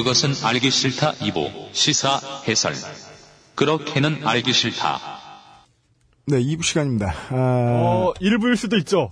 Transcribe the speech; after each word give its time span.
그것은 0.00 0.32
알기 0.42 0.70
싫다 0.70 1.12
2부 1.16 1.74
시사 1.74 2.20
해설. 2.48 2.72
그렇게는 3.54 4.26
알기 4.26 4.54
싫다. 4.54 4.98
네, 6.26 6.42
2부 6.42 6.62
시간입니다. 6.62 7.12
아, 7.28 7.34
어, 7.34 8.14
일부일 8.18 8.56
수도 8.56 8.78
있죠. 8.78 9.10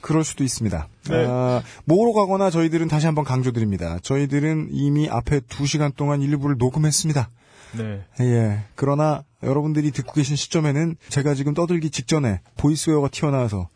그럴 0.00 0.22
수도 0.22 0.44
있습니다. 0.44 0.86
네. 1.10 1.26
아, 1.28 1.62
모으러 1.86 2.12
가거나 2.12 2.50
저희들은 2.50 2.86
다시 2.86 3.06
한번 3.06 3.24
강조드립니다. 3.24 3.98
저희들은 4.00 4.68
이미 4.70 5.08
앞에 5.08 5.40
2시간 5.40 5.96
동안 5.96 6.22
일부를 6.22 6.54
녹음했습니다. 6.56 7.28
네. 7.78 8.04
예. 8.20 8.64
그러나 8.76 9.24
여러분들이 9.42 9.90
듣고 9.90 10.12
계신 10.12 10.36
시점에는 10.36 10.94
제가 11.08 11.34
지금 11.34 11.52
떠들기 11.52 11.90
직전에 11.90 12.42
보이스웨어가 12.58 13.08
튀어나와서 13.08 13.70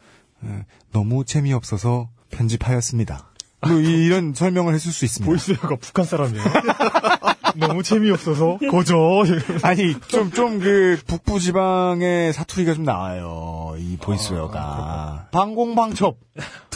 예, 0.44 0.64
너무 0.92 1.24
재미없어서 1.24 2.08
편집하였습니다. 2.30 3.32
뭐 3.68 3.80
이- 3.80 4.04
이런 4.06 4.34
설명을 4.34 4.74
했을 4.74 4.92
수 4.92 5.04
있습니다. 5.04 5.26
보이스웨어가 5.30 5.76
북한 5.80 6.04
사람이에요. 6.04 6.44
너무 7.56 7.82
재미없어서 7.82 8.58
거저. 8.70 9.24
아니 9.62 9.94
좀 10.08 10.30
좀 10.30 10.58
그 10.60 10.98
북부 11.06 11.40
지방의 11.40 12.32
사투리가 12.34 12.74
좀 12.74 12.84
나와요. 12.84 13.74
이 13.78 13.96
보이스웨어가 13.96 15.28
방공방첩. 15.32 16.18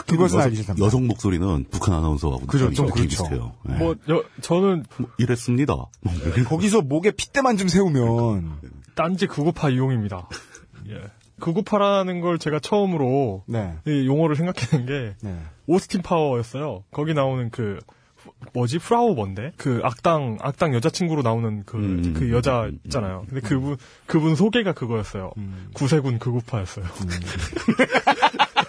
그것은 0.07 0.25
여성, 0.39 0.41
알기 0.41 0.57
싫답니다. 0.57 0.87
여성 0.87 1.07
목소리는 1.07 1.67
북한 1.71 1.95
아나운서하고 1.95 2.47
그죠, 2.47 2.73
좀 2.73 2.87
그렇죠. 2.91 3.09
비슷해요. 3.09 3.53
예. 3.69 3.73
뭐 3.75 3.95
여, 4.09 4.25
저는 4.41 4.85
뭐 4.97 5.11
이랬습니다. 5.19 5.75
뭐 5.75 6.15
거기서 6.49 6.81
목에 6.83 7.11
핏대만 7.13 7.57
좀 7.59 7.69
세우면 7.69 8.59
딴지 8.95 9.27
998 9.27 9.75
이용입니다. 9.75 10.29
예. 10.89 10.95
998라는 11.41 12.21
걸 12.23 12.39
제가 12.39 12.59
처음으로 12.61 13.43
네. 13.47 13.75
이 13.87 14.07
용어를 14.07 14.37
생각해낸 14.37 14.87
게 14.87 15.15
네. 15.23 15.37
오스틴 15.67 16.03
파워였어요. 16.03 16.85
거기 16.91 17.15
나오는 17.15 17.51
그 17.51 17.79
후- 18.17 18.33
뭐지 18.53 18.79
프라우 18.79 19.15
뭔데 19.15 19.53
그 19.57 19.81
악당 19.83 20.37
악당 20.41 20.75
여자친구로 20.75 21.23
나오는 21.23 21.65
그그 21.65 21.79
음, 21.79 22.31
여자 22.33 22.65
음, 22.65 22.79
있잖아요. 22.85 23.25
근데 23.29 23.41
그분 23.41 23.77
그분 24.07 24.35
소개가 24.35 24.73
그거였어요. 24.75 25.33
구세군 25.75 26.19
998였어요. 26.19 26.85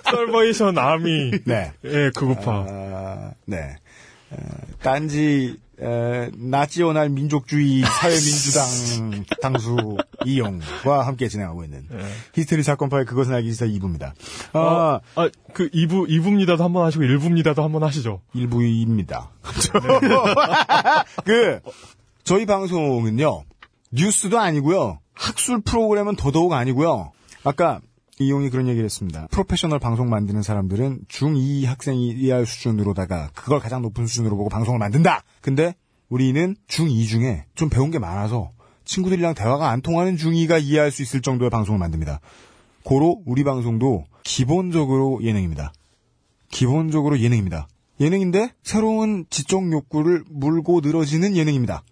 설버이션 0.09 0.77
아미 0.77 1.31
네. 1.45 1.73
예 1.85 2.11
998. 2.15 2.53
아, 2.69 3.31
네. 3.45 3.75
어, 4.31 4.37
딴지 4.81 5.57
에, 5.81 6.29
나치오날 6.35 7.09
민족주의 7.09 7.81
사회민주당 7.81 9.25
당수 9.41 9.97
이용과 10.25 11.05
함께 11.07 11.27
진행하고 11.27 11.63
있는 11.63 11.87
예. 11.91 11.97
히스테리 12.35 12.63
사건 12.63 12.89
파일 12.89 13.05
그것은 13.05 13.33
알기 13.33 13.51
싫다 13.51 13.65
2부입니다. 13.65 14.11
아, 14.53 14.99
아, 15.15 15.29
그 15.53 15.69
2부 15.69 16.07
2부입니다도 16.07 16.59
한번 16.59 16.85
하시고 16.85 17.03
1부입니다도 17.03 17.61
한번 17.61 17.83
하시죠. 17.83 18.21
1부입니다. 18.35 19.29
그 21.25 21.59
저희 22.23 22.45
방송은요. 22.45 23.43
뉴스도 23.91 24.39
아니고요. 24.39 24.99
학술 25.13 25.61
프로그램은 25.61 26.15
더더욱 26.15 26.53
아니고요. 26.53 27.11
아까 27.43 27.81
이용이 28.21 28.49
그런 28.49 28.67
얘기를 28.67 28.85
했습니다. 28.85 29.27
프로페셔널 29.31 29.79
방송 29.79 30.09
만드는 30.09 30.41
사람들은 30.41 31.01
중2 31.07 31.65
학생이 31.65 32.11
이해할 32.11 32.45
수준으로다가 32.45 33.31
그걸 33.33 33.59
가장 33.59 33.81
높은 33.81 34.07
수준으로 34.07 34.37
보고 34.37 34.49
방송을 34.49 34.79
만든다. 34.79 35.23
근데 35.41 35.75
우리는 36.09 36.55
중2 36.67 37.07
중에 37.07 37.45
좀 37.55 37.69
배운 37.69 37.91
게 37.91 37.99
많아서 37.99 38.51
친구들이랑 38.85 39.33
대화가 39.33 39.69
안 39.69 39.81
통하는 39.81 40.15
중2가 40.17 40.61
이해할 40.61 40.91
수 40.91 41.01
있을 41.01 41.21
정도의 41.21 41.49
방송을 41.49 41.79
만듭니다. 41.79 42.19
고로 42.83 43.21
우리 43.25 43.43
방송도 43.43 44.05
기본적으로 44.23 45.19
예능입니다. 45.23 45.71
기본적으로 46.49 47.19
예능입니다. 47.19 47.67
예능인데 47.99 48.53
새로운 48.63 49.25
지적 49.29 49.71
욕구를 49.71 50.23
물고 50.29 50.81
늘어지는 50.81 51.37
예능입니다. 51.37 51.83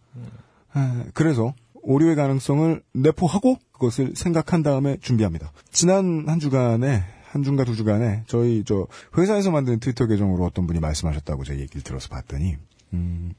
아, 0.74 1.04
그래서 1.14 1.54
오류의 1.82 2.16
가능성을 2.16 2.82
내포하고 2.94 3.58
그것을 3.72 4.14
생각한 4.16 4.64
다음에 4.64 4.98
준비합니다. 5.02 5.52
지난 5.72 6.26
한 6.28 6.40
주간에 6.40 7.04
한 7.32 7.44
주인가 7.44 7.64
두 7.64 7.76
주간에 7.76 8.24
저희 8.28 8.64
저 8.66 8.88
회사에서 9.18 9.52
만든 9.52 9.80
트위터 9.80 10.08
계정으로 10.08 10.44
어떤 10.46 10.68
분이 10.68 10.80
말씀하셨다고 10.80 11.44
제가 11.44 11.60
얘기를 11.60 11.82
들어서 11.82 12.10
봤더니 12.10 12.58
음, 12.94 13.34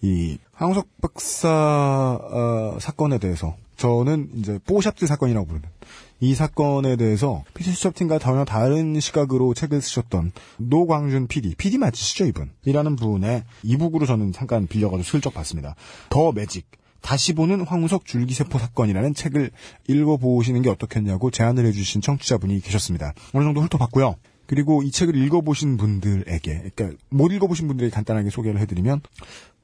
이 0.00 0.38
황우석 0.52 1.00
박사 1.00 2.18
어, 2.20 2.78
사건에 2.80 3.18
대해서 3.18 3.56
저는 3.76 4.30
이제 4.36 4.58
뽀샵들 4.64 5.08
사건이라고 5.08 5.46
부르는 5.46 5.68
이 6.20 6.36
사건에 6.36 6.94
대해서 6.94 7.42
피디수첩팀과 7.54 8.20
전혀 8.20 8.44
다른 8.44 9.00
시각으로 9.00 9.54
책을 9.54 9.80
쓰셨던 9.80 10.30
노광준 10.58 11.26
PD, 11.26 11.56
PD 11.56 11.78
맞으시죠 11.78 12.26
이분? 12.26 12.50
이라는 12.64 12.94
분의 12.94 13.42
이북으로 13.64 14.06
저는 14.06 14.30
잠깐 14.30 14.68
빌려가지고 14.68 15.02
슬쩍 15.02 15.34
봤습니다. 15.34 15.74
더 16.10 16.30
매직, 16.30 16.64
다시 17.02 17.32
보는 17.34 17.62
황우석 17.62 18.06
줄기세포 18.06 18.58
사건이라는 18.58 19.14
책을 19.14 19.50
읽어보시는 19.88 20.62
게 20.62 20.70
어떻겠냐고 20.70 21.30
제안을 21.30 21.66
해주신 21.66 22.00
청취자분이 22.00 22.60
계셨습니다. 22.60 23.12
어느 23.34 23.44
정도 23.44 23.60
훑어봤고요. 23.60 24.14
그리고 24.46 24.82
이 24.82 24.90
책을 24.90 25.16
읽어보신 25.16 25.76
분들에게, 25.76 26.70
그러니까 26.74 26.98
못 27.10 27.32
읽어보신 27.32 27.68
분들에게 27.68 27.94
간단하게 27.94 28.30
소개를 28.30 28.60
해드리면 28.60 29.00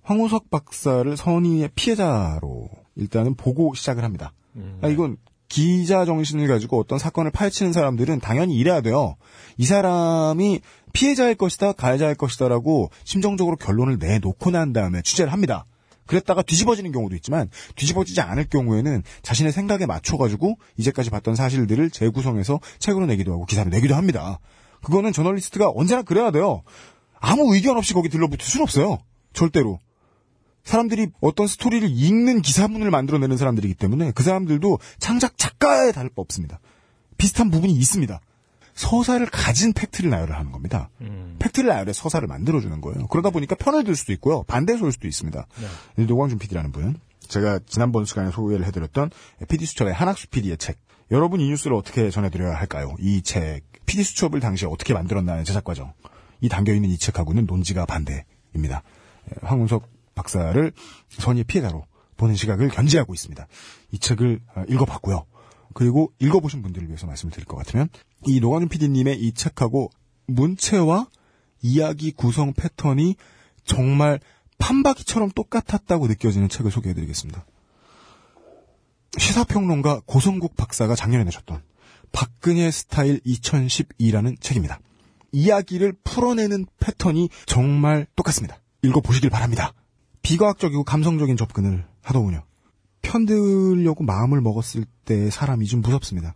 황우석 0.02 0.50
박사를 0.50 1.16
선의의 1.16 1.70
피해자로 1.74 2.70
일단은 2.96 3.34
보고 3.34 3.74
시작을 3.74 4.04
합니다. 4.04 4.32
아, 4.80 4.88
이건 4.88 5.16
기자 5.48 6.04
정신을 6.04 6.46
가지고 6.48 6.78
어떤 6.78 6.98
사건을 6.98 7.30
파헤치는 7.30 7.72
사람들은 7.72 8.20
당연히 8.20 8.56
이래야 8.56 8.80
돼요. 8.80 9.16
이 9.56 9.64
사람이 9.64 10.60
피해자일 10.92 11.34
것이다, 11.34 11.72
가해자일 11.72 12.14
것이다라고 12.14 12.90
심정적으로 13.04 13.56
결론을 13.56 13.98
내놓고 13.98 14.50
난 14.50 14.72
다음에 14.72 15.02
취재를 15.02 15.32
합니다. 15.32 15.64
그랬다가 16.08 16.42
뒤집어지는 16.42 16.90
경우도 16.90 17.14
있지만 17.16 17.48
뒤집어지지 17.76 18.20
않을 18.20 18.48
경우에는 18.48 19.04
자신의 19.22 19.52
생각에 19.52 19.86
맞춰가지고 19.86 20.58
이제까지 20.76 21.10
봤던 21.10 21.36
사실들을 21.36 21.90
재구성해서 21.90 22.58
책으로 22.80 23.06
내기도 23.06 23.32
하고 23.32 23.44
기사로 23.44 23.70
내기도 23.70 23.94
합니다. 23.94 24.40
그거는 24.82 25.12
저널리스트가 25.12 25.70
언제나 25.74 26.02
그래야 26.02 26.32
돼요. 26.32 26.62
아무 27.20 27.54
의견 27.54 27.76
없이 27.76 27.94
거기 27.94 28.08
들러붙을 28.08 28.44
수는 28.44 28.62
없어요. 28.64 28.98
절대로. 29.32 29.78
사람들이 30.64 31.08
어떤 31.20 31.46
스토리를 31.46 31.88
읽는 31.88 32.42
기사문을 32.42 32.90
만들어내는 32.90 33.36
사람들이기 33.36 33.74
때문에 33.74 34.12
그 34.12 34.22
사람들도 34.22 34.78
창작 34.98 35.38
작가에 35.38 35.92
다를 35.92 36.10
바 36.10 36.20
없습니다. 36.22 36.60
비슷한 37.16 37.50
부분이 37.50 37.72
있습니다. 37.72 38.20
서사를 38.78 39.26
가진 39.26 39.72
팩트를 39.72 40.08
나열을 40.08 40.36
하는 40.36 40.52
겁니다. 40.52 40.88
팩트를 41.40 41.68
나열해 41.68 41.92
서사를 41.92 42.26
만들어주는 42.28 42.80
거예요. 42.80 43.08
그러다 43.08 43.30
보니까 43.30 43.56
편을 43.56 43.82
들 43.82 43.96
수도 43.96 44.12
있고요. 44.12 44.44
반대소일 44.44 44.92
수도 44.92 45.08
있습니다. 45.08 45.46
이 45.98 46.02
노광준 46.02 46.38
PD라는 46.38 46.70
분, 46.70 46.96
제가 47.26 47.58
지난번 47.66 48.04
시간에 48.04 48.30
소개를 48.30 48.64
해드렸던 48.66 49.10
PD 49.48 49.66
수첩의 49.66 49.92
한학수 49.92 50.28
PD의 50.28 50.58
책. 50.58 50.78
여러분 51.10 51.40
이 51.40 51.48
뉴스를 51.48 51.74
어떻게 51.74 52.08
전해드려야 52.10 52.54
할까요? 52.54 52.94
이 53.00 53.22
책, 53.22 53.62
PD 53.86 54.04
수첩을 54.04 54.38
당시에 54.38 54.68
어떻게 54.70 54.94
만들었나는 54.94 55.42
제작 55.42 55.64
과정. 55.64 55.92
이 56.40 56.48
담겨있는 56.48 56.88
이 56.88 56.98
책하고는 56.98 57.46
논지가 57.46 57.84
반대입니다. 57.84 58.82
에, 59.32 59.34
황운석 59.42 59.88
박사를 60.14 60.72
선의의 61.08 61.44
피해자로 61.44 61.84
보는 62.16 62.36
시각을 62.36 62.68
견지하고 62.68 63.12
있습니다. 63.12 63.48
이 63.90 63.98
책을 63.98 64.40
어, 64.54 64.62
읽어봤고요. 64.68 65.24
그리고 65.74 66.12
읽어보신 66.18 66.62
분들을 66.62 66.88
위해서 66.88 67.06
말씀을 67.06 67.32
드릴 67.32 67.44
것 67.44 67.56
같으면 67.56 67.88
이 68.26 68.40
노광준 68.40 68.68
PD님의 68.68 69.20
이 69.20 69.32
책하고 69.32 69.90
문체와 70.26 71.06
이야기 71.62 72.10
구성 72.12 72.52
패턴이 72.52 73.16
정말 73.64 74.20
판박이처럼 74.58 75.30
똑같았다고 75.30 76.06
느껴지는 76.08 76.48
책을 76.48 76.70
소개해드리겠습니다. 76.70 77.44
시사평론가 79.16 80.02
고성국 80.06 80.56
박사가 80.56 80.94
작년에 80.94 81.24
내셨던 81.24 81.62
박근혜 82.12 82.70
스타일 82.70 83.20
2012라는 83.20 84.40
책입니다. 84.40 84.80
이야기를 85.32 85.94
풀어내는 86.04 86.66
패턴이 86.80 87.28
정말 87.46 88.06
똑같습니다. 88.16 88.60
읽어보시길 88.82 89.30
바랍니다. 89.30 89.72
비과학적이고 90.22 90.84
감성적인 90.84 91.36
접근을 91.36 91.84
하더군요. 92.02 92.44
편들려고 93.02 94.04
마음을 94.04 94.40
먹었을 94.40 94.84
때 95.04 95.30
사람이 95.30 95.66
좀 95.66 95.80
무섭습니다. 95.80 96.34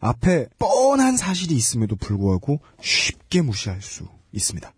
앞에 0.00 0.48
뻔한 0.58 1.16
사실이 1.16 1.54
있음에도 1.54 1.96
불구하고 1.96 2.60
쉽게 2.80 3.42
무시할 3.42 3.82
수 3.82 4.06
있습니다. 4.32 4.72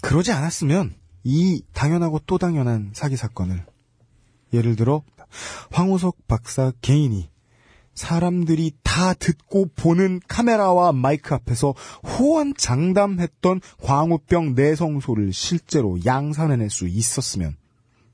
그러지 0.00 0.32
않았으면 0.32 0.94
이 1.24 1.62
당연하고 1.72 2.20
또 2.26 2.38
당연한 2.38 2.90
사기 2.94 3.16
사건을 3.16 3.64
예를 4.52 4.76
들어 4.76 5.02
황우석 5.70 6.26
박사 6.28 6.72
개인이 6.82 7.30
사람들이 7.94 8.72
다 8.82 9.12
듣고 9.14 9.68
보는 9.76 10.20
카메라와 10.26 10.92
마이크 10.92 11.34
앞에서 11.34 11.74
호언장담했던 12.06 13.60
광우병 13.82 14.54
내성소를 14.54 15.32
실제로 15.32 15.98
양산해낼 16.04 16.70
수 16.70 16.88
있었으면 16.88 17.56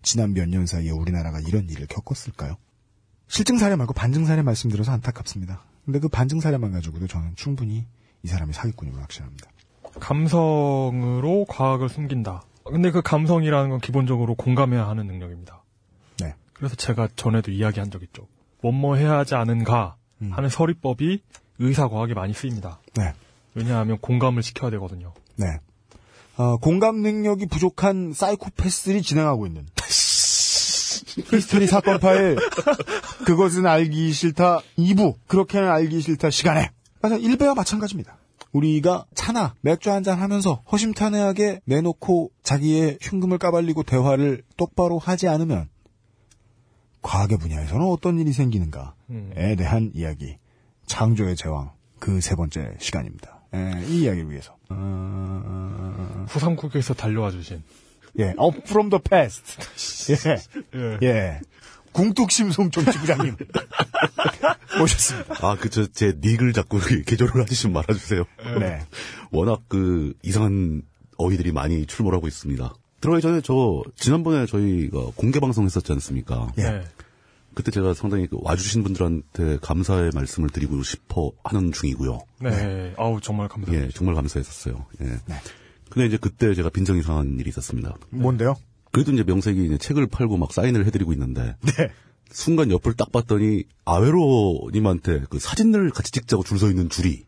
지난 0.02 0.32
몇 0.34 0.48
년 0.48 0.66
사이에 0.66 0.90
우리나라가 0.90 1.40
이런 1.40 1.68
일을 1.68 1.86
겪었을까요? 1.86 2.56
실증 3.28 3.58
사례 3.58 3.76
말고 3.76 3.92
반증 3.92 4.26
사례 4.26 4.42
말씀드려서 4.42 4.90
안타깝습니다. 4.92 5.64
근데 5.88 6.00
그 6.00 6.08
반증 6.08 6.38
사례만 6.38 6.73
가지고도 6.73 7.06
저는 7.06 7.32
충분히 7.35 7.87
이 8.23 8.29
사람이 8.29 8.52
사기꾼임을 8.52 9.00
확신합니다. 9.00 9.50
감성으로 9.99 11.46
과학을 11.49 11.88
숨긴다. 11.88 12.43
근데 12.64 12.90
그 12.90 13.00
감성이라는 13.00 13.70
건 13.70 13.81
기본적으로 13.81 14.35
공감해야 14.35 14.87
하는 14.87 15.06
능력입니다. 15.06 15.64
네. 16.20 16.35
그래서 16.52 16.76
제가 16.76 17.08
전에도 17.17 17.52
이야기한 17.52 17.90
적 17.90 18.02
있죠. 18.02 18.29
뭐뭐 18.61 18.96
해야 18.96 19.17
하지 19.17 19.35
않은가 19.35 19.96
음. 20.20 20.31
하는 20.31 20.50
서리법이 20.50 21.23
의사과학에 21.58 22.12
많이 22.12 22.34
쓰입니다. 22.34 22.81
네. 22.94 23.14
왜냐하면 23.55 23.96
공감을 23.96 24.43
시켜야 24.43 24.70
되거든요. 24.73 25.14
네. 25.37 25.46
어, 26.37 26.58
공감 26.58 26.96
능력이 27.00 27.46
부족한 27.46 28.12
사이코패스들이 28.12 29.00
진행하고 29.00 29.46
있는 29.46 29.67
히스테리 31.25 31.67
사건 31.67 31.99
파일. 32.00 32.37
그것은 33.25 33.67
알기 33.67 34.12
싫다. 34.12 34.61
2부. 34.79 35.15
그렇게는 35.26 35.69
알기 35.69 36.00
싫다. 36.00 36.31
시간에. 36.31 36.70
맞아 37.00 37.17
1배와 37.19 37.55
마찬가지입니다. 37.55 38.17
우리가 38.53 39.05
차나 39.15 39.55
맥주 39.61 39.91
한 39.91 40.03
잔 40.03 40.19
하면서 40.19 40.62
허심탄회하게 40.73 41.61
내놓고 41.65 42.31
자기의 42.43 42.99
흉금을 43.03 43.38
까발리고 43.38 43.82
대화를 43.82 44.43
똑바로 44.56 44.99
하지 44.99 45.29
않으면 45.29 45.69
과학의 47.03 47.38
분야에서는 47.38 47.85
어떤 47.87 48.19
일이 48.19 48.32
생기는가에 48.32 48.87
음. 49.11 49.32
대한 49.59 49.91
이야기. 49.94 50.37
창조의 50.87 51.37
제왕. 51.37 51.73
그 51.99 52.20
세 52.20 52.35
번째 52.37 52.75
시간입니다. 52.79 53.41
예, 53.55 53.85
이 53.88 54.03
이야기를 54.03 54.31
위해서. 54.31 54.56
어, 54.70 56.25
후삼국에서 56.29 56.94
달려와 56.94 57.31
주신 57.31 57.62
예, 58.19 58.34
up 58.40 58.58
from 58.64 58.90
the 58.90 59.02
past. 59.02 59.58
예, 60.12 60.78
예. 60.78 60.99
예. 61.02 61.40
궁뚝심송 61.93 62.70
정치부장님 62.70 63.37
모셨습니다. 64.78 65.34
아, 65.40 65.56
그, 65.56 65.69
저, 65.69 65.87
제 65.87 66.14
닉을 66.20 66.52
자꾸 66.52 66.78
이렇게 66.78 67.02
개조를 67.02 67.43
하시면 67.43 67.72
말아주세요. 67.75 68.25
네. 68.60 68.81
워낙 69.32 69.62
그, 69.69 70.14
이상한 70.22 70.82
어휘들이 71.16 71.50
많이 71.52 71.87
출몰하고 71.87 72.28
있습니다. 72.28 72.75
들어가기 73.00 73.22
전에 73.22 73.40
저, 73.40 73.82
지난번에 73.96 74.46
저희가 74.46 75.10
공개 75.16 75.40
방송 75.40 75.64
했었지 75.64 75.90
않습니까? 75.93 76.52
예. 76.58 76.62
네. 76.62 76.84
그때 77.55 77.72
제가 77.72 77.94
상당히 77.94 78.28
그 78.28 78.38
와주신 78.40 78.84
분들한테 78.84 79.58
감사의 79.60 80.12
말씀을 80.14 80.49
드리고 80.50 80.81
싶어 80.84 81.32
하는 81.43 81.72
중이고요. 81.72 82.20
네. 82.43 82.94
아우 82.96 83.20
정말 83.20 83.49
감사합니다. 83.49 83.87
예, 83.87 83.90
정말 83.90 84.14
감사했었어요. 84.14 84.87
예. 85.00 85.06
근데 85.98 86.06
이제 86.06 86.16
그때 86.16 86.54
제가 86.54 86.68
빈정이 86.70 87.02
상한 87.02 87.36
일이 87.40 87.48
있었습니다. 87.50 87.96
뭔데요? 88.10 88.54
그래도 88.92 89.10
이제 89.12 89.24
명색이 89.24 89.64
이제 89.66 89.78
책을 89.78 90.06
팔고 90.06 90.36
막 90.36 90.52
사인을 90.52 90.86
해드리고 90.86 91.12
있는데 91.12 91.56
네. 91.62 91.90
순간 92.30 92.70
옆을 92.70 92.94
딱 92.94 93.10
봤더니 93.10 93.64
아웨로님한테 93.84 95.24
그 95.28 95.40
사진을 95.40 95.90
같이 95.90 96.12
찍자고 96.12 96.44
줄 96.44 96.58
서 96.58 96.68
있는 96.70 96.88
줄이 96.88 97.24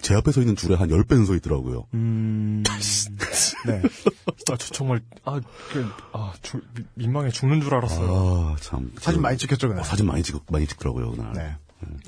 제 0.00 0.14
앞에 0.14 0.32
서 0.32 0.40
있는 0.40 0.56
줄에 0.56 0.74
한 0.74 0.88
10배는 0.88 1.24
서 1.24 1.36
있더라고요. 1.36 1.86
음, 1.94 2.64
네. 3.66 3.82
아, 4.26 4.32
저 4.46 4.56
정말 4.56 5.02
아, 5.24 5.40
그, 5.72 5.86
아, 6.12 6.32
주- 6.42 6.60
미- 6.74 6.84
민망해 6.94 7.30
죽는 7.30 7.60
줄 7.60 7.74
알았어요. 7.74 8.54
아, 8.54 8.56
참. 8.60 8.90
사진 8.98 9.20
많이 9.22 9.36
찍혔죠, 9.38 9.68
그날. 9.68 9.82
어, 9.82 9.84
사진 9.84 10.06
많이 10.06 10.22
찍, 10.24 10.36
많이 10.50 10.66
찍더라고요, 10.66 11.12
그날. 11.12 11.32
네. 11.34 11.56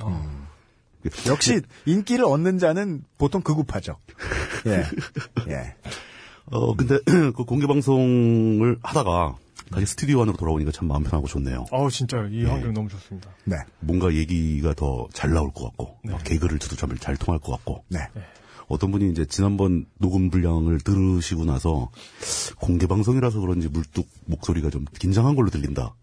아, 0.01 0.47
역시 1.27 1.61
인기를 1.87 2.25
얻는 2.25 2.59
자는 2.59 3.03
보통 3.19 3.43
극우파죠. 3.43 3.97
예. 4.67 4.85
예. 5.49 5.75
어, 6.47 6.75
근데 6.77 6.99
그 7.35 7.45
공개 7.45 7.67
방송을 7.67 8.79
하다가 8.83 9.37
다시 9.71 9.87
스튜디오 9.87 10.21
안으로 10.23 10.37
돌아오니까 10.37 10.71
참 10.71 10.87
마음 10.89 11.03
편하고 11.03 11.27
좋네요. 11.27 11.65
아우 11.73 11.91
진짜 11.91 12.29
이 12.31 12.45
환경 12.45 12.75
너무 12.75 12.89
좋습니다. 12.91 13.31
네. 13.45 13.57
뭔가 13.81 14.13
얘기가 14.13 14.75
더 14.75 15.09
잘 15.13 15.33
나올 15.33 15.51
것 15.53 15.65
같고, 15.65 15.99
막 16.05 16.23
개그를 16.25 16.59
참잘 16.59 17.17
통할 17.17 17.41
것 17.41 17.53
같고, 17.53 17.85
네. 17.89 18.01
어떤 18.69 18.91
분이 18.93 19.11
이제 19.11 19.25
지난번 19.27 19.87
녹음 19.99 20.31
분량을 20.31 20.81
들으시고 20.81 21.45
나서 21.45 21.91
공개 22.59 22.87
방송이라서 22.87 23.41
그런지 23.41 23.69
물뚝 23.69 24.07
목소리가 24.27 24.71
좀 24.71 24.85
긴장한 24.99 25.35
걸로 25.35 25.51
들린다. 25.51 25.95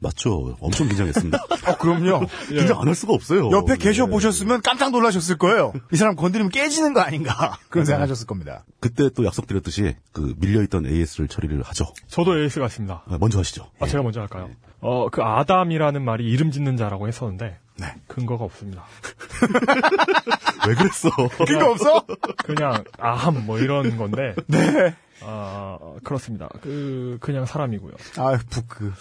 맞죠? 0.00 0.56
엄청 0.60 0.88
긴장했습니다. 0.88 1.38
어, 1.66 1.76
그럼요. 1.78 2.26
긴장 2.48 2.80
안 2.80 2.88
할 2.88 2.94
수가 2.94 3.12
없어요. 3.12 3.50
옆에 3.50 3.74
네. 3.74 3.78
계셔 3.78 4.06
보셨으면 4.06 4.62
깜짝 4.62 4.90
놀라셨을 4.92 5.36
거예요. 5.36 5.72
이 5.92 5.96
사람 5.96 6.16
건드리면 6.16 6.50
깨지는 6.50 6.94
거 6.94 7.00
아닌가. 7.00 7.58
그런 7.68 7.84
생각하셨을 7.84 8.26
겁니다. 8.26 8.64
그때 8.80 9.10
또 9.10 9.24
약속드렸듯이 9.26 9.94
그 10.12 10.34
밀려있던 10.38 10.86
AS를 10.86 11.28
처리를 11.28 11.62
하죠. 11.62 11.84
저도 12.06 12.38
에이스 12.38 12.60
같습니다. 12.60 13.02
아, 13.06 13.18
먼저 13.20 13.38
하시죠. 13.40 13.66
아, 13.80 13.86
제가 13.86 14.02
먼저 14.02 14.20
할까요? 14.20 14.48
어, 14.80 15.08
그 15.10 15.22
아담이라는 15.22 16.02
말이 16.04 16.24
이름 16.30 16.50
짓는 16.50 16.76
자라고 16.76 17.08
했었는데 17.08 17.58
네. 17.78 17.86
근거가 18.08 18.44
없습니다. 18.44 18.84
왜 20.66 20.74
그랬어? 20.74 21.10
그거 21.46 21.70
없어? 21.70 22.04
그냥 22.44 22.84
아함 22.98 23.46
뭐 23.46 23.58
이런 23.58 23.96
건데. 23.96 24.34
네. 24.48 24.94
아, 25.20 25.78
그렇습니다. 26.04 26.48
그 26.60 27.18
그냥 27.20 27.44
사람이고요. 27.44 27.92
아, 28.18 28.38
부크. 28.50 28.92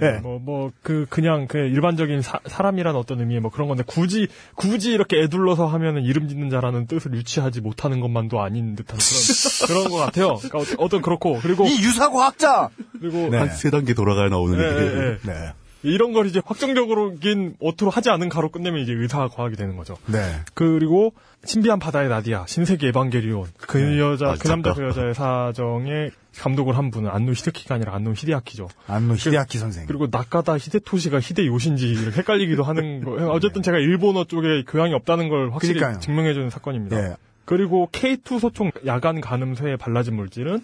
네, 0.00 0.20
뭐, 0.20 0.38
뭐, 0.38 0.72
그, 0.82 1.06
그냥, 1.10 1.46
그, 1.46 1.58
일반적인 1.58 2.22
사, 2.22 2.40
사람이란 2.46 2.96
어떤 2.96 3.20
의미의 3.20 3.40
뭐 3.40 3.50
그런 3.50 3.68
건데, 3.68 3.82
굳이, 3.86 4.28
굳이 4.54 4.92
이렇게 4.92 5.20
애둘러서 5.22 5.66
하면은 5.66 6.02
이름 6.02 6.28
짓는 6.28 6.48
자라는 6.48 6.86
뜻을 6.86 7.12
유치하지 7.14 7.60
못하는 7.60 8.00
것만도 8.00 8.40
아닌 8.40 8.74
듯한 8.74 8.98
그런, 8.98 9.66
그런 9.68 9.90
것 9.90 9.98
같아요. 10.06 10.36
그러니까 10.36 10.74
어떤, 10.82 11.02
그렇고, 11.02 11.38
그리고, 11.42 11.66
이 11.66 11.82
유사과학자! 11.82 12.70
그리고, 12.98 13.28
네. 13.28 13.36
한세 13.36 13.70
단계 13.70 13.92
돌아가야 13.92 14.30
나오는 14.30 14.58
예, 14.58 14.64
얘기. 14.64 14.96
예, 14.96 15.10
예. 15.10 15.18
네. 15.24 15.52
이런 15.86 16.12
걸 16.12 16.26
이제 16.26 16.40
확정적으로긴 16.44 17.56
어투로 17.60 17.90
하지 17.90 18.10
않은 18.10 18.28
가로 18.28 18.50
끝내면 18.50 18.80
이제 18.80 18.92
의사 18.92 19.28
과학이 19.28 19.56
되는 19.56 19.76
거죠. 19.76 19.96
네. 20.06 20.18
그리고, 20.54 21.12
신비한 21.44 21.78
바다의 21.78 22.08
나디아, 22.08 22.46
신세계 22.46 22.88
에반게리온, 22.88 23.46
그 23.58 23.98
여자, 23.98 24.30
아, 24.30 24.34
그 24.38 24.48
남자. 24.48 24.74
그 24.74 24.82
여자의 24.82 25.14
사정에 25.14 26.10
감독을 26.38 26.76
한 26.76 26.90
분은 26.90 27.08
안노 27.10 27.32
히데키가 27.32 27.76
아니라 27.76 27.94
안노 27.94 28.12
히데아키죠. 28.12 28.68
안노 28.88 29.14
히데아키 29.14 29.58
선생. 29.58 29.86
그리고 29.86 30.08
나카다 30.10 30.58
히데토시가 30.58 31.20
히데요신지 31.20 31.88
이렇게 31.88 32.18
헷갈리기도 32.18 32.62
하는 32.62 33.04
거. 33.04 33.12
어쨌든 33.32 33.62
제가 33.62 33.78
일본어 33.78 34.24
쪽에 34.24 34.64
교양이 34.66 34.92
없다는 34.92 35.28
걸 35.28 35.52
확실히. 35.52 35.80
증명해주는 36.00 36.50
사건입니다. 36.50 36.96
예. 36.98 37.16
그리고 37.46 37.88
K2 37.92 38.40
소총 38.40 38.72
야간 38.86 39.20
가늠쇠에 39.20 39.76
발라진 39.76 40.16
물질은 40.16 40.60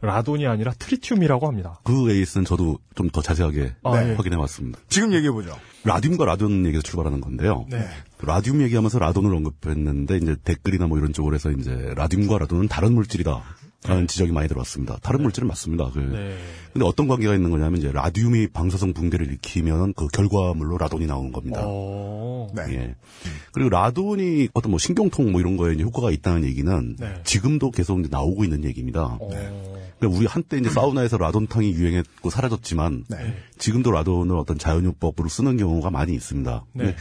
라돈이 0.00 0.46
아니라 0.46 0.72
트리튬이라고 0.78 1.46
합니다. 1.48 1.80
그 1.84 2.10
AS는 2.10 2.44
저도 2.44 2.78
좀 2.94 3.08
더 3.10 3.22
자세하게 3.22 3.74
아, 3.84 4.04
예. 4.04 4.14
확인해 4.14 4.36
왔습니다. 4.36 4.78
지금 4.88 5.12
얘기해 5.14 5.30
보죠. 5.32 5.56
라듐과 5.84 6.24
라돈 6.26 6.66
얘기에서 6.66 6.82
출발하는 6.82 7.20
건데요. 7.20 7.64
네. 7.70 7.84
라듐 8.20 8.60
얘기하면서 8.60 8.98
라돈을 8.98 9.34
언급했는데 9.34 10.18
이제 10.18 10.36
댓글이나 10.44 10.86
뭐 10.86 10.98
이런 10.98 11.12
쪽으로 11.12 11.34
해서 11.34 11.50
이제 11.50 11.92
라듐과 11.96 12.38
라돈은 12.38 12.68
다른 12.68 12.92
물질이다. 12.92 13.42
라는 13.84 14.08
지적이 14.08 14.32
많이 14.32 14.48
들어왔습니다. 14.48 14.98
다른 15.02 15.22
물질은 15.22 15.46
맞습니다. 15.46 15.88
그 15.94 16.00
네. 16.00 16.36
근데 16.72 16.84
어떤 16.84 17.06
관계가 17.06 17.32
있는 17.34 17.50
거냐면 17.50 17.78
이제 17.78 17.92
라듐이 17.92 18.48
방사성 18.48 18.92
붕괴를 18.92 19.26
일으키면 19.28 19.94
그 19.94 20.08
결과물로 20.08 20.78
라돈이 20.78 21.06
나오는 21.06 21.30
겁니다. 21.30 21.60
어. 21.64 22.48
네. 22.56 22.62
예. 22.74 22.94
그리고 23.52 23.70
라돈이 23.70 24.48
어떤 24.52 24.70
뭐 24.70 24.78
신경통 24.80 25.30
뭐 25.30 25.40
이런 25.40 25.56
거에 25.56 25.74
이제 25.74 25.84
효과가 25.84 26.10
있다는 26.10 26.44
얘기는 26.44 26.96
네. 26.98 27.20
지금도 27.22 27.70
계속 27.70 28.00
이제 28.00 28.08
나오고 28.10 28.42
있는 28.42 28.64
얘기입니다. 28.64 29.16
어. 29.20 29.30
그러니까 29.98 30.18
우리 30.18 30.26
한때 30.26 30.58
이제 30.58 30.70
사우나에서 30.70 31.18
라돈탕이 31.18 31.72
유행했고 31.72 32.30
사라졌지만 32.30 33.04
네. 33.08 33.34
지금도 33.58 33.90
라돈을 33.90 34.36
어떤 34.36 34.58
자연요법으로 34.58 35.28
쓰는 35.28 35.56
경우가 35.56 35.90
많이 35.90 36.14
있습니다. 36.14 36.64
네. 36.72 36.84
근데, 36.84 36.96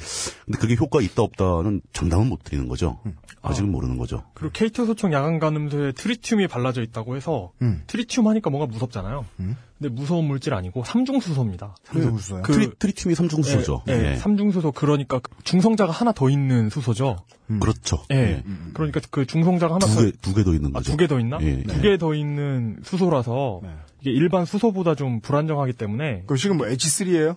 근데 0.45 0.59
그게 0.59 0.75
효과 0.75 1.01
있다 1.01 1.21
없다는 1.21 1.81
정답은 1.93 2.27
못 2.27 2.43
드리는 2.43 2.67
거죠. 2.67 2.99
아직은 3.41 3.71
모르는 3.71 3.97
거죠. 3.97 4.23
그리고 4.33 4.51
K2 4.53 4.87
소총 4.87 5.13
야간 5.13 5.39
가늠쇠에 5.39 5.91
트리튬이 5.93 6.47
발라져 6.47 6.81
있다고 6.81 7.15
해서 7.15 7.51
음. 7.61 7.83
트리튬 7.87 8.27
하니까 8.27 8.49
뭔가 8.49 8.69
무섭잖아요. 8.71 9.25
근데 9.79 9.93
무서운 9.93 10.25
물질 10.25 10.53
아니고 10.55 10.83
삼중수소입니다. 10.83 11.75
삼중수소요? 11.83 12.41
그- 12.41 12.53
트리, 12.53 12.71
트리튬이 12.79 13.13
삼중수소죠. 13.15 13.83
예, 13.89 13.93
예, 13.93 14.11
예. 14.11 14.15
삼중수소 14.15 14.71
그러니까 14.71 15.19
중성자가 15.43 15.91
하나 15.91 16.11
더 16.11 16.29
있는 16.29 16.69
수소죠. 16.69 17.17
그렇죠. 17.59 17.99
예. 18.11 18.15
예. 18.15 18.43
그러니까 18.73 18.99
그 19.11 19.25
중성자가 19.27 19.75
하나 19.75 19.85
두더 19.85 20.01
개, 20.05 20.11
두 20.21 20.33
개 20.33 20.43
더 20.43 20.53
있는 20.53 20.73
거죠. 20.73 20.91
두개 20.91 21.07
더 21.07 21.19
있나? 21.19 21.37
예, 21.41 21.61
두개 21.63 21.97
더 21.97 22.13
있는 22.15 22.77
수소라서 22.83 23.59
네. 23.63 23.69
이게 24.01 24.11
일반 24.11 24.45
수소보다 24.45 24.95
좀 24.95 25.19
불안정하기 25.21 25.73
때문에 25.73 26.23
그 26.25 26.37
지금 26.37 26.57
뭐 26.57 26.67
H3예요? 26.67 27.35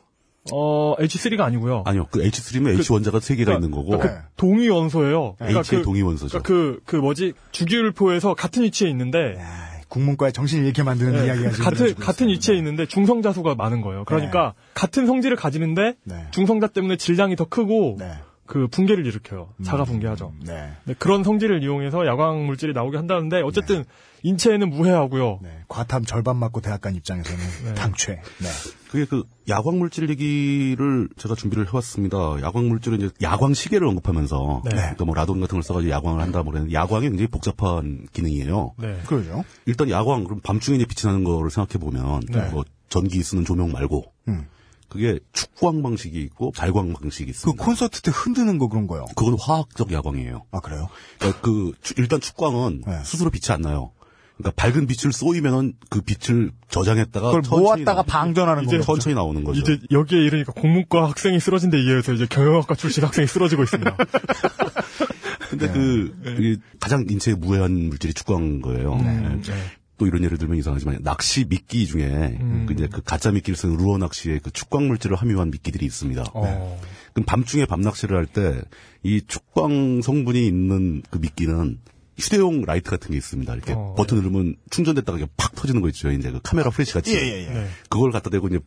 어 0.53 0.97
H3가 0.97 1.41
아니고요. 1.43 1.83
아니요. 1.85 2.07
그 2.11 2.21
H3면 2.23 2.79
H 2.79 2.91
원자가 2.95 3.21
세 3.21 3.37
개가 3.37 3.53
그러니까- 3.53 3.67
있는 3.67 3.71
거고 3.77 3.99
그러니까 3.99 4.23
그 4.23 4.29
동위 4.37 4.69
원소예요. 4.71 5.37
H의 5.43 5.83
동위 5.83 6.01
원소죠. 6.01 6.41
그러니까 6.43 6.49
그, 6.49 6.81
그 6.87 6.97
뭐지 6.97 7.35
주기율표에서 7.53 8.33
같은 8.35 8.63
위치에 8.63 8.89
있는데 8.89 9.37
아, 9.39 9.70
국문과의 9.91 10.33
정신을 10.33 10.65
잃게 10.65 10.83
만드는 10.83 11.21
예, 11.21 11.27
이야기가 11.27 11.51
지금 11.51 11.65
같은 11.65 11.95
같은. 11.97 12.29
위치에 12.29 12.57
있는데 12.57 12.87
중성자 12.87 13.33
수가 13.33 13.55
많은 13.57 13.83
거예요. 13.83 14.05
그러니까 14.05 14.55
같은 14.73 15.07
성질을 15.07 15.37
가지는데 15.37 15.97
네. 16.05 16.27
중성자 16.31 16.69
때문에 16.69 16.97
질량이 16.97 17.37
더 17.37 17.45
크고 17.45 17.97
네. 17.99 18.13
그 18.47 18.67
붕괴를 18.69 19.05
일으켜요. 19.07 19.51
자가 19.65 19.85
붕괴하죠. 19.85 20.33
네. 20.45 20.73
네, 20.85 20.95
그런 20.99 21.23
성질을 21.23 21.63
이용해서 21.63 22.07
야광 22.07 22.47
물질이 22.47 22.73
나오게 22.73 22.97
한다는데 22.97 23.43
어쨌든 23.43 23.85
인체에는 24.23 24.71
무해하고요. 24.71 25.39
네. 25.43 25.51
과탐 25.69 26.05
절반 26.05 26.37
맞고 26.37 26.61
대학 26.61 26.81
간 26.81 26.95
입장에서는 26.95 27.39
네. 27.65 27.75
당최. 27.75 28.13
네. 28.41 28.49
그게 28.91 29.05
그 29.05 29.23
야광 29.49 29.79
물질 29.79 30.09
얘기를 30.11 31.09
제가 31.17 31.35
준비를 31.37 31.67
해왔습니다. 31.69 32.17
야광 32.43 32.69
물질은 32.69 32.99
이제 33.01 33.11
야광 33.23 33.55
시계를 33.55 33.87
언급하면서 33.87 34.63
네. 34.65 34.71
그러니까 34.71 35.05
뭐 35.05 35.15
라돈 35.15 35.41
같은 35.41 35.57
걸 35.57 35.63
써가지고 35.63 35.91
야광을 35.93 36.21
한다 36.21 36.43
뭐 36.43 36.53
그랬는데 36.53 36.75
야광이 36.75 37.03
굉장히 37.09 37.29
복잡한 37.29 38.07
기능이에요. 38.13 38.75
네. 38.79 38.99
그러죠. 39.07 39.45
일단 39.67 39.89
야광 39.91 40.25
그럼 40.25 40.41
밤중에 40.43 40.77
이제 40.77 40.87
빛이 40.87 41.11
나는 41.11 41.25
거를 41.25 41.51
생각해 41.51 41.79
보면 41.79 42.23
네. 42.29 42.49
뭐 42.51 42.65
전기 42.89 43.23
쓰는 43.23 43.45
조명 43.45 43.71
말고 43.71 44.13
음. 44.29 44.47
그게 44.89 45.21
축광 45.33 45.83
방식이 45.85 46.21
있고 46.23 46.51
발광 46.51 46.93
방식이 46.93 47.27
그 47.27 47.31
있습니다. 47.31 47.65
콘서트 47.65 48.03
때 48.03 48.11
흔드는 48.13 48.59
거 48.59 48.67
그런 48.67 48.89
거요. 48.89 49.05
그건 49.15 49.37
화학적 49.39 49.93
야광이에요. 49.93 50.47
아, 50.51 50.59
그래요? 50.59 50.89
그러니까 51.21 51.41
그 51.43 51.73
추- 51.81 51.95
일단 51.97 52.21
축광은 52.21 52.83
네. 52.85 52.99
스스로 53.05 53.31
빛이 53.31 53.55
안 53.55 53.61
나요. 53.61 53.93
그러니까 54.41 54.51
밝은 54.57 54.87
빛을 54.87 55.13
쏘이면은 55.13 55.75
그 55.89 56.01
빛을 56.01 56.51
저장했다가 56.69 57.27
그걸 57.27 57.43
천천히 57.43 57.63
모았다가 57.63 58.03
방전하는 58.03 58.65
이제 58.65 58.79
거죠. 58.79 58.87
천천히 58.87 59.15
나오는 59.15 59.45
거죠. 59.45 59.61
이제 59.61 59.79
여기에 59.91 60.23
이르니까 60.25 60.53
공문과 60.53 61.09
학생이 61.11 61.39
쓰러진 61.41 61.71
데 61.71 61.79
이어서 61.83 62.13
이제 62.13 62.27
경영학과 62.29 62.75
출신 62.75 63.05
학생이 63.05 63.27
쓰러지고 63.27 63.63
있습니다. 63.65 63.97
근데 65.51 65.67
네. 65.67 65.73
그 65.73 66.15
이게 66.39 66.57
가장 66.79 67.05
인체에 67.09 67.35
무해한 67.35 67.73
물질이 67.89 68.15
축광인 68.15 68.63
거예요. 68.63 68.97
네. 68.97 69.39
네. 69.41 69.53
또 69.99 70.07
이런 70.07 70.25
예를 70.25 70.39
들면 70.39 70.57
이상하지만 70.57 70.99
낚시 71.03 71.45
미끼 71.45 71.87
중에 71.87 72.39
음. 72.41 72.65
그 72.67 72.73
이제 72.73 72.89
그 72.91 73.03
가짜 73.03 73.31
미끼를 73.31 73.57
쓰는 73.57 73.77
루어 73.77 73.99
낚시에 73.99 74.39
그 74.43 74.51
축광 74.51 74.87
물질을 74.89 75.17
함유한 75.17 75.51
미끼들이 75.51 75.85
있습니다. 75.85 76.25
어. 76.33 76.81
그럼 77.13 77.27
밤중에 77.27 77.67
밤 77.67 77.81
낚시를 77.83 78.17
할 78.17 78.27
때 78.27 78.63
이 79.03 79.23
축광 79.27 80.03
성분이 80.03 80.47
있는 80.47 81.03
그 81.11 81.19
미끼는 81.19 81.79
휴대용 82.21 82.63
라이트 82.63 82.91
같은 82.91 83.11
게 83.11 83.17
있습니다. 83.17 83.53
이렇게 83.55 83.73
어, 83.73 83.95
버튼 83.97 84.19
누르면 84.19 84.57
충전됐다가 84.71 85.19
이게 85.19 85.27
팍 85.37 85.55
터지는 85.55 85.81
거 85.81 85.89
있죠. 85.89 86.11
이제 86.11 86.31
그 86.31 86.41
카메라 86.43 86.71
플래시 86.71 86.93
같이. 86.93 87.15
예, 87.17 87.21
예, 87.21 87.47
예. 87.47 87.49
네. 87.49 87.67
그걸 87.89 88.13
갖다 88.13 88.31
대고 88.31 88.49
이제 88.49 88.59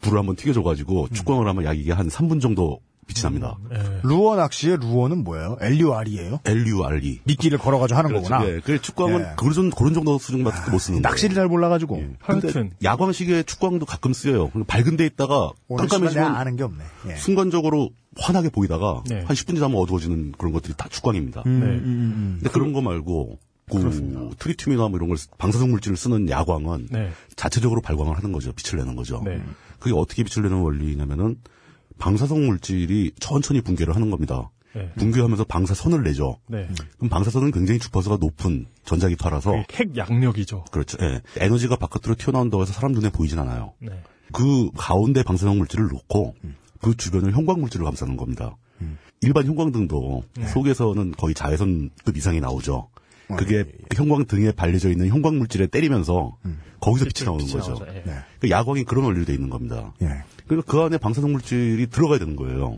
불을 0.00 0.18
한번 0.18 0.36
튀겨줘가지고 0.36 1.08
축광을 1.12 1.48
하면 1.48 1.64
약 1.64 1.78
이게 1.78 1.92
한 1.92 2.08
3분 2.08 2.40
정도 2.40 2.80
빛이 3.06 3.22
납니다. 3.22 3.56
네. 3.70 4.00
루어 4.02 4.36
낚시의 4.36 4.78
루어는 4.80 5.22
뭐예요? 5.24 5.56
LUR이에요? 5.60 6.40
LURE. 6.44 7.20
미끼를 7.24 7.58
걸어가지고 7.58 7.96
하는 7.98 8.10
그렇죠. 8.10 8.28
거구나. 8.28 8.50
예. 8.50 8.60
그 8.60 8.80
축광은 8.80 9.20
예. 9.20 9.26
그런, 9.36 9.70
그런 9.70 9.94
정도 9.94 10.18
수준밖에 10.18 10.70
못 10.70 10.78
쓰는 10.78 11.00
거예요. 11.02 11.10
낚시를 11.10 11.34
잘 11.34 11.46
몰라가지고. 11.46 11.96
근데 11.96 12.48
하여튼 12.48 12.70
야광시계 12.82 13.44
축광도 13.44 13.86
가끔 13.86 14.12
쓰여요. 14.12 14.50
밝은 14.66 14.96
데 14.96 15.06
있다가 15.06 15.52
깜깜해지면 15.68 16.34
아는 16.34 16.56
게 16.56 16.64
없네. 16.64 16.84
예. 17.10 17.16
순간적으로 17.16 17.90
환하게 18.18 18.48
보이다가 18.48 19.02
네. 19.06 19.20
한 19.20 19.28
10분 19.28 19.54
지나면 19.54 19.76
어두워지는 19.78 20.32
그런 20.38 20.52
것들이 20.52 20.74
다 20.76 20.88
축광입니다. 20.88 21.42
음, 21.46 21.60
네. 21.60 21.66
음, 21.66 21.84
음, 21.84 22.36
근데 22.40 22.50
그런 22.50 22.72
거 22.72 22.80
말고 22.80 23.38
그. 23.70 24.30
트리튬이나 24.38 24.88
뭐 24.88 24.96
이런 24.96 25.08
걸 25.08 25.18
방사성 25.38 25.70
물질을 25.70 25.96
쓰는 25.96 26.28
야광은 26.30 26.88
네. 26.90 27.10
자체적으로 27.34 27.80
발광을 27.80 28.16
하는 28.16 28.32
거죠. 28.32 28.52
빛을 28.52 28.78
내는 28.78 28.96
거죠. 28.96 29.22
네. 29.24 29.42
그게 29.78 29.94
어떻게 29.94 30.22
빛을 30.22 30.44
내는 30.48 30.62
원리냐면은 30.62 31.36
방사성 31.98 32.46
물질이 32.46 33.12
천천히 33.18 33.60
붕괴를 33.60 33.94
하는 33.94 34.10
겁니다. 34.10 34.50
네. 34.74 34.90
붕괴하면서 34.96 35.44
방사선을 35.44 36.02
내죠. 36.02 36.38
네. 36.48 36.68
그럼 36.98 37.08
방사선은 37.08 37.50
굉장히 37.50 37.80
주파수가 37.80 38.18
높은 38.20 38.66
전자기파라서 38.84 39.64
핵 39.72 39.96
양력이죠. 39.96 40.66
그렇죠. 40.70 40.98
예. 41.00 41.22
에너지가 41.38 41.76
바깥으로 41.76 42.14
튀어나온다고 42.16 42.62
해서 42.62 42.74
사람 42.74 42.92
눈에 42.92 43.08
보이진 43.10 43.38
않아요. 43.38 43.72
네. 43.80 43.90
그 44.32 44.70
가운데 44.76 45.22
방사성 45.22 45.56
물질을 45.56 45.88
놓고 45.88 46.34
그 46.82 46.94
주변을 46.94 47.32
형광 47.32 47.60
물질을 47.60 47.84
감싸는 47.84 48.16
겁니다. 48.16 48.56
일반 49.22 49.46
형광등도 49.46 50.24
속에서는 50.52 51.12
거의 51.12 51.34
자외선급 51.34 52.16
이상이 52.16 52.40
나오죠. 52.40 52.90
그게 53.38 53.64
형광 53.94 54.26
등에 54.26 54.52
발려져 54.52 54.90
있는 54.90 55.08
형광 55.08 55.38
물질에 55.38 55.68
때리면서 55.68 56.36
거기서 56.80 57.06
빛이 57.06 57.24
나오는 57.26 57.44
빛이 57.44 57.58
거죠. 57.58 57.70
나오죠. 57.72 57.86
예. 57.88 58.02
네. 58.04 58.12
그 58.40 58.50
야광이 58.50 58.84
그런 58.84 59.04
원리로 59.04 59.24
돼 59.24 59.34
있는 59.34 59.50
겁니다. 59.50 59.92
예. 60.02 60.08
그러니까 60.46 60.70
그 60.70 60.80
안에 60.80 60.98
방사성 60.98 61.32
물질이 61.32 61.86
들어가야 61.88 62.18
되는 62.18 62.36
거예요. 62.36 62.76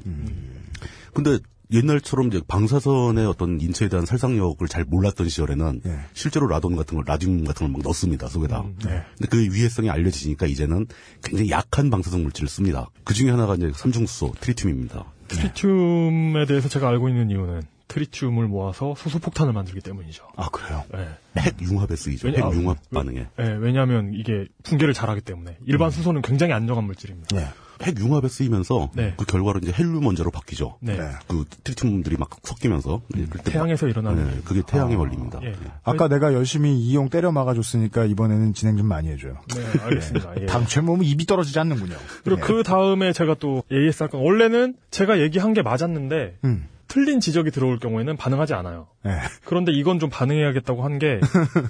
근데 1.12 1.38
옛날처럼 1.70 2.28
이제 2.28 2.40
방사선의 2.48 3.26
어떤 3.26 3.60
인체에 3.60 3.88
대한 3.90 4.06
살상력을 4.06 4.66
잘 4.68 4.84
몰랐던 4.84 5.28
시절에는 5.28 5.82
예. 5.84 5.98
실제로 6.14 6.46
라돈 6.46 6.76
같은 6.76 6.96
걸, 6.96 7.04
라듐 7.06 7.44
같은 7.44 7.66
걸 7.66 7.72
막 7.72 7.82
넣습니다, 7.82 8.26
속에다. 8.28 8.64
네. 8.86 9.02
근데 9.18 9.28
그 9.28 9.38
위해성이 9.54 9.90
알려지니까 9.90 10.46
이제는 10.46 10.86
굉장히 11.22 11.50
약한 11.50 11.90
방사성 11.90 12.22
물질을 12.22 12.48
씁니다. 12.48 12.88
그 13.04 13.12
중에 13.12 13.30
하나가 13.30 13.54
이제 13.54 13.70
삼중수소, 13.74 14.32
트리튬입니다. 14.40 15.04
트리튬에 15.28 16.46
대해서 16.46 16.70
제가 16.70 16.88
알고 16.88 17.10
있는 17.10 17.28
이유는 17.30 17.60
트리튬을 17.88 18.46
모아서 18.48 18.94
수소폭탄을 18.96 19.52
만들기 19.52 19.80
때문이죠. 19.80 20.24
아, 20.36 20.48
그래요? 20.50 20.84
네. 20.92 21.08
핵 21.40 21.60
융합에 21.60 21.96
쓰이죠. 21.96 22.28
왜냐- 22.28 22.44
핵 22.46 22.54
융합 22.54 22.76
아, 22.76 22.94
반응에. 22.94 23.26
네, 23.36 23.56
왜냐하면 23.60 24.12
이게 24.14 24.46
붕괴를 24.62 24.92
잘하기 24.94 25.22
때문에 25.22 25.56
일반 25.66 25.90
수소는 25.90 26.22
굉장히 26.22 26.52
안정한 26.52 26.84
물질입니다. 26.84 27.36
예. 27.36 27.48
핵 27.80 27.96
융합에 28.00 28.26
쓰이면서 28.26 28.90
네. 28.94 29.14
그 29.16 29.24
결과로 29.24 29.60
이제 29.62 29.72
헬륨 29.72 30.04
원자로 30.04 30.32
바뀌죠. 30.32 30.78
네. 30.80 30.98
네. 30.98 31.10
그 31.28 31.44
트리튬들이 31.62 32.16
막 32.18 32.28
섞이면서 32.42 33.02
네, 33.14 33.24
그때 33.30 33.52
태양에서 33.52 33.86
일어나는 33.86 34.26
네, 34.28 34.40
그게 34.44 34.62
태양의 34.66 34.96
원리입니다. 34.96 35.40
예. 35.44 35.54
아까 35.84 36.08
내가 36.08 36.34
열심히 36.34 36.76
이용 36.76 37.08
때려 37.08 37.30
막아줬으니까 37.30 38.04
이번에는 38.06 38.52
진행 38.52 38.76
좀 38.76 38.86
많이 38.88 39.08
해줘요. 39.10 39.38
네, 39.54 39.80
알겠습니다. 39.80 40.40
예. 40.40 40.46
당최 40.46 40.80
몸은 40.80 41.04
입이 41.06 41.24
떨어지지 41.26 41.56
않는군요. 41.60 41.94
그리고 42.24 42.40
예. 42.40 42.44
그 42.44 42.62
다음에 42.64 43.12
제가 43.12 43.36
또 43.38 43.62
AS 43.70 44.02
할건 44.02 44.22
원래는 44.22 44.74
제가 44.90 45.20
얘기한 45.20 45.52
게 45.54 45.62
맞았는데 45.62 46.38
음. 46.44 46.66
틀린 46.88 47.20
지적이 47.20 47.50
들어올 47.50 47.78
경우에는 47.78 48.16
반응하지 48.16 48.54
않아요. 48.54 48.88
예. 49.06 49.10
그런데 49.44 49.72
이건 49.72 49.98
좀 49.98 50.08
반응해야겠다고 50.10 50.82
한게 50.82 51.20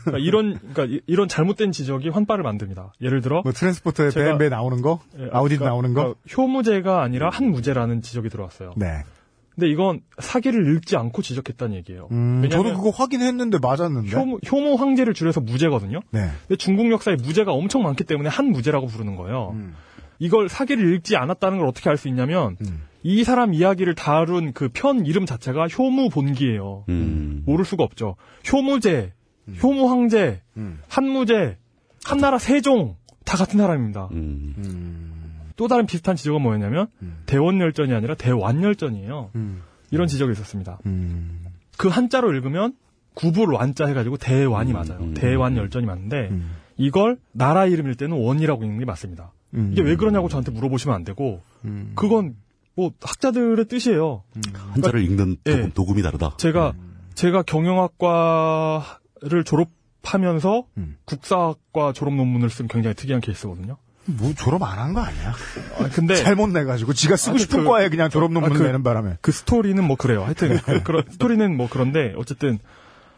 그러니까 0.05 0.19
이런 0.19 0.59
그러니까 0.73 0.85
이- 0.85 1.01
이런 1.07 1.29
잘못된 1.29 1.73
지적이 1.73 2.09
환빠를 2.11 2.45
만듭니다. 2.45 2.93
예를 3.01 3.21
들어 3.21 3.43
뭐 3.43 3.53
트랜스포터에 3.53 4.09
제가- 4.11 4.25
뱀배 4.31 4.49
나오는 4.49 4.81
거? 4.81 5.01
예, 5.19 5.29
아우디 5.33 5.57
그러니까- 5.57 5.65
나오는 5.67 5.93
거? 5.95 6.01
그러니까 6.03 6.21
효무제가 6.37 7.03
아니라 7.03 7.31
한 7.31 7.51
무제라는 7.51 8.01
지적이 8.03 8.29
들어왔어요. 8.31 8.73
네. 8.77 9.03
근데 9.55 9.69
이건 9.73 10.01
사기를 10.21 10.77
읽지 10.77 10.97
않고 10.97 11.21
지적했다는 11.21 11.75
얘기예요. 11.79 12.07
음, 12.13 12.43
저도 12.45 12.63
왜냐하면 12.63 12.77
그거 12.77 12.91
확인했는데 12.91 13.59
맞았는데. 13.61 14.17
효무, 14.17 14.39
효무 14.49 14.77
황제를 14.77 15.15
줄여서 15.15 15.41
무제거든요. 15.41 15.99
네. 16.13 16.29
근데 16.47 16.55
중국 16.57 16.89
역사에 16.93 17.17
무제가 17.17 17.51
엄청 17.53 17.83
많기 17.83 18.05
때문에 18.05 18.29
한 18.29 18.47
무제라고 18.53 18.87
부르는 18.87 19.17
거예요. 19.17 19.51
음. 19.55 19.75
이걸 20.21 20.49
사기를 20.49 20.95
읽지 20.95 21.17
않았다는 21.17 21.59
걸 21.59 21.67
어떻게 21.67 21.91
알 21.91 21.97
수 21.97 22.07
있냐면 22.09 22.57
음. 22.61 22.83
이 23.09 23.25
사람 23.25 23.55
이야기를 23.55 23.95
다룬 23.95 24.53
그 24.53 24.69
편 24.69 25.07
이름 25.07 25.25
자체가 25.25 25.69
효무 25.69 26.11
본기예요. 26.11 26.85
음. 26.91 27.43
모를 27.47 27.65
수가 27.65 27.83
없죠. 27.83 28.17
효무제, 28.53 29.15
효무 29.63 29.89
황제, 29.89 30.43
음. 30.59 30.79
한무제, 30.89 31.57
한나라 32.05 32.39
세종 32.39 32.97
다 33.25 33.39
같은 33.39 33.59
사람입니다. 33.59 34.09
음. 34.13 35.53
또 35.57 35.69
다른 35.69 35.87
비슷한 35.87 36.17
지적은 36.17 36.43
뭐였냐면 36.43 36.89
음. 37.03 37.17
대원열전이 37.27 37.95
아니라 37.95 38.15
대완열전이에요. 38.15 39.31
음. 39.37 39.63
이런 39.91 40.07
지적이 40.07 40.33
있었습니다. 40.33 40.79
음. 40.85 41.47
그 41.79 41.89
한자로 41.89 42.33
읽으면 42.35 42.75
구불 43.15 43.55
완자 43.55 43.87
해가지고 43.87 44.19
대완이 44.19 44.73
맞아요. 44.73 44.99
음. 45.01 45.15
대완 45.15 45.57
열전이 45.57 45.87
맞는데 45.87 46.29
음. 46.31 46.51
이걸 46.77 47.17
나라 47.33 47.65
이름일 47.67 47.95
때는 47.95 48.19
원이라고 48.19 48.65
읽는 48.65 48.79
게 48.81 48.85
맞습니다. 48.85 49.33
음. 49.55 49.71
이게 49.73 49.81
왜 49.83 49.97
그러냐고 49.97 50.29
저한테 50.29 50.53
물어보시면 50.53 50.95
안 50.95 51.05
되고 51.05 51.41
음. 51.65 51.93
그건 51.95 52.37
뭐 52.79 52.93
학자들의 53.03 53.65
뜻이에요. 53.67 54.23
한자를 54.73 55.03
읽는 55.03 55.39
예. 55.47 55.51
도금, 55.57 55.73
도금 55.73 55.99
이 55.99 56.03
다르다. 56.03 56.35
제가 56.37 56.75
제가 57.17 57.43
경영학과를 57.43 59.43
졸업하면서 59.45 60.65
음. 60.77 60.97
국사학과 61.05 61.93
졸업 61.93 62.15
논문을 62.15 62.51
쓴 62.51 62.69
굉장히 62.69 62.95
특이한 62.95 63.21
케이스거든요. 63.21 63.79
뭐 64.05 64.33
졸업 64.35 64.63
안 64.63 64.79
한 64.79 64.95
거 64.95 65.01
아니야? 65.01 65.35
아, 65.81 65.89
근데 65.93 66.15
잘못 66.15 66.51
내가지고 66.51 66.93
지가 66.93 67.17
쓰고 67.17 67.33
아니, 67.33 67.41
싶은 67.41 67.65
그- 67.65 67.69
과에 67.69 67.89
그냥 67.89 68.11
졸업 68.11 68.31
논문 68.33 68.53
아, 68.53 68.55
그- 68.55 68.63
내는 68.63 68.85
바람에 68.85 69.17
그 69.23 69.33
스토리는 69.33 69.83
뭐 69.83 69.97
그래요. 69.97 70.23
하여튼 70.23 70.57
그, 70.59 70.83
그런 70.85 71.03
스토리는 71.11 71.57
뭐 71.57 71.67
그런데 71.69 72.15
어쨌든 72.17 72.61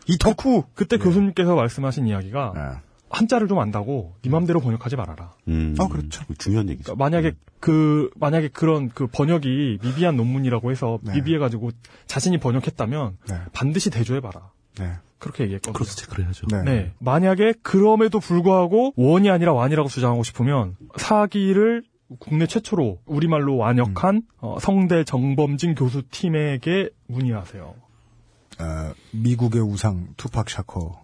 이 0.06 0.16
덕후. 0.18 0.64
그때 0.74 0.96
교수님께서 0.96 1.54
말씀하신 1.54 2.06
이야기가 2.06 2.52
네. 2.56 2.62
한자를 3.10 3.48
좀 3.48 3.58
안다고 3.58 4.14
네 4.22 4.30
맘대로 4.30 4.60
번역하지 4.60 4.96
말아라. 4.96 5.34
음. 5.48 5.74
아, 5.78 5.88
그렇죠. 5.88 6.24
중요한 6.38 6.68
얘기죠. 6.68 6.94
그러니까 6.94 7.04
만약에 7.04 7.32
그 7.58 8.10
만약에 8.16 8.48
그런 8.48 8.88
그 8.88 9.06
번역이 9.08 9.80
미비한 9.82 10.16
논문이라고 10.16 10.70
해서 10.70 10.98
네. 11.02 11.14
미비해 11.14 11.38
가지고 11.38 11.70
자신이 12.06 12.38
번역했다면 12.38 13.18
네. 13.28 13.36
반드시 13.52 13.90
대조해 13.90 14.20
봐라. 14.20 14.50
네. 14.78 14.92
그렇게 15.18 15.44
얘기했거든요. 15.44 15.74
cross 15.74 15.96
check를 15.96 16.24
해야죠. 16.24 16.46
네. 16.46 16.62
네. 16.62 16.92
만약에 16.98 17.54
그럼에도 17.62 18.20
불구하고 18.20 18.94
원이 18.96 19.28
아니라 19.28 19.52
완이라고 19.52 19.88
주장하고 19.88 20.22
싶으면 20.22 20.76
사기를 20.96 21.82
국내 22.18 22.46
최초로 22.46 23.00
우리말로 23.06 23.56
완역한 23.56 24.16
음. 24.16 24.22
어, 24.38 24.58
성대 24.60 25.04
정범진 25.04 25.74
교수 25.74 26.02
팀에게 26.10 26.90
문의하세요. 27.06 27.62
어, 27.64 28.92
미국의 29.12 29.62
우상 29.62 30.08
투팍 30.16 30.48
샤커 30.48 31.02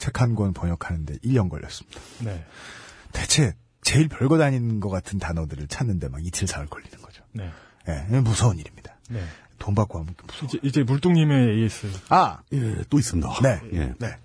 책 0.00 0.20
한 0.20 0.34
권 0.34 0.52
번역하는데 0.52 1.18
1년 1.18 1.48
걸렸습니다. 1.48 2.00
네. 2.24 2.44
대체 3.12 3.54
제일 3.82 4.08
별거 4.08 4.38
다닌 4.38 4.80
것 4.80 4.88
같은 4.88 5.18
단어들을 5.18 5.68
찾는데 5.68 6.08
막 6.08 6.24
이틀 6.24 6.46
사흘 6.48 6.66
걸리는 6.66 6.98
거죠. 7.02 7.22
네. 7.32 7.50
예, 7.88 8.20
무서운 8.20 8.58
일입니다. 8.58 8.96
네. 9.10 9.22
돈 9.58 9.74
받고 9.74 9.98
하면 10.00 10.14
무서워. 10.26 10.46
이제, 10.48 10.58
이제 10.62 10.82
물뚱님의 10.82 11.62
AS. 11.62 11.90
아, 12.08 12.38
예, 12.52 12.76
또 12.88 12.98
있습니다. 12.98 13.28
네. 13.42 13.60
예. 13.74 13.94
네. 13.98 14.16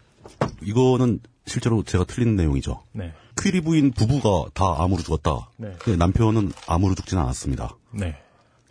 이거는 0.62 1.20
실제로 1.46 1.84
제가 1.84 2.06
틀린 2.06 2.36
내용이죠. 2.36 2.82
네. 2.94 3.14
퀴리 3.38 3.62
부인 3.62 3.92
부부가 3.92 4.50
다 4.54 4.82
암으로 4.84 5.02
죽었다. 5.04 5.50
네. 5.58 5.76
근데 5.80 5.98
남편은 5.98 6.54
암으로 6.68 6.96
죽지는 6.96 7.22
않았습니다. 7.24 7.76
네. 7.92 8.18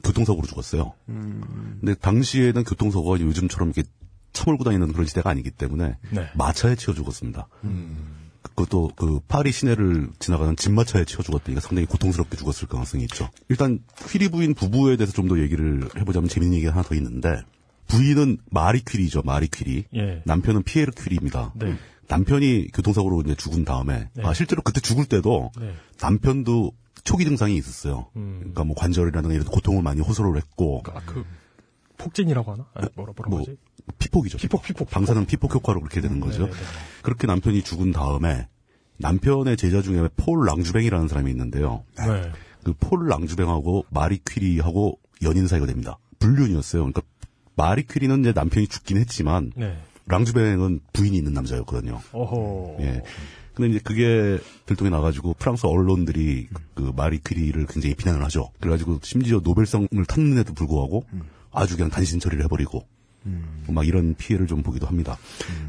교통사고로 0.04 0.46
죽었어요. 0.46 0.92
음. 1.08 1.78
근데 1.80 1.94
당시에는 1.94 2.64
교통사고가 2.64 3.20
요즘처럼 3.20 3.72
이렇게 3.74 3.88
차 4.34 4.44
몰고 4.46 4.64
다니는 4.64 4.92
그런 4.92 5.06
시대가 5.06 5.30
아니기 5.30 5.50
때문에 5.50 5.96
네. 6.10 6.28
마차에 6.36 6.74
치여 6.76 6.92
죽었습니다. 6.92 7.48
음. 7.64 8.30
그것도 8.42 8.90
그 8.94 9.20
파리 9.26 9.50
시내를 9.52 10.10
지나가는 10.18 10.54
집마차에 10.54 11.06
치여 11.06 11.22
죽었다니까 11.22 11.62
상당히 11.62 11.86
고통스럽게 11.86 12.36
죽었을 12.36 12.68
가능성이 12.68 13.04
있죠. 13.04 13.30
일단 13.48 13.78
퀴리 14.06 14.28
부인 14.28 14.52
부부에 14.54 14.96
대해서 14.96 15.14
좀 15.14 15.28
더 15.28 15.38
얘기를 15.40 15.88
해보자면 15.96 16.28
재밌는 16.28 16.54
얘기가 16.56 16.72
하나 16.72 16.82
더 16.82 16.94
있는데 16.94 17.42
부인은 17.88 18.38
마리 18.50 18.84
퀴리죠. 18.84 19.22
마리 19.22 19.46
퀴리. 19.48 19.84
예. 19.94 20.22
남편은 20.26 20.62
피에르 20.64 20.92
퀴리입니다. 20.92 21.54
네. 21.56 21.76
남편이 22.08 22.68
교통사고로 22.74 23.22
이제 23.22 23.34
죽은 23.34 23.64
다음에 23.64 24.10
네. 24.12 24.22
아 24.22 24.34
실제로 24.34 24.60
그때 24.60 24.80
죽을 24.80 25.06
때도 25.06 25.50
네. 25.58 25.72
남편도 26.02 26.72
초기 27.04 27.24
증상이 27.24 27.56
있었어요. 27.56 28.10
음. 28.16 28.36
그러니까 28.40 28.64
뭐 28.64 28.76
관절이라든가 28.76 29.34
이런 29.34 29.46
고통을 29.46 29.82
많이 29.82 30.00
호소를 30.00 30.36
했고 30.36 30.82
아, 30.86 31.00
그, 31.06 31.24
폭진이라고 31.96 32.52
하나? 32.52 32.66
아니, 32.74 32.88
뭐라, 32.94 33.12
뭐라고 33.16 33.30
뭐 33.30 33.40
하지? 33.40 33.56
피폭이죠. 33.98 34.38
피폭, 34.38 34.62
피폭, 34.62 34.90
방사능 34.90 35.26
피폭 35.26 35.54
효과로 35.54 35.80
그렇게 35.80 36.00
되는 36.00 36.20
거죠. 36.20 36.46
네, 36.46 36.52
네, 36.52 36.56
네. 36.56 36.64
그렇게 37.02 37.26
남편이 37.26 37.62
죽은 37.62 37.92
다음에 37.92 38.48
남편의 38.96 39.56
제자 39.56 39.82
중에 39.82 40.08
폴 40.16 40.46
랑주뱅이라는 40.46 41.08
사람이 41.08 41.30
있는데요. 41.30 41.84
네. 41.98 42.30
그 42.64 42.86
폴 42.86 43.08
랑주뱅하고 43.08 43.86
마리 43.90 44.18
퀴리하고 44.26 44.98
연인 45.22 45.46
사이가 45.46 45.66
됩니다. 45.66 45.98
불륜이었어요. 46.18 46.82
그러니까 46.82 47.02
마리 47.56 47.86
퀴리는 47.86 48.20
이제 48.20 48.32
남편이 48.32 48.68
죽긴 48.68 48.96
했지만 48.96 49.52
네. 49.56 49.76
랑주뱅은 50.06 50.80
부인이 50.92 51.16
있는 51.16 51.32
남자였거든요. 51.34 52.00
어허. 52.12 52.76
예. 52.80 53.02
근데 53.54 53.70
이제 53.70 53.80
그게 53.82 54.38
들통이 54.66 54.90
나가지고 54.90 55.34
프랑스 55.38 55.66
언론들이 55.66 56.48
그 56.74 56.92
마리 56.96 57.20
퀴리를 57.20 57.64
굉장히 57.66 57.94
비난을 57.94 58.24
하죠. 58.24 58.50
그래가지고 58.58 58.98
심지어 59.02 59.40
노벨상을 59.44 59.88
탔는데도 60.08 60.54
불구하고 60.54 61.04
아주 61.52 61.76
그냥 61.76 61.90
단신 61.90 62.18
처리를 62.18 62.44
해버리고 62.44 62.84
막 63.68 63.86
이런 63.86 64.14
피해를 64.16 64.46
좀 64.46 64.62
보기도 64.62 64.86
합니다. 64.86 65.16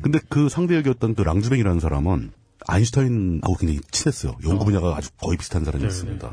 근데 0.02 0.20
그 0.30 0.50
상대역이었던 0.50 1.16
그 1.16 1.22
랑주뱅이라는 1.22 1.80
사람은 1.80 2.32
아인슈타인하고 2.68 3.56
굉장히 3.56 3.80
친했어요. 3.92 4.36
연구 4.46 4.66
분야가 4.66 4.96
아주 4.98 5.10
거의 5.22 5.38
비슷한 5.38 5.64
사람이었습니다. 5.66 6.32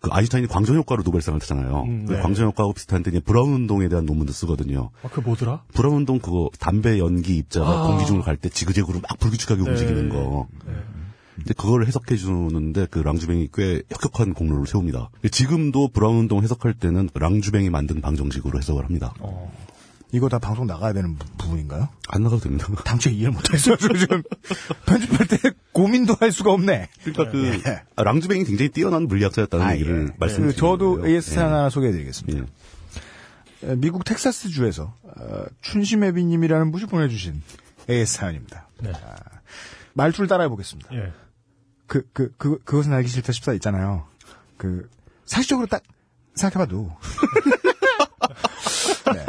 그 0.00 0.10
아인슈타인이 0.12 0.48
광전 0.48 0.76
효과로 0.76 1.02
노벨상을 1.02 1.38
타잖아요. 1.40 1.82
음, 1.82 2.06
그 2.06 2.12
네. 2.14 2.20
광전 2.20 2.46
효과하고 2.46 2.74
비슷한데 2.74 3.10
이제 3.10 3.20
브라운 3.20 3.52
운동에 3.54 3.88
대한 3.88 4.04
논문도 4.06 4.32
쓰거든요. 4.32 4.90
아, 5.02 5.08
그 5.08 5.20
뭐더라? 5.20 5.62
브라운 5.72 5.96
운동 5.96 6.18
그거 6.18 6.50
담배 6.60 6.98
연기 6.98 7.36
입자가 7.36 7.68
아. 7.68 7.86
공기 7.86 8.06
중을 8.06 8.22
갈 8.22 8.36
때 8.36 8.48
지그재그로 8.48 9.00
막 9.00 9.18
불규칙하게 9.18 9.62
네. 9.62 9.70
움직이는 9.70 10.08
거. 10.10 10.46
근데 11.34 11.52
그걸 11.54 11.86
해석해 11.86 12.16
주는데 12.16 12.86
그 12.90 13.00
랑주뱅이 13.00 13.48
꽤 13.52 13.82
혁혁한 13.90 14.32
공로를 14.34 14.66
세웁니다. 14.66 15.10
지금도 15.30 15.88
브라운 15.88 16.16
운동 16.16 16.42
해석할 16.42 16.74
때는 16.74 17.10
랑주뱅이 17.12 17.68
만든 17.70 18.00
방정식으로 18.00 18.58
해석을 18.58 18.84
합니다. 18.84 19.12
어. 19.20 19.52
이거 20.12 20.28
다 20.28 20.38
방송 20.38 20.66
나가야 20.66 20.92
되는 20.92 21.16
부- 21.16 21.26
부분인가요? 21.36 21.88
안 22.08 22.22
나가도 22.22 22.42
됩니다. 22.42 22.66
당최 22.84 23.10
이해를 23.10 23.32
못했어요. 23.32 23.76
지금 23.76 24.22
편집할 24.86 25.26
때 25.26 25.38
고민도 25.72 26.16
할 26.20 26.30
수가 26.32 26.52
없네. 26.52 26.88
그러니까 27.04 27.30
그 27.32 27.60
예. 27.66 27.82
아, 27.96 28.02
랑주뱅이 28.04 28.44
굉장히 28.44 28.70
뛰어난 28.70 29.08
물리학자였다는 29.08 29.66
아, 29.66 29.74
얘기를 29.74 30.08
예. 30.10 30.14
말씀드리는 30.18 30.52
그 30.54 30.56
저도 30.56 30.96
거예요. 30.98 31.14
AS 31.16 31.32
사연 31.34 31.52
하나 31.52 31.68
소개해드리겠습니다. 31.70 32.38
예. 33.64 33.70
에, 33.72 33.76
미국 33.76 34.04
텍사스 34.04 34.48
주에서 34.50 34.94
어, 35.02 35.44
춘심애비님이라는 35.62 36.72
분이 36.72 36.86
보내주신 36.86 37.42
AS 37.90 38.16
사연입니다. 38.16 38.68
네. 38.80 38.92
말투를 39.94 40.28
따라해보겠습니다. 40.28 40.94
예. 40.94 41.12
그, 41.86 42.06
그, 42.12 42.32
그, 42.36 42.58
그것은 42.64 42.92
알기 42.92 43.08
싫다 43.08 43.32
14 43.32 43.54
있잖아요. 43.54 44.06
그, 44.56 44.88
사실적으로 45.24 45.66
딱 45.66 45.82
생각해봐도. 46.34 46.94
네. 49.12 49.24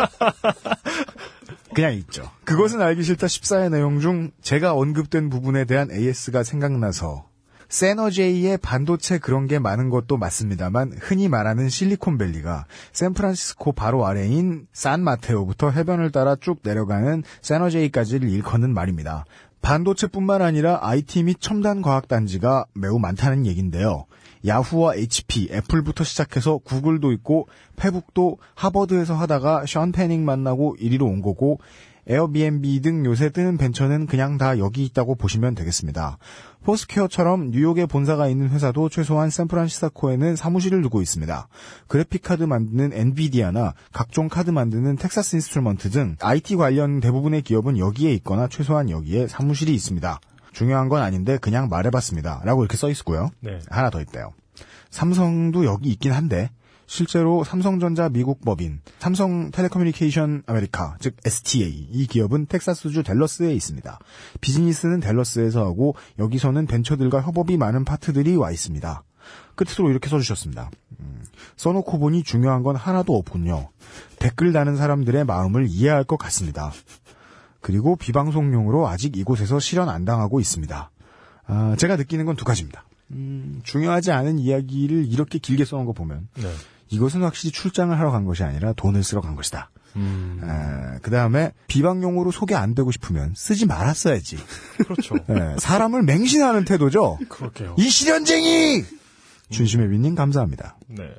그냥 1.73 1.93
있죠. 1.93 2.29
그것은 2.43 2.81
알기 2.81 3.03
싫다 3.03 3.27
14의 3.27 3.71
내용 3.71 3.99
중 3.99 4.31
제가 4.41 4.73
언급된 4.73 5.29
부분에 5.29 5.65
대한 5.65 5.91
AS가 5.91 6.43
생각나서 6.43 7.25
세너제이의 7.69 8.57
반도체 8.57 9.17
그런 9.17 9.45
게 9.47 9.59
많은 9.59 9.89
것도 9.89 10.17
맞습니다만 10.17 10.93
흔히 10.99 11.27
말하는 11.27 11.69
실리콘밸리가 11.69 12.65
샌프란시스코 12.93 13.73
바로 13.73 14.05
아래인 14.05 14.67
산마테오부터 14.71 15.71
해변을 15.71 16.11
따라 16.11 16.35
쭉 16.39 16.59
내려가는 16.63 17.23
세너제이까지를 17.41 18.29
일컫는 18.29 18.73
말입니다. 18.73 19.25
반도체뿐만 19.61 20.41
아니라 20.41 20.79
IT 20.81 21.23
및 21.23 21.37
첨단 21.41 21.81
과학 21.81 22.07
단지가 22.07 22.65
매우 22.73 22.99
많다는 22.99 23.45
얘긴데요. 23.45 24.05
야후와 24.47 24.95
HP, 24.95 25.49
애플부터 25.51 26.03
시작해서 26.03 26.57
구글도 26.57 27.11
있고 27.13 27.47
페북도 27.75 28.37
하버드에서 28.55 29.15
하다가 29.15 29.65
션 29.65 29.91
패닝 29.91 30.25
만나고 30.25 30.77
이리로 30.79 31.05
온 31.05 31.21
거고 31.21 31.59
에어비앤비 32.09 32.81
등 32.81 33.05
요새 33.05 33.29
뜨는 33.29 33.57
벤처는 33.57 34.07
그냥 34.07 34.37
다 34.37 34.57
여기 34.59 34.85
있다고 34.85 35.15
보시면 35.15 35.55
되겠습니다. 35.55 36.17
포스퀘어처럼 36.63 37.51
뉴욕에 37.51 37.85
본사가 37.85 38.29
있는 38.29 38.49
회사도 38.49 38.89
최소한 38.89 39.29
샌프란시스코에는 39.29 40.35
사무실을 40.35 40.81
두고 40.81 41.01
있습니다. 41.01 41.47
그래픽 41.87 42.23
카드 42.23 42.43
만드는 42.43 42.93
엔비디아나 42.93 43.73
각종 43.91 44.29
카드 44.29 44.51
만드는 44.51 44.95
텍사스 44.95 45.35
인스트루먼트 45.35 45.89
등 45.89 46.15
IT 46.21 46.55
관련 46.55 47.01
대부분의 47.01 47.41
기업은 47.41 47.77
여기에 47.77 48.13
있거나 48.13 48.47
최소한 48.47 48.89
여기에 48.89 49.27
사무실이 49.27 49.73
있습니다. 49.73 50.19
중요한 50.57 50.89
건 50.89 51.03
아닌데 51.03 51.37
그냥 51.37 51.69
말해봤습니다. 51.69 52.41
라고 52.43 52.63
이렇게 52.63 52.77
써 52.77 52.89
있고요. 52.89 53.29
네. 53.41 53.59
하나 53.69 53.91
더 53.91 54.01
있대요. 54.01 54.33
삼성도 54.89 55.65
여기 55.65 55.89
있긴 55.89 56.11
한데 56.11 56.49
실제로 56.87 57.43
삼성전자 57.43 58.09
미국 58.09 58.43
법인 58.43 58.79
삼성 58.97 59.51
텔레커뮤니케이션 59.51 60.41
아메리카 60.47 60.95
즉 60.99 61.15
STA 61.23 61.89
이 61.91 62.07
기업은 62.07 62.47
텍사스주 62.47 63.03
댈러스에 63.03 63.53
있습니다. 63.53 63.99
비즈니스는 64.41 64.99
댈러스에서 64.99 65.63
하고 65.63 65.93
여기서는 66.17 66.65
벤처들과 66.65 67.21
협업이 67.21 67.55
많은 67.57 67.85
파트들이 67.85 68.35
와 68.35 68.49
있습니다. 68.49 69.03
끝으로 69.53 69.91
이렇게 69.91 70.09
써주셨습니다. 70.09 70.71
음, 71.01 71.23
써놓고 71.57 71.99
보니 71.99 72.23
중요한 72.23 72.63
건 72.63 72.75
하나도 72.75 73.15
없군요. 73.15 73.69
댓글 74.17 74.53
다는 74.53 74.75
사람들의 74.75 75.23
마음을 75.25 75.67
이해할 75.67 76.03
것 76.03 76.17
같습니다. 76.17 76.71
그리고 77.61 77.95
비방송용으로 77.95 78.87
아직 78.87 79.17
이곳에서 79.17 79.59
실현 79.59 79.89
안 79.89 80.05
당하고 80.05 80.39
있습니다. 80.39 80.91
아, 81.47 81.75
제가 81.77 81.95
느끼는 81.95 82.25
건 82.25 82.35
두 82.35 82.45
가지입니다. 82.45 82.85
음, 83.11 83.61
중요하지 83.63 84.11
않은 84.11 84.37
이야기를 84.39 85.05
이렇게 85.07 85.39
길게 85.39 85.63
써놓은 85.65 85.85
거 85.85 85.93
보면 85.93 86.27
네. 86.35 86.51
이것은 86.89 87.21
확실히 87.23 87.51
출장을 87.51 87.97
하러 87.97 88.11
간 88.11 88.25
것이 88.25 88.43
아니라 88.43 88.73
돈을 88.73 89.03
쓰러 89.03 89.21
간 89.21 89.35
것이다. 89.35 89.69
음. 89.95 90.41
그 91.01 91.09
다음에 91.09 91.53
비방용으로 91.67 92.31
소개 92.31 92.53
안 92.53 92.75
되고 92.75 92.91
싶으면 92.91 93.33
쓰지 93.35 93.65
말았어야지. 93.65 94.37
그렇죠. 94.77 95.15
예, 95.29 95.55
사람을 95.57 96.03
맹신하는 96.03 96.65
태도죠. 96.65 97.17
그렇게요. 97.29 97.75
이 97.77 97.89
실현쟁이! 97.89 98.83
준심혜비님 99.49 100.13
감사합니다. 100.15 100.77
네. 100.87 101.09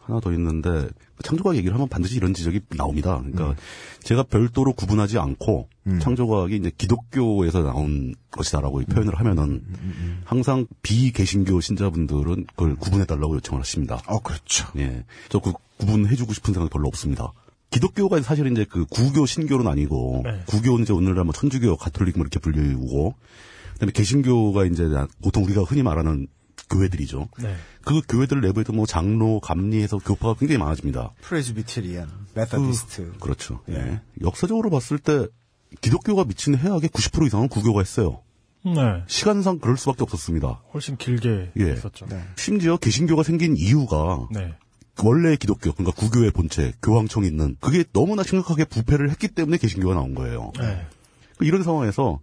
하나 0.00 0.20
더 0.20 0.32
있는데 0.32 0.88
창조과학 1.22 1.56
얘기를 1.56 1.74
하면 1.74 1.88
반드시 1.88 2.16
이런 2.16 2.34
지적이 2.34 2.60
나옵니다. 2.76 3.18
음. 3.18 3.32
그러니까 3.32 3.60
제가 4.02 4.22
별도로 4.22 4.72
구분하지 4.72 5.18
않고 5.18 5.68
창조과학이 6.00 6.56
이제 6.56 6.70
기독교에서 6.76 7.62
나온 7.62 8.14
것이다라고 8.30 8.82
표현을 8.82 9.14
음. 9.14 9.18
하면은 9.18 9.62
항상 10.24 10.66
비개신교 10.82 11.60
신자분들은 11.60 12.46
그걸 12.50 12.76
구분해 12.76 13.06
달라고 13.06 13.34
요청을 13.36 13.62
하십니다. 13.62 14.00
어, 14.06 14.20
그렇죠. 14.20 14.68
예, 14.76 15.04
저 15.28 15.40
그 15.40 15.52
구분해주고 15.78 16.32
싶은 16.34 16.54
생각 16.54 16.70
별로 16.70 16.88
없습니다. 16.88 17.32
기독교가 17.70 18.20
사실 18.22 18.50
이제 18.50 18.64
그 18.68 18.84
구교 18.86 19.26
신교는 19.26 19.66
아니고 19.66 20.22
네. 20.24 20.42
구교는 20.46 20.84
이제 20.84 20.92
오늘날 20.92 21.24
뭐 21.24 21.32
천주교, 21.32 21.76
가톨릭 21.76 22.16
뭐 22.16 22.22
이렇게 22.24 22.38
불리우고 22.38 23.14
그다음에 23.74 23.92
개신교가 23.92 24.64
이제 24.66 24.88
보통 25.22 25.44
우리가 25.44 25.62
흔히 25.62 25.82
말하는 25.82 26.26
교회들이죠. 26.68 27.28
네. 27.40 27.54
그 27.84 28.00
교회들 28.08 28.40
내부에도 28.40 28.72
뭐 28.72 28.86
장로, 28.86 29.40
감리해서 29.40 29.98
교파가 29.98 30.34
굉장히 30.34 30.58
많아집니다. 30.58 31.12
Presbyterian, 31.22 32.08
Methodist. 32.34 33.14
그 33.20 33.28
렇죠. 33.28 33.60
예. 33.70 34.00
역사적으로 34.20 34.70
봤을 34.70 34.98
때 34.98 35.26
기독교가 35.80 36.24
미친 36.24 36.56
해악의 36.56 36.90
90% 36.90 37.26
이상은 37.26 37.48
구교가 37.48 37.80
했어요. 37.80 38.22
네. 38.64 39.02
시간상 39.06 39.58
그럴 39.58 39.76
수밖에 39.76 40.02
없었습니다. 40.02 40.62
훨씬 40.74 40.96
길게 40.96 41.52
예. 41.58 41.72
있었죠. 41.72 42.06
네. 42.06 42.22
심지어 42.36 42.76
개신교가 42.76 43.22
생긴 43.22 43.56
이유가 43.56 44.26
네. 44.30 44.54
원래 45.02 45.36
기독교, 45.36 45.72
그러니까 45.72 45.98
구교의 45.98 46.32
본체, 46.32 46.72
교황청이 46.82 47.26
있는 47.26 47.56
그게 47.60 47.84
너무나 47.92 48.22
심각하게 48.22 48.64
부패를 48.64 49.10
했기 49.10 49.28
때문에 49.28 49.56
개신교가 49.58 49.94
나온 49.94 50.14
거예요. 50.14 50.52
네. 50.58 50.86
이런 51.40 51.62
상황에서 51.62 52.18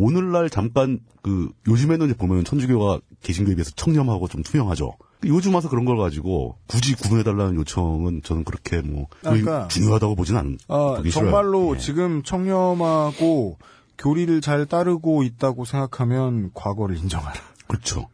오늘날 0.00 0.48
잠깐 0.48 1.00
그 1.22 1.50
요즘에는 1.66 2.14
보면 2.14 2.44
천주교가 2.44 3.00
개신교에 3.22 3.54
비해서 3.56 3.72
청렴하고 3.74 4.28
좀 4.28 4.42
투명하죠. 4.44 4.92
요즘 5.24 5.54
와서 5.56 5.68
그런 5.68 5.84
걸 5.84 5.96
가지고 5.96 6.56
굳이 6.68 6.94
구분해달라는 6.94 7.56
요청은 7.56 8.22
저는 8.22 8.44
그렇게 8.44 8.80
뭐 8.80 9.08
그러니까 9.20 9.66
중요하다고 9.66 10.14
보진 10.14 10.36
않. 10.36 10.56
어, 10.68 10.96
싫어요. 10.98 11.10
정말로 11.10 11.74
예. 11.74 11.78
지금 11.80 12.22
청렴하고 12.22 13.58
교리를 13.98 14.40
잘 14.40 14.66
따르고 14.66 15.24
있다고 15.24 15.64
생각하면 15.64 16.50
과거를 16.54 16.96
인정하라. 16.96 17.34
그렇죠. 17.66 18.06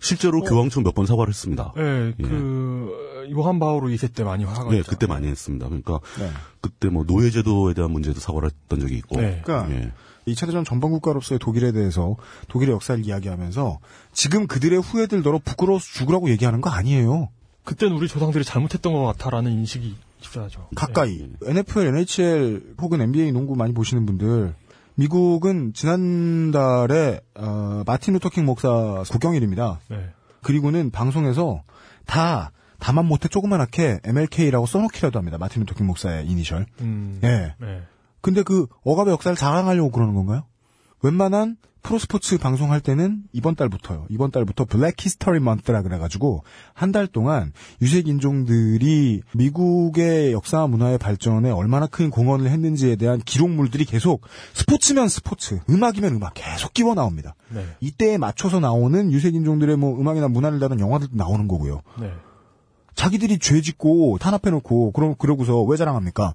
실제로 0.00 0.40
교황청 0.42 0.84
몇 0.84 0.94
번 0.94 1.06
사과를 1.06 1.30
했습니다. 1.32 1.72
예, 1.78 2.14
그 2.22 3.26
요한 3.32 3.58
바오로 3.58 3.88
2세 3.88 4.14
때 4.14 4.22
많이 4.22 4.44
화가 4.44 4.70
네. 4.70 4.82
그때 4.86 5.06
많이 5.06 5.26
했습니다. 5.26 5.66
그러니까 5.66 5.98
네. 6.18 6.30
그때 6.60 6.88
뭐 6.90 7.04
노예제도에 7.04 7.72
대한 7.74 7.90
문제도 7.90 8.20
사과를 8.20 8.50
했던 8.50 8.80
적이 8.80 8.96
있고. 8.98 9.20
네. 9.20 9.40
그러니까 9.42 9.74
예. 9.74 9.92
2차 10.26 10.46
대전 10.46 10.64
전범국가로서의 10.64 11.38
독일에 11.38 11.72
대해서 11.72 12.16
독일의 12.48 12.74
역사를 12.74 13.04
이야기하면서 13.04 13.78
지금 14.12 14.46
그들의 14.46 14.80
후예들더러 14.80 15.40
부끄러워서 15.44 15.84
죽으라고 15.92 16.30
얘기하는 16.30 16.60
거 16.60 16.70
아니에요. 16.70 17.28
그때는 17.64 17.96
우리 17.96 18.08
조상들이 18.08 18.44
잘못했던 18.44 18.92
것 18.92 19.04
같아라는 19.04 19.52
인식이 19.52 19.96
있어야죠. 20.22 20.68
가까이. 20.74 21.28
NFL, 21.46 21.88
NHL 21.88 22.74
혹은 22.80 23.00
NBA 23.00 23.32
농구 23.32 23.56
많이 23.56 23.72
보시는 23.72 24.06
분들 24.06 24.54
미국은 24.96 25.72
지난달에 25.72 27.20
어, 27.34 27.82
마틴 27.86 28.14
루터 28.14 28.31
킹 28.31 28.44
목사 28.44 29.02
국경일입니다. 29.10 29.80
네. 29.88 30.10
그리고는 30.42 30.90
방송에서 30.90 31.62
다 32.06 32.52
하다못해 32.78 33.28
조그만하게 33.28 34.00
MLK라고 34.04 34.66
써놓기라도 34.66 35.18
합니다. 35.18 35.38
마틴 35.38 35.60
루터 35.60 35.74
킹 35.74 35.86
목사의 35.86 36.26
이니셜. 36.26 36.66
음. 36.80 37.18
예. 37.24 37.54
네. 37.58 37.82
근데 38.24 38.42
그 38.42 38.66
억압의 38.84 39.12
역사를 39.12 39.36
자랑하려고 39.36 39.90
그러는 39.90 40.14
건가요? 40.14 40.44
웬만한 41.02 41.58
프로스포츠 41.82 42.38
방송할 42.38 42.80
때는 42.80 43.24
이번 43.34 43.54
달부터요. 43.54 44.06
이번 44.08 44.30
달부터 44.30 44.64
Black 44.64 44.94
History 44.98 45.38
Month라 45.40 45.82
그래가지고 45.82 46.42
한 46.72 46.92
달 46.92 47.06
동안 47.06 47.52
유색 47.82 48.08
인종들이 48.08 49.20
미국의 49.34 50.32
역사와 50.32 50.66
문화의 50.68 50.96
발전에 50.96 51.50
얼마나 51.50 51.86
큰 51.86 52.08
공헌을 52.08 52.48
했는지에 52.48 52.96
대한 52.96 53.20
기록물들이 53.20 53.84
계속 53.84 54.22
스포츠면 54.54 55.08
스포츠, 55.08 55.60
음악이면 55.68 56.14
음악 56.14 56.32
계속 56.32 56.72
끼워 56.72 56.94
나옵니다. 56.94 57.34
네. 57.50 57.66
이때에 57.80 58.16
맞춰서 58.16 58.58
나오는 58.58 59.12
유색 59.12 59.34
인종들의 59.34 59.76
뭐 59.76 60.00
음악이나 60.00 60.28
문화를 60.28 60.60
다룬 60.60 60.80
영화들도 60.80 61.14
나오는 61.14 61.46
거고요. 61.46 61.82
네. 62.00 62.10
자기들이 62.94 63.38
죄 63.40 63.60
짓고 63.60 64.16
탄압해놓고 64.22 64.92
그러, 64.92 65.14
그러고서 65.18 65.62
왜 65.64 65.76
자랑합니까? 65.76 66.32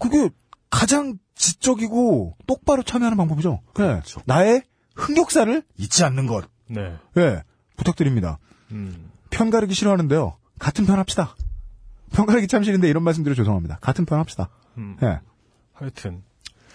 그게 0.00 0.30
가장 0.70 1.18
지적이고 1.34 2.36
똑바로 2.46 2.82
참여하는 2.82 3.16
방법이죠. 3.16 3.60
네. 3.76 4.02
나의 4.24 4.62
흑역사를 4.94 5.62
잊지 5.76 6.04
않는 6.04 6.26
것. 6.26 6.48
네. 6.68 6.96
예, 7.16 7.42
부탁드립니다. 7.76 8.38
음. 8.70 9.10
편 9.30 9.50
가르기 9.50 9.74
싫어하는데요. 9.74 10.36
같은 10.58 10.86
편 10.86 10.98
합시다. 10.98 11.34
편 12.12 12.26
가르기 12.26 12.48
참 12.48 12.62
싫은데 12.62 12.88
이런 12.88 13.02
말씀 13.02 13.24
드려 13.24 13.34
죄송합니다. 13.34 13.78
같은 13.80 14.04
편 14.04 14.18
합시다. 14.18 14.50
음. 14.76 14.96
예. 15.02 15.20
하여튼. 15.72 16.22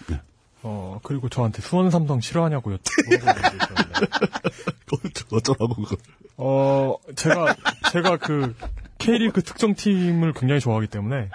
네. 0.07 0.21
어, 0.63 0.99
그리고 1.03 1.29
저한테 1.29 1.61
수원 1.61 1.91
삼성 1.91 2.19
싫어하냐고 2.19 2.71
있었는데. 2.71 3.31
어쩌라고 5.31 5.75
그걸. 5.75 5.97
어, 6.37 6.95
제가, 7.15 7.55
제가 7.91 8.17
그, 8.17 8.55
K리그 8.97 9.43
특정 9.43 9.75
팀을 9.75 10.33
굉장히 10.33 10.59
좋아하기 10.59 10.87
때문에, 10.87 11.29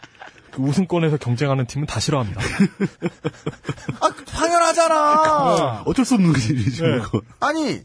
그 0.53 0.63
우승권에서 0.63 1.17
경쟁하는 1.17 1.67
팀은 1.67 1.87
다 1.87 2.01
싫어합니다. 2.01 2.41
아, 4.01 4.11
당연하잖아. 4.27 5.83
어쩔 5.87 6.05
수 6.05 6.15
없는 6.15 6.31
일이죠. 6.35 6.87
네. 6.87 6.99
그거. 7.01 7.21
아니, 7.41 7.81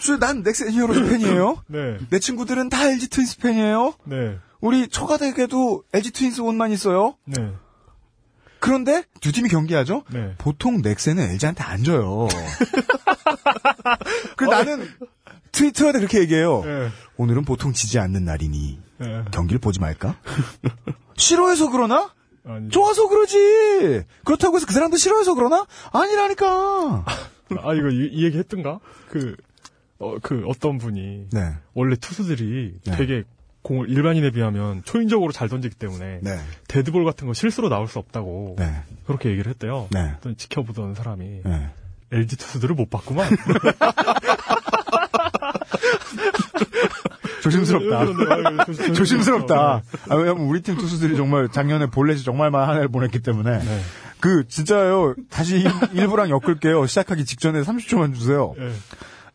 저, 0.00 0.18
난 0.18 0.42
넥센 0.42 0.70
히어로즈 0.70 1.04
팬이에요. 1.08 1.62
네. 1.68 1.98
내 2.10 2.18
친구들은 2.18 2.68
다 2.68 2.88
LG 2.88 3.08
트윈스 3.08 3.38
팬이에요. 3.38 3.94
네. 4.04 4.38
우리 4.60 4.88
처가댁에도 4.88 5.82
LG 5.92 6.10
트윈스 6.12 6.40
옷만 6.42 6.70
있어요. 6.72 7.16
네. 7.24 7.52
그런데 8.60 9.02
두 9.20 9.32
팀이 9.32 9.48
경기하죠. 9.48 10.04
네. 10.12 10.34
보통 10.38 10.82
넥센은 10.82 11.30
LG한테 11.30 11.64
안 11.64 11.82
져요. 11.82 12.28
그 14.36 14.44
나는 14.44 14.88
트위터에 15.50 15.90
그렇게 15.92 16.20
얘기해요. 16.20 16.62
네. 16.64 16.88
오늘은 17.16 17.44
보통 17.44 17.72
지지 17.72 17.98
않는 17.98 18.24
날이니 18.24 18.80
네. 18.98 19.24
경기를 19.32 19.58
보지 19.58 19.80
말까? 19.80 20.14
싫어해서 21.16 21.70
그러나? 21.70 22.12
아니, 22.44 22.68
좋아서 22.70 23.08
그러지. 23.08 24.04
그렇다고 24.24 24.56
해서 24.56 24.66
그 24.66 24.72
사람도 24.72 24.96
싫어해서 24.96 25.34
그러나? 25.34 25.66
아니라니까. 25.92 27.04
아, 27.62 27.74
이거 27.74 27.88
이, 27.90 28.08
이 28.12 28.24
얘기 28.24 28.38
했던가? 28.38 28.80
그, 29.08 29.36
어, 29.98 30.16
그 30.22 30.42
어떤 30.46 30.78
분이, 30.78 31.28
네, 31.30 31.52
원래 31.74 31.96
투수들이 31.96 32.74
네. 32.84 32.96
되게 32.96 33.24
공을 33.62 33.88
일반인에 33.88 34.30
비하면 34.30 34.82
초인적으로 34.84 35.30
잘 35.32 35.48
던지기 35.48 35.76
때문에, 35.76 36.20
네, 36.22 36.38
데드볼 36.68 37.04
같은 37.04 37.28
거 37.28 37.34
실수로 37.34 37.68
나올 37.68 37.86
수 37.86 37.98
없다고, 37.98 38.56
네, 38.58 38.82
그렇게 39.06 39.30
얘기를 39.30 39.50
했대요. 39.50 39.88
네. 39.90 40.14
또 40.22 40.34
지켜보던 40.34 40.94
사람이, 40.94 41.42
네. 41.44 41.70
LG 42.10 42.36
투수들을 42.36 42.74
못 42.74 42.90
봤구만. 42.90 43.28
조심스럽다. 47.42 48.06
조- 48.72 48.92
조심스럽다. 48.92 49.82
아, 50.08 50.14
왜냐면 50.14 50.44
우리 50.46 50.62
팀 50.62 50.76
투수들이 50.76 51.16
정말 51.16 51.48
작년에 51.50 51.86
볼넷이 51.86 52.22
정말만 52.22 52.68
한 52.68 52.76
해를 52.76 52.88
보냈기 52.88 53.20
때문에. 53.20 53.58
네. 53.58 53.80
그, 54.20 54.46
진짜요. 54.48 55.14
다시 55.30 55.56
일- 55.56 55.70
일부랑 55.92 56.30
엮을게요. 56.30 56.86
시작하기 56.86 57.24
직전에 57.24 57.62
30초만 57.62 58.14
주세요. 58.14 58.54
네. 58.56 58.70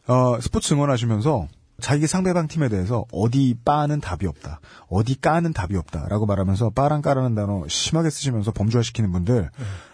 어, 0.07 0.39
스포츠 0.39 0.73
응원하시면서 0.73 1.47
자기 1.79 2.07
상대방 2.07 2.47
팀에 2.47 2.69
대해서 2.69 3.05
어디 3.11 3.55
빠는 3.63 3.99
답이 4.01 4.25
없다. 4.25 4.61
어디 4.89 5.19
까는 5.19 5.53
답이 5.53 5.75
없다. 5.75 6.07
라고 6.09 6.25
말하면서 6.25 6.71
빠랑 6.71 7.01
까라는 7.03 7.35
단어 7.35 7.65
심하게 7.67 8.09
쓰시면서 8.09 8.51
범죄화시키는 8.51 9.11
분들, 9.11 9.51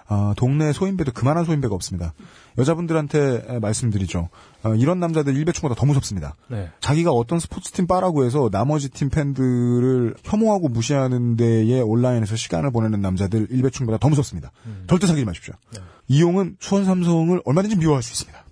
어, 0.10 0.34
동네 0.36 0.74
소인배도 0.74 1.12
그만한 1.14 1.46
소인배가 1.46 1.74
없습니다. 1.76 2.14
여자분들한테 2.58 3.46
에, 3.48 3.60
말씀드리죠. 3.60 4.30
어, 4.64 4.76
이런 4.76 5.00
남자들 5.00 5.36
일배충보다 5.36 5.80
더 5.80 5.86
무섭습니다. 5.86 6.36
네. 6.48 6.70
자기가 6.80 7.12
어떤 7.12 7.40
스포츠팀 7.40 7.88
빠라고 7.88 8.26
해서 8.26 8.50
나머지 8.52 8.90
팀 8.90 9.10
팬들을 9.10 10.16
혐오하고 10.24 10.70
무시하는 10.70 11.38
데에 11.38 11.82
온라인에서 11.82 12.36
시간을 12.36 12.72
보내는 12.72 13.02
남자들 13.02 13.48
일배충보다 13.50 13.98
더 13.98 14.10
무섭습니다. 14.10 14.52
절대 14.88 15.08
사귀지 15.08 15.26
마십시오. 15.26 15.54
이용은 16.08 16.58
수원 16.60 16.86
삼성을 16.86 17.42
얼마든지 17.46 17.78
미워할 17.78 18.04
수 18.04 18.12
있습니다. 18.14 18.44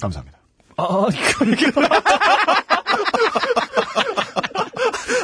감사합니다. 0.00 0.38
아. 0.76 1.06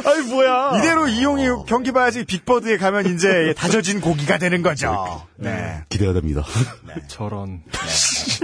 아이, 0.07 0.21
뭐야. 0.29 0.79
이대로 0.79 1.09
이용이 1.09 1.47
경기 1.67 1.93
봐야지 1.93 2.25
빅버드에 2.25 2.77
가면 2.77 3.14
이제 3.14 3.55
다져진 3.57 4.01
고기가 4.01 4.38
되는 4.38 4.62
거죠. 4.62 5.27
네. 5.37 5.83
기대가 5.88 6.12
됩니다. 6.12 6.43
저런. 7.09 7.62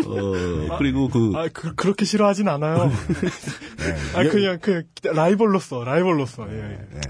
어, 0.07 0.79
그리고 0.79 1.09
그, 1.09 1.33
아, 1.37 1.49
그, 1.53 1.75
그렇게 1.75 2.05
싫어하진 2.05 2.49
않아요. 2.49 2.91
네. 3.79 3.97
아, 4.15 4.23
그냥, 4.29 4.59
그, 4.61 4.85
라이벌로서, 5.05 5.85
라이벌로서, 5.85 6.47
예, 6.51 6.79
예. 6.95 7.01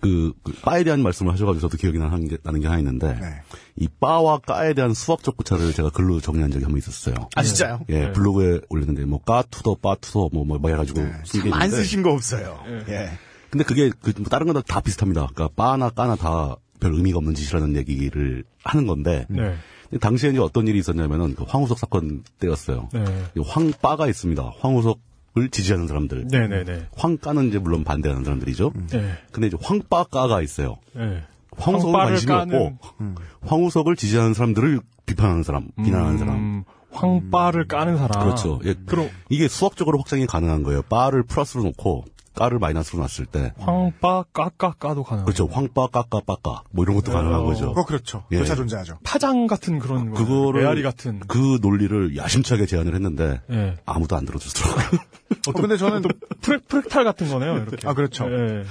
그, 0.00 0.32
그 0.42 0.52
빠에 0.62 0.82
대한 0.82 1.02
말씀을 1.02 1.32
하셔가지고 1.34 1.60
저도 1.68 1.76
기억이 1.76 1.98
나는 1.98 2.26
게, 2.26 2.38
나는 2.42 2.60
게 2.60 2.66
하나 2.68 2.78
있는데, 2.78 3.08
네. 3.20 3.42
이 3.76 3.88
빠와 4.00 4.38
까에 4.38 4.72
대한 4.72 4.94
수학적 4.94 5.36
고찰을 5.36 5.72
제가 5.74 5.90
글로 5.90 6.20
정리한 6.20 6.50
적이 6.50 6.64
한 6.64 6.72
번 6.72 6.78
있었어요. 6.78 7.14
아, 7.36 7.42
진짜요? 7.42 7.80
예, 7.90 8.00
네. 8.06 8.12
블로그에 8.12 8.60
올렸는데, 8.70 9.04
뭐, 9.04 9.20
까 9.22 9.42
to 9.50 9.59
the, 9.59 9.76
빠 9.82 9.96
to 10.00 10.10
the, 10.10 10.30
뭐, 10.32 10.44
뭐, 10.46 10.58
뭐 10.58 10.70
해가지고 10.70 11.04
쓴게 11.24 11.50
안. 11.52 11.70
쓰신 11.70 12.02
거 12.02 12.12
없어요. 12.12 12.64
예. 12.88 13.10
근데 13.50 13.64
그게, 13.64 13.90
그, 14.02 14.12
뭐 14.18 14.26
다른 14.28 14.46
건 14.52 14.62
다 14.62 14.80
비슷합니다. 14.80 15.28
그러니까, 15.34 15.48
바나 15.56 15.90
까나 15.90 16.16
다 16.16 16.56
별 16.80 16.94
의미가 16.94 17.18
없는 17.18 17.34
짓이라는 17.34 17.76
얘기를 17.76 18.42
하는 18.64 18.86
건데, 18.86 19.26
네. 19.28 19.54
당시에 20.00 20.30
이제 20.30 20.38
어떤 20.38 20.66
일이 20.66 20.78
있었냐면은, 20.78 21.34
그 21.34 21.44
황우석 21.46 21.78
사건 21.78 22.22
때였어요. 22.38 22.88
네. 22.94 23.04
이 23.36 23.40
황바가 23.46 24.06
있습니다. 24.08 24.52
황우석을 24.60 25.50
지지하는 25.50 25.86
사람들. 25.88 26.28
네네네. 26.30 26.86
황까는 26.96 27.48
이제 27.48 27.58
물론 27.58 27.84
반대하는 27.84 28.24
사람들이죠. 28.24 28.72
네. 28.92 29.12
근데 29.30 29.48
이제 29.48 29.58
황바까가 29.60 30.40
있어요. 30.40 30.78
네. 30.94 31.22
황우석은 31.58 31.92
관심이 31.92 32.32
까는- 32.32 32.54
없고, 32.80 33.14
황우석을 33.42 33.96
지지하는 33.96 34.32
사람들을 34.32 34.80
비판하는 35.04 35.42
사람, 35.42 35.68
비난하는 35.84 36.16
사람. 36.16 36.36
음, 36.36 36.64
황바를 36.92 37.66
까는 37.66 37.98
사람. 37.98 38.22
그렇죠. 38.24 38.58
예, 38.64 38.74
그럼, 38.86 39.10
이게 39.28 39.48
수학적으로 39.48 39.98
확장이 39.98 40.24
가능한 40.26 40.62
거예요. 40.62 40.80
바를 40.82 41.24
플러스로 41.24 41.62
놓고 41.64 42.04
까를 42.40 42.58
마이너스로 42.58 43.00
놨을 43.00 43.26
때. 43.26 43.52
황바, 43.58 44.24
까까, 44.32 44.72
까도 44.78 45.02
가능. 45.02 45.26
그렇죠. 45.26 45.46
황바, 45.46 45.88
까까, 45.88 46.20
빠까. 46.26 46.62
뭐 46.70 46.84
이런 46.84 46.96
것도 46.96 47.12
가능한 47.12 47.44
거죠. 47.44 47.68
그거 47.68 47.84
그렇죠. 47.84 48.24
예. 48.32 48.38
교차 48.38 48.54
존재하죠. 48.54 48.98
파장 49.04 49.46
같은 49.46 49.78
그런 49.78 50.10
거. 50.10 50.16
그거를 50.16 50.62
메아리 50.62 50.82
같은. 50.82 51.20
그 51.28 51.58
논리를 51.60 52.16
야심차게 52.16 52.64
제안을 52.64 52.94
했는데 52.94 53.42
예. 53.50 53.76
아무도 53.84 54.16
안 54.16 54.24
들어주더라고요. 54.24 55.00
어, 55.48 55.52
근데 55.52 55.76
저는 55.76 56.00
프렉, 56.40 56.66
프렉탈 56.66 57.04
같은 57.04 57.28
거네요, 57.28 57.58
이렇게. 57.58 57.86
아, 57.86 57.92
그렇죠. 57.92 58.24
예. 58.30 58.64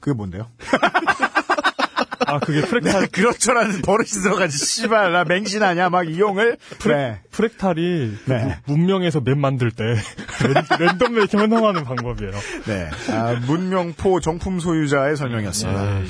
그게 0.00 0.12
뭔데요? 0.16 0.48
아, 2.34 2.38
그게 2.40 2.60
프렉탈, 2.62 3.06
그렇죠라는 3.08 3.82
버릇이 3.82 4.08
들어가지. 4.22 4.58
씨발, 4.58 5.12
나 5.12 5.24
맹신하냐? 5.24 5.88
막 5.90 6.08
이용을. 6.08 6.56
네. 6.86 7.20
프렉탈이 7.30 8.12
그 8.24 8.30
네. 8.32 8.56
무- 8.66 8.74
문명에서 8.76 9.20
맵 9.20 9.38
만들 9.38 9.70
때 9.70 9.84
랜, 10.78 10.98
덤에 10.98 11.26
현황하는 11.30 11.84
방법이에요. 11.84 12.32
네. 12.66 12.90
아, 13.12 13.40
문명포 13.46 14.20
정품 14.20 14.60
소유자의 14.60 15.16
설명이었습니다. 15.16 16.00
예, 16.00 16.02
예. 16.02 16.06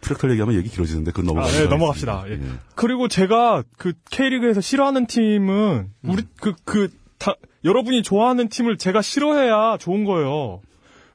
트랙터 0.00 0.30
얘기하면 0.30 0.54
얘기 0.56 0.68
길어지는데 0.68 1.10
그건 1.12 1.26
넘어가. 1.26 1.46
아, 1.48 1.50
네, 1.50 1.66
넘어갑시다. 1.66 2.24
예. 2.28 2.38
그리고 2.74 3.08
제가 3.08 3.62
그 3.76 3.92
K리그에서 4.10 4.60
싫어하는 4.60 5.06
팀은 5.06 5.88
우리 6.04 6.22
그그다 6.40 7.34
여러분이 7.64 8.02
좋아하는 8.02 8.48
팀을 8.48 8.78
제가 8.78 9.02
싫어해야 9.02 9.76
좋은 9.78 10.04
거예요. 10.04 10.60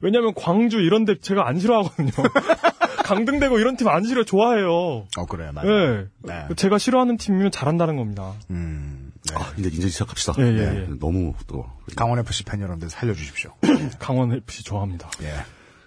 왜냐면 0.04 0.34
광주 0.34 0.80
이런 0.80 1.06
데 1.06 1.18
제가 1.18 1.48
안 1.48 1.58
싫어하거든요. 1.58 2.10
강등되고 3.04 3.58
이런 3.58 3.76
팀 3.76 3.88
안 3.88 4.04
싫어 4.04 4.22
좋아해요. 4.24 5.06
어, 5.16 5.26
그래요. 5.28 5.52
맞아요. 5.52 5.68
네. 5.96 6.06
네. 6.22 6.54
제가 6.56 6.78
싫어하는 6.78 7.16
팀이면 7.16 7.50
잘한다는 7.50 7.96
겁니다. 7.96 8.32
음, 8.50 9.12
네. 9.28 9.34
아, 9.34 9.52
이제 9.58 9.68
이제 9.72 9.88
시작합시다. 9.88 10.34
예, 10.38 10.42
예, 10.42 10.52
네, 10.52 10.76
예. 10.76 10.88
너무 11.00 11.32
또 11.46 11.64
강원 11.96 12.18
FC 12.18 12.44
팬 12.44 12.60
여러분들 12.60 12.90
살려주십시오. 12.90 13.50
강원 13.98 14.32
FC 14.32 14.62
좋아합니다. 14.64 15.10
예. 15.22 15.32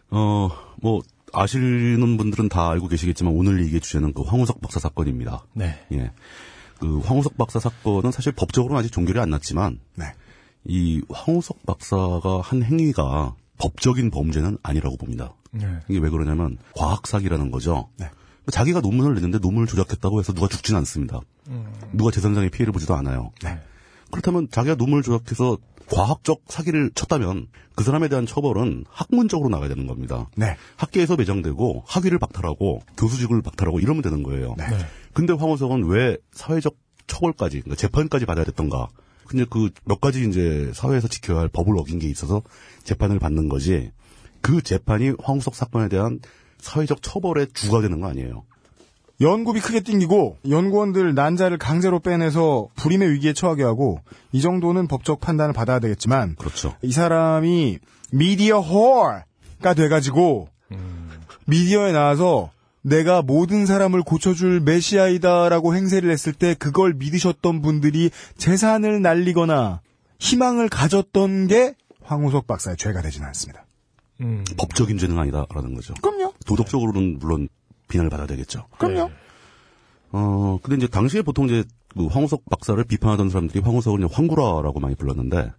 어, 0.10 0.50
뭐, 0.78 1.02
아시는 1.34 2.18
분들은 2.18 2.50
다 2.50 2.70
알고 2.70 2.88
계시겠지만 2.88 3.34
오늘 3.34 3.64
얘기의 3.66 3.82
주제는 3.82 4.14
그 4.14 4.24
황우석 4.24 4.62
박사 4.62 4.80
사건입니다. 4.80 5.46
네. 5.54 5.86
예. 5.94 6.12
그 6.80 7.00
황우석 7.00 7.38
박사 7.38 7.60
사건은 7.60 8.12
사실 8.12 8.32
법적으로는 8.32 8.80
아직 8.80 8.92
종결이 8.92 9.20
안 9.20 9.30
났지만 9.30 9.80
네. 9.96 10.06
이 10.66 11.02
황우석 11.10 11.66
박사가 11.66 12.42
한 12.44 12.64
행위가 12.64 13.36
법적인 13.58 14.12
범죄는 14.12 14.58
아니라고 14.64 14.98
봅니다. 14.98 15.34
네. 15.52 15.66
이게 15.88 16.00
왜 16.00 16.10
그러냐면 16.10 16.58
과학 16.76 17.08
사기라는 17.08 17.52
거죠. 17.52 17.90
네. 17.98 18.10
자기가 18.52 18.80
논문을 18.82 19.16
냈는데 19.16 19.40
논문을 19.40 19.68
조작했다고 19.68 20.20
해서 20.20 20.34
누가 20.34 20.48
죽지는 20.48 20.78
않습니다. 20.80 21.20
누가 21.92 22.12
재산상의 22.12 22.50
피해를 22.50 22.72
보지도 22.72 22.96
않아요. 22.96 23.32
네. 23.44 23.60
그렇다면 24.12 24.48
자기가 24.50 24.76
논문을 24.76 25.04
조작해서 25.04 25.58
과학적 25.90 26.42
사기를 26.48 26.92
쳤다면 26.96 27.48
그 27.76 27.84
사람에 27.84 28.10
대한 28.10 28.26
처벌은 28.26 28.86
학문적으로 28.90 29.50
나가야 29.50 29.70
되는 29.70 29.88
겁니다. 29.88 30.30
네. 30.36 30.58
학계에서 30.76 31.16
배정되고 31.16 31.84
학위를 31.88 32.20
박탈하고 32.20 32.82
교수직을 32.98 33.42
박탈하고 33.42 33.80
이러면 33.80 34.02
되는 34.02 34.24
거예요. 34.24 34.56
네. 34.58 34.66
근데 35.14 35.34
황우석은 35.34 35.86
왜 35.86 36.18
사회적 36.32 36.76
처벌까지, 37.08 37.62
그러니까 37.62 37.76
재판까지 37.76 38.26
받아야 38.26 38.46
됐던가? 38.46 38.88
근데 39.28 39.46
그 39.46 39.70
몇 39.86 40.02
가지 40.02 40.28
이제 40.28 40.72
사회에서 40.74 41.08
지켜야 41.08 41.40
할 41.40 41.48
법을 41.50 41.78
어긴 41.78 42.00
게 42.00 42.08
있어서 42.08 42.42
재판을 42.84 43.20
받는 43.20 43.50
거지. 43.50 43.92
그 44.42 44.62
재판이 44.62 45.14
황우석 45.22 45.56
사건에 45.56 45.90
대한 45.90 46.20
사회적 46.60 47.02
처벌의 47.02 47.48
주가 47.54 47.82
되는 47.82 48.00
거 48.02 48.08
아니에요. 48.08 48.44
연구비 49.20 49.62
크게 49.62 49.80
띵기고 49.80 50.38
연구원들 50.48 51.16
난자를 51.16 51.58
강제로 51.58 52.00
빼내서 52.00 52.68
불임의 52.76 53.12
위기에 53.14 53.34
처하게 53.34 53.64
하고 53.64 54.00
이 54.32 54.42
정도는 54.42 54.88
법적 54.88 55.20
판단을 55.20 55.54
받아야 55.54 55.80
되겠지만 55.80 56.36
그렇죠. 56.36 56.76
이 56.84 56.92
사람이 56.92 57.80
미디어 58.12 58.60
홀가 58.60 59.74
돼가지고 59.76 60.50
미디어에 61.46 61.94
나와서 61.94 62.52
내가 62.88 63.22
모든 63.22 63.66
사람을 63.66 64.02
고쳐줄 64.04 64.62
메시아이다라고 64.62 65.76
행세를 65.76 66.10
했을 66.10 66.32
때 66.32 66.54
그걸 66.54 66.94
믿으셨던 66.94 67.62
분들이 67.62 68.10
재산을 68.38 69.02
날리거나 69.02 69.82
희망을 70.20 70.70
가졌던 70.70 71.48
게 71.48 71.76
황우석 72.02 72.48
박사의 72.48 72.78
죄가 72.78 73.02
되지는 73.02 73.28
않습니다. 73.28 73.66
음. 74.22 74.46
법적인 74.58 74.98
죄는 74.98 75.20
아니다라는 75.20 75.76
거죠. 75.76 75.94
그럼요. 76.02 76.34
도덕적으로는 76.46 77.20
물론 77.20 77.50
비난을 77.90 78.10
받아야 78.10 78.26
되겠죠. 78.26 78.68
그럼요. 78.78 79.12
어, 80.14 80.58
근데 80.64 80.78
이제 80.78 80.88
당시에 80.88 81.22
보통 81.22 81.46
이제 81.46 81.66
그 81.90 82.06
황우석 82.08 82.46
박사를 82.50 82.82
비판하던 82.86 83.30
사람들이 83.30 83.60
황우석을 83.60 84.08
황구라라고 84.10 84.80
많이 84.80 84.96
불렀는데 84.96 85.52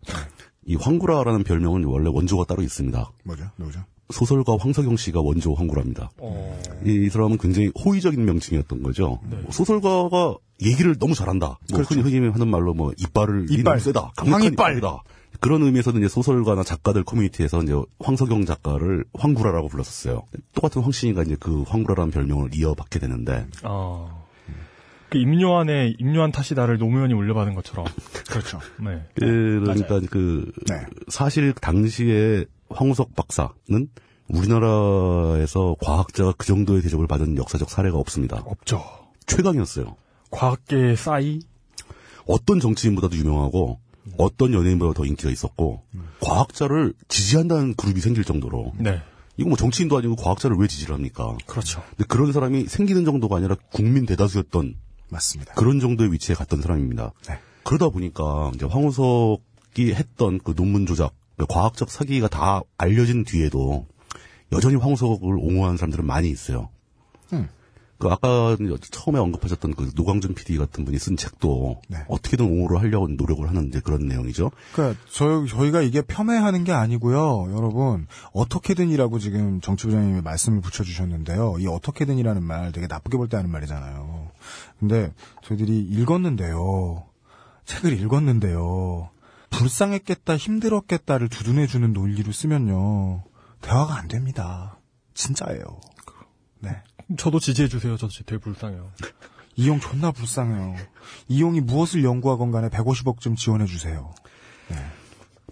이 0.64 0.76
황구라라는 0.76 1.44
별명은 1.44 1.84
원래 1.84 2.08
원조가 2.10 2.44
따로 2.44 2.62
있습니다. 2.62 3.10
뭐죠? 3.24 3.44
누구죠? 3.58 3.84
소설가 4.10 4.56
황석영 4.58 4.96
씨가 4.96 5.20
원조 5.20 5.54
황구라입니다. 5.54 6.10
어. 6.18 6.60
이, 6.84 7.06
이 7.06 7.08
사람은 7.10 7.38
굉장히 7.38 7.70
호의적인 7.84 8.24
명칭이었던 8.24 8.82
거죠. 8.82 9.20
뭐 9.22 9.42
소설가가 9.50 10.36
얘기를 10.62 10.96
너무 10.98 11.14
잘한다. 11.14 11.58
뭐 11.70 11.80
흔히, 11.82 12.02
흔히 12.02 12.28
하는 12.28 12.48
말로 12.48 12.74
뭐 12.74 12.92
이빨을 12.96 13.46
그렇죠. 13.46 13.54
이빨. 13.54 13.80
세다. 13.80 14.12
강력한 14.16 14.42
황이빨. 14.42 14.52
이빨 14.52 14.78
이다. 14.78 15.02
그런 15.40 15.62
의미에서는 15.62 16.00
이제 16.00 16.08
소설가나 16.08 16.64
작가들 16.64 17.04
커뮤니티에서 17.04 17.62
이제 17.62 17.74
황석영 18.00 18.44
작가를 18.44 19.04
황구라라고 19.14 19.68
불렀었어요. 19.68 20.22
똑같은 20.54 20.82
황씨니까 20.82 21.22
이제 21.22 21.36
그 21.38 21.62
황구라라는 21.62 22.10
별명을 22.10 22.50
이어받게 22.54 22.98
되는데 22.98 23.46
아. 23.62 24.24
그 25.10 25.18
임요한의 25.18 25.96
임요한 25.98 26.32
탓이다를 26.32 26.78
노무현이 26.78 27.14
올려받은 27.14 27.54
것처럼. 27.54 27.86
그렇죠. 28.28 28.58
네. 28.82 29.02
그러니까 29.14 30.00
그 30.10 30.50
네. 30.66 30.74
사실 31.08 31.54
당시에 31.54 32.44
황우석 32.70 33.14
박사는 33.14 33.88
우리나라에서 34.28 35.76
과학자가 35.80 36.34
그 36.36 36.46
정도의 36.46 36.82
대접을 36.82 37.06
받은 37.06 37.36
역사적 37.36 37.70
사례가 37.70 37.98
없습니다. 37.98 38.42
없죠. 38.44 38.82
최강이었어요. 39.26 39.96
과학계의 40.30 40.96
싸이. 40.96 41.40
어떤 42.26 42.60
정치인보다도 42.60 43.16
유명하고 43.16 43.80
어떤 44.18 44.52
연예인보다 44.52 44.92
더 44.94 45.04
인기가 45.06 45.30
있었고 45.30 45.82
과학자를 46.20 46.94
지지한다는 47.08 47.74
그룹이 47.74 48.00
생길 48.00 48.24
정도로 48.24 48.72
네. 48.78 49.00
이거 49.36 49.48
뭐 49.48 49.56
정치인도 49.56 49.96
아니고 49.96 50.16
과학자를 50.16 50.56
왜 50.58 50.66
지지를 50.66 50.94
합니까? 50.94 51.36
그렇죠. 51.46 51.82
근데 51.90 52.04
그런 52.04 52.32
사람이 52.32 52.66
생기는 52.66 53.04
정도가 53.04 53.36
아니라 53.36 53.56
국민 53.72 54.04
대다수였던 54.04 54.74
맞습니다. 55.10 55.54
그런 55.54 55.80
정도의 55.80 56.12
위치에 56.12 56.34
갔던 56.34 56.60
사람입니다. 56.60 57.12
네. 57.28 57.38
그러다 57.62 57.88
보니까 57.88 58.50
이제 58.54 58.66
황우석이 58.66 59.94
했던 59.94 60.38
그 60.42 60.54
논문 60.54 60.86
조작, 60.86 61.12
그 61.12 61.27
과학적 61.46 61.90
사기가 61.90 62.28
다 62.28 62.62
알려진 62.76 63.24
뒤에도 63.24 63.86
여전히 64.52 64.76
황우석을 64.76 65.36
옹호하는 65.38 65.76
사람들은 65.76 66.06
많이 66.06 66.30
있어요. 66.30 66.70
음. 67.32 67.48
그 67.98 68.06
아까 68.08 68.56
처음에 68.92 69.18
언급하셨던 69.18 69.74
그 69.74 69.90
노광준 69.96 70.34
PD 70.34 70.56
같은 70.56 70.84
분이 70.84 70.98
쓴 71.00 71.16
책도 71.16 71.80
네. 71.88 71.98
어떻게든 72.06 72.46
옹호를 72.46 72.78
하려고 72.78 73.08
노력을 73.08 73.46
하는 73.48 73.66
이제 73.66 73.80
그런 73.80 74.06
내용이죠. 74.06 74.52
그러니까 74.72 75.00
저, 75.10 75.44
저희가 75.46 75.82
이게 75.82 76.00
폄훼하는 76.02 76.62
게 76.62 76.70
아니고요. 76.70 77.48
여러분 77.56 78.06
어떻게든이라고 78.32 79.18
지금 79.18 79.60
정치부장님이 79.60 80.20
말씀을 80.20 80.60
붙여주셨는데요. 80.60 81.56
이 81.58 81.66
어떻게든이라는 81.66 82.40
말 82.44 82.70
되게 82.70 82.86
나쁘게 82.86 83.16
볼 83.16 83.28
때 83.28 83.36
하는 83.36 83.50
말이잖아요. 83.50 84.30
근데 84.78 85.12
저희들이 85.42 85.80
읽었는데요. 85.80 87.02
책을 87.64 88.00
읽었는데요. 88.00 89.10
불쌍했겠다 89.50 90.36
힘들었겠다를 90.36 91.28
두둔해주는 91.28 91.92
논리로 91.92 92.32
쓰면요. 92.32 93.24
대화가 93.60 93.96
안 93.96 94.08
됩니다. 94.08 94.78
진짜예요. 95.14 95.80
네. 96.60 96.70
저도 97.16 97.40
지지해주세요. 97.40 97.96
저도 97.96 98.12
되게 98.26 98.38
불쌍해요. 98.38 98.92
이용 99.56 99.80
존나 99.80 100.12
불쌍해요. 100.12 100.76
이용이 101.26 101.60
무엇을 101.60 102.04
연구하건 102.04 102.52
간에 102.52 102.68
150억 102.68 103.20
좀 103.20 103.34
지원해주세요. 103.34 104.14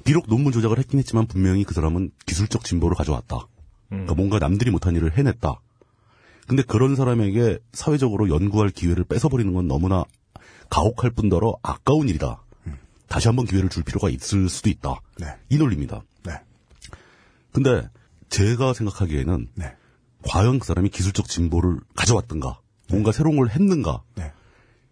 비록 0.05 0.27
논문 0.29 0.53
조작을 0.53 0.79
했긴 0.79 1.01
했지만 1.01 1.27
분명히 1.27 1.65
그 1.65 1.75
사람은 1.75 2.13
기술적 2.27 2.63
진보를 2.63 2.97
가져왔다. 2.97 3.49
그러니까 3.89 4.15
뭔가 4.15 4.39
남들이 4.39 4.71
못한 4.71 4.95
일을 4.95 5.19
해냈다. 5.19 5.61
근데 6.47 6.63
그런 6.63 6.95
사람에게 6.95 7.59
사회적으로 7.73 8.29
연구할 8.29 8.71
기회를 8.71 9.03
뺏어버리는 9.05 9.53
건 9.53 9.67
너무나 9.67 10.05
가혹할 10.71 11.11
뿐더러 11.11 11.57
아까운 11.63 12.09
일이다. 12.09 12.43
다시 13.09 13.29
한번 13.29 13.47
기회를 13.47 13.69
줄 13.69 13.83
필요가 13.83 14.09
있을 14.09 14.49
수도 14.49 14.69
있다. 14.71 15.01
네. 15.19 15.27
이 15.49 15.59
논리입니다. 15.59 16.03
네. 16.25 16.33
근데 17.53 17.88
제가 18.29 18.73
생각하기에는 18.73 19.49
네. 19.55 19.75
과연 20.29 20.59
그 20.59 20.66
사람이 20.66 20.88
기술적 20.90 21.29
진보를 21.29 21.79
가져왔던가, 21.95 22.61
뭔가 22.90 23.12
새로운 23.12 23.37
걸 23.37 23.49
했는가, 23.49 24.03
네. 24.16 24.33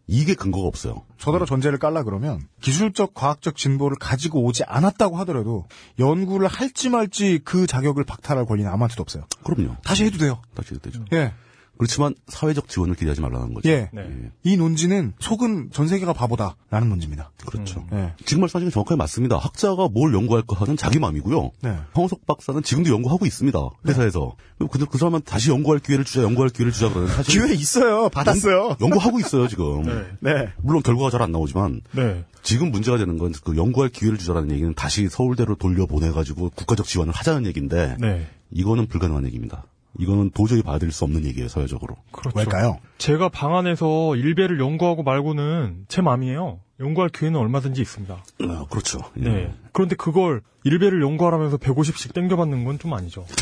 이게 0.07 0.35
근거가 0.35 0.69
없어요. 0.69 1.05
서더러 1.19 1.47
전제를 1.47 1.79
깔라 1.79 2.03
그러면 2.03 2.47
기술적 2.61 3.15
과학적 3.15 3.57
진보를 3.57 3.97
가지고 3.99 4.45
오지 4.45 4.65
않았다고 4.65 5.17
하더라도 5.19 5.67
연구를 5.99 6.47
할지 6.47 6.91
말지 6.91 7.41
그 7.45 7.67
자격을 7.67 8.05
박탈할 8.05 8.45
권리는 8.45 8.71
아무한테도 8.71 9.01
없어요. 9.01 9.25
그럼요. 9.45 9.77
다시 9.83 10.05
해도 10.05 10.19
돼요. 10.19 10.43
다시 10.55 10.79
되죠. 10.79 11.05
예. 11.15 11.33
그렇지만 11.79 12.15
사회적 12.29 12.69
지원을 12.69 12.95
기대하지 12.95 13.21
말라는 13.21 13.55
거죠. 13.55 13.69
예. 13.69 13.91
네. 13.93 14.31
이 14.43 14.57
논지는 14.57 15.13
속은 15.19 15.71
전 15.73 15.89
세계가 15.89 16.13
바보다라는 16.13 16.89
논지입니다. 16.89 17.33
그렇죠. 17.47 17.85
예. 17.93 18.13
지금 18.25 18.43
말씀하신 18.43 18.69
게 18.69 18.73
정확하게 18.73 18.97
맞습니다. 18.97 19.37
학자가 19.39 19.89
뭘 19.89 20.15
연구할까 20.15 20.57
하는 20.57 20.77
자기 20.77 20.99
마음이고요. 20.99 21.51
네. 21.63 21.77
황우석 21.93 22.27
박사는 22.27 22.63
지금도 22.63 22.91
연구하고 22.91 23.27
있습니다. 23.27 23.59
회사에서. 23.89 24.37
근데 24.71 24.87
그 24.91 24.99
사람한테 24.99 25.25
다시 25.31 25.51
연구할 25.51 25.81
기회를 25.81 26.05
주자, 26.05 26.23
연구할 26.23 26.51
기회를 26.51 26.73
주자 26.73 26.89
그러는 26.89 27.09
사실 27.09 27.41
기회 27.43 27.55
있어요. 27.55 28.09
받았어요. 28.09 28.77
연 28.81 28.91
구하고 28.91 29.19
있어요, 29.19 29.49
지금. 29.49 29.83
네. 29.83 30.05
네. 30.21 30.49
물론 30.63 30.83
결과가 30.83 31.11
잘 31.11 31.23
안 31.23 31.33
나오지만 31.33 31.81
네. 31.93 32.25
지금 32.43 32.71
문제가 32.71 32.99
되는 32.99 33.19
건 33.19 33.33
그 33.45 33.57
연구할 33.57 33.91
기회를 33.91 34.17
주자라는 34.19 34.51
얘기는 34.53 34.73
다시 34.75 35.09
서울대로 35.09 35.55
돌려보내가지고 35.57 36.51
국가적 36.51 36.87
지원을 36.87 37.13
하자는 37.13 37.47
얘기인데 37.47 37.97
네. 37.99 38.27
이거는 38.51 38.87
불가능한 38.87 39.25
얘기입니다. 39.27 39.65
이거는 39.99 40.31
도저히 40.31 40.63
받을 40.63 40.91
수 40.93 41.05
없는 41.05 41.25
얘기예요, 41.25 41.49
사회적으로. 41.49 41.97
그렇죠. 42.13 42.37
왜일까요? 42.39 42.79
제가 42.99 43.29
방 43.29 43.57
안에서 43.57 44.17
일배를 44.17 44.59
연구하고 44.61 45.03
말고는 45.03 45.85
제 45.89 46.03
마음이에요. 46.03 46.61
연구할 46.81 47.09
기회는 47.11 47.39
얼마든지 47.39 47.81
있습니다. 47.81 48.15
아, 48.49 48.65
그렇죠. 48.69 48.99
예. 49.19 49.23
네. 49.23 49.55
그런데 49.73 49.95
그걸 49.95 50.43
일배를 50.65 51.01
연구하라면서 51.03 51.59
150씩 51.59 52.13
땡겨받는 52.15 52.65
건 52.65 52.79
좀 52.79 52.93
아니죠. 52.95 53.25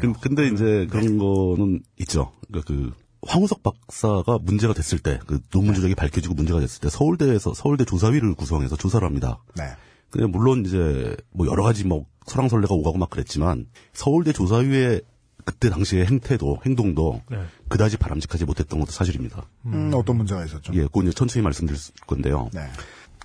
근- 0.00 0.12
근데 0.14 0.46
이제 0.48 0.86
그런 0.90 1.18
거는 1.18 1.80
있죠. 2.00 2.32
그러니까 2.48 2.72
그 2.72 2.92
황우석 3.26 3.62
박사가 3.62 4.38
문제가 4.42 4.72
됐을 4.74 4.98
때, 4.98 5.18
그 5.26 5.40
논문 5.50 5.74
조작이 5.74 5.94
밝혀지고 5.94 6.34
문제가 6.34 6.60
됐을 6.60 6.80
때 6.80 6.88
서울대에서 6.88 7.54
서울대 7.54 7.84
조사위를 7.84 8.34
구성해서 8.34 8.76
조사를 8.76 9.04
합니다. 9.06 9.38
네. 9.56 9.64
근데 10.10 10.26
물론 10.26 10.64
이제 10.64 11.16
뭐 11.30 11.46
여러 11.46 11.62
가지 11.62 11.84
뭐 11.84 12.06
설왕설래가 12.26 12.74
오가고 12.74 12.98
막 12.98 13.10
그랬지만 13.10 13.66
서울대 13.92 14.32
조사위의 14.32 15.02
그때 15.44 15.70
당시의 15.70 16.06
행태도 16.06 16.58
행동도 16.66 17.22
네. 17.30 17.38
그다지 17.68 17.96
바람직하지 17.98 18.44
못했던 18.44 18.80
것도 18.80 18.90
사실입니다. 18.90 19.46
음, 19.66 19.92
어떤 19.94 20.16
문제가 20.16 20.44
있었죠? 20.44 20.72
예, 20.74 20.82
그건 20.82 21.04
이제 21.04 21.14
천천히 21.14 21.42
말씀드릴 21.42 21.78
건데요. 22.06 22.50
네. 22.52 22.62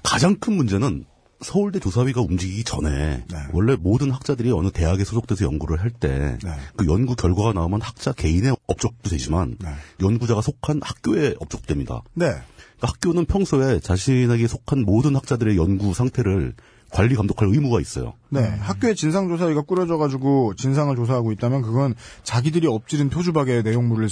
가장 0.04 0.36
큰 0.36 0.54
문제는 0.54 1.06
서울대 1.42 1.80
조사위가 1.80 2.22
움직이기 2.22 2.64
전에 2.64 3.24
네. 3.28 3.38
원래 3.52 3.76
모든 3.76 4.12
학자들이 4.12 4.52
어느 4.52 4.70
대학에 4.72 5.04
소속돼서 5.04 5.46
연구를 5.46 5.80
할 5.82 5.90
때그 5.90 6.38
네. 6.46 6.52
연구 6.88 7.16
결과가 7.16 7.54
나오면 7.54 7.82
학자 7.82 8.12
개인의 8.12 8.56
업적도 8.68 9.10
되지만 9.10 9.56
네. 9.60 9.70
연구자가 10.02 10.42
속한 10.42 10.82
학교에 10.84 11.36
업적됩니다. 11.40 12.02
네. 12.14 12.26
그러니까 12.28 12.44
학교는 12.82 13.26
평소에 13.26 13.80
자신에게 13.80 14.48
속한 14.48 14.84
모든 14.84 15.16
학자들의 15.16 15.58
연구 15.58 15.94
상태를 15.94 16.54
관리 16.92 17.16
감독할 17.16 17.48
의무가 17.48 17.80
있어요. 17.80 18.14
네. 18.30 18.42
학교에 18.42 18.94
진상조사위가 18.96 19.62
꾸려져가지고 19.62 20.56
진상을 20.56 20.94
조사하고 20.98 21.32
있다면 21.32 21.62
그건 21.62 21.96
자기들이 22.24 22.68
엎지른 22.68 23.10
표주박의 23.10 23.64
내용물을 23.64 24.10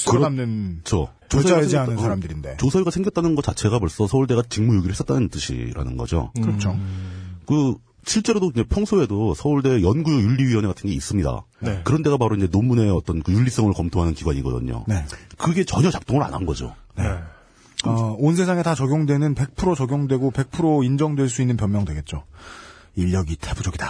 저 0.85 1.09
절자하지 1.27 1.67
조사위가 1.71 1.81
않은 1.83 1.95
생겼다- 1.97 2.01
사람들인데. 2.01 2.57
조사위가 2.57 2.89
생겼다는 2.89 3.35
것 3.35 3.43
자체가 3.43 3.79
벌써 3.79 4.07
서울대가 4.07 4.43
직무유기를 4.47 4.93
했었다는 4.93 5.27
뜻이라는 5.27 5.97
거죠. 5.97 6.31
그렇죠. 6.41 6.79
그 7.49 7.75
실제로도 8.05 8.51
이제 8.53 8.63
평소에도 8.63 9.33
서울대 9.33 9.81
연구윤리위원회 9.81 10.67
같은 10.67 10.89
게 10.89 10.95
있습니다. 10.95 11.45
네. 11.61 11.81
그런 11.83 12.03
데가 12.03 12.17
바로 12.17 12.35
이제 12.35 12.47
논문의 12.49 12.89
어떤 12.91 13.21
그 13.23 13.33
윤리성을 13.33 13.73
검토하는 13.73 14.13
기관이거든요. 14.13 14.85
네. 14.87 15.03
그게 15.37 15.63
전혀 15.65 15.89
작동을 15.91 16.23
안 16.23 16.33
한 16.33 16.45
거죠. 16.45 16.75
네. 16.95 17.03
어, 17.85 18.15
온 18.19 18.35
세상에 18.35 18.61
다 18.61 18.75
적용되는 18.75 19.33
100% 19.35 19.75
적용되고 19.75 20.31
100% 20.31 20.85
인정될 20.85 21.27
수 21.27 21.41
있는 21.41 21.57
변명 21.57 21.85
되겠죠. 21.85 22.23
인력이 22.95 23.35
태부족이다. 23.37 23.89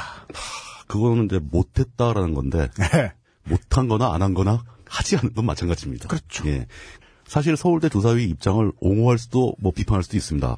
그거는 0.88 1.26
이제 1.26 1.40
못했다라는 1.40 2.34
건데 2.34 2.70
네. 2.78 3.12
못한 3.44 3.88
거나 3.88 4.14
안 4.14 4.22
한 4.22 4.34
거나 4.34 4.64
하지 4.88 5.18
않은 5.18 5.34
건 5.34 5.46
마찬가지입니다. 5.46 6.08
그렇죠. 6.08 6.48
예. 6.48 6.66
사실 7.28 7.56
서울대 7.58 7.90
조사위 7.90 8.24
입장을 8.26 8.72
옹호할 8.80 9.18
수도 9.20 9.54
뭐 9.60 9.72
비판할 9.72 10.02
수도 10.04 10.18
있습니다. 10.18 10.58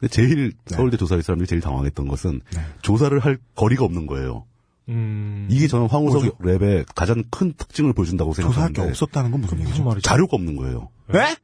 네. 0.00 0.08
근데 0.08 0.08
제일 0.08 0.52
서울대 0.66 0.96
조사위 0.96 1.22
사람들이 1.22 1.46
제일 1.46 1.60
당황했던 1.60 2.08
것은 2.08 2.40
네. 2.54 2.60
조사를 2.82 3.18
할 3.20 3.38
거리가 3.54 3.84
없는 3.84 4.06
거예요. 4.06 4.46
음. 4.88 5.46
이게 5.50 5.68
저는 5.68 5.86
황우석 5.88 6.22
뭐죠? 6.24 6.36
랩의 6.38 6.84
가장 6.94 7.22
큰 7.30 7.52
특징을 7.52 7.92
보여준다고 7.92 8.32
조사할 8.32 8.52
게 8.52 8.54
생각하는데 8.74 8.90
없었다는 8.90 9.30
건 9.30 9.40
무슨 9.42 9.58
무슨 9.58 9.68
얘기죠? 9.70 9.84
말이죠? 9.84 10.00
자료가 10.02 10.36
없는 10.36 10.56
거예요. 10.56 10.88
네? 11.12 11.36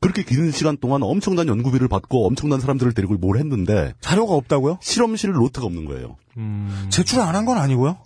그렇게 0.00 0.22
긴 0.22 0.50
시간 0.50 0.76
동안 0.76 1.02
엄청난 1.02 1.48
연구비를 1.48 1.88
받고 1.88 2.26
엄청난 2.26 2.60
사람들을 2.60 2.92
데리고 2.92 3.14
뭘 3.14 3.38
했는데 3.38 3.94
자료가 4.00 4.34
없다고요? 4.34 4.78
실험실 4.82 5.32
노트가 5.32 5.66
없는 5.66 5.86
거예요. 5.86 6.16
음. 6.36 6.86
제출 6.90 7.20
안 7.20 7.34
한 7.34 7.46
건 7.46 7.58
아니고요. 7.58 7.96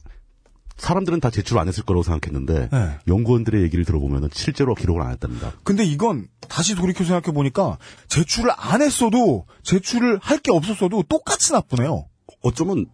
사람들은 0.79 1.21
다 1.21 1.29
제출 1.31 1.59
안 1.59 1.69
했을 1.69 1.83
거라고 1.85 2.03
생각했는데 2.05 2.69
네. 2.73 2.99
연구원들의 3.09 3.63
얘기를 3.63 3.85
들어보면 3.85 4.31
실제로 4.33 4.75
기록을 4.75 5.03
안 5.03 5.11
했답니다. 5.13 5.53
근데 5.65 5.85
이건 5.85 6.29
다시 6.49 6.75
돌이켜 6.75 7.05
생각해 7.05 7.35
보니까 7.35 7.79
제출을 8.09 8.51
안 8.57 8.81
했어도 8.81 9.45
제출을 9.65 10.19
할 10.23 10.39
게 10.39 10.51
없었어도 10.53 11.03
똑같이 11.09 11.53
나쁘네요. 11.53 12.07
어쩌면 12.43 12.87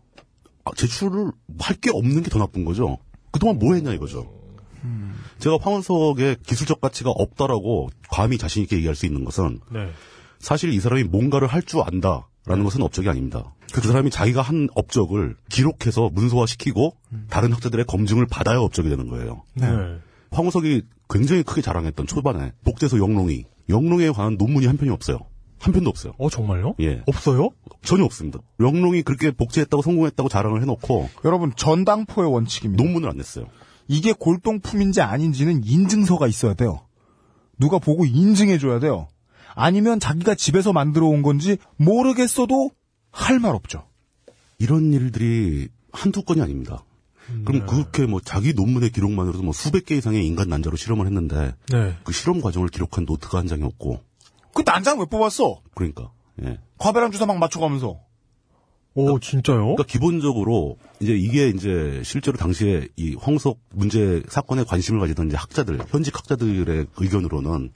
아, 0.64 0.70
제출을 0.76 1.30
할 1.60 1.76
게 1.80 1.90
없는 1.92 2.22
게 2.22 2.30
더 2.30 2.38
나쁜 2.38 2.64
거죠. 2.64 2.98
그동안 3.30 3.58
뭐 3.58 3.74
했냐 3.74 3.92
이거죠. 3.92 4.32
제가 5.38 5.58
황원석의 5.60 6.36
기술적 6.46 6.80
가치가 6.80 7.10
없다라고 7.10 7.90
감히 8.10 8.38
자신 8.38 8.62
있게 8.62 8.76
얘기할 8.76 8.94
수 8.94 9.04
있는 9.06 9.24
것은 9.24 9.60
네. 9.72 9.90
사실 10.38 10.72
이 10.72 10.80
사람이 10.80 11.04
뭔가를 11.04 11.48
할 11.48 11.62
줄 11.62 11.80
안다 11.82 12.28
라는 12.46 12.64
것은 12.64 12.82
업적이 12.82 13.08
아닙니다. 13.08 13.54
그 13.72 13.80
사람이 13.80 14.10
자기가 14.10 14.42
한 14.42 14.68
업적을 14.74 15.36
기록해서 15.48 16.10
문서화시키고 16.12 16.94
다른 17.30 17.52
학자들의 17.52 17.86
검증을 17.86 18.26
받아야 18.26 18.58
업적이 18.58 18.90
되는 18.90 19.08
거예요. 19.08 19.42
네. 19.54 19.66
황우석이 20.30 20.82
굉장히 21.08 21.42
크게 21.42 21.62
자랑했던 21.62 22.06
초반에 22.06 22.52
복제소 22.64 22.98
영롱이 22.98 23.44
영롱에 23.68 24.10
관한 24.10 24.36
논문이 24.38 24.66
한 24.66 24.76
편이 24.76 24.90
없어요. 24.90 25.18
한 25.58 25.72
편도 25.72 25.88
없어요. 25.88 26.12
어, 26.18 26.28
정말요? 26.28 26.74
예. 26.80 27.02
없어요? 27.06 27.48
전혀 27.82 28.04
없습니다. 28.04 28.38
영롱이 28.60 29.02
그렇게 29.02 29.30
복제했다고 29.30 29.82
성공했다고 29.82 30.28
자랑을 30.28 30.60
해놓고 30.60 31.08
여러분 31.24 31.52
전당포의 31.56 32.30
원칙입니다. 32.30 32.82
논문을 32.82 33.08
안 33.08 33.16
냈어요. 33.16 33.46
이게 33.88 34.12
골동품인지 34.12 35.00
아닌지는 35.00 35.62
인증서가 35.64 36.26
있어야 36.26 36.52
돼요. 36.54 36.80
누가 37.58 37.78
보고 37.78 38.04
인증해줘야 38.04 38.78
돼요. 38.78 39.08
아니면 39.54 40.00
자기가 40.00 40.34
집에서 40.34 40.72
만들어 40.72 41.06
온 41.06 41.22
건지 41.22 41.58
모르겠어도 41.76 42.70
할 43.10 43.38
말 43.38 43.54
없죠. 43.54 43.86
이런 44.58 44.92
일들이 44.92 45.68
한두 45.92 46.22
건이 46.24 46.40
아닙니다. 46.40 46.84
그럼 47.46 47.64
그렇게 47.66 48.06
뭐 48.06 48.20
자기 48.20 48.52
논문의 48.52 48.90
기록만으로도 48.90 49.42
뭐 49.42 49.52
수백 49.52 49.86
개 49.86 49.96
이상의 49.96 50.26
인간 50.26 50.48
난자로 50.48 50.76
실험을 50.76 51.06
했는데 51.06 51.54
네. 51.68 51.96
그 52.04 52.12
실험 52.12 52.40
과정을 52.42 52.68
기록한 52.68 53.04
노트가 53.06 53.38
한 53.38 53.46
장이 53.46 53.62
없고 53.62 54.00
그 54.54 54.62
난장 54.64 54.98
왜 55.00 55.06
뽑았어? 55.06 55.62
그러니까 55.74 56.12
예. 56.42 56.58
과배랑 56.78 57.12
주사 57.12 57.24
막 57.26 57.38
맞춰가면서. 57.38 58.00
오, 58.96 59.18
진짜요? 59.18 59.58
그러니까 59.58 59.84
기본적으로 59.84 60.78
이제 61.00 61.14
이게 61.14 61.48
이제 61.48 62.00
실제로 62.04 62.36
당시에 62.36 62.88
이 62.96 63.16
황석 63.18 63.58
문제 63.70 64.22
사건에 64.28 64.62
관심을 64.62 65.00
가지던 65.00 65.28
이제 65.28 65.36
학자들, 65.36 65.80
현직 65.88 66.16
학자들의 66.16 66.86
의견으로는 66.96 67.72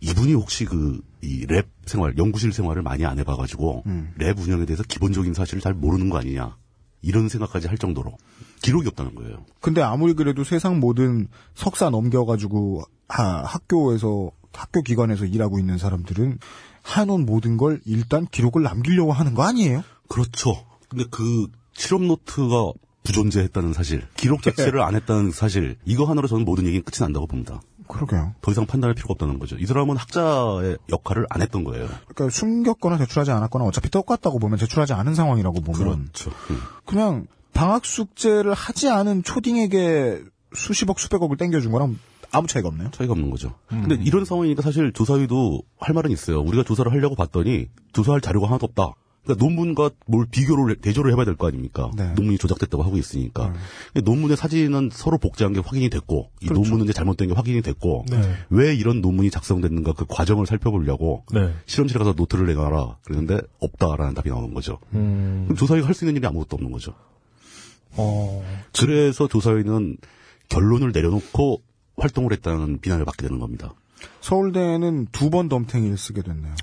이분이 0.00 0.34
혹시 0.34 0.64
그 0.64 1.00
이 1.22 1.44
lab 1.46 1.66
생활, 1.84 2.16
연구실 2.16 2.50
생활을 2.52 2.80
많이 2.82 3.04
안 3.04 3.18
해봐가지고 3.18 3.84
lab 4.16 4.38
운영에 4.38 4.64
대해서 4.64 4.82
기본적인 4.82 5.34
사실을 5.34 5.60
잘 5.60 5.74
모르는 5.74 6.08
거 6.08 6.16
아니냐 6.18 6.56
이런 7.02 7.28
생각까지 7.28 7.68
할 7.68 7.76
정도로 7.76 8.16
기록이 8.62 8.88
없다는 8.88 9.14
거예요. 9.14 9.44
근데 9.60 9.82
아무리 9.82 10.14
그래도 10.14 10.44
세상 10.44 10.80
모든 10.80 11.28
석사 11.54 11.90
넘겨가지고 11.90 12.82
하- 13.08 13.42
학교에서 13.44 14.30
학교 14.54 14.80
기관에서 14.82 15.26
일하고 15.26 15.58
있는 15.58 15.76
사람들은 15.76 16.38
한온 16.82 17.26
모든 17.26 17.58
걸 17.58 17.80
일단 17.84 18.26
기록을 18.26 18.62
남기려고 18.62 19.12
하는 19.12 19.34
거 19.34 19.42
아니에요? 19.42 19.82
그렇죠. 20.08 20.64
근데 20.88 21.04
그 21.10 21.48
실험 21.74 22.06
노트가 22.08 22.72
부존재했다는 23.02 23.72
사실, 23.74 24.06
기록 24.16 24.42
자체를 24.42 24.80
안 24.80 24.94
했다는 24.94 25.32
사실, 25.32 25.76
이거 25.84 26.04
하나로 26.04 26.28
저는 26.28 26.44
모든 26.44 26.64
얘기는 26.66 26.82
끝이 26.82 27.00
난다고 27.04 27.26
봅니다. 27.26 27.60
그러게요. 27.90 28.34
더 28.40 28.50
이상 28.52 28.66
판단할 28.66 28.94
필요가 28.94 29.12
없다는 29.12 29.38
거죠. 29.38 29.56
이 29.56 29.66
사람은 29.66 29.96
학자의 29.96 30.78
역할을 30.90 31.26
안 31.28 31.42
했던 31.42 31.64
거예요. 31.64 31.88
그러니까 32.08 32.30
숨겼거나 32.30 32.98
제출하지 32.98 33.30
않았거나 33.32 33.64
어차피 33.64 33.90
똑같다고 33.90 34.38
보면 34.38 34.58
제출하지 34.58 34.92
않은 34.94 35.14
상황이라고 35.14 35.60
보면 35.60 36.06
그렇죠. 36.06 36.30
음. 36.50 36.60
그냥 36.86 37.26
방학 37.52 37.84
숙제를 37.84 38.54
하지 38.54 38.88
않은 38.88 39.22
초딩에게 39.22 40.22
수십억 40.54 40.98
수백억을 41.00 41.36
땡겨준 41.36 41.72
거랑 41.72 41.98
아무 42.32 42.46
차이가 42.46 42.68
없네요. 42.68 42.90
차이가 42.92 43.12
없는 43.12 43.30
거죠. 43.30 43.54
근데 43.68 43.96
이런 43.96 44.24
상황이니까 44.24 44.62
사실 44.62 44.92
조사위도 44.92 45.62
할 45.78 45.94
말은 45.94 46.10
있어요. 46.12 46.40
우리가 46.40 46.62
조사를 46.62 46.90
하려고 46.90 47.16
봤더니 47.16 47.66
조사할 47.92 48.20
자료가 48.20 48.46
하나도 48.46 48.66
없다. 48.66 48.94
그러니까 49.24 49.44
논문과 49.44 49.90
뭘 50.06 50.26
비교를 50.30 50.76
대조를 50.76 51.12
해봐야 51.12 51.24
될 51.26 51.36
거 51.36 51.46
아닙니까? 51.46 51.90
네. 51.96 52.12
논문이 52.14 52.38
조작됐다고 52.38 52.82
하고 52.82 52.96
있으니까. 52.96 53.52
근데 53.92 54.10
논문의 54.10 54.36
사진은 54.36 54.90
서로 54.92 55.18
복제한 55.18 55.52
게 55.52 55.60
확인이 55.60 55.90
됐고, 55.90 56.30
이 56.40 56.46
논문은 56.46 56.84
이제 56.84 56.92
잘못된 56.94 57.28
게 57.28 57.34
확인이 57.34 57.60
됐고, 57.62 58.06
네. 58.10 58.34
왜 58.48 58.74
이런 58.74 59.00
논문이 59.02 59.30
작성됐는가 59.30 59.92
그 59.92 60.06
과정을 60.08 60.46
살펴보려고 60.46 61.24
네. 61.32 61.52
실험실에 61.66 61.98
가서 61.98 62.14
노트를 62.16 62.46
내놔라. 62.46 62.96
그랬는데 63.04 63.40
없다라는 63.60 64.14
답이 64.14 64.30
나오는 64.30 64.54
거죠. 64.54 64.78
음. 64.94 65.42
그럼 65.44 65.56
조사위가 65.56 65.86
할 65.86 65.94
수 65.94 66.04
있는 66.04 66.16
일이 66.16 66.26
아무것도 66.26 66.56
없는 66.56 66.72
거죠. 66.72 66.94
어. 67.96 68.42
그래서 68.78 69.28
조사위는 69.28 69.98
결론을 70.48 70.92
내려놓고 70.92 71.62
활동을 71.96 72.32
했다는 72.32 72.80
비난을 72.80 73.04
받게 73.04 73.26
되는 73.26 73.38
겁니다. 73.38 73.74
서울대는 74.22 75.08
두 75.12 75.28
번 75.30 75.48
덤탱이를 75.50 75.98
쓰게 75.98 76.22
됐네요. 76.22 76.54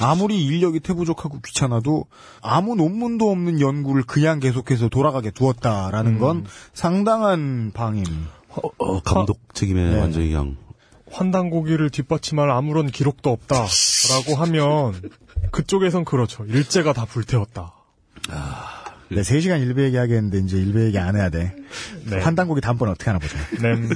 아무리 0.00 0.44
인력이 0.44 0.80
태부족하고 0.80 1.40
귀찮아도 1.44 2.06
아무 2.40 2.74
논문도 2.76 3.30
없는 3.30 3.60
연구를 3.60 4.04
그냥 4.04 4.40
계속해서 4.40 4.88
돌아가게 4.88 5.30
두었다라는 5.30 6.18
건 6.18 6.46
상당한 6.72 7.70
방임. 7.74 8.04
어, 8.78 9.00
감독 9.02 9.38
책임에 9.54 9.90
네. 9.90 10.00
완전히 10.00 10.28
그냥 10.28 10.56
환단고기를 11.10 11.90
뒷받침할 11.90 12.50
아무런 12.50 12.86
기록도 12.86 13.30
없다라고 13.30 14.34
하면 14.36 14.94
그쪽에선 15.50 16.04
그렇죠. 16.04 16.44
일제가 16.44 16.92
다 16.92 17.04
불태웠다. 17.04 17.74
네, 19.10 19.20
3시간 19.20 19.60
일베 19.60 19.84
얘기 19.84 19.96
하겠는데 19.96 20.38
이제 20.38 20.56
일베 20.56 20.86
얘기 20.86 20.98
안 20.98 21.16
해야 21.16 21.28
돼. 21.28 21.54
네. 22.06 22.18
한 22.18 22.34
단국이 22.34 22.60
다음번에 22.60 22.92
어떻게 22.92 23.10
하나 23.10 23.18
보자. 23.18 23.36
네. 23.60 23.88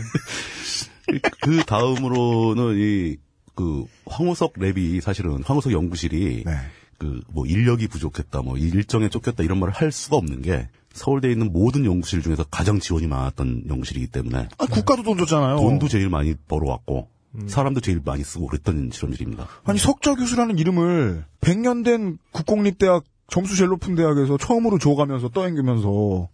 그 1.41 1.65
다음으로는 1.65 2.77
이, 2.77 3.17
그, 3.57 3.85
황우석 4.07 4.55
랩이 4.55 5.01
사실은 5.01 5.43
황우석 5.43 5.73
연구실이 5.73 6.45
네. 6.47 6.53
그, 6.99 7.21
뭐, 7.29 7.45
인력이 7.45 7.89
부족했다, 7.89 8.43
뭐, 8.43 8.57
일정에 8.57 9.09
쫓겼다 9.09 9.43
이런 9.43 9.59
말을 9.59 9.75
할 9.75 9.91
수가 9.91 10.17
없는 10.17 10.43
게 10.43 10.69
서울대에 10.93 11.33
있는 11.33 11.53
모든 11.53 11.85
연구실 11.85 12.23
중에서 12.23 12.45
가장 12.45 12.79
지원이 12.79 13.07
많았던 13.07 13.65
연구실이기 13.69 14.07
때문에 14.09 14.49
아, 14.57 14.67
국가도 14.67 15.03
돈 15.03 15.19
줬잖아요. 15.19 15.57
돈도 15.57 15.89
제일 15.89 16.09
많이 16.09 16.35
벌어왔고 16.49 17.09
사람도 17.47 17.81
제일 17.81 18.01
많이 18.03 18.25
쓰고 18.25 18.47
그랬던 18.47 18.91
실험실입니다. 18.93 19.47
아니 19.65 19.79
석좌 19.79 20.15
교수라는 20.15 20.59
이름을 20.59 21.25
100년 21.43 21.85
된 21.85 22.19
국공립대학 22.33 23.05
점수 23.29 23.57
제일 23.57 23.69
높은 23.69 23.95
대학에서 23.95 24.39
처음으로 24.39 24.79
줘가면서 24.79 25.29
떠앵기면서 25.29 26.29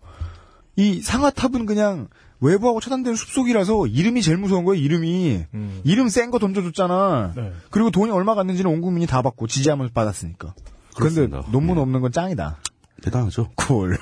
이 0.77 1.01
상아탑은 1.01 1.67
그냥 1.67 2.09
외부하고 2.43 2.81
차단된 2.81 3.15
숲속이라서 3.15 3.87
이름이 3.87 4.21
제일 4.21 4.37
무서운 4.37 4.65
거예요. 4.65 4.83
이름이 4.83 5.45
음. 5.55 5.81
이름 5.85 6.09
센 6.09 6.31
거 6.31 6.39
던져줬잖아. 6.39 7.33
네. 7.37 7.53
그리고 7.71 7.91
돈이 7.91 8.11
얼마 8.11 8.35
갔는지는 8.35 8.71
온 8.71 8.81
국민이 8.81 9.07
다 9.07 9.23
받고 9.23 9.47
지지하면서 9.47 9.93
받았으니까. 9.93 10.55
그런데. 10.97 11.29
논문 11.51 11.77
예. 11.77 11.81
없는 11.81 12.01
건 12.01 12.11
짱이다. 12.13 12.59
대단하죠. 13.03 13.51
cool. 13.55 13.97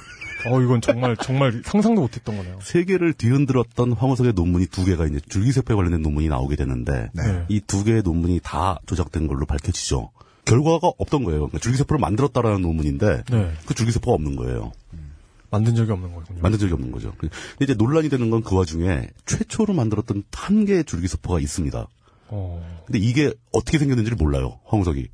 어, 0.47 0.61
이건 0.63 0.81
정말, 0.81 1.17
정말 1.17 1.63
상상도 1.65 2.01
못했던 2.01 2.37
거네요. 2.37 2.59
세계를 2.65 3.13
뒤흔들었던 3.13 3.93
황우석의 3.93 4.33
논문이 4.35 4.67
두 4.67 4.85
개가 4.85 5.07
이제 5.07 5.21
줄기세포에 5.29 5.77
관련된 5.77 6.01
논문이 6.03 6.29
나오게 6.29 6.57
되는데 6.57 7.11
네. 7.13 7.45
이두 7.49 7.85
개의 7.85 8.03
논문이 8.03 8.41
다 8.43 8.79
조작된 8.87 9.27
걸로 9.27 9.45
밝혀지죠. 9.45 10.11
결과가 10.47 10.93
없던 10.99 11.25
거예요. 11.25 11.41
그러니까 11.41 11.59
줄기세포를 11.59 12.01
만들었다라는 12.01 12.63
논문인데 12.63 13.25
네. 13.31 13.53
그 13.67 13.75
줄기세포가 13.75 14.15
없는 14.15 14.37
거예요. 14.37 14.73
만든 15.51 15.75
적이 15.75 15.93
없는 15.93 16.13
거군요. 16.15 16.41
만든 16.41 16.59
적이 16.59 16.75
없는 16.75 16.93
거죠. 16.93 17.13
근데 17.19 17.35
이제 17.61 17.75
논란이 17.75 18.09
되는 18.09 18.31
건 18.31 18.43
그 18.43 18.55
와중에 18.57 19.09
최초로 19.27 19.75
만들었던 19.75 20.25
한 20.33 20.65
개의 20.65 20.85
줄기세포가 20.85 21.41
있습니다. 21.41 21.87
어, 22.29 22.83
근데 22.87 22.99
이게 22.99 23.33
어떻게 23.53 23.79
생겼는지를 23.79 24.17
몰라요. 24.17 24.61
황우석이. 24.65 25.09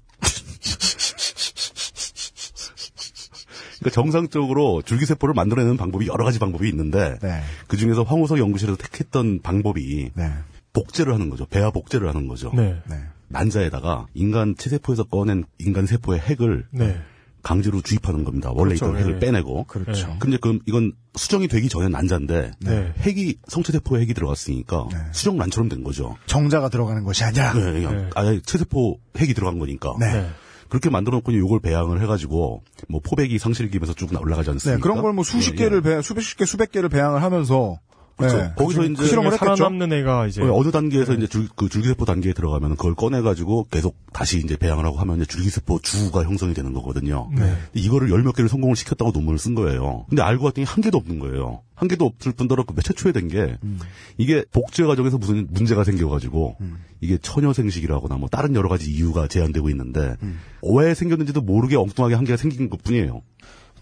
그러니까 3.79 3.91
정상적으로 3.91 4.83
줄기세포를 4.83 5.35
만들어내는 5.35 5.77
방법이 5.77 6.07
여러 6.09 6.25
가지 6.25 6.39
방법이 6.39 6.69
있는데 6.69 7.19
네. 7.23 7.43
그 7.67 7.77
중에서 7.77 8.03
황우석 8.03 8.39
연구실에서 8.39 8.77
택했던 8.77 9.41
방법이 9.43 10.11
네. 10.15 10.33
복제를 10.73 11.13
하는 11.15 11.31
거죠. 11.31 11.47
배아 11.47 11.71
복제를 11.71 12.09
하는 12.09 12.27
거죠. 12.29 12.53
네. 12.55 12.81
네. 12.89 12.97
난자에다가 13.29 14.07
인간 14.15 14.55
체세포에서 14.57 15.05
꺼낸 15.05 15.45
인간 15.59 15.87
세포의 15.87 16.21
핵을 16.21 16.67
네. 16.71 17.01
강제로 17.47 17.81
주입하는 17.81 18.25
겁니다. 18.25 18.51
원래 18.53 18.75
그렇죠. 18.75 18.87
있던 18.87 18.97
핵을 18.99 19.15
예. 19.15 19.19
빼내고. 19.21 19.67
그렇죠. 19.69 20.09
네. 20.09 20.17
근데 20.19 20.37
그럼 20.37 20.59
이건 20.67 20.93
수정이 21.15 21.47
되기 21.47 21.69
전에 21.69 21.87
난자인데 21.89 22.51
네. 22.59 22.93
핵이 22.99 23.37
성체세포에 23.47 24.01
핵이 24.01 24.15
들어갔으니까 24.15 24.89
네. 24.91 24.99
수정 25.13 25.37
난처럼 25.37 25.69
된 25.69 25.85
거죠. 25.85 26.17
정자가 26.27 26.71
들어가는 26.71 27.05
것이 27.05 27.23
아니라. 27.23 27.53
네, 27.53 27.61
그냥 27.61 27.97
네. 27.97 28.11
아예 28.17 28.41
체세포 28.45 28.99
핵이 29.17 29.33
들어간 29.33 29.61
거니까. 29.61 29.95
네. 30.01 30.13
네. 30.13 30.29
그렇게 30.69 30.91
만들어놓고 30.91 31.31
이걸 31.31 31.61
배양을 31.61 32.03
해가지고 32.03 32.65
뭐 32.89 33.01
포백이 33.01 33.39
상실기면서 33.39 33.95
쭉 33.95 34.11
올라가지 34.21 34.51
않습니까? 34.51 34.79
네, 34.79 34.83
그런 34.83 35.01
걸 35.01 35.13
뭐 35.13 35.23
수십 35.23 35.53
예, 35.53 35.57
개를 35.57 35.83
예. 35.87 35.97
배, 35.99 36.03
수백 36.03 36.25
개, 36.37 36.45
수백 36.45 36.73
개를 36.73 36.89
배양을 36.89 37.23
하면서 37.23 37.79
그렇죠. 38.17 38.37
네, 38.39 38.53
거기서 38.57 38.81
그 38.81 38.87
이제 38.87 39.07
실험을 39.07 39.33
했겠죠. 39.33 39.57
살아남는 39.57 39.93
애가 39.93 40.27
이제 40.27 40.43
어, 40.43 40.55
어느 40.55 40.71
단계에서 40.71 41.13
네. 41.13 41.19
이제 41.19 41.27
줄, 41.27 41.49
그 41.55 41.69
줄기세포 41.69 42.05
단계에 42.05 42.33
들어가면 42.33 42.77
그걸 42.77 42.95
꺼내가지고 42.95 43.69
계속 43.71 43.97
다시 44.13 44.39
이제 44.39 44.57
배양을 44.57 44.85
하고 44.85 44.97
하면 44.99 45.17
이제 45.17 45.27
줄기세포 45.27 45.81
주가 45.81 46.23
형성이 46.23 46.55
되는 46.55 46.73
거거든요. 46.73 47.31
네. 47.35 47.55
이거를 47.75 48.11
열 48.11 48.27
몇 48.27 48.33
개를 48.33 48.49
성공을 48.49 48.75
시켰다고 48.75 49.13
논문을 49.13 49.39
쓴 49.39 49.55
거예요. 49.55 50.05
근데 50.09 50.21
알고 50.23 50.45
봤더니 50.45 50.65
한 50.65 50.83
개도 50.83 50.99
없는 50.99 51.21
거예요. 51.21 51.63
한 51.77 51.87
개도 51.89 52.07
없을 52.07 52.33
뿐더러 52.33 52.65
그 52.65 52.75
최초에 52.83 53.13
된게 53.13 53.57
음. 53.63 53.79
이게 54.19 54.45
복제 54.51 54.83
과정에서 54.85 55.17
무슨 55.19 55.47
문제가 55.51 55.85
생겨가지고 55.85 56.57
음. 56.61 56.79
이게 57.01 57.19
처녀생식이라거나 57.19 58.17
뭐 58.17 58.29
다른 58.29 58.55
여러 58.57 58.69
가지 58.69 58.91
이유가 58.91 59.29
제한되고 59.29 59.71
있는데 59.71 60.17
음. 60.23 60.41
왜 60.63 60.95
생겼는지도 60.95 61.43
모르게 61.43 61.77
엉뚱하게 61.77 62.15
한 62.17 62.25
개가 62.25 62.37
생긴 62.37 62.69
것 62.69 62.83
뿐이에요. 62.83 63.23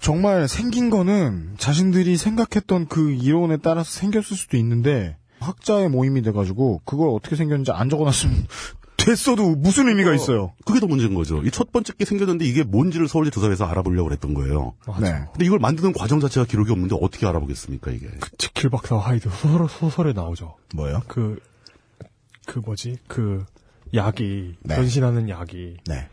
정말 0.00 0.48
생긴 0.48 0.90
거는 0.90 1.54
자신들이 1.58 2.16
생각했던 2.16 2.88
그 2.88 3.12
이론에 3.12 3.56
따라서 3.58 3.90
생겼을 3.90 4.36
수도 4.36 4.56
있는데 4.58 5.16
학자의 5.40 5.88
모임이 5.88 6.22
돼가지고 6.22 6.82
그걸 6.84 7.08
어떻게 7.10 7.36
생겼는지 7.36 7.70
안 7.72 7.88
적어놨으면 7.88 8.46
됐어도 8.96 9.54
무슨 9.56 9.88
의미가 9.88 10.14
있어요. 10.14 10.52
그게 10.64 10.80
더 10.80 10.86
문제인 10.86 11.12
거죠. 11.14 11.42
이 11.42 11.50
첫 11.50 11.72
번째 11.72 11.92
게 11.92 12.04
생겼는데 12.06 12.46
이게 12.46 12.62
뭔지를 12.62 13.06
서울대 13.08 13.30
조사에서 13.30 13.66
알아보려고 13.66 14.10
했던 14.12 14.32
거예요. 14.32 14.74
네. 15.00 15.12
근데 15.32 15.44
이걸 15.44 15.58
만드는 15.58 15.92
과정 15.92 16.20
자체가 16.20 16.46
기록이 16.46 16.72
없는데 16.72 16.96
어떻게 17.00 17.26
알아보겠습니까, 17.26 17.90
이게? 17.90 18.08
지킬 18.38 18.70
박사 18.70 18.96
하이드 18.96 19.28
소설, 19.28 19.68
소설에 19.68 20.12
나오죠. 20.14 20.56
뭐요? 20.74 21.02
그, 21.08 21.38
그 22.46 22.60
뭐지? 22.60 22.96
그, 23.06 23.44
약이, 23.92 24.56
네. 24.62 24.74
변신하는 24.76 25.28
약이, 25.28 25.76
네. 25.86 26.08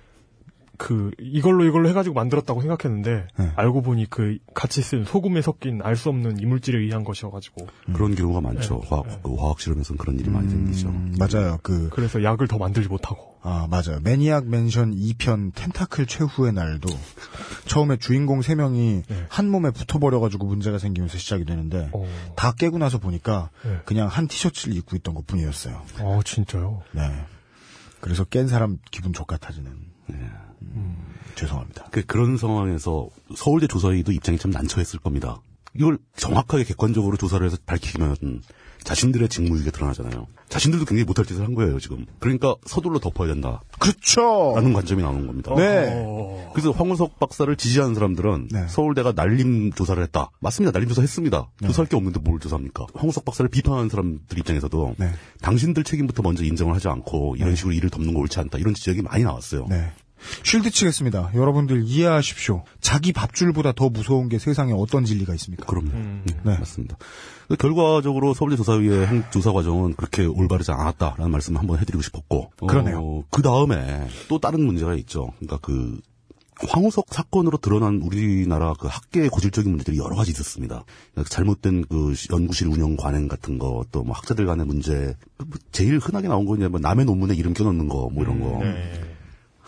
그, 0.81 1.11
이걸로 1.19 1.63
이걸로 1.63 1.87
해가지고 1.89 2.15
만들었다고 2.15 2.61
생각했는데, 2.61 3.27
네. 3.37 3.51
알고 3.55 3.83
보니 3.83 4.09
그, 4.09 4.39
같이 4.55 4.81
쓴 4.81 5.05
소금에 5.05 5.43
섞인 5.43 5.79
알 5.83 5.95
수 5.95 6.09
없는 6.09 6.39
이물질에 6.39 6.79
의한 6.79 7.03
것이어가지고, 7.03 7.67
그런 7.93 8.15
경우가 8.15 8.41
많죠. 8.41 8.81
화학, 8.89 9.21
그 9.21 9.35
화학 9.35 9.59
실험에서는 9.59 9.99
그런 9.99 10.17
일이 10.17 10.31
많이 10.31 10.49
생기죠. 10.49 10.89
음, 10.89 11.15
맞아요. 11.19 11.59
그, 11.61 11.89
그래서 11.89 12.23
약을 12.23 12.47
더 12.47 12.57
만들지 12.57 12.89
못하고. 12.89 13.35
아, 13.43 13.67
맞아요. 13.69 13.99
Maniac 14.01 14.47
Mansion 14.47 14.95
2편 14.95 15.51
Tentacle 15.53 16.07
최후의 16.07 16.53
날도 16.53 16.89
처음에 17.65 17.97
주인공 17.97 18.39
3명이 18.39 19.03
네. 19.07 19.25
한 19.29 19.49
몸에 19.49 19.69
붙어버려가지고 19.69 20.47
문제가 20.47 20.79
생기면서 20.79 21.19
시작이 21.19 21.45
되는데 21.45 21.89
어, 21.93 22.07
다 22.35 22.53
깨고 22.53 22.79
나서 22.79 22.97
보니까 22.97 23.51
네. 23.63 23.79
그냥 23.85 24.07
한 24.07 24.27
티셔츠를 24.27 24.75
입고 24.77 24.95
있던 24.95 25.13
것 25.13 25.25
뿐이었어요. 25.27 25.81
어, 25.99 26.21
진짜요? 26.23 26.81
네. 26.91 27.01
그래서 27.99 28.23
깬 28.25 28.47
사람 28.47 28.77
기분 28.89 29.13
족같아지는. 29.13 29.71
음, 30.61 30.97
죄송합니다. 31.35 31.87
그, 31.91 32.05
그런 32.05 32.37
상황에서 32.37 33.09
서울대 33.35 33.67
조사위도 33.67 34.11
입장이 34.11 34.37
참 34.37 34.51
난처했을 34.51 34.99
겁니다. 34.99 35.41
이걸 35.73 35.97
정확하게 36.17 36.65
객관적으로 36.65 37.15
조사를 37.17 37.45
해서 37.45 37.57
밝히면 37.65 38.41
자신들의 38.83 39.29
직무유기가 39.29 39.71
드러나잖아요. 39.71 40.27
자신들도 40.49 40.85
굉장히 40.85 41.05
못할 41.05 41.25
짓을 41.25 41.45
한 41.45 41.53
거예요, 41.53 41.79
지금. 41.79 42.05
그러니까 42.19 42.55
서둘러 42.65 42.99
덮어야 42.99 43.27
된다. 43.27 43.61
그렇죠. 43.79 44.53
라는 44.55 44.73
관점이 44.73 45.01
나오는 45.01 45.27
겁니다. 45.27 45.53
네. 45.55 45.93
어, 45.95 46.51
그래서 46.53 46.71
황우석 46.71 47.19
박사를 47.19 47.55
지지하는 47.55 47.93
사람들은 47.93 48.49
네. 48.51 48.67
서울대가 48.67 49.13
날림 49.15 49.71
조사를 49.71 50.01
했다. 50.03 50.31
맞습니다. 50.39 50.71
날림 50.73 50.89
조사 50.89 51.01
했습니다. 51.01 51.47
조사할 51.63 51.87
게 51.87 51.95
없는데 51.95 52.19
뭘 52.19 52.39
조사합니까? 52.39 52.87
황우석 52.95 53.23
박사를 53.23 53.47
비판하는 53.49 53.87
사람들 53.87 54.37
입장에서도 54.39 54.95
네. 54.97 55.11
당신들 55.41 55.83
책임부터 55.83 56.23
먼저 56.23 56.43
인정을 56.43 56.73
하지 56.75 56.87
않고 56.89 57.35
이런 57.37 57.55
식으로 57.55 57.73
일을 57.73 57.89
덮는 57.91 58.13
거 58.13 58.19
옳지 58.19 58.39
않다. 58.39 58.57
이런 58.57 58.73
지적이 58.73 59.03
많이 59.03 59.23
나왔어요. 59.23 59.67
네. 60.21 60.41
쉴드 60.43 60.69
치겠습니다. 60.71 61.31
여러분들 61.35 61.83
이해하십시오. 61.85 62.63
자기 62.79 63.11
밥줄보다 63.11 63.71
더 63.73 63.89
무서운 63.89 64.29
게 64.29 64.37
세상에 64.39 64.73
어떤 64.73 65.03
진리가 65.05 65.33
있습니까? 65.35 65.65
그럼요. 65.65 65.89
음. 65.91 66.21
네, 66.25 66.33
네. 66.43 66.57
맞습니다. 66.57 66.97
그 67.47 67.55
결과적으로 67.57 68.33
서울대 68.33 68.55
조사위의 68.55 69.07
행- 69.07 69.23
조사 69.31 69.51
과정은 69.51 69.95
그렇게 69.95 70.25
올바르지 70.25 70.71
않았다라는 70.71 71.31
말씀을 71.31 71.59
한번 71.59 71.79
해드리고 71.79 72.01
싶었고. 72.01 72.51
그러네요. 72.67 73.23
그 73.29 73.41
다음에 73.41 74.07
또 74.29 74.39
다른 74.39 74.63
문제가 74.65 74.95
있죠. 74.95 75.31
그러니까 75.39 75.57
그 75.61 75.99
황우석 76.67 77.07
사건으로 77.09 77.57
드러난 77.57 78.01
우리나라 78.03 78.73
그 78.79 78.85
학계의 78.87 79.29
고질적인 79.29 79.71
문제들이 79.71 79.97
여러 79.97 80.15
가지 80.15 80.29
있었습니다. 80.29 80.83
그러니까 81.13 81.29
잘못된 81.33 81.85
그 81.89 82.13
연구실 82.31 82.67
운영 82.67 82.95
관행 82.97 83.27
같은 83.27 83.57
거, 83.57 83.83
또 83.91 84.03
뭐 84.03 84.15
학자들 84.15 84.45
간의 84.45 84.67
문제, 84.67 85.15
뭐 85.39 85.47
제일 85.71 85.97
흔하게 85.97 86.27
나온 86.27 86.45
거 86.45 86.55
이제 86.55 86.67
뭐 86.67 86.79
남의 86.79 87.05
논문에 87.05 87.33
이름 87.33 87.53
껴넣는 87.55 87.87
거, 87.87 88.09
뭐 88.13 88.23
이런 88.23 88.39
거. 88.41 88.59
네. 88.63 88.91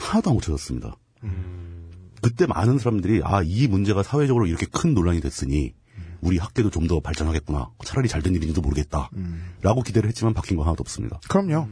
하나도 0.03 0.29
안 0.31 0.35
고쳐졌습니다. 0.35 0.95
그때 2.21 2.45
많은 2.45 2.79
사람들이 2.79 3.21
아 3.23 3.41
이 3.43 3.67
문제가 3.67 4.03
사회적으로 4.03 4.45
이렇게 4.47 4.65
큰 4.65 4.93
논란이 4.93 5.19
됐으니 5.21 5.73
우리 6.21 6.37
학계도 6.37 6.69
좀 6.69 6.87
더 6.87 6.99
발전하겠구나. 7.01 7.69
차라리 7.85 8.07
잘 8.07 8.21
된 8.21 8.33
일인지도 8.35 8.61
모르겠다. 8.61 9.09
라고 9.61 9.81
기대를 9.81 10.07
했지만 10.09 10.33
바뀐 10.33 10.55
거 10.57 10.63
하나도 10.63 10.81
없습니다. 10.81 11.19
그럼요. 11.29 11.67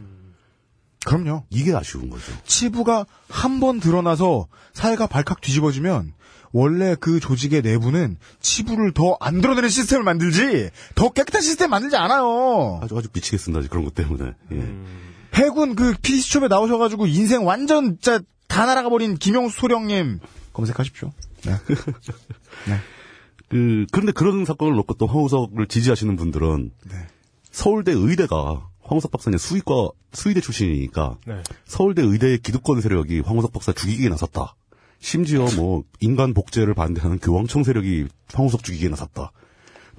그럼요. 1.05 1.45
이게 1.49 1.73
아쉬운 1.73 2.09
거죠. 2.09 2.31
치부가 2.45 3.05
한 3.29 3.59
번 3.59 3.79
드러나서 3.79 4.47
사회가 4.73 5.07
발칵 5.07 5.41
뒤집어지면 5.41 6.13
원래 6.53 6.95
그 6.99 7.19
조직의 7.21 7.61
내부는 7.61 8.17
치부를 8.41 8.91
더 8.93 9.15
안 9.21 9.39
드러내는 9.41 9.69
시스템을 9.69 10.03
만들지 10.03 10.69
더 10.95 11.09
깨끗한 11.09 11.41
시스템 11.41 11.69
만들지 11.69 11.95
않아요. 11.95 12.79
아주 12.83 12.97
아주 12.97 13.07
미치겠습니다. 13.13 13.67
그런 13.69 13.85
것 13.85 13.95
때문에. 13.95 14.33
예. 14.51 14.75
해군 15.33 15.75
그 15.75 15.93
PD수첩에 16.01 16.47
나오셔가지고 16.47 17.07
인생 17.07 17.45
완전 17.45 17.97
진짜 17.99 18.19
다 18.47 18.65
날아가 18.65 18.89
버린 18.89 19.15
김영수 19.15 19.59
소령님 19.59 20.19
검색하십시오. 20.53 21.11
네. 21.45 21.55
그 23.49 23.85
그런데 23.91 24.11
그런 24.11 24.45
사건을 24.45 24.75
놓고 24.75 24.95
또 24.95 25.07
황우석을 25.07 25.67
지지하시는 25.67 26.15
분들은 26.15 26.71
네. 26.89 26.95
서울대 27.51 27.91
의대가 27.91 28.67
황우석 28.81 29.11
박사님 29.11 29.37
수의과 29.37 29.89
수의대 30.13 30.41
출신이니까 30.41 31.17
네. 31.25 31.43
서울대 31.65 32.01
의대의 32.01 32.39
기득권 32.39 32.81
세력이 32.81 33.21
황우석 33.21 33.53
박사 33.53 33.71
죽이기에 33.71 34.09
나섰다. 34.09 34.55
심지어 34.99 35.47
뭐 35.55 35.83
인간 35.99 36.33
복제를 36.33 36.73
반대하는 36.73 37.17
교황청 37.19 37.63
세력이 37.63 38.07
황우석 38.33 38.63
죽이기에 38.63 38.89
나섰다. 38.89 39.31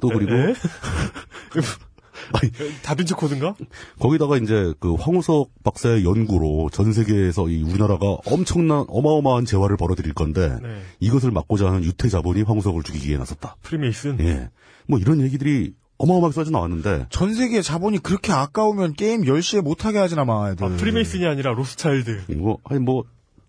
또 0.00 0.08
그리고 0.08 0.34
에? 0.34 0.54
아니, 2.32 2.52
다빈치 2.82 3.14
코드인가? 3.14 3.54
거기다가 3.98 4.36
이제 4.38 4.72
그 4.80 4.94
황우석 4.94 5.50
박사의 5.64 6.04
연구로 6.04 6.70
전 6.72 6.92
세계에서 6.92 7.48
이 7.48 7.62
우리나라가 7.62 8.18
엄청난 8.26 8.84
어마어마한 8.88 9.44
재화를 9.44 9.76
벌어들일 9.76 10.14
건데 10.14 10.56
네. 10.62 10.82
이것을 11.00 11.30
막고자 11.30 11.66
하는 11.66 11.84
유태 11.84 12.08
자본이 12.08 12.42
황우석을 12.42 12.82
죽이기에 12.82 13.18
나섰다. 13.18 13.56
프리메이슨. 13.62 14.20
예. 14.20 14.50
뭐 14.86 14.98
이런 14.98 15.20
얘기들이 15.20 15.74
어마어마하게 15.98 16.34
써져 16.34 16.50
나왔는데 16.50 17.06
전 17.10 17.34
세계 17.34 17.62
자본이 17.62 17.98
그렇게 17.98 18.32
아까우면 18.32 18.94
게임 18.94 19.22
10시에 19.22 19.60
못하게 19.62 19.98
하지나 19.98 20.24
마야들. 20.24 20.66
아, 20.66 20.68
프리메이슨이 20.76 21.26
아니라 21.26 21.52
로스차일드. 21.52 22.24
뭐 22.36 22.58
아니 22.64 22.80
뭐 22.80 23.04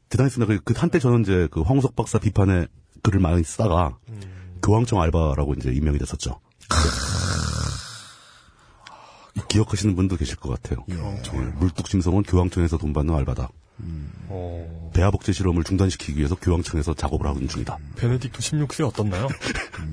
대단했습니다. 0.10 0.54
그, 0.54 0.60
그 0.64 0.74
한때 0.78 1.00
저는 1.00 1.22
이제 1.22 1.48
그 1.50 1.62
황우석 1.62 1.96
박사 1.96 2.20
비판에 2.20 2.68
글을 3.02 3.20
많이 3.20 3.44
쓰다가 3.44 3.98
교황청 4.62 5.02
알바라고 5.02 5.54
이제 5.56 5.72
임명이 5.72 5.98
됐었죠. 5.98 6.40
기억하시는 9.48 9.96
분도 9.96 10.16
계실 10.16 10.36
것 10.38 10.50
같아요. 10.50 10.86
정말 11.24 11.54
물뚝심성은 11.54 12.24
교황청에서 12.24 12.78
돈 12.78 12.94
받는 12.94 13.14
알바다. 13.16 13.50
어, 14.28 14.92
배아복제 14.94 15.32
실험을 15.32 15.64
중단시키기 15.64 16.18
위해서 16.18 16.36
교황청에서 16.36 16.94
작업을 16.94 17.26
하고 17.26 17.38
있는 17.40 17.50
중이다. 17.50 17.78
베네딕토 17.98 18.34
16세 18.34 18.88
어떻나요? 18.88 19.28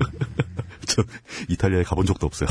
저 0.85 1.03
이탈리아에 1.49 1.83
가본 1.83 2.05
적도 2.05 2.27
없어요. 2.27 2.49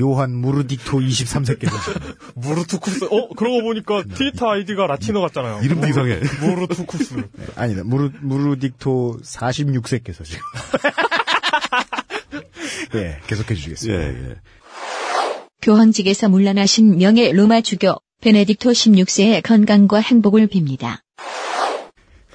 요한 0.00 0.30
무르딕토 0.40 1.04
23세께서 1.04 2.16
무르투쿠스. 2.36 3.06
어, 3.06 3.28
그러고 3.34 3.62
보니까 3.62 4.02
트위터 4.14 4.50
아이디가 4.50 4.86
라틴어 4.86 5.20
같잖아요. 5.22 5.60
이름도 5.62 5.88
이상해. 5.88 6.20
무르투쿠스. 6.40 7.28
아니다. 7.56 7.82
무르 7.84 8.10
무르딕토 8.12 9.22
46세께서 9.22 10.24
지금. 10.24 10.40
예, 12.94 13.20
계속해 13.26 13.50
예, 13.50 13.54
주시겠습니다. 13.54 14.02
예. 14.02 14.36
교황직에서 15.68 16.30
물러나신 16.30 16.96
명예 16.96 17.30
로마 17.30 17.60
주교 17.60 17.96
베네딕토 18.22 18.72
16세의 18.72 19.42
건강과 19.42 19.98
행복을 19.98 20.46
빕니다. 20.46 21.00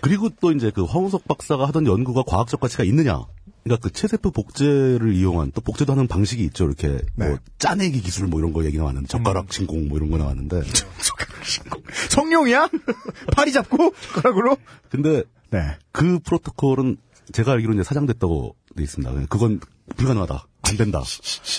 그리고 0.01 0.29
또 0.39 0.51
이제 0.51 0.69
그 0.69 0.83
황우석 0.83 1.27
박사가 1.27 1.65
하던 1.69 1.87
연구가 1.87 2.21
과학적 2.27 2.59
가치가 2.59 2.83
있느냐? 2.83 3.25
그러니까 3.63 3.81
그 3.81 3.91
체세포 3.91 4.29
복제를 4.29 5.15
이용한 5.15 5.51
또 5.55 5.61
복제도 5.61 5.93
하는 5.93 6.07
방식이 6.07 6.43
있죠. 6.43 6.65
이렇게 6.65 6.99
네. 7.15 7.29
뭐 7.29 7.37
짜내기 7.57 8.01
기술 8.01 8.27
뭐 8.27 8.39
이런 8.39 8.53
거 8.53 8.65
얘기 8.65 8.77
나왔는데 8.77 9.07
젓가락 9.07 9.51
신공 9.51 9.87
뭐 9.87 9.97
이런 9.97 10.11
거 10.11 10.19
나왔는데 10.19 10.61
성룡이야? 12.11 12.69
팔이 13.35 13.51
잡고 13.51 13.95
젓가락으로? 14.13 14.57
근데 14.91 15.23
네. 15.49 15.75
그 15.91 16.19
프로토콜은 16.19 16.97
제가 17.31 17.53
알기로 17.53 17.73
이제 17.73 17.83
사장됐다고 17.83 18.55
돼 18.75 18.83
있습니다. 18.83 19.27
그건 19.29 19.59
불가능하다. 19.95 20.47
안 20.65 20.77
된다. 20.77 21.01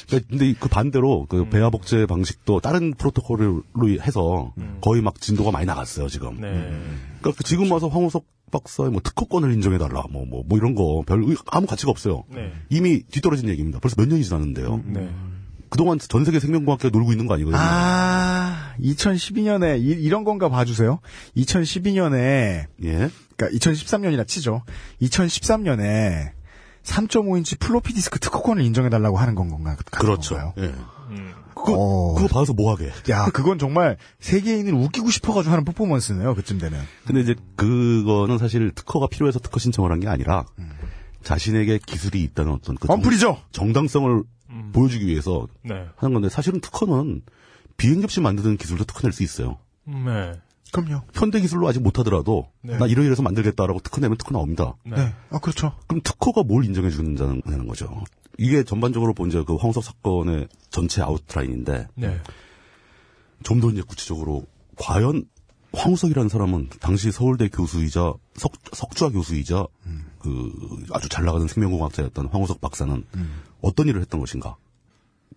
그러니까 0.07 0.29
근데 0.31 0.55
그 0.59 0.69
반대로 0.69 1.27
그 1.29 1.49
배아 1.49 1.69
복제 1.71 2.07
방식도 2.07 2.61
다른 2.61 2.95
프로토콜로 2.95 3.63
해서 4.01 4.53
거의 4.81 5.03
막 5.03 5.21
진도가 5.21 5.51
많이 5.51 5.67
나갔어요, 5.67 6.09
지금. 6.09 6.41
네. 6.41 6.49
그러니까 7.21 7.33
그 7.37 7.45
지금 7.45 7.71
와서 7.71 7.89
황우석 7.89 8.25
박사의 8.51 8.91
뭐 8.91 9.01
특허권을 9.03 9.53
인정해달라, 9.53 10.05
뭐, 10.11 10.25
뭐, 10.25 10.43
뭐 10.47 10.57
이런 10.59 10.75
거 10.75 11.03
별 11.07 11.23
아무 11.51 11.67
가치가 11.67 11.91
없어요. 11.91 12.25
네. 12.35 12.53
이미 12.71 13.03
뒤떨어진 13.03 13.49
얘기입니다. 13.49 13.79
벌써 13.81 13.97
몇 13.99 14.09
년이 14.09 14.25
지났는데요. 14.25 14.83
네. 14.87 15.11
그동안 15.69 15.99
전 15.99 16.25
세계 16.25 16.39
생명공학계가 16.39 16.97
놀고 16.97 17.11
있는 17.13 17.27
거 17.27 17.35
아니거든요. 17.35 17.61
아, 17.61 18.75
2012년에 18.81 19.83
이, 19.83 20.09
런 20.09 20.23
건가 20.23 20.49
봐주세요. 20.49 21.01
2012년에 21.37 22.67
예. 22.85 23.11
그러니까 23.37 23.59
2013년이라 23.59 24.27
치죠. 24.27 24.63
2013년에 25.03 26.33
3.5인치 26.83 27.59
플로피 27.59 27.95
디스크 27.95 28.19
특허권을 28.19 28.63
인정해달라고 28.65 29.17
하는 29.17 29.35
건 29.35 29.49
건가? 29.49 29.77
그렇죠. 29.91 30.35
건가요? 30.37 30.55
예. 30.59 30.75
그거, 31.55 31.73
어. 31.79 32.15
그거 32.15 32.29
봐서 32.29 32.53
뭐 32.53 32.73
하게. 32.73 32.91
야, 33.11 33.27
그건 33.33 33.59
정말 33.59 33.97
세계인을 34.21 34.75
웃기고 34.75 35.11
싶어가지고 35.11 35.53
하는 35.53 35.65
퍼포먼스네요. 35.65 36.35
그쯤 36.35 36.59
되면. 36.59 36.83
근데 37.07 37.21
이제 37.21 37.35
그거는 37.57 38.39
사실 38.39 38.71
특허가 38.75 39.07
필요해서 39.07 39.39
특허 39.39 39.59
신청을 39.61 39.91
한 39.93 40.01
게 40.01 40.09
아니라 40.09 40.45
자신에게 41.23 41.79
기술이 41.87 42.23
있다는 42.23 42.53
어떤 42.53 42.77
그 42.77 42.87
정- 42.89 42.97
언플이죠. 42.97 43.39
정당성을 43.53 44.25
보여주기 44.73 45.07
위해서 45.07 45.47
네. 45.63 45.87
하는 45.97 46.13
건데 46.13 46.29
사실은 46.29 46.61
특허는 46.61 47.23
비행 47.79 48.01
접시 48.03 48.21
만드는 48.21 48.57
기술도 48.59 48.85
특허 48.85 49.03
낼 49.07 49.13
수 49.13 49.23
있어요. 49.23 49.59
네. 49.87 50.33
그럼요. 50.75 51.03
현대 51.15 51.41
기술로 51.41 51.69
아직 51.69 51.81
못하더라도 51.81 52.49
네. 52.61 52.77
나 52.77 52.89
이러이러해서 52.89 53.23
만들겠다라고 53.23 53.79
특허 53.79 54.01
내면 54.01 54.19
특허 54.19 54.33
나옵니다. 54.33 54.75
네. 54.85 54.97
네. 54.97 55.15
아, 55.31 55.39
그렇죠. 55.39 55.77
그럼 55.87 56.01
특허가 56.03 56.43
뭘 56.43 56.65
인정해 56.65 56.91
주는다는 56.91 57.69
거죠. 57.69 58.03
이게 58.39 58.65
전반적으로 58.65 59.15
본제 59.15 59.45
그 59.45 59.55
황석 59.55 59.85
사건의 59.85 60.49
전체 60.71 61.01
아웃라인인데 61.01 61.87
네. 61.95 62.21
좀더 63.45 63.71
이제 63.71 63.83
구체적으로 63.83 64.47
과연 64.77 65.27
황우석이라는 65.73 66.29
사람은 66.29 66.71
당시 66.81 67.13
서울대 67.13 67.49
교수이자 67.49 68.13
석, 68.35 68.53
석좌 68.73 69.11
교수이자 69.11 69.67
그 70.19 70.53
아주 70.93 71.09
잘 71.09 71.25
나가는 71.25 71.47
생명공학자였던 71.47 72.29
황우석 72.33 72.61
박사는 72.61 73.05
어떤 73.61 73.87
일을 73.87 74.01
했던 74.01 74.19
것인가? 74.19 74.57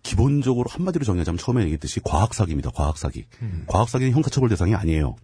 기본적으로 0.02 0.68
한마디로 0.68 1.04
정의하자면 1.04 1.38
처음에 1.38 1.62
얘기했듯이 1.62 2.00
과학사기입니다. 2.04 2.70
과학사기. 2.70 3.26
과학사기는 3.66 4.12
형사처벌 4.12 4.48
대상이 4.48 4.74
아니에요. 4.74 5.16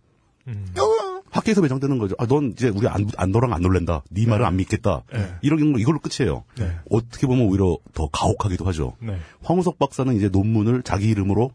학계에서 1.31 1.61
매장되는 1.63 1.99
거죠. 1.99 2.15
아, 2.19 2.27
넌 2.27 2.53
이제 2.53 2.69
우리 2.69 2.87
안, 2.87 3.09
안 3.17 3.33
너랑 3.33 3.53
안 3.53 3.61
놀랜다. 3.63 4.05
네 4.11 4.27
말을 4.27 4.45
안 4.45 4.57
믿겠다. 4.57 5.03
네. 5.13 5.35
이런 5.43 5.59
경우 5.59 5.81
이걸로 5.81 5.99
끝이에요. 5.99 6.45
네. 6.57 6.77
어떻게 6.91 7.27
보면 7.27 7.47
오히려 7.47 7.77
더 7.93 8.09
가혹하기도 8.09 8.65
하죠. 8.67 8.97
네. 9.01 9.19
황우석 9.43 9.79
박사는 9.79 10.15
이제 10.15 10.29
논문을 10.29 10.83
자기 10.85 11.09
이름으로 11.09 11.51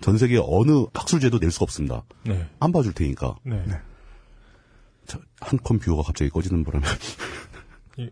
전 0.00 0.18
세계 0.18 0.38
어느 0.42 0.86
학술제도 0.92 1.38
낼 1.38 1.50
수가 1.52 1.64
없습니다. 1.64 2.02
네. 2.24 2.48
안 2.58 2.72
봐줄 2.72 2.92
테니까. 2.94 3.36
네. 3.44 3.62
저, 5.06 5.20
한 5.40 5.58
컴퓨터가 5.62 6.02
갑자기 6.02 6.30
꺼지는 6.30 6.64
바람에. 6.64 6.84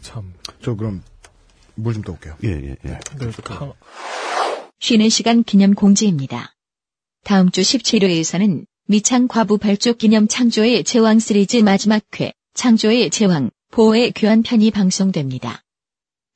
참. 0.00 0.32
저 0.62 0.74
그럼 0.74 1.02
물 1.74 1.94
좀 1.94 2.02
떠올게요. 2.02 2.36
예, 2.44 2.48
예, 2.48 2.76
예. 2.84 2.98
네. 3.18 3.30
강- 3.44 3.72
쉬는 4.80 5.08
시간 5.08 5.44
기념 5.44 5.74
공지입니다. 5.74 6.54
다음 7.24 7.50
주 7.50 7.60
17회에서는 7.60 8.64
미창 8.90 9.28
과부 9.28 9.58
발족 9.58 9.98
기념 9.98 10.26
창조의 10.26 10.82
제왕 10.82 11.20
시리즈 11.20 11.58
마지막 11.58 12.02
회, 12.18 12.32
창조의 12.54 13.10
제왕, 13.10 13.52
보호의 13.70 14.10
귀환 14.10 14.42
편이 14.42 14.72
방송됩니다. 14.72 15.62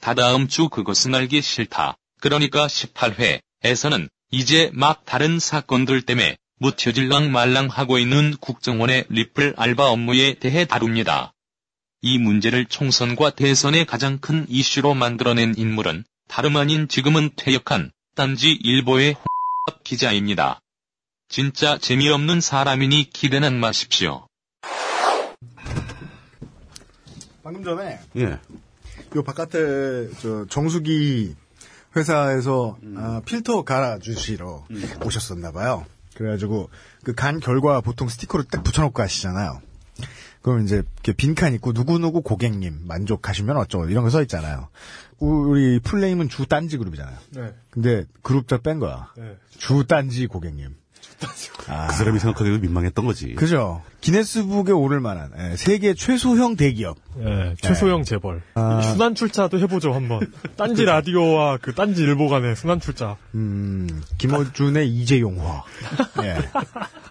다다음 0.01 0.47
주 0.47 0.69
그것은 0.69 1.17
알기 1.17 1.43
싫다. 1.43 1.97
그러니까 2.21 2.69
18회에서는 2.69 4.09
이제 4.31 4.71
막 4.73 5.05
다른 5.05 5.41
사건들 5.41 6.03
때문에 6.03 6.37
무텨질랑 6.61 7.33
말랑하고 7.33 7.99
있는 7.99 8.37
국정원의 8.37 9.07
리플 9.09 9.55
알바 9.57 9.91
업무에 9.91 10.35
대해 10.35 10.65
다룹니다. 10.65 11.33
이 12.03 12.19
문제를 12.19 12.67
총선과 12.67 13.31
대선의 13.31 13.85
가장 13.85 14.19
큰 14.19 14.47
이슈로 14.49 14.95
만들어낸 14.95 15.55
인물은 15.57 16.05
다름 16.29 16.57
아닌 16.57 16.87
지금은 16.87 17.31
퇴역한 17.35 17.91
딴지 18.15 18.53
일보의 18.53 19.17
기자입니다. 19.83 20.61
진짜 21.35 21.79
재미없는 21.79 22.41
사람이니 22.41 23.11
기대는 23.11 23.59
마십시오. 23.59 24.27
방금 27.43 27.65
전에 27.65 28.01
예. 28.17 28.39
요 29.17 29.23
바깥에 29.23 30.09
저 30.21 30.47
정수기 30.47 31.35
회사에서 31.97 32.77
아, 32.97 33.21
필터 33.25 33.63
갈아주시러 33.65 34.67
오셨었나 35.05 35.53
봐요. 35.53 35.85
그래가지고 36.15 36.71
그 37.05 37.15
간 37.15 37.41
결과 37.41 37.81
보통 37.81 38.09
스티커를 38.09 38.47
딱 38.47 38.63
붙여놓고 38.65 38.95
가시잖아요. 38.95 39.61
그럼 40.43 40.63
이제 40.65 40.83
빈칸 41.17 41.55
있고 41.55 41.73
누구누구 41.73 42.23
고객님 42.23 42.87
만족하시면 42.87 43.57
어쩌고 43.57 43.89
이런 43.89 44.05
거 44.05 44.11
써 44.11 44.21
있잖아요. 44.23 44.69
우리 45.19 45.79
풀네임은 45.81 46.29
주 46.29 46.47
딴지 46.47 46.77
그룹이잖아요. 46.77 47.17
네. 47.31 47.55
근데 47.71 48.05
그룹자 48.23 48.59
뺀 48.59 48.79
거야. 48.79 49.13
네. 49.17 49.37
주 49.57 49.85
딴지 49.87 50.27
고객님. 50.27 50.77
아, 51.69 51.87
그 51.89 51.95
사람이 51.97 52.19
생각하기에도 52.19 52.61
민망했던 52.61 53.05
거지. 53.07 53.35
그죠. 53.35 53.83
기네스북에 54.01 54.73
오를 54.73 55.01
만한 55.01 55.31
예, 55.39 55.57
세계 55.57 55.95
최소형 55.95 56.57
대기업. 56.57 56.97
네, 57.17 57.55
최소형 57.61 58.05
재벌. 58.05 58.43
아. 58.55 58.83
순환 58.83 59.15
출자도 59.15 59.59
해보죠 59.61 59.93
한번. 59.93 60.31
딴지 60.57 60.85
라디오와 60.85 61.59
그 61.63 61.75
딴지 61.75 62.03
일보 62.03 62.29
간의 62.29 62.57
순환 62.57 62.81
출자. 62.81 63.17
음, 63.35 64.03
김어준의 64.19 64.89
이재용화. 64.89 65.65
예. 66.23 66.39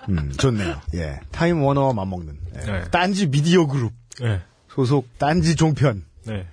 음, 0.10 0.32
좋네요. 0.38 0.80
예. 0.96 1.20
타임 1.32 1.64
워너와 1.64 1.94
맞먹는. 1.94 2.38
예. 2.56 2.60
네. 2.72 2.84
딴지 2.92 3.28
미디어 3.28 3.66
그룹 3.66 3.92
네, 4.22 4.42
소속 4.70 5.18
딴지 5.18 5.56
종편의 5.56 6.02
네. 6.26 6.46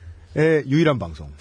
유일한 0.66 0.98
방송. 0.98 1.30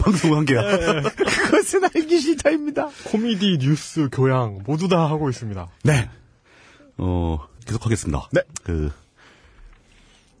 방송 0.00 0.34
한 0.36 0.45
개야. 0.45 0.62
그것은 1.02 1.84
알기 1.84 2.20
싫다입니다. 2.20 2.88
코미디, 3.04 3.58
뉴스, 3.58 4.08
교양 4.10 4.60
모두 4.66 4.88
다 4.88 5.08
하고 5.08 5.28
있습니다. 5.30 5.68
네. 5.84 6.10
어, 6.98 7.38
계속하겠습니다. 7.66 8.28
네. 8.32 8.42
그 8.64 8.90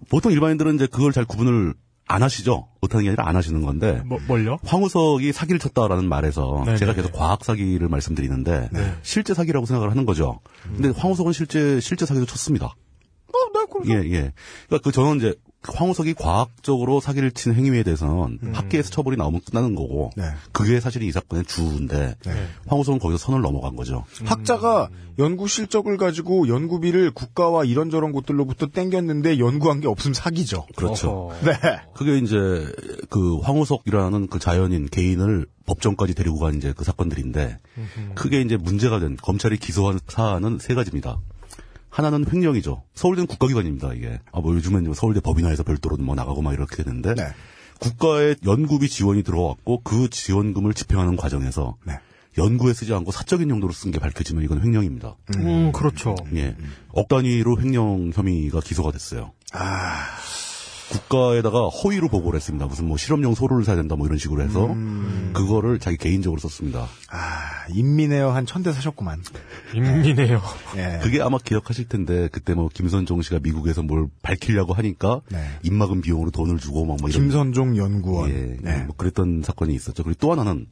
보통 0.08 0.32
일반인들은 0.32 0.74
이제 0.76 0.86
그걸 0.86 1.12
잘 1.12 1.24
구분을 1.24 1.74
안 2.08 2.22
하시죠. 2.24 2.66
못하는 2.80 3.04
게 3.04 3.10
아니라 3.10 3.28
안 3.28 3.36
하시는 3.36 3.62
건데 3.62 4.02
뭐, 4.04 4.18
뭘요? 4.26 4.58
황우석이 4.64 5.32
사기를 5.32 5.60
쳤다라는 5.60 6.08
말에서 6.08 6.62
네네. 6.64 6.78
제가 6.78 6.92
계속 6.94 7.12
과학 7.12 7.44
사기를 7.44 7.88
말씀드리는데 7.88 8.68
네. 8.72 8.94
실제 9.02 9.32
사기라고 9.32 9.64
생각을 9.66 9.90
하는 9.90 10.06
거죠. 10.06 10.40
근데 10.64 10.88
황우석은 10.88 11.32
실제 11.32 11.78
실제 11.78 12.06
사기도 12.06 12.26
쳤습니다. 12.26 12.74
예, 13.86 13.94
예. 13.94 14.32
그러니까 14.66 14.78
그 14.82 14.92
저는 14.92 15.18
이제 15.18 15.34
황우석이 15.62 16.14
과학적으로 16.14 17.00
사기를 17.00 17.32
친 17.32 17.54
행위에 17.54 17.82
대해서는 17.82 18.38
학계에서 18.54 18.90
처벌이 18.90 19.16
나오면 19.16 19.42
끝나는 19.44 19.74
거고 19.74 20.10
네. 20.16 20.24
그게 20.52 20.80
사실 20.80 21.02
이 21.02 21.12
사건의 21.12 21.44
주인데 21.44 22.14
황우석은 22.66 22.98
거기서 22.98 23.18
선을 23.18 23.42
넘어간 23.42 23.76
거죠. 23.76 24.04
학자가 24.24 24.88
연구 25.18 25.48
실적을 25.48 25.98
가지고 25.98 26.48
연구비를 26.48 27.10
국가와 27.10 27.64
이런저런 27.64 28.12
곳들로부터 28.12 28.68
땡겼는데 28.68 29.38
연구한 29.38 29.80
게 29.80 29.88
없으면 29.88 30.14
사기죠. 30.14 30.66
그렇죠. 30.76 31.10
어허. 31.10 31.44
네. 31.44 31.58
그게 31.94 32.16
이제 32.18 32.36
그 33.10 33.38
황우석이라는 33.38 34.28
그 34.28 34.38
자연인 34.38 34.86
개인을 34.86 35.46
법정까지 35.66 36.14
데리고 36.14 36.38
간 36.38 36.54
이제 36.54 36.72
그 36.74 36.84
사건들인데 36.84 37.58
크게 38.14 38.40
이제 38.40 38.56
문제가 38.56 38.98
된 38.98 39.16
검찰이 39.20 39.58
기소한 39.58 40.00
사안은 40.08 40.58
세 40.58 40.74
가지입니다. 40.74 41.18
하나는 41.90 42.24
횡령이죠. 42.32 42.82
서울대는 42.94 43.26
국가기관입니다, 43.26 43.92
이게. 43.94 44.20
아, 44.32 44.40
뭐 44.40 44.54
요즘엔 44.54 44.84
뭐 44.84 44.94
서울대 44.94 45.20
법인화해서 45.20 45.64
별도로 45.64 45.96
뭐 45.98 46.14
나가고 46.14 46.40
막 46.42 46.52
이렇게 46.54 46.82
되는데. 46.82 47.14
네. 47.14 47.24
국가의 47.80 48.36
연구비 48.44 48.88
지원이 48.88 49.22
들어왔고 49.22 49.80
그 49.82 50.10
지원금을 50.10 50.74
집행하는 50.74 51.16
과정에서 51.16 51.76
네. 51.84 51.94
연구에 52.38 52.72
쓰지 52.74 52.92
않고 52.94 53.10
사적인 53.10 53.50
용도로 53.50 53.72
쓴 53.72 53.90
게 53.90 53.98
밝혀지면 53.98 54.44
이건 54.44 54.62
횡령입니다. 54.62 55.16
음, 55.36 55.72
그렇죠. 55.72 56.14
예. 56.36 56.54
억 56.92 57.08
단위로 57.08 57.58
횡령 57.60 58.12
혐의가 58.14 58.60
기소가 58.60 58.92
됐어요. 58.92 59.32
아, 59.52 60.04
국가에다가 60.90 61.68
허위로 61.68 62.08
보고를 62.08 62.36
했습니다. 62.36 62.66
무슨 62.66 62.86
뭐 62.86 62.96
실험용 62.96 63.34
소를 63.34 63.64
사야 63.64 63.76
된다 63.76 63.96
뭐 63.96 64.06
이런 64.06 64.18
식으로 64.18 64.42
해서 64.42 64.66
음. 64.66 65.30
그거를 65.34 65.78
자기 65.78 65.96
개인적으로 65.96 66.40
썼습니다. 66.40 66.86
아, 67.10 67.66
인민에어 67.72 68.30
한 68.32 68.44
천 68.46 68.62
대 68.62 68.72
사셨구만. 68.72 69.22
인민이에요. 69.74 70.42
예. 70.76 70.98
그게 71.02 71.22
아마 71.22 71.38
기억하실 71.38 71.88
텐데 71.88 72.28
그때 72.32 72.54
뭐 72.54 72.68
김선종 72.72 73.22
씨가 73.22 73.38
미국에서 73.42 73.82
뭘 73.82 74.08
밝히려고 74.22 74.74
하니까 74.74 75.20
네. 75.30 75.38
입막음 75.62 76.00
비용으로 76.00 76.30
돈을 76.30 76.58
주고 76.58 76.84
막 76.84 76.96
뭐 77.00 77.08
이런 77.08 77.22
김선종 77.22 77.76
연구원. 77.76 78.30
예, 78.30 78.56
네. 78.60 78.82
뭐 78.84 78.96
그랬던 78.96 79.42
사건이 79.44 79.74
있었죠. 79.74 80.02
그리고 80.02 80.18
또 80.20 80.32
하나는 80.32 80.66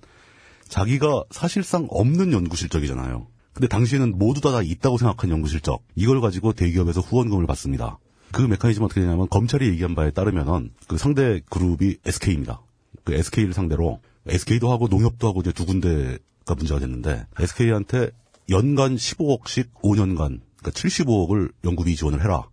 자기가 0.68 1.24
사실상 1.30 1.86
없는 1.90 2.32
연구 2.32 2.56
실적이잖아요. 2.56 3.26
근데 3.54 3.68
당시에는 3.68 4.18
모두 4.18 4.40
다 4.40 4.60
있다고 4.62 4.98
생각한 4.98 5.30
연구 5.30 5.48
실적 5.48 5.82
이걸 5.94 6.20
가지고 6.20 6.52
대기업에서 6.52 7.00
후원금을 7.00 7.46
받습니다. 7.46 7.98
그 8.32 8.42
메커니즘은 8.42 8.86
어떻게 8.86 9.00
되냐면 9.00 9.28
검찰이 9.28 9.68
얘기한 9.68 9.94
바에 9.94 10.10
따르면은 10.10 10.70
그 10.86 10.98
상대 10.98 11.40
그룹이 11.50 11.96
SK입니다. 12.04 12.60
그 13.04 13.14
SK를 13.14 13.52
상대로 13.52 14.00
SK도 14.26 14.70
하고 14.70 14.88
농협도 14.88 15.28
하고 15.28 15.40
이제 15.40 15.52
두 15.52 15.64
군데가 15.64 16.54
문제가 16.56 16.80
됐는데 16.80 17.26
SK한테 17.38 18.10
연간 18.50 18.96
15억씩 18.96 19.72
5년간 19.82 20.40
그러니까 20.58 20.70
75억을 20.70 21.52
연구비 21.64 21.96
지원을 21.96 22.22
해라. 22.22 22.44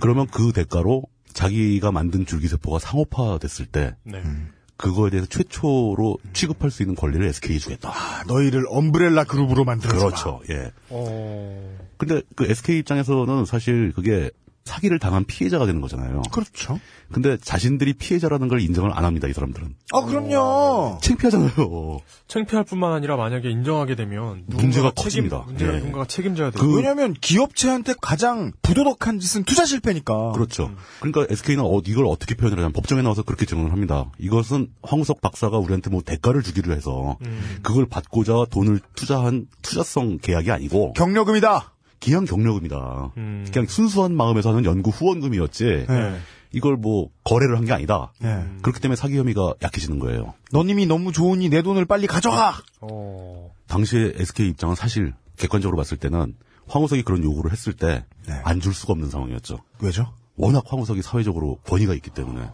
그러면 0.00 0.26
그 0.26 0.52
대가로 0.52 1.04
자기가 1.32 1.92
만든 1.92 2.26
줄기세포가 2.26 2.78
상업화됐을 2.78 3.66
때 3.66 3.96
네. 4.04 4.18
음. 4.18 4.52
그거에 4.76 5.10
대해서 5.10 5.28
최초로 5.28 6.18
취급할 6.32 6.72
수 6.72 6.82
있는 6.82 6.96
권리를 6.96 7.24
SK에 7.26 7.58
주겠다. 7.58 7.90
아, 7.90 8.24
너희를 8.26 8.64
엄브렐라 8.68 9.24
그룹으로 9.24 9.64
만들어 9.64 9.96
그렇죠. 9.96 10.40
예. 10.50 10.72
어, 10.88 11.78
근데 11.98 12.20
그 12.34 12.50
SK 12.50 12.80
입장에서는 12.80 13.44
사실 13.44 13.92
그게 13.92 14.30
사기를 14.64 14.98
당한 14.98 15.24
피해자가 15.24 15.66
되는 15.66 15.80
거잖아요. 15.80 16.22
그렇죠. 16.32 16.78
근데 17.10 17.36
자신들이 17.36 17.94
피해자라는 17.94 18.48
걸 18.48 18.60
인정을 18.60 18.92
안 18.96 19.04
합니다, 19.04 19.28
이 19.28 19.32
사람들은. 19.32 19.74
아, 19.92 20.04
그럼요. 20.04 20.98
창피하잖아요. 21.02 21.98
창피할 22.28 22.64
뿐만 22.64 22.92
아니라 22.92 23.16
만약에 23.16 23.50
인정하게 23.50 23.96
되면 23.96 24.44
문제가 24.46 24.90
커집니다. 24.92 25.40
문제가 25.46 25.72
예. 25.74 25.76
누군가가 25.78 26.06
책임져야 26.06 26.50
돼요. 26.52 26.62
그- 26.62 26.76
왜냐면 26.76 27.12
기업체한테 27.14 27.94
가장 28.00 28.52
부도덕한 28.62 29.18
짓은 29.18 29.44
투자 29.44 29.64
실패니까. 29.66 30.32
그렇죠. 30.32 30.70
그러니까 31.00 31.26
SK는 31.30 31.64
어, 31.64 31.80
이걸 31.86 32.06
어떻게 32.06 32.34
표현을 32.34 32.58
하냐면 32.58 32.72
법정에 32.72 33.02
나와서 33.02 33.22
그렇게 33.22 33.44
증언을 33.46 33.72
합니다. 33.72 34.10
이것은 34.18 34.68
황우석 34.82 35.20
박사가 35.20 35.58
우리한테 35.58 35.90
뭐 35.90 36.02
대가를 36.02 36.42
주기로 36.42 36.72
해서 36.74 37.18
음. 37.26 37.58
그걸 37.62 37.86
받고자 37.86 38.46
돈을 38.50 38.80
투자한 38.94 39.48
투자성 39.60 40.18
계약이 40.22 40.50
아니고 40.50 40.92
경력금이다. 40.94 41.72
기왕 42.02 42.24
경력금이다. 42.24 43.12
음. 43.16 43.46
그냥 43.52 43.66
순수한 43.68 44.14
마음에서 44.16 44.50
하는 44.50 44.64
연구 44.64 44.90
후원금이었지. 44.90 45.86
네. 45.88 46.18
이걸 46.50 46.76
뭐 46.76 47.08
거래를 47.24 47.56
한 47.56 47.64
게 47.64 47.72
아니다. 47.72 48.12
네. 48.20 48.44
그렇기 48.60 48.80
때문에 48.80 48.96
사기 48.96 49.16
혐의가 49.16 49.54
약해지는 49.62 49.98
거예요. 50.00 50.34
너님이 50.50 50.86
너무 50.86 51.12
좋으니 51.12 51.48
내 51.48 51.62
돈을 51.62 51.84
빨리 51.86 52.06
가져가. 52.08 52.54
어, 52.80 53.50
당시에 53.68 54.14
SK 54.16 54.48
입장은 54.50 54.74
사실 54.74 55.14
객관적으로 55.38 55.76
봤을 55.76 55.96
때는 55.96 56.34
황우석이 56.66 57.02
그런 57.04 57.22
요구를 57.22 57.52
했을 57.52 57.72
때 57.72 58.04
안줄 58.44 58.72
네. 58.72 58.78
수가 58.78 58.92
없는 58.94 59.08
상황이었죠. 59.08 59.58
왜죠? 59.80 60.12
워낙 60.36 60.64
황우석이 60.66 61.02
사회적으로 61.02 61.58
권위가 61.66 61.94
있기 61.94 62.10
때문에 62.10 62.50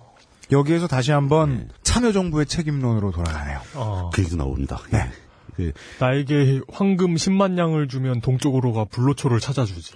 여기에서 0.53 0.87
다시 0.87 1.11
한번 1.13 1.57
네. 1.59 1.69
참여정부의 1.83 2.47
책임론으로 2.47 3.11
돌아가네요. 3.13 3.61
어. 3.75 4.11
그 4.13 4.21
얘기도 4.23 4.37
나옵니다. 4.37 4.79
네. 4.91 5.11
예. 5.61 5.73
그 5.73 6.05
나에게 6.05 6.61
황금 6.71 7.15
10만 7.15 7.59
양을 7.59 7.89
주면 7.89 8.21
동쪽으로가 8.21 8.85
불로초를 8.87 9.41
찾아주지. 9.41 9.93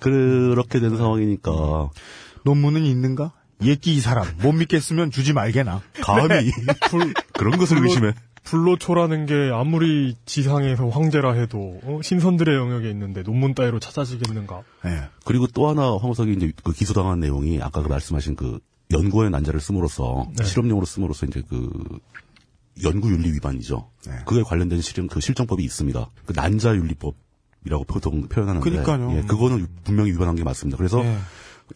그렇게 0.00 0.80
된 0.80 0.96
상황이니까 0.96 1.90
논문은 2.44 2.84
있는가? 2.84 3.32
예끼 3.62 3.94
이 3.94 4.00
사람 4.00 4.26
못 4.42 4.52
믿겠으면 4.52 5.10
주지 5.10 5.32
말게나. 5.32 5.80
감히 6.02 6.50
불, 6.90 7.14
그런 7.32 7.56
것을 7.58 7.76
불로- 7.78 7.88
의심해. 7.88 8.12
불로초라는 8.42 9.24
게 9.24 9.50
아무리 9.54 10.16
지상에서 10.26 10.90
황제라 10.90 11.32
해도 11.32 11.80
어? 11.84 12.00
신선들의 12.02 12.54
영역에 12.54 12.90
있는데 12.90 13.22
논문 13.22 13.54
따위로 13.54 13.78
찾아지겠는가? 13.80 14.62
네. 14.84 15.00
그리고 15.24 15.46
또 15.46 15.66
하나 15.70 15.96
황우석이 15.96 16.34
이제 16.34 16.52
그 16.62 16.72
기소당한 16.74 17.20
내용이 17.20 17.62
아까 17.62 17.80
그 17.82 17.88
말씀하신 17.88 18.36
그 18.36 18.58
연구의 18.92 19.30
난자를 19.30 19.60
씀으로써 19.60 20.26
네. 20.36 20.44
실험용으로 20.44 20.84
씀으로써 20.84 21.24
이제 21.24 21.42
그 21.48 21.70
연구윤리 22.82 23.32
위반이죠. 23.32 23.90
네. 24.06 24.12
그에 24.26 24.42
관련된 24.42 24.80
실험 24.80 25.08
그 25.08 25.20
실정법이 25.20 25.62
있습니다. 25.62 26.10
그 26.26 26.32
난자윤리법이라고 26.34 27.84
보통 27.86 28.28
표현하는데 28.28 28.68
그러니까요. 28.68 29.16
예, 29.16 29.22
그거는 29.22 29.66
분명히 29.84 30.10
위반한 30.12 30.34
게 30.34 30.44
맞습니다. 30.44 30.76
그래서 30.76 31.04
예. 31.04 31.16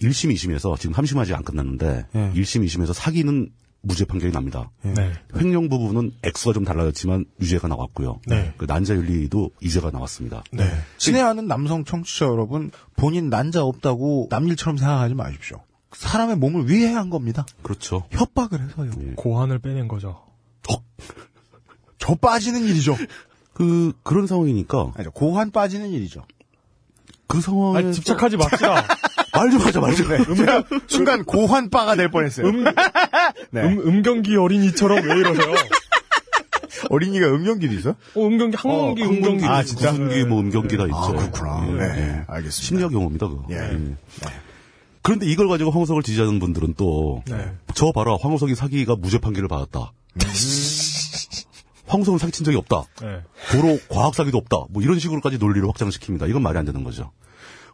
1심, 0.00 0.32
2심에서 0.34 0.78
지금 0.78 0.94
3심 0.94 1.18
아직 1.18 1.34
안 1.34 1.42
끝났는데 1.42 2.06
예. 2.14 2.32
1심, 2.34 2.64
2심에서 2.64 2.92
사기는 2.92 3.50
무죄 3.80 4.04
판결이 4.04 4.32
납니다. 4.32 4.70
네. 4.82 5.12
횡령 5.36 5.68
부분은 5.68 6.12
액수가 6.22 6.52
좀 6.52 6.64
달라졌지만 6.64 7.26
유죄가 7.40 7.68
나왔고요. 7.68 8.20
네. 8.26 8.52
그 8.56 8.64
난자 8.64 8.94
윤리도 8.94 9.52
유죄가 9.62 9.90
나왔습니다. 9.90 10.42
네. 10.50 10.64
친애하는 10.96 11.46
남성 11.46 11.84
청취자 11.84 12.26
여러분, 12.26 12.72
본인 12.96 13.30
난자 13.30 13.62
없다고 13.62 14.26
남일처럼 14.30 14.78
생각하지 14.78 15.14
마십시오. 15.14 15.60
사람의 15.92 16.36
몸을 16.36 16.68
위해한 16.68 17.08
겁니다. 17.08 17.46
그렇죠. 17.62 18.02
협박을 18.10 18.60
해서요. 18.62 18.90
예. 19.00 19.12
고환을 19.14 19.60
빼낸 19.60 19.86
거죠. 19.86 20.22
저 21.98 22.14
빠지는 22.14 22.62
일이죠. 22.62 22.96
그 23.52 23.92
그런 24.02 24.26
상황이니까 24.26 24.92
아니죠. 24.94 25.10
고환 25.10 25.50
빠지는 25.50 25.90
일이죠. 25.90 26.24
그 27.26 27.40
상황에 27.40 27.78
아니, 27.78 27.92
집착하지 27.92 28.36
맙시다. 28.36 28.86
말 29.34 29.50
좀 29.50 29.60
하자 29.60 29.80
말 29.80 29.94
좀. 29.94 30.08
네. 30.08 30.34
제가 30.34 30.64
순간 30.88 31.24
고환 31.24 31.68
빠가 31.70 31.94
될 31.96 32.10
뻔했어요. 32.10 32.50
네. 33.50 33.60
음, 33.62 33.80
음경기 33.86 34.36
어린이처럼 34.36 35.04
왜 35.04 35.16
이러세요? 35.18 35.54
어린이가 36.90 37.26
음경기도 37.28 37.74
있어? 37.74 37.90
어, 37.90 38.26
음경기, 38.26 38.56
항문기, 38.56 39.02
어, 39.02 39.06
음경기. 39.06 39.44
아, 39.44 39.62
진짜? 39.62 39.90
구순기 39.90 40.24
뭐 40.24 40.40
음경기 40.40 40.76
다 40.76 40.84
있죠. 40.84 40.96
아, 40.96 41.08
그렇구나. 41.12 41.66
예, 41.68 41.72
네, 41.72 41.82
예. 42.00 42.24
알겠습니다. 42.26 42.50
심리학 42.50 42.92
용어입니다, 42.92 43.28
그거. 43.28 43.44
예. 43.50 43.56
예. 43.56 43.78
그런데 45.02 45.26
이걸 45.26 45.48
가지고 45.48 45.70
황우석을 45.70 46.02
지지하는 46.02 46.38
분들은 46.38 46.74
또, 46.76 47.22
네. 47.26 47.52
저 47.74 47.92
봐라, 47.92 48.16
황우석이 48.20 48.54
사기가 48.54 48.96
무죄 48.96 49.18
판결을 49.18 49.48
받았다. 49.48 49.92
황우석은 51.86 52.18
사기친 52.18 52.44
적이 52.44 52.58
없다. 52.58 52.84
네. 53.00 53.22
도로 53.50 53.78
과학 53.88 54.14
사기도 54.14 54.36
없다. 54.38 54.66
뭐 54.70 54.82
이런 54.82 54.98
식으로까지 54.98 55.38
논리를 55.38 55.66
확장시킵니다. 55.68 56.28
이건 56.28 56.42
말이 56.42 56.58
안 56.58 56.64
되는 56.66 56.84
거죠. 56.84 57.10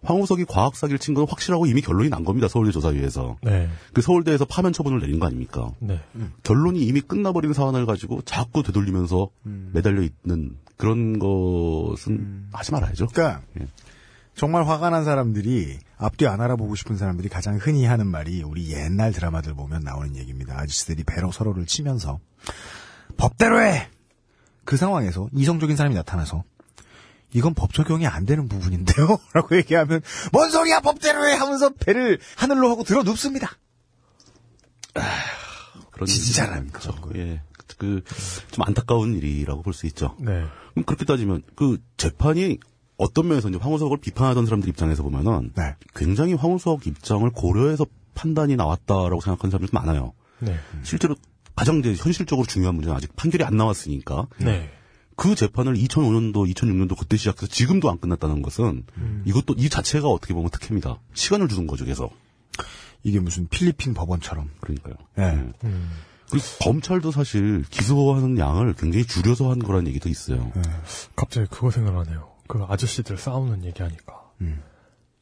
황우석이 0.03 0.45
과학 0.45 0.77
사기를 0.77 0.99
친 0.99 1.15
건 1.15 1.27
확실하고 1.29 1.67
이미 1.67 1.81
결론이 1.81 2.11
난 2.11 2.25
겁니다. 2.25 2.47
서울대 2.47 2.71
조사위에서. 2.73 3.39
네. 3.43 3.69
그 3.93 4.03
서울대에서 4.03 4.45
파면 4.45 4.73
처분을 4.73 5.01
내린 5.01 5.19
거 5.19 5.27
아닙니까? 5.27 5.71
네. 5.81 6.01
결론이 6.43 6.85
이미 6.85 7.01
끝나버린 7.01 7.53
사안을 7.55 7.87
가지고 7.87 8.21
자꾸 8.23 8.63
되돌리면서 8.63 9.31
음. 9.47 9.71
매달려 9.73 10.03
있는 10.03 10.57
그런 10.77 11.19
것은 11.19 12.49
하지 12.53 12.73
말아야죠. 12.73 13.07
그러니까 13.09 13.43
예. 13.61 13.67
정말 14.37 14.67
화가 14.67 14.91
난 14.91 15.05
사람들이 15.05 15.79
앞뒤 15.97 16.27
안 16.27 16.41
알아보고 16.41 16.75
싶은 16.75 16.97
사람들이 16.97 17.29
가장 17.29 17.57
흔히 17.57 17.87
하는 17.87 18.07
말이 18.09 18.43
우리 18.43 18.73
옛날 18.73 19.13
드라마들 19.13 19.55
보면 19.55 19.83
나오는 19.85 20.17
얘기입니다. 20.17 20.59
아저씨들이 20.59 21.05
배로 21.05 21.31
서로를 21.33 21.67
치면서 21.67 22.19
법대로 23.17 23.61
해. 23.63 23.89
그 24.65 24.77
상황에서 24.77 25.29
이성적인 25.33 25.77
사람이 25.77 25.95
나타나서 25.95 26.43
이건 27.33 27.55
법 27.55 27.75
적용이 27.75 28.07
안 28.07 28.25
되는 28.27 28.49
부분인데요? 28.49 29.19
라고 29.35 29.57
얘기하면, 29.57 30.01
뭔 30.33 30.51
소리야, 30.51 30.81
법대로 30.81 31.27
해! 31.29 31.35
하면서 31.35 31.71
배를 31.71 32.21
하늘로 32.37 32.71
하고 32.71 32.85
들어 32.85 33.03
눕습니다. 33.03 33.51
그런 35.91 36.07
진짜 36.07 36.45
있죠. 36.45 36.71
그런 36.73 37.01
거. 37.01 37.11
예. 37.19 37.43
그, 37.77 38.03
좀 38.53 38.65
안타까운 38.65 39.15
일이라고 39.17 39.63
볼 39.63 39.73
수 39.75 39.87
있죠. 39.87 40.15
네. 40.21 40.45
그럼 40.73 40.85
그렇게 40.87 41.05
따지면, 41.05 41.43
그, 41.57 41.79
재판이 41.97 42.59
어떤 42.97 43.27
면에서 43.27 43.49
이제 43.49 43.59
황우석을 43.61 43.99
비판하던 43.99 44.47
사람들 44.47 44.69
입장에서 44.69 45.03
보면은, 45.03 45.53
네. 45.57 45.75
굉장히 45.97 46.35
황우석 46.35 46.87
입장을 46.87 47.29
고려해서 47.31 47.85
판단이 48.15 48.55
나왔다라고 48.55 49.21
생각하는 49.21 49.51
사람들이 49.51 49.71
많아요. 49.73 50.13
네. 50.39 50.57
실제로 50.85 51.17
가장 51.55 51.79
이제 51.79 51.95
현실적으로 51.95 52.47
중요한 52.47 52.75
문제는 52.75 52.97
아직 52.97 53.15
판결이 53.17 53.45
안 53.45 53.57
나왔으니까, 53.57 54.27
네. 54.39 54.71
그 55.17 55.35
재판을 55.35 55.75
2005년도, 55.75 56.53
2006년도 56.53 56.99
그때 56.99 57.17
시작해서 57.17 57.47
지금도 57.47 57.91
안 57.91 57.99
끝났다는 57.99 58.43
것은, 58.43 58.85
이것도 59.25 59.55
이 59.59 59.69
자체가 59.69 60.09
어떻게 60.09 60.35
보면 60.35 60.51
특혜입니다. 60.51 61.01
시간을 61.15 61.49
주는 61.49 61.67
거죠, 61.67 61.85
계속. 61.85 62.13
이게 63.03 63.21
무슨 63.21 63.47
필리핀 63.49 63.95
법원처럼. 63.95 64.51
그러니까요. 64.61 64.95
예. 65.19 65.53
그리고 66.31 66.47
검찰도 66.63 67.13
사실 67.13 67.65
기소하는 67.71 68.39
양을 68.39 68.75
굉장히 68.75 69.05
줄여서 69.05 69.51
한 69.51 69.59
거라는 69.61 69.87
얘기도 69.89 70.09
있어요. 70.09 70.51
갑자기 71.15 71.47
그거 71.49 71.71
생각나네요. 71.71 72.31
그 72.49 72.65
아저씨들 72.65 73.19
싸우는 73.19 73.65
얘기하니까. 73.65 74.15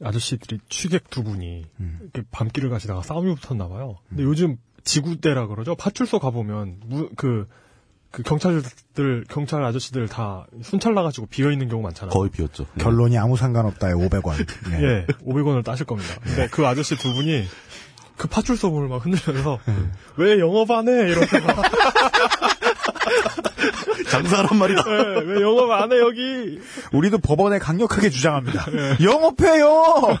아저씨들이 0.01 0.59
취객 0.69 1.09
두 1.09 1.23
분이 1.23 1.65
이렇게 2.01 2.23
밤길을 2.31 2.69
가시다가 2.69 3.03
싸움이 3.03 3.35
붙었나 3.35 3.67
봐요. 3.67 3.97
근데 4.09 4.23
요즘 4.23 4.57
지구대라 4.83 5.47
그러죠. 5.47 5.75
파출소 5.75 6.19
가보면 6.19 6.77
무, 6.85 7.09
그, 7.15 7.47
그 8.11 8.21
경찰들 8.23 9.25
경찰 9.29 9.63
아저씨들 9.63 10.07
다 10.07 10.45
순찰 10.61 10.93
나가지고 10.93 11.27
비어 11.27 11.51
있는 11.51 11.67
경우 11.69 11.81
많잖아요. 11.83 12.11
거의 12.11 12.29
비었죠. 12.29 12.65
네. 12.75 12.83
결론이 12.83 13.17
아무 13.17 13.37
상관없다에 13.37 13.93
500원. 13.93 14.33
예, 14.81 15.05
500원을 15.25 15.63
따실 15.63 15.85
겁니다. 15.85 16.13
근데 16.23 16.47
그 16.49 16.65
아저씨 16.67 16.95
두 16.95 17.13
분이 17.13 17.45
그 18.17 18.27
파출소 18.27 18.69
문을 18.69 18.89
막 18.89 19.03
흔들면서 19.03 19.59
왜 20.17 20.39
영업 20.39 20.69
안 20.71 20.87
해? 20.87 20.91
이러면서 21.09 21.39
막, 21.41 21.57
장사란 24.09 24.57
말이다. 24.57 24.83
예, 24.87 25.19
왜 25.25 25.41
영업 25.41 25.71
안 25.71 25.91
해 25.91 25.99
여기? 25.99 26.59
우리도 26.91 27.17
법원에 27.19 27.57
강력하게 27.59 28.09
주장합니다. 28.11 28.65
영업해요! 29.01 30.19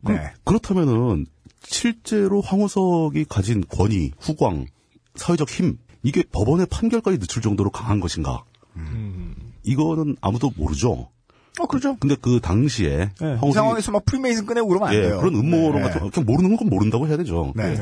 네. 0.00 0.32
그렇다면은 0.44 1.26
실제로 1.72 2.40
황우석이 2.40 3.24
가진 3.28 3.64
권위, 3.68 4.12
후광, 4.20 4.66
사회적 5.14 5.48
힘 5.50 5.78
이게 6.02 6.22
법원의 6.30 6.66
판결까지 6.66 7.18
늦출 7.18 7.42
정도로 7.42 7.70
강한 7.70 8.00
것인가? 8.00 8.44
이거는 9.64 10.16
아무도 10.20 10.50
모르죠. 10.56 11.08
어, 11.60 11.66
그러죠. 11.66 11.96
근데 12.00 12.16
그 12.20 12.40
당시에 12.40 12.96
네. 12.98 13.10
이 13.20 13.22
황우석이 13.22 13.52
상황에서 13.52 13.92
막 13.92 14.04
프리메이슨 14.04 14.46
꺼내고 14.46 14.68
그러면 14.68 14.88
안 14.88 14.94
예, 14.94 15.02
돼요. 15.02 15.18
그런 15.18 15.34
음모론 15.34 15.76
네. 15.76 15.82
같은 15.82 16.00
거 16.00 16.10
그냥 16.10 16.26
모르는 16.26 16.56
건 16.56 16.68
모른다고 16.68 17.06
해야 17.08 17.16
되죠. 17.16 17.52
네. 17.54 17.76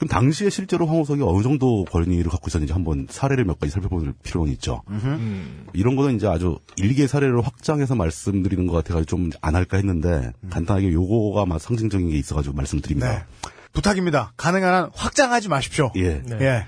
네. 0.00 0.06
그럼 0.06 0.08
당시에 0.08 0.48
실제로 0.50 0.86
황우석이 0.86 1.22
어느 1.22 1.42
정도 1.42 1.84
권위를 1.86 2.30
갖고 2.30 2.46
있었는지 2.48 2.72
한번 2.72 3.06
사례를 3.10 3.44
몇 3.44 3.58
가지 3.58 3.72
살펴볼 3.72 4.12
필요는 4.22 4.52
있죠. 4.54 4.82
음. 4.88 5.66
이런 5.72 5.96
거는 5.96 6.16
이제 6.16 6.26
아주 6.26 6.58
일개 6.76 7.06
사례를 7.06 7.40
확장해서 7.42 7.94
말씀드리는 7.96 8.66
것 8.66 8.74
같아가지고 8.74 9.04
좀 9.06 9.30
안 9.40 9.54
할까 9.56 9.76
했는데 9.76 10.32
간단하게 10.50 10.92
요거가 10.92 11.46
막 11.46 11.60
상징적인 11.60 12.10
게 12.10 12.16
있어가지고 12.18 12.54
말씀드립니다. 12.54 13.10
네. 13.12 13.24
부탁입니다. 13.72 14.32
가능한 14.36 14.74
한 14.74 14.90
확장하지 14.94 15.48
마십시오. 15.48 15.90
예, 15.96 16.22
네. 16.22 16.38
예. 16.40 16.66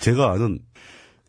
제가 0.00 0.32
아는 0.32 0.58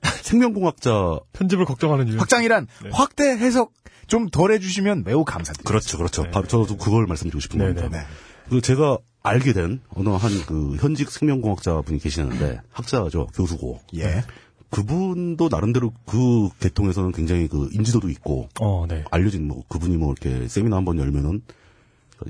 생명공학자 0.22 1.20
편집을 1.34 1.66
걱정하는 1.66 2.08
이유. 2.08 2.20
확장이란 2.20 2.68
네. 2.84 2.90
확대 2.92 3.26
해석 3.30 3.72
좀 4.08 4.30
덜 4.30 4.52
해주시면 4.52 5.04
매우 5.06 5.24
감사드립니다. 5.24 5.68
그렇죠, 5.68 5.98
그렇죠. 5.98 6.24
네. 6.24 6.32
바로 6.32 6.46
저도 6.48 6.78
그걸 6.78 7.06
말씀드리고 7.08 7.40
싶은 7.40 7.60
네, 7.60 7.66
겁니다. 7.66 7.88
네, 7.90 7.98
네. 8.00 8.04
그 8.50 8.62
제가 8.62 8.98
알게 9.24 9.54
된 9.54 9.80
어느 9.90 10.10
한 10.10 10.32
그 10.46 10.76
현직 10.80 11.10
생명공학자 11.10 11.82
분이 11.82 12.00
계시는데 12.00 12.60
학자죠, 12.72 13.28
교수고. 13.28 13.80
예. 13.96 14.24
그분도 14.70 15.50
나름대로 15.50 15.94
그 16.06 16.50
계통에서는 16.60 17.12
굉장히 17.12 17.48
그 17.48 17.70
인지도도 17.72 18.10
있고 18.10 18.50
어, 18.60 18.86
네. 18.88 19.04
알려진 19.12 19.48
뭐 19.48 19.64
그분이 19.70 19.98
뭐 19.98 20.14
이렇게 20.20 20.48
세미나 20.48 20.78
한 20.78 20.86
번 20.86 20.98
열면은 20.98 21.42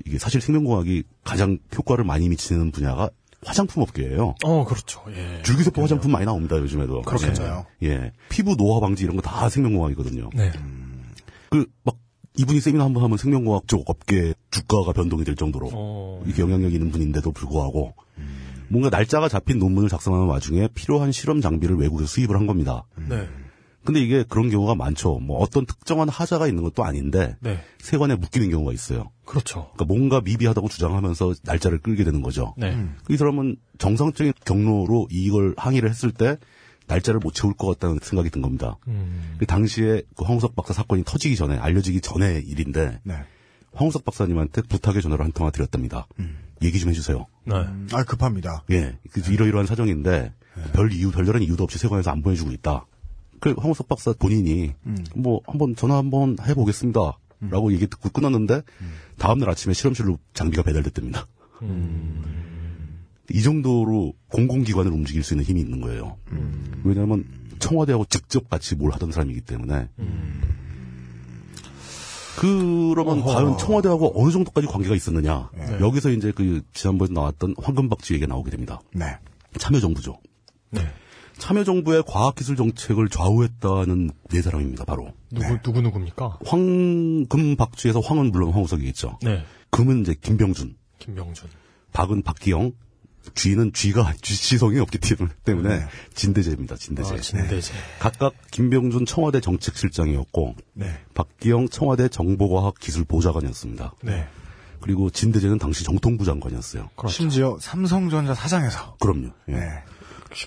이게 0.06 0.18
사실 0.20 0.42
생명공학이 0.42 1.04
가장 1.24 1.58
효과를 1.76 2.04
많이 2.04 2.28
미치는 2.30 2.72
분야가 2.72 3.10
화장품 3.46 3.84
업계예요. 3.84 4.36
어, 4.44 4.66
그렇죠. 4.66 5.04
예. 5.10 5.42
줄기세포 5.44 5.82
화장품 5.82 6.12
많이 6.12 6.26
나옵니다 6.26 6.58
요즘에도. 6.58 7.02
그렇겠죠. 7.02 7.66
예. 7.84 7.88
예. 7.90 8.12
피부 8.30 8.56
노화 8.56 8.80
방지 8.80 9.04
이런 9.04 9.16
거 9.16 9.22
다 9.22 9.50
생명공학이거든요. 9.50 10.30
네. 10.36 10.52
그막 11.50 11.98
이분이 12.38 12.60
세미나 12.60 12.84
한 12.84 12.94
번 12.94 13.04
하면 13.04 13.18
생명공학 13.18 13.68
쪽 13.68 13.90
업계 13.90 14.34
주가가 14.52 14.92
변동이 14.94 15.24
될 15.24 15.36
정도로 15.36 15.70
어. 15.74 16.24
이렇게 16.26 16.42
영향력 16.42 16.74
있는 16.74 16.92
분인데도 16.92 17.32
불구하고 17.32 17.94
뭔가 18.70 18.90
날짜가 18.90 19.30
잡힌 19.30 19.60
논문을 19.60 19.90
작성하는 19.90 20.28
와중에 20.28 20.68
필요한 20.74 21.12
실험 21.12 21.42
장비를 21.42 21.76
외국에서 21.78 22.08
수입을 22.08 22.36
한 22.36 22.48
겁니다. 22.48 22.86
네. 23.08 23.28
근데 23.84 24.00
이게 24.00 24.24
그런 24.24 24.50
경우가 24.50 24.76
많죠. 24.76 25.20
뭐 25.20 25.40
어떤 25.40 25.66
특정한 25.66 26.08
하자가 26.08 26.48
있는 26.48 26.64
것도 26.64 26.86
아닌데 26.86 27.36
네. 27.42 27.60
세관에 27.80 28.16
묶이는 28.16 28.50
경우가 28.50 28.72
있어요. 28.72 29.12
그렇죠. 29.26 29.70
그러니까 29.74 29.86
뭔가 29.86 30.22
미비하다고 30.22 30.70
주장하면서 30.70 31.34
날짜를 31.44 31.80
끌게 31.80 32.04
되는 32.06 32.22
거죠. 32.22 32.54
네. 32.58 32.76
이 33.10 33.18
사람은 33.18 33.58
정상적인 33.78 34.34
경로로 34.46 35.08
이걸 35.12 35.54
항의를 35.58 35.90
했을 35.90 36.12
때 36.12 36.38
날짜를 36.88 37.20
못 37.20 37.34
채울 37.34 37.54
것 37.54 37.68
같다는 37.68 38.00
생각이 38.02 38.30
든 38.30 38.42
겁니다. 38.42 38.78
음. 38.88 39.36
그 39.38 39.46
당시에 39.46 40.04
그 40.16 40.26
황우석 40.26 40.56
박사 40.56 40.74
사건이 40.74 41.04
터지기 41.06 41.36
전에 41.36 41.58
알려지기 41.58 42.02
전의 42.02 42.44
일인데 42.44 43.00
네. 43.04 43.16
황우석 43.74 44.06
박사님한테 44.06 44.62
부탁의 44.64 45.02
전화를 45.02 45.26
한 45.26 45.32
통화 45.32 45.50
드렸답니다. 45.50 46.08
얘기 46.62 46.80
좀 46.80 46.90
해주세요. 46.90 47.26
네. 47.46 47.56
아, 47.92 48.04
급합니다. 48.04 48.64
예, 48.72 48.98
그 49.12 49.22
이러이러한 49.32 49.66
사정인데 49.66 50.34
별 50.74 50.92
이유 50.92 51.12
별다른 51.12 51.42
이유도 51.42 51.64
없이 51.64 51.80
세관에서 51.80 52.12
안 52.12 52.22
보내주고 52.22 52.52
있다. 52.52 52.86
그 53.40 53.56
황우석 53.58 53.88
박사 53.88 54.14
본인이 54.14 54.74
뭐 55.16 55.42
한번 55.46 55.76
전화 55.76 55.98
한번 55.98 56.38
해보겠습니다. 56.40 57.18
라고 57.50 57.74
얘기 57.74 57.88
듣고 57.88 58.10
끊었는데 58.10 58.62
다음날 59.18 59.50
아침에 59.50 59.74
실험실로 59.74 60.18
장비가 60.34 60.64
배달됐답니다. 60.64 61.28
이 63.32 63.42
정도로 63.42 64.14
공공기관을 64.30 64.92
움직일 64.92 65.24
수 65.24 65.34
있는 65.34 65.46
힘이 65.46 65.62
있는 65.62 65.82
거예요. 65.82 66.18
왜냐하면 66.84 67.26
청와대하고 67.60 68.06
직접 68.06 68.50
같이 68.50 68.76
뭘 68.76 68.92
하던 68.94 69.12
사람이기 69.12 69.42
때문에. 69.42 69.90
그러면 72.40 73.20
어허. 73.20 73.34
과연 73.34 73.58
청와대하고 73.58 74.14
어느 74.22 74.32
정도까지 74.32 74.68
관계가 74.68 74.96
있었느냐. 74.96 75.50
네. 75.56 75.80
여기서 75.80 76.10
이제 76.10 76.32
그 76.36 76.62
지난번에 76.74 77.14
나왔던 77.14 77.56
황금박쥐 77.62 78.16
얘기가 78.16 78.28
나오게 78.28 78.52
됩니다. 78.52 78.82
네. 78.94 79.06
참여정부죠. 79.58 80.18
네. 80.72 80.82
참여정부의 81.38 82.04
과학기술 82.08 82.56
정책을 82.56 83.10
좌우했다는 83.10 84.10
네 84.30 84.42
사람입니다, 84.42 84.86
바로. 84.86 85.14
누구, 85.32 85.62
누구, 85.62 85.82
누구입니까? 85.82 86.40
황금박쥐에서 86.46 88.00
황은 88.00 88.32
물론 88.32 88.52
황우석이겠죠. 88.52 89.20
네. 89.22 89.44
금은 89.70 90.02
이제 90.02 90.16
김병준, 90.20 90.76
김명준. 91.00 91.50
박은 91.92 92.24
박기영, 92.24 92.74
쥐는 93.36 93.74
쥐가 93.74 94.14
쥐성이 94.22 94.80
없기 94.80 95.00
때문에 95.44 95.80
네. 95.80 95.86
진대재입니다. 96.14 96.76
진대재. 96.76 97.14
아, 97.14 97.18
진대재. 97.18 97.74
각각 98.00 98.34
김병준 98.52 99.06
청와대 99.06 99.40
정책실장이었고 99.40 100.56
네. 100.74 100.88
박기영 101.14 101.70
청와대 101.70 102.10
정보과학 102.10 102.80
기술보좌관이었습니다. 102.80 103.94
네. 104.04 104.28
그리고 104.82 105.10
진대재는 105.10 105.60
당시 105.60 105.84
정통부 105.86 106.26
장관이었어요. 106.26 106.90
그렇죠. 106.96 107.14
심지어 107.14 107.58
삼성전자 107.60 108.34
사장에서. 108.34 108.98
그럼요. 109.00 109.30
예. 109.48 109.54
네. 109.54 109.70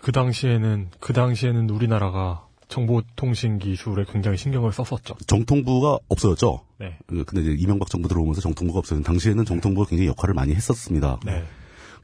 그 0.02 0.12
당시에는, 0.12 0.90
그 1.00 1.12
당시에는 1.12 1.70
우리나라가 1.70 2.46
정보통신 2.68 3.58
기술에 3.58 4.04
굉장히 4.10 4.36
신경을 4.36 4.72
썼었죠. 4.72 5.14
정통부가 5.26 5.98
없어졌죠. 6.08 6.64
네. 6.78 6.98
그, 7.06 7.24
근데 7.24 7.42
이제 7.42 7.56
이명박 7.62 7.88
정부 7.88 8.08
들어오면서 8.08 8.40
정통부가 8.40 8.80
없어졌는데 8.80 9.06
당시에는 9.06 9.44
정통부가 9.44 9.88
굉장히 9.88 10.08
역할을 10.08 10.34
많이 10.34 10.54
했었습니다. 10.54 11.20
네. 11.24 11.44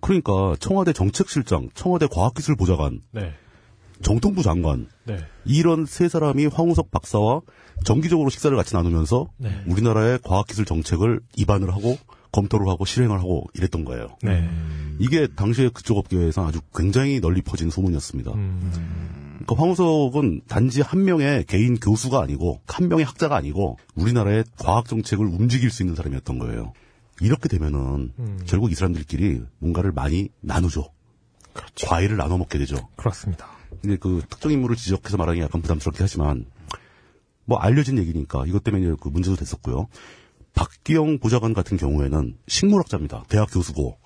그러니까 0.03 0.57
청와대 0.59 0.93
정책실장, 0.93 1.71
청와대 1.75 2.07
과학기술보좌관, 2.09 3.01
네. 3.13 3.33
정통부 4.03 4.43
장관 4.43 4.89
네. 5.05 5.19
이런 5.45 5.87
세 5.87 6.09
사람이 6.09 6.47
황우석 6.47 6.91
박사와 6.91 7.41
정기적으로 7.85 8.29
식사를 8.29 8.55
같이 8.57 8.75
나누면서 8.75 9.29
네. 9.39 9.63
우리나라의 9.67 10.19
과학기술 10.25 10.65
정책을 10.65 11.21
입안을 11.37 11.73
하고 11.73 11.97
검토를 12.33 12.69
하고 12.69 12.85
실행을 12.85 13.19
하고 13.19 13.47
이랬던 13.55 13.85
거예요. 13.85 14.17
네. 14.23 14.49
이게 14.99 15.29
당시에 15.29 15.69
그쪽 15.69 15.99
업계에서 15.99 16.47
아주 16.47 16.61
굉장히 16.75 17.21
널리 17.21 17.41
퍼진 17.41 17.71
소문이었습니다. 17.71 18.33
음. 18.33 19.43
그러니까 19.45 19.63
황우석은 19.63 20.43
단지 20.49 20.81
한 20.81 21.05
명의 21.05 21.45
개인 21.45 21.79
교수가 21.79 22.21
아니고 22.21 22.61
한 22.67 22.89
명의 22.89 23.05
학자가 23.05 23.37
아니고 23.37 23.79
우리나라의 23.95 24.45
과학 24.59 24.89
정책을 24.89 25.27
움직일 25.27 25.71
수 25.71 25.83
있는 25.83 25.95
사람이었던 25.95 26.39
거예요. 26.39 26.73
이렇게 27.21 27.49
되면은 27.49 28.13
음. 28.19 28.41
결국 28.47 28.73
이 28.73 28.75
사람들끼리 28.75 29.43
뭔가를 29.59 29.93
많이 29.93 30.29
나누죠. 30.41 30.89
그렇죠. 31.53 31.87
과일을 31.87 32.17
나눠 32.17 32.39
먹게 32.39 32.59
되죠. 32.59 32.89
그렇습니다. 32.97 33.47
근데 33.81 33.97
그 33.97 34.23
특정 34.29 34.53
인물을 34.53 34.77
지적해서 34.77 35.17
말하기 35.17 35.41
약간 35.41 35.63
부담스럽긴 35.63 36.03
하지만 36.03 36.47
뭐 37.45 37.59
알려진 37.59 37.99
얘기니까 37.99 38.45
이것 38.47 38.65
때문에 38.65 38.95
그 39.01 39.09
문제도 39.09 39.37
됐었고요. 39.37 39.89
박기영 40.55 41.19
보좌관 41.19 41.55
같은 41.55 41.77
경우에는 41.77 42.37
식물학자입니다. 42.47 43.25
대학 43.29 43.51
교수고 43.51 43.97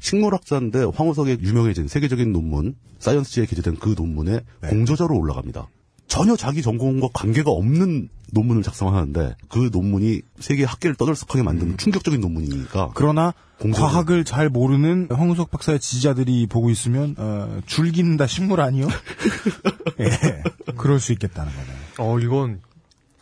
식물학자인데 0.00 0.84
황우석의 0.94 1.38
유명해진 1.40 1.86
세계적인 1.86 2.32
논문 2.32 2.74
사이언스지에 2.98 3.46
게재된 3.46 3.76
그 3.76 3.94
논문에 3.96 4.40
공저자로 4.68 5.16
올라갑니다. 5.16 5.68
전혀 6.06 6.36
자기 6.36 6.62
전공과 6.62 7.08
관계가 7.12 7.50
없는 7.50 8.08
논문을 8.32 8.62
작성하는데 8.62 9.36
그 9.48 9.70
논문이 9.72 10.22
세계 10.40 10.64
학계를 10.64 10.96
떠들썩하게 10.96 11.42
만드는 11.42 11.76
충격적인 11.78 12.20
논문이니까 12.20 12.90
그러나 12.94 13.32
공소를- 13.60 13.74
과학을 13.76 14.24
잘 14.24 14.48
모르는 14.48 15.08
황우석 15.10 15.50
박사의 15.50 15.78
지지자들이 15.80 16.46
보고 16.48 16.70
있으면 16.70 17.14
어, 17.18 17.60
줄긴다 17.66 18.26
식물 18.26 18.60
아니요? 18.60 18.88
예, 20.00 20.42
그럴 20.76 20.98
수 21.00 21.12
있겠다는 21.12 21.52
거네요. 21.52 21.76
어, 21.98 22.18
이건, 22.18 22.60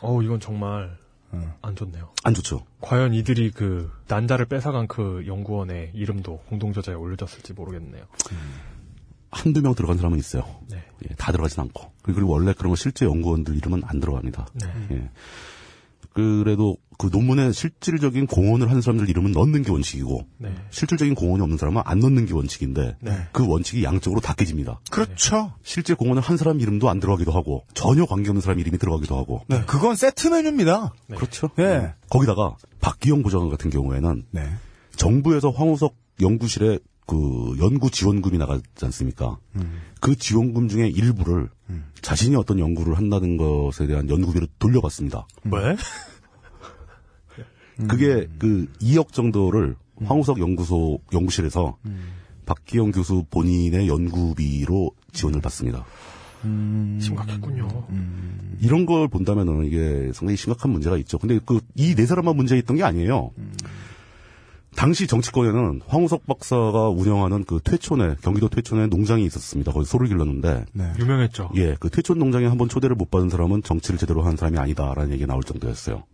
어, 0.02 0.22
이건 0.22 0.40
정말 0.40 0.96
어. 1.32 1.54
안 1.62 1.76
좋네요. 1.76 2.10
안 2.24 2.34
좋죠. 2.34 2.64
과연 2.80 3.12
이들이 3.14 3.50
그 3.52 3.90
난자를 4.08 4.46
뺏어간 4.46 4.86
그 4.88 5.24
연구원의 5.26 5.90
이름도 5.94 6.40
공동 6.48 6.72
저자에 6.72 6.94
올려졌을지 6.94 7.52
모르겠네요. 7.52 8.04
한두 9.32 9.62
명 9.62 9.74
들어간 9.74 9.96
사람은 9.96 10.18
있어요. 10.18 10.44
네. 10.70 10.76
예, 11.04 11.14
다 11.16 11.32
들어가진 11.32 11.60
않고. 11.60 11.90
그리고 12.02 12.28
원래 12.28 12.52
그런 12.52 12.70
거 12.70 12.76
실제 12.76 13.06
연구원들 13.06 13.56
이름은 13.56 13.82
안 13.84 13.98
들어갑니다. 13.98 14.46
네. 14.54 14.66
예. 14.92 15.10
그래도 16.12 16.76
그 16.98 17.08
논문에 17.10 17.52
실질적인 17.52 18.26
공헌을 18.26 18.68
하는 18.68 18.82
사람들 18.82 19.08
이름은 19.08 19.32
넣는 19.32 19.62
게 19.62 19.70
원칙이고 19.70 20.26
네. 20.38 20.54
실질적인 20.70 21.14
공헌이 21.14 21.40
없는 21.40 21.56
사람은 21.56 21.80
안 21.86 22.00
넣는 22.00 22.26
게 22.26 22.34
원칙인데 22.34 22.96
네. 23.00 23.28
그 23.32 23.48
원칙이 23.48 23.82
양쪽으로 23.82 24.20
다 24.20 24.34
깨집니다. 24.34 24.80
그렇죠. 24.90 25.54
실제 25.62 25.94
공헌을 25.94 26.20
한 26.20 26.36
사람 26.36 26.60
이름도 26.60 26.90
안 26.90 27.00
들어가기도 27.00 27.32
하고 27.32 27.64
전혀 27.72 28.04
관계없는 28.04 28.42
사람 28.42 28.58
이름이 28.58 28.76
들어가기도 28.76 29.16
하고 29.16 29.42
네, 29.48 29.62
그건 29.66 29.96
세트 29.96 30.28
메뉴입니다. 30.28 30.92
네. 31.08 31.16
그렇죠. 31.16 31.48
예. 31.58 31.94
거기다가 32.10 32.56
박기영 32.82 33.22
부장관 33.22 33.48
같은 33.48 33.70
경우에는 33.70 34.26
네. 34.32 34.46
정부에서 34.96 35.50
황우석 35.50 35.96
연구실에 36.20 36.78
그 37.06 37.56
연구 37.60 37.90
지원금이 37.90 38.38
나가지 38.38 38.62
않습니까? 38.82 39.38
그 40.00 40.16
지원금 40.16 40.68
중에 40.68 40.88
일부를 40.88 41.48
자신이 42.00 42.36
어떤 42.36 42.58
연구를 42.58 42.96
한다는 42.96 43.36
것에 43.36 43.86
대한 43.86 44.08
연구비로 44.08 44.46
돌려받습니다. 44.58 45.26
왜? 45.44 45.76
그게 47.88 48.28
그 48.38 48.66
2억 48.80 49.12
정도를 49.12 49.76
황우석 50.04 50.38
연구소 50.40 51.00
연구실에서 51.12 51.76
박기영 52.46 52.92
교수 52.92 53.24
본인의 53.30 53.88
연구비로 53.88 54.90
지원을 55.12 55.40
받습니다. 55.40 55.84
심각했군요. 57.00 57.68
이런 58.60 58.84
걸 58.86 59.08
본다면은 59.08 59.64
이게 59.64 60.10
상당히 60.12 60.36
심각한 60.36 60.72
문제가 60.72 60.96
있죠. 60.98 61.18
근데 61.18 61.38
그 61.44 61.60
이 61.76 61.94
네 61.94 62.04
사람만 62.06 62.36
문제 62.36 62.56
있던 62.58 62.76
게 62.76 62.82
아니에요. 62.82 63.30
당시 64.74 65.06
정치권에는 65.06 65.82
황우석 65.86 66.26
박사가 66.26 66.88
운영하는 66.88 67.44
그 67.44 67.60
퇴촌에 67.62 68.16
경기도 68.22 68.48
퇴촌에 68.48 68.86
농장이 68.86 69.24
있었습니다. 69.26 69.70
거기 69.72 69.84
소를 69.84 70.08
길렀는데 70.08 70.64
네. 70.72 70.92
유명했죠. 70.98 71.50
예, 71.56 71.76
그 71.78 71.90
퇴촌 71.90 72.18
농장에 72.18 72.46
한번 72.46 72.68
초대를 72.68 72.96
못 72.96 73.10
받은 73.10 73.28
사람은 73.28 73.62
정치를 73.62 73.98
제대로 73.98 74.22
하는 74.22 74.36
사람이 74.36 74.58
아니다라는 74.58 75.12
얘기가 75.12 75.26
나올 75.26 75.42
정도였어요. 75.42 76.04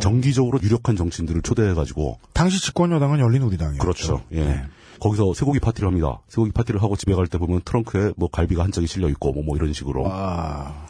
정기적으로 0.00 0.58
유력한 0.62 0.96
정치인들을 0.96 1.42
초대해가지고 1.42 2.18
당시 2.32 2.60
집권 2.60 2.90
여당은 2.92 3.20
열린우리당이었죠. 3.20 3.78
그렇죠. 3.82 4.22
예. 4.32 4.44
네. 4.44 4.62
거기서 5.00 5.34
쇠고기 5.34 5.58
파티를 5.58 5.88
합니다. 5.88 6.20
쇠고기 6.28 6.52
파티를 6.52 6.82
하고 6.82 6.96
집에 6.96 7.14
갈 7.14 7.26
때 7.26 7.38
보면 7.38 7.60
트렁크에 7.64 8.12
뭐 8.16 8.28
갈비가 8.28 8.62
한 8.62 8.72
짝이 8.72 8.86
실려 8.86 9.08
있고 9.08 9.32
뭐, 9.32 9.42
뭐 9.42 9.56
이런 9.56 9.72
식으로 9.72 10.04
아, 10.08 10.86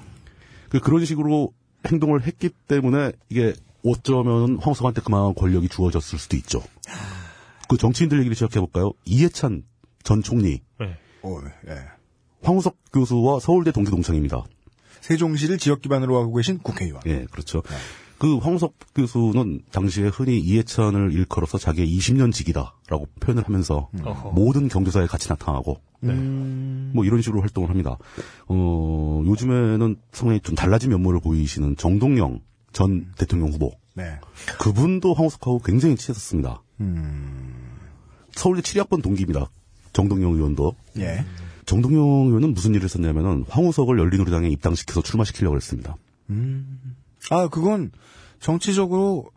그 0.68 0.80
그런 0.80 1.04
식으로 1.04 1.52
행동을 1.86 2.26
했기 2.26 2.50
때문에 2.68 3.12
이게 3.28 3.54
어쩌면 3.84 4.58
황석한테 4.60 5.00
그만한 5.02 5.34
권력이 5.34 5.68
주어졌을 5.68 6.18
수도 6.18 6.36
있죠. 6.36 6.62
그 7.68 7.76
정치인들 7.76 8.18
얘기를 8.18 8.34
시작해 8.34 8.60
볼까요? 8.60 8.92
이해찬 9.04 9.64
전 10.02 10.22
총리, 10.22 10.60
네. 10.78 10.96
어, 11.22 11.38
예. 11.68 11.78
황우석 12.42 12.76
교수와 12.92 13.40
서울대 13.40 13.70
동기 13.70 13.90
동창입니다. 13.90 14.44
세종시를 15.00 15.58
지역 15.58 15.80
기반으로 15.80 16.20
하고 16.20 16.34
계신 16.34 16.58
국회의원. 16.58 17.02
예, 17.06 17.26
그렇죠. 17.30 17.62
그 18.18 18.38
황우석 18.38 18.74
교수는 18.94 19.62
당시에 19.72 20.06
흔히 20.06 20.38
이해찬을 20.38 21.12
일컬어서 21.12 21.58
자기의 21.58 21.88
20년 21.88 22.32
직이다라고 22.32 23.08
표현을 23.18 23.44
하면서 23.44 23.88
어허. 24.04 24.30
모든 24.30 24.68
경조사에 24.68 25.06
같이 25.06 25.28
나타나고 25.28 25.80
네. 26.00 26.14
뭐 26.14 27.04
이런 27.04 27.20
식으로 27.20 27.40
활동을 27.40 27.68
합니다. 27.68 27.98
어, 28.46 29.22
요즘에는 29.26 29.96
상당히 30.12 30.40
좀 30.40 30.54
달라진 30.54 30.90
면모를 30.90 31.20
보이시는 31.20 31.76
정동영 31.76 32.40
전 32.72 33.06
대통령 33.16 33.50
후보. 33.50 33.72
네. 33.94 34.18
그분도 34.58 35.14
황우석하고 35.14 35.60
굉장히 35.60 35.96
친했었습니다. 35.96 36.62
서울대 38.34 38.62
7학번 38.62 39.02
동기입니다. 39.02 39.50
정동영 39.92 40.32
의원도. 40.32 40.74
예. 40.98 41.24
정동영 41.66 42.28
의원은 42.28 42.54
무슨 42.54 42.74
일을 42.74 42.84
했었냐면은 42.84 43.44
황우석을 43.48 43.98
열린우리당에 43.98 44.48
입당시켜서 44.48 45.02
출마시키려고 45.02 45.56
했습니다. 45.56 45.96
아, 47.30 47.48
그건 47.48 47.90
정치적으로 48.40 49.30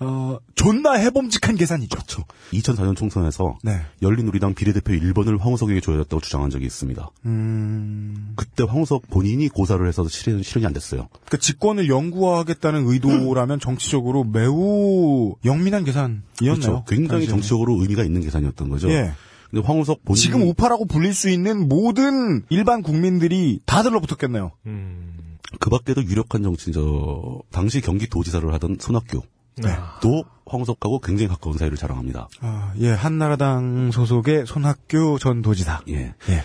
어, 0.00 0.38
존나 0.54 0.92
해봄직한 0.92 1.56
계산이죠. 1.56 1.96
그렇죠. 1.96 2.24
2004년 2.52 2.96
총선에서 2.96 3.58
네. 3.64 3.80
열린우리당 4.00 4.54
비례대표 4.54 4.92
1번을 4.92 5.40
황우석에게 5.40 5.80
줘야 5.80 5.98
했다고 5.98 6.20
주장한 6.20 6.50
적이 6.50 6.66
있습니다. 6.66 7.10
음, 7.26 8.32
그때 8.36 8.62
황우석 8.62 9.10
본인이 9.10 9.48
고사를 9.48 9.86
해서 9.86 10.06
실현, 10.08 10.42
실현이 10.42 10.66
안 10.66 10.72
됐어요. 10.72 11.08
그 11.28 11.38
직권을 11.38 11.88
영구화하겠다는 11.88 12.86
의도라면 12.86 13.58
정치적으로 13.60 14.22
매우 14.24 15.34
영민한 15.44 15.84
계산이었나요? 15.84 16.22
그렇죠. 16.40 16.84
굉장히 16.86 17.08
당시에는. 17.08 17.28
정치적으로 17.28 17.80
의미가 17.80 18.04
있는 18.04 18.20
계산이었던 18.20 18.68
거죠. 18.68 18.88
예. 18.90 19.12
근데 19.50 19.66
황우석 19.66 20.04
본인 20.04 20.20
지금 20.22 20.42
우파라고 20.42 20.84
불릴 20.84 21.14
수 21.14 21.30
있는 21.30 21.68
모든 21.68 22.44
일반 22.50 22.82
국민들이 22.82 23.60
다 23.64 23.82
들러붙었겠네요. 23.82 24.52
음. 24.66 25.14
그 25.58 25.70
밖에도 25.70 26.04
유력한 26.04 26.42
정치인 26.42 26.74
저 26.74 27.40
당시 27.50 27.80
경기도지사를 27.80 28.52
하던 28.54 28.76
손학규 28.78 29.22
네. 29.62 29.76
도 30.00 30.24
황우석하고 30.46 31.00
굉장히 31.00 31.28
가까운 31.28 31.58
사이를 31.58 31.76
자랑합니다. 31.76 32.28
아, 32.40 32.72
예, 32.78 32.90
한나라당 32.90 33.90
소속의 33.90 34.46
손학규 34.46 35.18
전 35.20 35.42
도지사. 35.42 35.80
예. 35.88 36.14
예. 36.28 36.44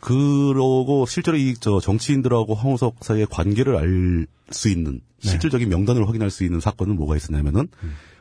그러고 0.00 1.06
실제로 1.06 1.36
이 1.36 1.54
저 1.58 1.80
정치인들하고 1.80 2.54
황우석 2.54 2.96
사이의 3.00 3.26
관계를 3.30 3.76
알 3.76 4.26
수 4.50 4.68
있는 4.70 5.00
네. 5.22 5.28
실질적인 5.28 5.68
명단을 5.68 6.08
확인할 6.08 6.30
수 6.30 6.42
있는 6.44 6.58
사건은 6.60 6.96
뭐가 6.96 7.16
있었냐면은 7.16 7.68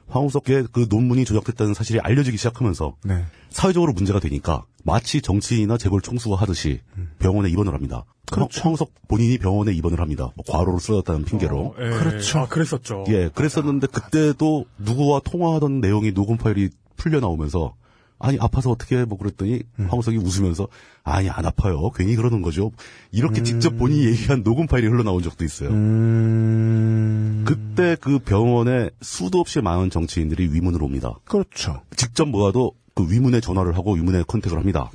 황우석의 0.10 0.68
그 0.74 0.88
논문이 0.90 1.24
조작됐다는 1.24 1.74
사실이 1.74 2.00
알려지기 2.02 2.38
시작하면서 2.38 2.96
네. 3.06 3.24
사회적으로 3.50 3.94
문제가 3.94 4.20
되니까 4.20 4.66
마치 4.88 5.22
정치인이나 5.22 5.78
재벌 5.78 6.00
총수가 6.00 6.38
하듯이 6.38 6.80
병원에 7.20 7.50
입원을 7.50 7.74
합니다. 7.74 8.06
그렇죠. 8.32 8.62
황우석 8.64 8.90
본인이 9.10 9.38
병원에 9.38 9.74
입원을 9.74 10.00
합니다. 10.00 10.32
뭐 10.36 10.46
과로를 10.48 10.80
쓰러졌다는 10.80 11.26
핑계로. 11.26 11.60
어, 11.60 11.76
예. 11.78 11.90
그렇죠. 11.90 12.40
아, 12.40 12.48
그랬었죠. 12.48 13.04
예, 13.10 13.30
그랬었는데 13.36 13.88
그때도 13.88 14.66
누구와 14.78 15.20
통화하던 15.26 15.82
내용이 15.82 16.14
녹음 16.14 16.38
파일이 16.38 16.70
풀려 16.96 17.20
나오면서 17.20 17.76
아니 18.18 18.38
아파서 18.40 18.72
어떻게 18.72 18.98
해? 18.98 19.06
뭐 19.06 19.18
그랬더니 19.18 19.62
황우석이 19.90 20.18
웃으면서 20.18 20.70
아니 21.04 21.30
안 21.30 21.46
아파요. 21.46 21.92
괜히 21.94 22.16
그러는 22.16 22.42
거죠. 22.42 22.72
이렇게 23.12 23.44
직접 23.44 23.78
본인이 23.78 24.06
얘기한 24.08 24.42
녹음 24.44 24.68
파일이 24.68 24.88
흘러나온 24.88 25.22
적도 25.22 25.44
있어요. 25.44 25.70
음, 25.70 27.44
그때 27.46 27.98
그 28.00 28.20
병원에 28.20 28.90
수도 29.02 29.40
없이 29.40 29.60
많은 29.60 29.90
정치인들이 29.90 30.48
위문을 30.54 30.82
옵니다. 30.82 31.16
그렇죠. 31.26 31.82
직접 31.96 32.28
모아도 32.28 32.72
그 32.98 33.12
위문에 33.12 33.40
전화를 33.40 33.78
하고 33.78 33.94
위문에 33.94 34.24
컨택을 34.24 34.58
합니다. 34.58 34.90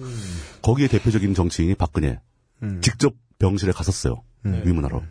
거기에 0.62 0.88
대표적인 0.88 1.34
정치인이 1.34 1.74
박근혜. 1.76 2.18
직접 2.80 3.14
병실에 3.38 3.72
갔었어요. 3.72 4.22
위문하러. 4.44 5.02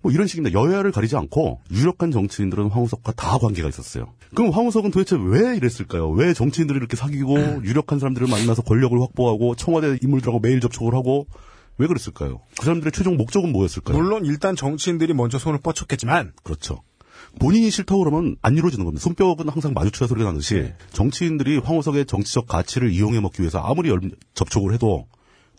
뭐 0.00 0.12
이런 0.12 0.26
식입니다. 0.26 0.60
여야를 0.60 0.92
가리지 0.92 1.16
않고 1.16 1.60
유력한 1.72 2.10
정치인들은 2.12 2.68
황우석과 2.70 3.12
다 3.12 3.38
관계가 3.38 3.68
있었어요. 3.68 4.14
그럼 4.34 4.52
황우석은 4.52 4.90
도대체 4.90 5.16
왜 5.18 5.56
이랬을까요? 5.56 6.10
왜 6.10 6.34
정치인들을 6.34 6.80
이렇게 6.80 6.96
사귀고 6.96 7.64
유력한 7.64 7.98
사람들을 7.98 8.28
만나서 8.28 8.62
권력을 8.62 9.00
확보하고 9.00 9.54
청와대 9.56 9.98
인물들하고 10.00 10.40
매일 10.40 10.60
접촉을 10.60 10.94
하고 10.94 11.26
왜 11.78 11.86
그랬을까요? 11.86 12.40
그 12.58 12.64
사람들의 12.64 12.92
최종 12.92 13.16
목적은 13.16 13.52
뭐였을까요? 13.52 13.96
물론 13.96 14.24
일단 14.24 14.54
정치인들이 14.56 15.14
먼저 15.14 15.38
손을 15.38 15.60
뻗쳤겠지만 15.60 16.32
그렇죠. 16.42 16.82
본인이 17.38 17.70
싫다고 17.70 18.04
그러면 18.04 18.36
안 18.42 18.56
이루어지는 18.56 18.84
겁니다. 18.84 19.02
손뼉은 19.02 19.48
항상 19.48 19.72
마주쳐야 19.74 20.08
소리가 20.08 20.30
나듯이 20.32 20.72
정치인들이 20.92 21.58
황우석의 21.58 22.06
정치적 22.06 22.46
가치를 22.48 22.90
이용해 22.90 23.20
먹기 23.20 23.42
위해서 23.42 23.60
아무리 23.60 23.90
열- 23.90 24.00
접촉을 24.34 24.72
해도 24.74 25.06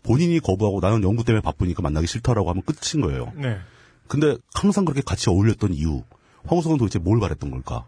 본인이 0.03 0.39
거부하고 0.39 0.80
나는 0.82 1.03
연구 1.03 1.24
때문에 1.24 1.41
바쁘니까 1.41 1.82
만나기 1.82 2.07
싫다라고 2.07 2.49
하면 2.49 2.63
끝인 2.63 3.01
거예요. 3.01 3.32
네. 3.36 3.57
근데 4.07 4.36
항상 4.53 4.86
그렇게 4.86 5.01
같이 5.05 5.30
어울렸던 5.30 5.74
이유, 5.74 6.03
황우석은 6.47 6.78
도대체 6.78 6.99
뭘 6.99 7.20
바랬던 7.20 7.51
걸까? 7.51 7.86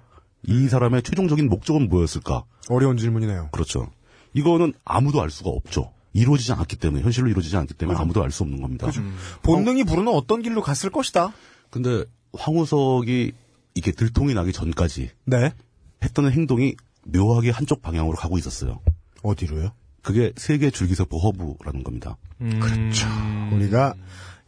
이 0.48 0.68
사람의 0.68 1.04
최종적인 1.04 1.50
목적은 1.50 1.90
뭐였을까? 1.90 2.44
어려운 2.70 2.98
질문이네요. 2.98 3.50
그렇죠. 3.52 3.88
이거는 4.34 4.74
아무도 4.86 5.22
알 5.22 5.30
수가 5.30 5.50
없죠. 5.50 5.92
이루어지지 6.14 6.52
않았기 6.52 6.76
때문에, 6.76 7.04
현실로 7.04 7.30
이루어지지 7.30 7.56
않기 7.58 7.74
때문에 7.74 7.98
아무도 7.98 8.22
알 8.24 8.32
수 8.32 8.44
없는 8.44 8.62
겁니다. 8.62 8.88
본능이 9.44 9.84
부르는 9.86 10.10
어떤 10.10 10.42
길로 10.42 10.62
갔을 10.62 10.90
것이다. 10.90 11.34
근데 11.70 12.04
황우석이 12.34 13.32
이게 13.74 13.92
들통이 13.92 14.34
나기 14.34 14.52
전까지 14.52 15.12
네. 15.26 15.54
했던 16.04 16.32
행동이 16.32 16.76
묘하게 17.06 17.52
한쪽 17.52 17.82
방향으로 17.82 18.16
가고 18.18 18.38
있었어요. 18.38 18.80
어디로요? 19.24 19.72
그게 20.02 20.34
세계 20.36 20.72
줄기세포 20.72 21.18
허브라는 21.18 21.84
겁니다. 21.84 22.18
그렇죠. 22.40 23.08
우리가 23.54 23.94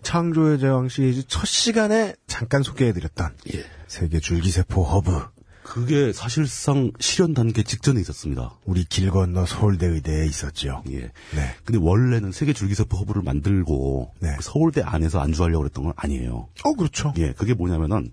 창조의 0.02 0.60
제왕 0.60 0.90
시리즈 0.90 1.28
첫 1.28 1.46
시간에 1.46 2.16
잠깐 2.28 2.64
소개해드렸던 2.64 3.36
예. 3.54 3.64
세계 3.88 4.20
줄기세포 4.20 4.84
허브. 4.84 5.26
그게 5.64 6.14
사실상 6.14 6.92
실현 7.00 7.34
단계 7.34 7.64
직전에 7.64 8.00
있었습니다. 8.02 8.52
우리 8.66 8.84
길 8.84 9.10
건너 9.10 9.46
서울대 9.46 9.88
의대에 9.88 10.26
있었죠. 10.26 10.84
예. 10.92 11.00
네. 11.00 11.56
근데 11.64 11.80
원래는 11.82 12.32
세계 12.32 12.54
줄기세포 12.54 12.98
허브를 12.98 13.22
만들고 13.22 14.14
네. 14.20 14.36
그 14.38 14.44
서울대 14.44 14.82
안에서 14.82 15.20
안주하려고 15.20 15.66
했던 15.66 15.86
건 15.86 15.94
아니에요. 15.96 16.48
어, 16.64 16.74
그렇죠. 16.74 17.14
예, 17.18 17.32
그게 17.32 17.54
뭐냐면은 17.54 18.12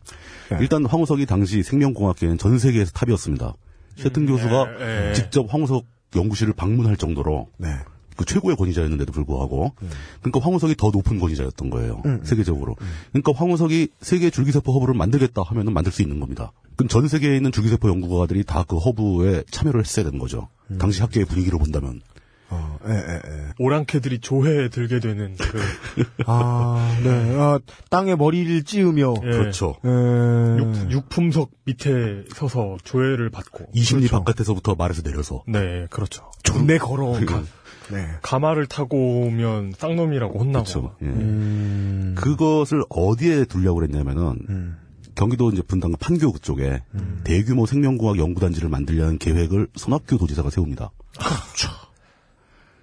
네. 0.50 0.58
일단 0.60 0.86
황우석이 0.86 1.26
당시 1.26 1.62
생명공학계는 1.62 2.38
전 2.38 2.58
세계에서 2.58 2.92
탑이었습니다. 2.92 3.54
셰튼 3.96 4.26
교수가 4.26 4.66
예, 4.80 5.08
예. 5.10 5.14
직접 5.14 5.52
황우석 5.52 5.84
연구실을 6.16 6.54
방문할 6.54 6.96
정도로 6.96 7.48
네. 7.58 7.68
그 8.16 8.24
최고의 8.26 8.56
권위자였는데도 8.56 9.12
불구하고 9.12 9.72
그러니까 10.20 10.40
황우석이 10.40 10.74
더 10.76 10.90
높은 10.90 11.18
권위자였던 11.18 11.70
거예요 11.70 12.02
음. 12.04 12.20
세계적으로 12.22 12.76
그러니까 13.12 13.32
황우석이 13.34 13.88
세계 14.02 14.28
줄기세포 14.28 14.74
허브를 14.74 14.94
만들겠다 14.94 15.42
하면은 15.42 15.72
만들 15.72 15.90
수 15.90 16.02
있는 16.02 16.20
겁니다 16.20 16.52
그럼 16.80 16.88
전 16.88 17.08
세계에 17.08 17.36
있는 17.36 17.52
줄기세포 17.52 17.88
연구가들이 17.88 18.44
다 18.44 18.64
그 18.66 18.76
허브에 18.78 19.42
참여를 19.50 19.80
했어야 19.80 20.04
되는 20.04 20.18
거죠 20.18 20.48
음. 20.70 20.78
당시 20.78 21.00
학계의 21.02 21.26
분위기로 21.26 21.58
본다면 21.58 22.00
어, 22.52 22.78
예, 22.88 22.92
예, 22.92 23.14
예. 23.14 23.46
오랑캐들이 23.58 24.18
조회에 24.20 24.68
들게 24.70 24.98
되는 24.98 25.36
그 25.36 25.60
아, 26.26 26.98
네. 27.04 27.36
아, 27.38 27.60
땅에 27.90 28.16
머리를 28.16 28.64
찌으며. 28.64 29.14
예. 29.22 29.30
그렇죠 29.30 29.76
에... 29.84 29.88
육, 29.88 30.90
육품석 30.90 31.50
밑에 31.64 32.24
서서 32.34 32.76
조회를 32.82 33.30
받고 33.30 33.66
20리 33.72 33.96
그렇죠. 34.08 34.18
바깥에서부터 34.18 34.74
말에서 34.74 35.02
내려서 35.02 35.44
네 35.46 35.86
그렇죠 35.90 36.30
존내 36.42 36.78
걸어. 36.78 37.12
가, 37.24 37.42
네. 37.92 38.06
가마를 38.22 38.66
타고 38.66 39.20
오면 39.26 39.74
쌍놈이라고 39.78 40.38
혼나고 40.40 40.64
그렇죠 40.64 40.96
예. 41.02 41.06
음, 41.06 42.14
그것을 42.18 42.82
어디에 42.88 43.44
두려고 43.44 43.76
그랬냐면은 43.78 44.36
음. 44.48 44.76
경기도 45.14 45.50
이제 45.50 45.62
분당 45.62 45.92
판교 45.92 46.32
그쪽에 46.32 46.82
대규모 47.24 47.66
생명공학 47.66 48.18
연구단지를 48.18 48.68
만들려는 48.68 49.18
계획을 49.18 49.68
손학규 49.76 50.18
도지사가 50.18 50.50
세웁니다. 50.50 50.90
그렇죠. 51.18 51.68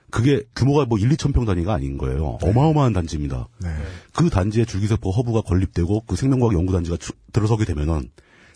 그게 0.09 0.41
규모가 0.55 0.85
뭐 0.85 0.97
1, 0.97 1.09
2천 1.09 1.33
평 1.33 1.45
단위가 1.45 1.73
아닌 1.73 1.97
거예요. 1.97 2.37
어마어마한 2.41 2.93
단지입니다. 2.93 3.49
네. 3.59 3.69
그 4.13 4.29
단지에 4.29 4.63
줄기세포 4.65 5.11
허브가 5.11 5.41
건립되고 5.41 6.01
그 6.07 6.15
생명과학 6.15 6.53
연구단지가 6.55 6.97
주- 6.97 7.11
들어서게 7.33 7.65
되면은 7.65 8.09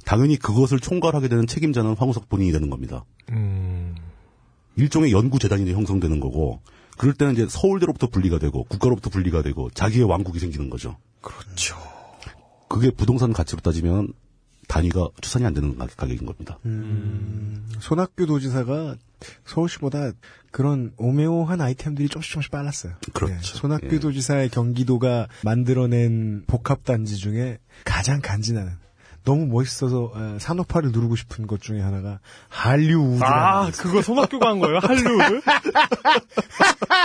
당연히 0.06 0.38
그것을 0.38 0.80
총괄하게 0.80 1.28
되는 1.28 1.46
책임자는 1.48 1.96
황우석 1.96 2.30
본인이 2.30 2.52
되는 2.52 2.70
겁니다. 2.70 3.04
음, 3.32 3.96
일종의 4.78 5.12
연구재단이 5.12 5.72
형성되는 5.74 6.20
거고 6.22 6.62
그럴 6.98 7.14
때는 7.14 7.34
이제 7.34 7.46
서울대로부터 7.50 8.08
분리가 8.08 8.40
되고 8.40 8.64
국가로부터 8.64 9.10
분리가 9.10 9.42
되고 9.44 9.70
자기의 9.72 10.06
왕국이 10.06 10.40
생기는 10.40 10.70
거죠. 10.70 10.98
그렇죠 11.20 11.76
그게 12.72 12.90
부동산 12.92 13.34
가치로 13.34 13.62
따지면 13.62 14.14
단위가 14.68 15.10
추산이 15.20 15.46
안 15.46 15.54
되는 15.54 15.78
가격- 15.78 15.98
가격인 15.98 16.26
겁니다. 16.26 16.58
손학규 17.80 18.26
도지사가 18.26 18.96
서울시보다 19.46 20.12
그런 20.52 20.94
오메오한 20.98 21.60
아이템들이 21.62 22.08
조금씩 22.10 22.32
조금씩 22.32 22.52
빨랐어요. 22.52 22.94
그렇죠. 23.14 23.34
네, 23.36 23.40
손학규 23.42 23.96
예. 23.96 24.00
도지사의 24.00 24.50
경기도가 24.50 25.28
만들어낸 25.44 26.44
복합단지 26.48 27.18
중에 27.18 27.60
가장 27.86 28.22
간지나는 28.22 28.72
너무 29.24 29.46
멋있어서 29.48 30.12
에, 30.16 30.40
산업화를 30.40 30.92
누르고 30.92 31.16
싶은 31.16 31.48
것 31.48 31.62
중에 31.62 31.80
하나가 31.82 32.20
한류우드라는 32.50 33.22
아. 33.24 33.72
그거 33.72 34.02
손학규가 34.02 34.50
한 34.50 34.60
거예요 34.60 34.80
할리우드 34.82 35.42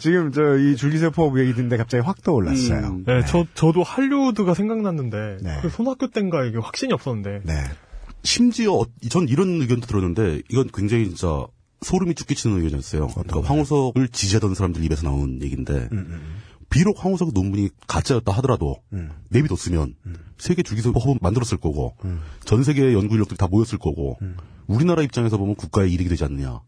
지금 0.00 0.32
저 0.32 0.56
이 0.56 0.76
줄기세포 0.76 1.38
얘기 1.40 1.54
듣는데 1.54 1.76
갑자기 1.76 2.02
확 2.04 2.22
떠올랐어요. 2.22 2.86
음. 2.86 3.04
네, 3.06 3.24
저 3.26 3.44
저도 3.54 3.82
할리우드가 3.82 4.54
생각났는데 4.54 5.38
네. 5.42 5.58
그 5.62 5.68
손학규 5.68 6.10
땐가 6.10 6.44
이게 6.44 6.58
확신이 6.58 6.92
없었는데 6.92 7.40
네. 7.44 7.52
심지어 8.22 8.72
어- 8.74 8.86
전 9.10 9.28
이런 9.28 9.60
의견도 9.60 9.86
들었는데 9.86 10.42
이건 10.50 10.68
굉장히 10.72 11.06
진짜 11.08 11.46
소름이 11.82 12.14
쭉 12.14 12.26
끼치는 12.26 12.56
의견이었어요. 12.56 13.08
그러니까 13.08 13.42
황우석을 13.48 14.08
지지하던 14.08 14.54
사람들 14.54 14.82
입에서 14.84 15.02
나온 15.04 15.40
얘기인데 15.42 15.88
비록 16.70 17.04
황우석 17.04 17.32
논문이 17.32 17.70
가짜였다 17.86 18.32
하더라도 18.32 18.76
내비뒀으면 19.30 19.94
세계 20.38 20.62
줄기세포 20.62 20.98
허브 20.98 21.18
만들었을 21.20 21.58
거고 21.58 21.94
전 22.44 22.62
세계의 22.64 22.94
연구 22.94 23.14
인력들이 23.14 23.38
다 23.38 23.46
모였을 23.46 23.78
거고 23.78 24.18
우리나라 24.66 25.02
입장에서 25.02 25.38
보면 25.38 25.54
국가에 25.54 25.88
이득이 25.88 26.08
되지 26.08 26.24
않느냐. 26.24 26.60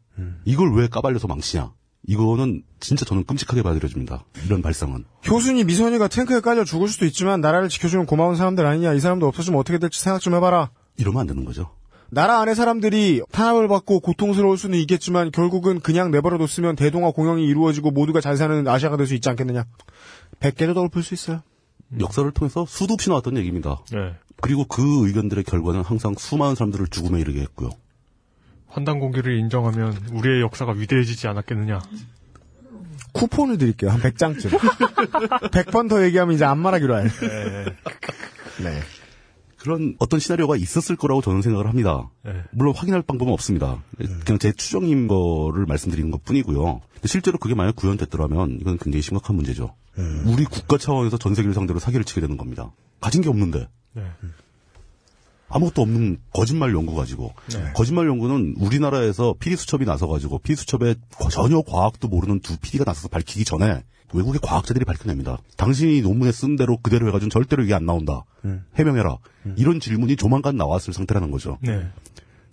이걸 0.44 0.74
왜 0.74 0.88
까발려서 0.88 1.26
망치냐. 1.28 1.72
이거는 2.06 2.62
진짜 2.80 3.04
저는 3.04 3.24
끔찍하게 3.24 3.62
받아들여집니다. 3.62 4.24
이런 4.46 4.62
발상은. 4.62 5.04
효순이 5.28 5.64
미선이가 5.64 6.08
탱크에 6.08 6.40
깔려 6.40 6.64
죽을 6.64 6.88
수도 6.88 7.04
있지만 7.06 7.40
나라를 7.40 7.68
지켜주는 7.68 8.06
고마운 8.06 8.36
사람들 8.36 8.64
아니냐. 8.64 8.94
이 8.94 9.00
사람도 9.00 9.26
없어지면 9.26 9.58
어떻게 9.60 9.78
될지 9.78 10.00
생각 10.00 10.20
좀 10.20 10.34
해봐라. 10.34 10.70
이러면 10.96 11.20
안 11.20 11.26
되는 11.26 11.44
거죠. 11.44 11.70
나라 12.10 12.40
안의 12.40 12.54
사람들이 12.54 13.22
탄압을 13.32 13.68
받고 13.68 14.00
고통스러울 14.00 14.56
수는 14.56 14.78
있겠지만 14.80 15.30
결국은 15.30 15.80
그냥 15.80 16.10
내버려뒀으면 16.10 16.74
대동아 16.76 17.10
공영이 17.10 17.44
이루어지고 17.46 17.90
모두가 17.90 18.20
잘 18.20 18.36
사는 18.36 18.66
아시아가 18.66 18.96
될 18.96 19.06
수 19.06 19.14
있지 19.14 19.28
않겠느냐. 19.28 19.64
100개도 20.40 20.74
더 20.74 20.82
엎을 20.82 21.02
수 21.02 21.14
있어요. 21.14 21.42
역사를 22.00 22.30
통해서 22.30 22.64
수도 22.66 22.94
없이 22.94 23.08
나왔던 23.10 23.36
얘기입니다. 23.38 23.80
네. 23.92 24.14
그리고 24.40 24.64
그 24.64 25.06
의견들의 25.06 25.44
결과는 25.44 25.82
항상 25.82 26.14
수많은 26.16 26.54
사람들을 26.54 26.86
죽음에 26.88 27.20
이르게 27.20 27.40
했고요. 27.40 27.70
환단 28.68 29.00
공기를 29.00 29.38
인정하면 29.38 29.96
우리의 30.12 30.42
역사가 30.42 30.72
위대해지지 30.72 31.26
않았겠느냐 31.28 31.80
쿠폰을 33.12 33.58
드릴게요. 33.58 33.90
한 33.90 34.00
100장쯤. 34.00 34.50
100번 35.50 35.88
더 35.88 36.04
얘기하면 36.04 36.34
이제 36.34 36.44
안 36.44 36.58
말하기로 36.58 36.94
할. 36.94 37.10
네. 38.62 38.80
그런 39.68 39.96
어떤 39.98 40.18
시나리오가 40.18 40.56
있었을 40.56 40.96
거라고 40.96 41.20
저는 41.20 41.42
생각을 41.42 41.68
합니다. 41.68 42.08
네. 42.24 42.32
물론 42.52 42.74
확인할 42.74 43.02
방법은 43.02 43.34
없습니다. 43.34 43.82
그냥 44.24 44.38
제 44.38 44.50
추정인 44.50 45.08
거를 45.08 45.66
말씀드리는 45.66 46.10
것 46.10 46.24
뿐이고요. 46.24 46.80
실제로 47.04 47.36
그게 47.36 47.54
만약 47.54 47.76
구현됐더라면 47.76 48.60
이건 48.62 48.78
굉장히 48.78 49.02
심각한 49.02 49.36
문제죠. 49.36 49.74
우리 50.24 50.46
국가 50.46 50.78
차원에서 50.78 51.18
전 51.18 51.34
세계를 51.34 51.52
상대로 51.52 51.78
사기를 51.78 52.06
치게 52.06 52.22
되는 52.22 52.38
겁니다. 52.38 52.72
가진 52.98 53.20
게 53.20 53.28
없는데. 53.28 53.68
네. 55.50 55.54
아무것도 55.54 55.82
없는 55.82 56.18
거짓말 56.32 56.74
연구 56.74 56.94
가지고 56.94 57.32
거짓말 57.74 58.06
연구는 58.06 58.56
우리나라에서 58.58 59.34
PD 59.38 59.56
수첩이 59.56 59.84
나서 59.84 60.06
가지고 60.06 60.38
PD 60.38 60.56
수첩에 60.56 60.94
전혀 61.30 61.62
과학도 61.62 62.08
모르는 62.08 62.40
두 62.40 62.58
PD가 62.58 62.84
나서서 62.84 63.08
밝히기 63.08 63.44
전에 63.44 63.82
외국의 64.12 64.40
과학자들이 64.42 64.84
밝혀냅니다. 64.84 65.38
당신이 65.56 66.00
논문에 66.02 66.32
쓴 66.32 66.56
대로 66.56 66.78
그대로 66.78 67.08
해가지고 67.08 67.30
절대로 67.30 67.62
이게 67.62 67.74
안 67.74 67.84
나온다. 67.86 68.24
해명해라. 68.76 69.18
이런 69.56 69.80
질문이 69.80 70.16
조만간 70.16 70.56
나왔을 70.56 70.92
상태라는 70.92 71.30
거죠. 71.30 71.58
네. 71.60 71.86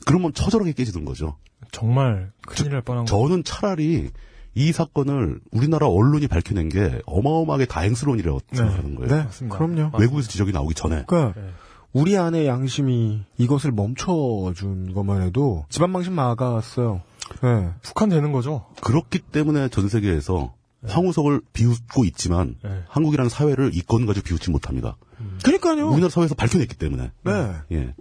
그러면 0.05 0.33
처절하게 0.33 0.73
깨지는 0.73 1.05
거죠. 1.05 1.37
정말 1.71 2.31
큰일 2.45 2.71
날 2.71 2.81
뻔한 2.81 3.05
거 3.05 3.09
저는 3.09 3.43
차라리 3.43 4.09
이 4.53 4.71
사건을 4.71 5.39
우리나라 5.51 5.87
언론이 5.87 6.27
밝혀낸 6.27 6.69
게 6.69 7.01
어마어마하게 7.05 7.65
다행스러운 7.65 8.19
일이라고 8.19 8.39
생각하는 8.53 8.95
거예요. 8.95 9.13
네. 9.13 9.23
맞습니다. 9.23 9.57
그럼요. 9.57 9.97
외국에서 9.97 10.29
지적이 10.29 10.53
나오기 10.53 10.75
전에. 10.75 11.03
그러니까 11.07 11.39
네. 11.39 11.47
우리 11.95 12.17
안의 12.17 12.45
양심이 12.45 13.23
이것을 13.37 13.71
멈춰준 13.71 14.93
것만 14.93 15.21
해도 15.21 15.65
집안 15.69 15.91
망신 15.91 16.11
막았어요. 16.11 17.01
네. 17.41 17.71
북한 17.81 18.09
되는 18.09 18.33
거죠 18.33 18.65
그렇기 18.81 19.19
때문에 19.19 19.69
전 19.69 19.87
세계에서 19.87 20.53
황우석을 20.85 21.41
비웃고 21.53 22.03
있지만 22.03 22.57
네. 22.61 22.83
한국이라는 22.89 23.29
사회를 23.29 23.71
이건 23.73 24.05
가지고 24.05 24.25
비웃지 24.25 24.51
못합니다. 24.51 24.97
그러니까요. 25.41 25.87
우리나라 25.87 26.09
사회에서 26.09 26.35
밝혀냈기 26.35 26.75
때문에. 26.75 27.11
네. 27.23 27.53
예. 27.71 27.95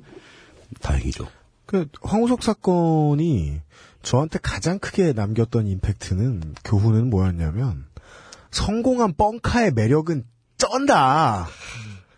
다행이죠. 0.80 1.28
그 1.64 1.86
황우석 2.02 2.42
사건이 2.42 3.60
저한테 4.02 4.40
가장 4.42 4.80
크게 4.80 5.12
남겼던 5.12 5.68
임팩트는 5.68 6.54
교훈은 6.64 7.10
뭐였냐면 7.10 7.86
성공한 8.50 9.14
뻥카의 9.14 9.72
매력은 9.72 10.24
쩐다. 10.58 11.46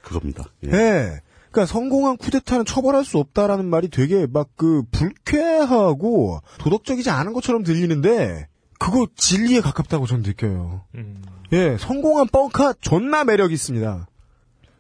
그겁니다. 0.01 0.45
예. 0.65 0.71
예. 0.73 1.21
그러니까 1.57 1.73
성공한 1.73 2.19
쿠데타는 2.19 2.67
처벌할 2.67 3.03
수 3.03 3.17
없다라는 3.17 3.65
말이 3.65 3.89
되게 3.89 4.27
막 4.27 4.47
그 4.57 4.83
불쾌하고 4.91 6.41
도덕적이지 6.59 7.11
않은 7.11 7.33
것처럼 7.35 7.63
들리는데 7.63 8.49
그거 8.79 9.07
진리에 9.15 9.61
가깝다고 9.61 10.07
저는 10.07 10.23
느껴요. 10.23 10.85
음. 10.95 11.23
예, 11.53 11.77
성공한 11.79 12.27
뻥카 12.29 12.75
존나 12.81 13.25
매력 13.25 13.53
있습니다. 13.53 14.07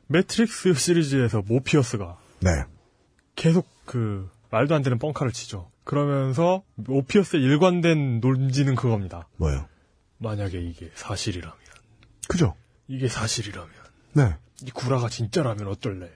매트릭스 0.06 0.74
시리즈에서 0.74 1.42
모피어스가 1.46 2.18
네. 2.40 2.50
계속 3.34 3.66
그 3.84 4.30
말도 4.50 4.74
안 4.74 4.82
되는 4.82 4.98
뻥카를 4.98 5.32
치죠 5.32 5.70
그러면서 5.84 6.62
모피어스의 6.76 7.42
일관된 7.42 8.20
논지는 8.20 8.76
그겁니다 8.76 9.28
뭐요? 9.36 9.66
만약에 10.18 10.58
이게 10.60 10.90
사실이라면 10.94 11.56
그죠? 12.28 12.54
이게 12.88 13.08
사실이라면 13.08 13.70
네. 14.12 14.36
이 14.62 14.70
구라가 14.70 15.08
진짜라면 15.08 15.66
어떨래? 15.68 16.08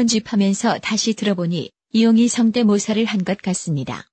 편집하면서 0.00 0.78
다시 0.78 1.14
들어보니 1.14 1.70
이용이 1.92 2.28
성대모사를 2.28 3.04
한 3.06 3.24
것 3.24 3.42
같습니다. 3.42 4.04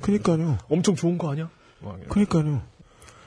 그니까요. 0.00 0.58
엄청 0.68 0.96
좋은 0.96 1.16
거 1.18 1.30
아니야? 1.30 1.48
그니까요. 2.08 2.62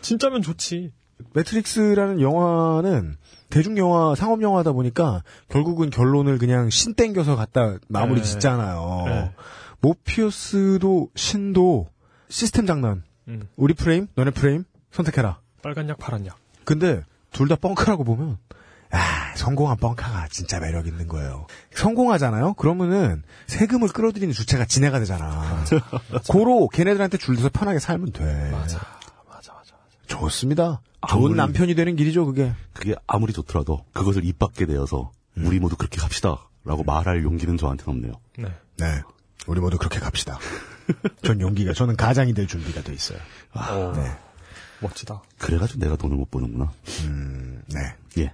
진짜면 0.02 0.42
좋지. 0.42 0.92
매트릭스라는 1.34 2.20
영화는 2.20 3.16
대중 3.50 3.78
영화, 3.78 4.16
상업 4.16 4.42
영화다 4.42 4.74
보니까 4.74 5.24
결국은 5.48 5.90
결론을 5.90 6.38
그냥 6.38 6.70
신 6.70 6.94
땡겨서 6.94 7.38
갖다 7.38 7.78
마무리 7.88 8.20
네. 8.20 8.26
짓잖아요. 8.28 9.04
네. 9.06 9.32
모피어스도 9.80 11.10
신도 11.16 11.88
시스템 12.28 12.66
장난. 12.66 13.04
음. 13.30 13.48
우리 13.56 13.74
프레임, 13.74 14.08
너네 14.16 14.32
프레임 14.32 14.66
선택해라. 14.92 15.40
빨간 15.62 15.88
약, 15.88 15.98
파란 15.98 16.26
약. 16.26 16.38
근데 16.66 17.02
둘 17.32 17.48
다 17.48 17.56
뻥카라고 17.56 18.04
보면 18.04 18.38
아, 18.92 19.34
성공한 19.36 19.78
뻥카가 19.78 20.28
진짜 20.30 20.60
매력 20.60 20.88
있는 20.88 21.08
거예요. 21.08 21.48
성공하잖아요? 21.74 22.54
그러면은 22.54 23.24
세금을 23.48 23.90
끌어들이는 23.90 24.34
주체가 24.34 24.66
지네가 24.66 25.00
되잖아. 25.00 25.64
고로 26.30 26.68
걔네들한테 26.70 27.18
줄여서 27.18 27.50
편하게 27.50 27.80
살면 27.80 28.12
돼. 28.14 28.24
맞아, 28.52 28.80
맞아, 29.30 29.54
맞아. 29.54 29.74
좋습니다. 30.08 30.82
좋은 31.08 31.26
아무리- 31.32 31.36
남편이 31.38 31.76
되는 31.76 31.96
길이죠, 31.96 32.26
그게. 32.26 32.54
그게 32.74 32.96
아무리 33.08 33.34
좋더라도 33.34 33.86
그것을 33.94 34.24
입 34.26 34.40
밖에 34.40 34.66
내어서 34.66 35.12
우리 35.38 35.60
모두 35.60 35.76
그렇게 35.76 36.00
갑시다 36.00 36.38
라고 36.64 36.84
말할 36.84 37.24
용기는 37.24 37.58
저한테는 37.58 37.94
없네요. 37.94 38.14
네. 38.38 38.46
네. 38.78 39.02
우리 39.48 39.60
모두 39.60 39.78
그렇게 39.78 40.00
갑시다. 40.00 40.40
전 41.24 41.42
용기가, 41.42 41.74
저는 41.74 41.96
가장이 41.98 42.34
될 42.34 42.48
준비가 42.48 42.82
돼 42.82 42.94
있어요. 42.94 43.20
어, 43.54 43.94
네. 43.96 44.10
멋지다. 44.80 45.22
그래가지고 45.38 45.80
내가 45.80 45.96
돈을 45.96 46.16
못 46.16 46.32
버는구나. 46.32 46.72
음, 47.04 47.62
네. 47.68 47.96
예. 48.20 48.34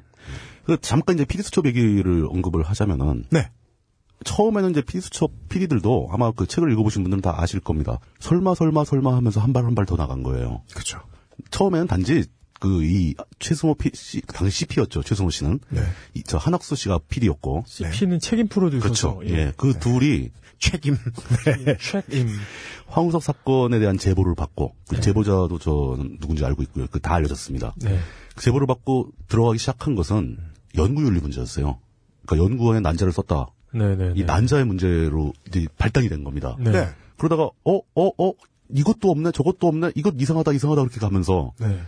그 0.65 0.77
잠깐 0.81 1.15
이제 1.15 1.25
피디 1.25 1.43
수첩 1.43 1.65
얘기를 1.65 2.25
언급을 2.29 2.63
하자면은 2.63 3.25
네. 3.29 3.49
처음에는 4.23 4.71
이제 4.71 4.81
피디 4.81 5.01
수첩 5.01 5.31
피디들도 5.49 6.09
아마 6.11 6.31
그 6.31 6.45
책을 6.45 6.71
읽어보신 6.71 7.01
분들은 7.03 7.21
다 7.21 7.33
아실 7.41 7.59
겁니다. 7.59 7.99
설마 8.19 8.53
설마 8.55 8.85
설마 8.85 9.15
하면서 9.15 9.39
한 9.41 9.51
발 9.53 9.63
한 9.65 9.73
발 9.75 9.85
더 9.85 9.95
나간 9.95 10.21
거예요. 10.23 10.61
그쵸. 10.73 10.99
처음에는 11.49 11.87
단지 11.87 12.25
그 12.59 12.83
이 12.83 13.15
최승호 13.39 13.73
피, 13.73 13.89
씨, 13.95 14.21
당시 14.21 14.59
CP였죠. 14.59 15.01
최승호 15.01 15.31
씨는 15.31 15.59
네. 15.69 15.81
이, 16.13 16.21
저 16.23 16.37
한학수 16.37 16.75
씨가 16.75 16.99
PD였고 17.09 17.63
CP는 17.65 18.19
책임 18.19 18.47
프로듀서죠. 18.47 19.17
그렇죠. 19.17 19.33
예, 19.35 19.51
그 19.57 19.73
둘이 19.79 20.29
책임. 20.59 20.95
책임. 21.79 22.27
황우석 22.85 23.23
사건에 23.23 23.79
대한 23.79 23.97
제보를 23.97 24.35
받고 24.35 24.75
그 24.89 25.01
제보자도 25.01 25.57
저 25.57 25.97
누군지 26.19 26.45
알고 26.45 26.61
있고요. 26.63 26.85
그 26.91 26.99
다 26.99 27.15
알려졌습니다. 27.15 27.73
네. 27.77 27.97
그 28.35 28.43
제보를 28.43 28.67
받고 28.67 29.09
들어가기 29.27 29.57
시작한 29.57 29.95
것은 29.95 30.37
연구윤리 30.77 31.19
문제였어요. 31.19 31.79
그러니까 32.25 32.45
연구원에 32.51 32.79
난자를 32.79 33.11
썼다. 33.13 33.47
네네. 33.73 34.13
이 34.15 34.23
난자의 34.23 34.65
문제로 34.65 35.33
이제 35.47 35.67
발단이 35.77 36.09
된 36.09 36.23
겁니다. 36.23 36.55
네. 36.59 36.71
네. 36.71 36.87
그러다가 37.17 37.43
어 37.63 37.77
어, 37.95 38.07
어, 38.17 38.33
이것도 38.69 39.09
없네 39.09 39.31
저것도 39.31 39.67
없네 39.67 39.91
이것 39.95 40.13
이상하다 40.17 40.53
이상하다 40.53 40.81
그렇게 40.81 40.99
가면서 40.99 41.53
네. 41.59 41.79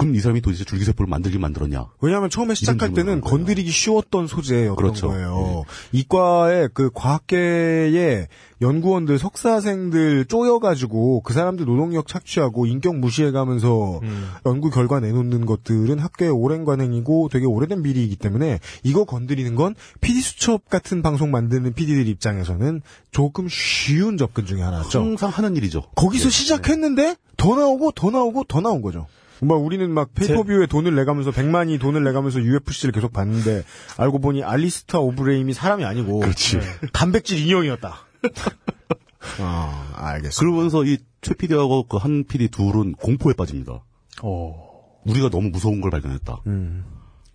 그럼 0.00 0.14
이 0.14 0.20
사람이 0.20 0.40
도대체 0.40 0.64
줄기세포를 0.64 1.08
만들긴 1.08 1.40
만들었냐? 1.40 1.86
왜냐하면 2.00 2.30
처음에 2.30 2.54
시작할 2.54 2.92
때는 2.94 3.20
건드리기 3.20 3.70
쉬웠던 3.70 4.26
소재였던 4.26 4.76
그렇죠. 4.76 5.08
거예요. 5.08 5.64
이과의 5.92 6.70
그 6.72 6.90
과학계의 6.94 8.28
연구원들, 8.62 9.18
석사생들 9.18 10.26
쪼여가지고 10.26 11.22
그 11.22 11.32
사람들 11.32 11.64
노동력 11.64 12.06
착취하고 12.06 12.66
인격 12.66 12.96
무시해가면서 12.96 14.00
음. 14.02 14.30
연구 14.46 14.70
결과 14.70 15.00
내놓는 15.00 15.46
것들은 15.46 15.98
학계의 15.98 16.30
오랜 16.30 16.64
관행이고 16.64 17.30
되게 17.30 17.46
오래된 17.46 17.82
비리이기 17.82 18.16
때문에 18.16 18.58
이거 18.82 19.04
건드리는 19.04 19.54
건 19.54 19.74
PD 20.00 20.20
수첩 20.20 20.68
같은 20.68 21.02
방송 21.02 21.30
만드는 21.30 21.72
PD들 21.72 22.06
입장에서는 22.08 22.82
조금 23.10 23.48
쉬운 23.48 24.18
접근 24.18 24.44
중에 24.44 24.60
하나죠. 24.60 25.00
항상 25.00 25.30
하는 25.30 25.56
일이죠. 25.56 25.82
거기서 25.94 26.24
네. 26.24 26.30
시작했는데 26.30 27.16
더 27.36 27.56
나오고 27.56 27.92
더 27.92 28.10
나오고 28.10 28.44
더 28.44 28.60
나온 28.60 28.82
거죠. 28.82 29.06
막 29.42 29.54
우리는 29.56 29.90
막 29.90 30.12
페이퍼뷰에 30.14 30.66
돈을 30.66 30.94
내가면서 30.94 31.30
100만이 31.30 31.80
돈을 31.80 32.02
내가면서 32.04 32.40
UFC를 32.40 32.92
계속 32.92 33.12
봤는데 33.12 33.64
알고 33.96 34.18
보니 34.20 34.42
알리스타 34.44 34.98
오브레임이 34.98 35.52
사람이 35.52 35.84
아니고 35.84 36.20
그렇지. 36.20 36.60
단백질 36.92 37.38
인형이었다. 37.38 37.94
아, 39.40 39.92
알겠습니다. 39.94 40.38
그러면서 40.40 40.84
이 40.84 40.98
최 41.22 41.34
PD하고 41.34 41.82
그 41.84 41.98
한 41.98 42.24
PD 42.24 42.48
둘은 42.48 42.92
공포에 42.92 43.34
빠집니다. 43.34 43.84
어. 44.22 45.00
우리가 45.04 45.28
너무 45.28 45.50
무서운 45.50 45.80
걸 45.82 45.90
발견했다. 45.90 46.40
음. 46.46 46.84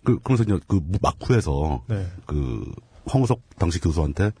그, 0.04 0.18
그러면서 0.18 0.42
이제 0.42 0.58
그 0.66 0.80
막후에서 1.00 1.84
네. 1.88 2.06
그 2.26 2.64
황우석 3.06 3.40
당시 3.58 3.80
교수한테 3.80 4.32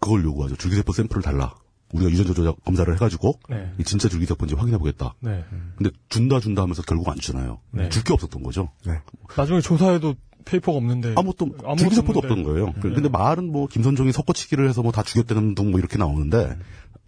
그걸 0.00 0.24
요구하죠. 0.24 0.56
줄기세포 0.56 0.92
샘플을 0.92 1.22
달라. 1.22 1.54
우리가 1.92 2.10
유전자 2.10 2.52
검사를 2.64 2.92
해가지고 2.94 3.38
네. 3.48 3.72
이 3.78 3.84
진짜 3.84 4.08
줄기세포인지 4.08 4.54
확인해 4.54 4.78
보겠다. 4.78 5.14
네. 5.20 5.44
근데 5.76 5.90
준다 6.08 6.40
준다 6.40 6.62
하면서 6.62 6.82
결국 6.82 7.08
안 7.08 7.18
주나요. 7.18 7.60
네. 7.70 7.88
줄 7.88 8.02
게 8.02 8.12
없었던 8.12 8.42
거죠. 8.42 8.70
네. 8.84 9.00
나중에 9.36 9.60
조사해도 9.60 10.14
paper가 10.44 10.76
없는데. 10.78 11.14
아무것도 11.16 11.46
아무것도 11.58 11.76
줄기세포도. 11.76 12.18
없던 12.20 12.42
거예요. 12.44 12.72
그- 12.80 12.92
근데 12.92 13.08
말은 13.08 13.50
뭐 13.52 13.66
김선종이 13.68 14.12
섞어치기를 14.12 14.68
해서 14.68 14.82
뭐 14.82 14.92
다 14.92 15.02
죽였다는 15.02 15.54
둥 15.54 15.70
뭐 15.70 15.78
이렇게 15.78 15.96
나오는데 15.98 16.56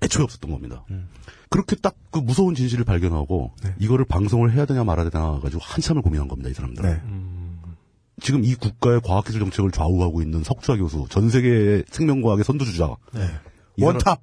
애초에 0.03 0.23
없었던 0.25 0.51
겁니다. 0.51 0.85
그렇게 1.51 1.77
딱 1.77 1.95
그 2.11 2.19
무서운 2.21 2.55
진실을 2.55 2.85
발견하고 2.85 3.53
이거를 3.79 4.05
방송을 4.07 4.53
해야 4.53 4.65
되냐 4.65 4.83
말아야 4.85 5.11
되냐 5.11 5.41
가지고 5.41 5.61
한참을 5.63 6.01
고민한 6.03 6.27
겁니다. 6.29 6.49
이 6.51 6.55
사람들은. 6.55 6.89
네. 6.91 7.01
지금 8.21 8.45
이 8.45 8.55
국가의 8.55 9.01
과학기술 9.03 9.41
정책을 9.41 9.71
좌우하고 9.71 10.23
있는 10.23 10.43
석주아 10.43 10.77
교수, 10.77 11.07
전 11.11 11.29
세계의 11.31 11.85
생명과학의 11.91 12.45
선두주자. 12.45 12.97
원탑. 13.81 14.21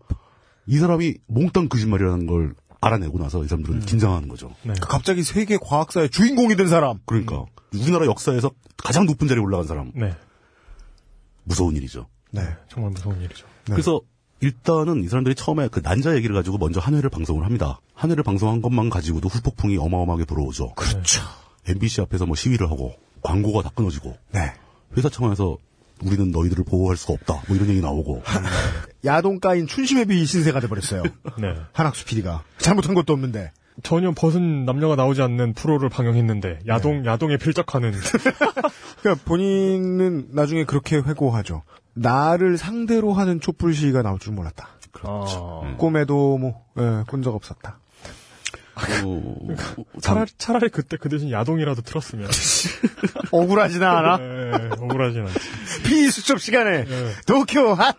이 0.67 0.77
사람이 0.77 1.15
몽땅 1.27 1.69
거짓말이라는 1.69 2.25
걸 2.25 2.55
알아내고 2.81 3.17
나서 3.17 3.43
이 3.43 3.47
사람들은 3.47 3.81
긴장하는 3.81 4.27
거죠. 4.27 4.53
네. 4.63 4.73
갑자기 4.81 5.23
세계 5.23 5.57
과학사의 5.57 6.09
주인공이 6.09 6.55
된 6.55 6.67
사람. 6.67 6.99
그러니까 7.05 7.45
우리나라 7.73 8.05
역사에서 8.05 8.51
가장 8.77 9.05
높은 9.05 9.27
자리에 9.27 9.43
올라간 9.43 9.65
사람 9.65 9.91
네. 9.95 10.13
무서운 11.43 11.75
일이죠. 11.75 12.07
네. 12.31 12.41
정말 12.69 12.91
무서운 12.91 13.21
일이죠. 13.21 13.47
그래서 13.65 14.01
일단은 14.41 15.03
이 15.03 15.07
사람들이 15.07 15.33
처음에 15.35 15.67
그 15.69 15.79
난자 15.81 16.15
얘기를 16.15 16.35
가지고 16.35 16.57
먼저 16.57 16.79
한 16.79 16.93
회를 16.93 17.09
방송을 17.09 17.45
합니다. 17.45 17.79
한 17.93 18.11
회를 18.11 18.23
방송한 18.23 18.61
것만 18.61 18.89
가지고도 18.89 19.29
후폭풍이 19.29 19.77
어마어마하게 19.77 20.25
불어오죠. 20.25 20.73
그렇죠. 20.75 21.21
MBC 21.67 22.01
앞에서 22.01 22.25
뭐 22.25 22.35
시위를 22.35 22.69
하고 22.69 22.93
광고가 23.23 23.63
다 23.63 23.71
끊어지고 23.73 24.15
네. 24.31 24.53
회사 24.97 25.09
차원에서 25.09 25.57
우리는 26.03 26.31
너희들을 26.31 26.63
보호할 26.65 26.97
수가 26.97 27.13
없다. 27.13 27.41
뭐 27.47 27.55
이런 27.55 27.69
얘기 27.69 27.81
나오고 27.81 28.23
야동 29.05 29.39
까인 29.39 29.67
춘심회비 29.67 30.25
신세가 30.25 30.59
돼버렸어요. 30.59 31.03
네. 31.39 31.55
한학수 31.73 32.05
PD가. 32.05 32.43
잘못한 32.57 32.95
것도 32.95 33.13
없는데. 33.13 33.51
전혀 33.83 34.11
벗은 34.11 34.63
남녀가 34.65 34.95
나오지 34.95 35.21
않는 35.21 35.53
프로를 35.53 35.89
방영했는데 35.89 36.59
야동 36.65 37.05
야동에 37.05 37.35
필적하는 37.37 37.91
그러니까 39.01 39.23
본인은 39.25 40.29
나중에 40.31 40.63
그렇게 40.63 40.95
회고하죠. 40.95 41.63
나를 41.93 42.57
상대로 42.57 43.11
하는 43.13 43.41
촛불 43.41 43.73
시위가 43.73 44.01
나올 44.01 44.17
줄 44.19 44.33
몰랐다. 44.33 44.69
아, 45.03 45.75
꿈에도 45.77 46.37
뭐, 46.37 46.63
예, 46.79 47.03
본적 47.07 47.35
없었다. 47.35 47.79
어, 49.05 49.35
차라리 50.01 50.31
차라리 50.37 50.69
그때 50.69 50.97
그 50.97 51.07
대신 51.09 51.31
야동이라도 51.31 51.81
틀었으면 51.81 52.27
억울하지나 53.31 53.97
않아? 53.99 54.17
네, 54.17 54.51
억울하진 54.79 55.21
않지. 55.21 55.39
피 55.85 56.09
수첩 56.11 56.39
시간에 56.41 56.85
도쿄 57.25 57.73
핫! 57.73 57.95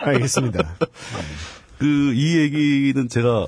알겠습니다. 0.00 0.76
그 1.78 2.12
이 2.14 2.36
얘기는 2.38 3.08
제가 3.08 3.46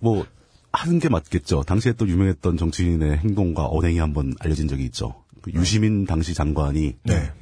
뭐 0.00 0.24
하는 0.72 1.00
게 1.00 1.08
맞겠죠. 1.08 1.62
당시에 1.64 1.92
또 1.94 2.06
유명했던 2.08 2.56
정치인의 2.56 3.18
행동과 3.18 3.66
언행이 3.66 3.98
한번 3.98 4.34
알려진 4.38 4.68
적이 4.68 4.84
있죠. 4.84 5.24
그 5.42 5.50
유시민 5.52 6.06
당시 6.06 6.32
장관이 6.34 6.96
네. 7.02 7.32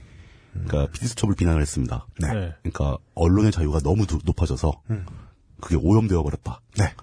그러니까 0.53 0.91
피디수첩을 0.93 1.35
비난을 1.35 1.61
했습니다. 1.61 2.07
네. 2.21 2.29
네. 2.33 2.55
그러니까 2.63 2.97
언론의 3.15 3.53
자유가 3.53 3.81
너무 3.81 4.07
두- 4.07 4.19
높아져서 4.25 4.73
그게 5.61 5.77
오염되어 5.77 6.23
버렸다. 6.23 6.61
네. 6.79 6.95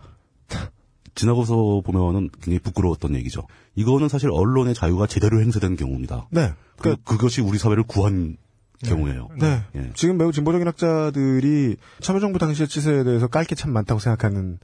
지나고서 1.16 1.82
보면은 1.86 2.30
굉장히 2.34 2.60
부끄러웠던 2.60 3.16
얘기죠. 3.16 3.48
이거는 3.76 4.10
사실 4.10 4.30
언론의 4.32 4.74
자유가 4.76 5.08
제대로 5.08 5.42
행사된 5.42 5.76
경우입니다. 5.78 6.28
네. 6.30 6.54
그, 6.78 6.98
그것이 7.04 7.42
우리 7.42 7.58
사회를 7.58 7.84
구한 7.84 8.38
경우예요. 8.84 9.30
네. 9.40 9.64
예. 9.76 9.92
지금 9.96 10.18
매우 10.18 10.32
진보적인 10.34 10.68
학자들이 10.68 11.78
참여정부 12.02 12.38
당시의 12.40 12.68
치세에 12.68 13.04
대해서 13.04 13.28
깔 13.28 13.46
게 13.46 13.56
참 13.56 13.72
많다고 13.72 14.00
생각하는 14.00 14.60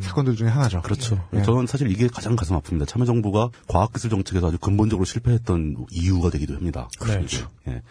사건들 0.00 0.36
중에 0.36 0.48
하나죠. 0.48 0.82
그렇죠. 0.82 1.24
예. 1.34 1.42
저는 1.42 1.66
사실 1.66 1.90
이게 1.90 2.06
가장 2.08 2.36
가슴 2.36 2.56
아픕니다. 2.58 2.86
참여정부가 2.86 3.50
과학기술 3.68 4.10
정책에서 4.10 4.48
아주 4.48 4.58
근본적으로 4.58 5.04
실패했던 5.04 5.86
이유가 5.90 6.30
되기도 6.30 6.54
합니다. 6.54 6.88
그렇죠. 6.98 7.48
예. 7.68 7.82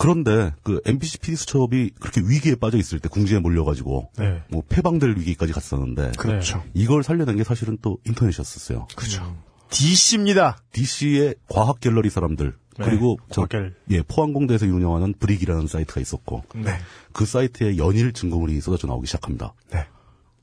그런데 0.00 0.54
그 0.62 0.80
MBC 0.86 1.18
PD 1.18 1.36
수첩이 1.36 1.90
그렇게 2.00 2.22
위기에 2.24 2.54
빠져 2.54 2.78
있을 2.78 3.00
때 3.00 3.10
궁지에 3.10 3.38
몰려가지고 3.38 4.12
네. 4.16 4.42
뭐 4.48 4.62
폐방될 4.66 5.16
위기까지 5.18 5.52
갔었는데 5.52 6.12
그렇죠. 6.16 6.64
이걸 6.72 7.02
살려낸 7.02 7.36
게 7.36 7.44
사실은 7.44 7.76
또 7.82 7.98
인터넷이었었어요. 8.06 8.88
그죠. 8.96 9.36
DC입니다. 9.68 10.56
DC의 10.72 11.34
과학 11.50 11.80
갤러리 11.80 12.08
사람들 12.08 12.54
네, 12.78 12.84
그리고 12.84 13.18
저 13.30 13.42
과갤. 13.42 13.74
예, 13.90 14.00
포항공대에서 14.00 14.64
운영하는 14.64 15.12
브릭이라는 15.18 15.66
사이트가 15.66 16.00
있었고 16.00 16.44
네. 16.54 16.78
그 17.12 17.26
사이트에 17.26 17.76
연일 17.76 18.14
증거물이 18.14 18.58
쏟아져 18.62 18.86
나오기 18.86 19.06
시작합니다. 19.06 19.52
네. 19.70 19.86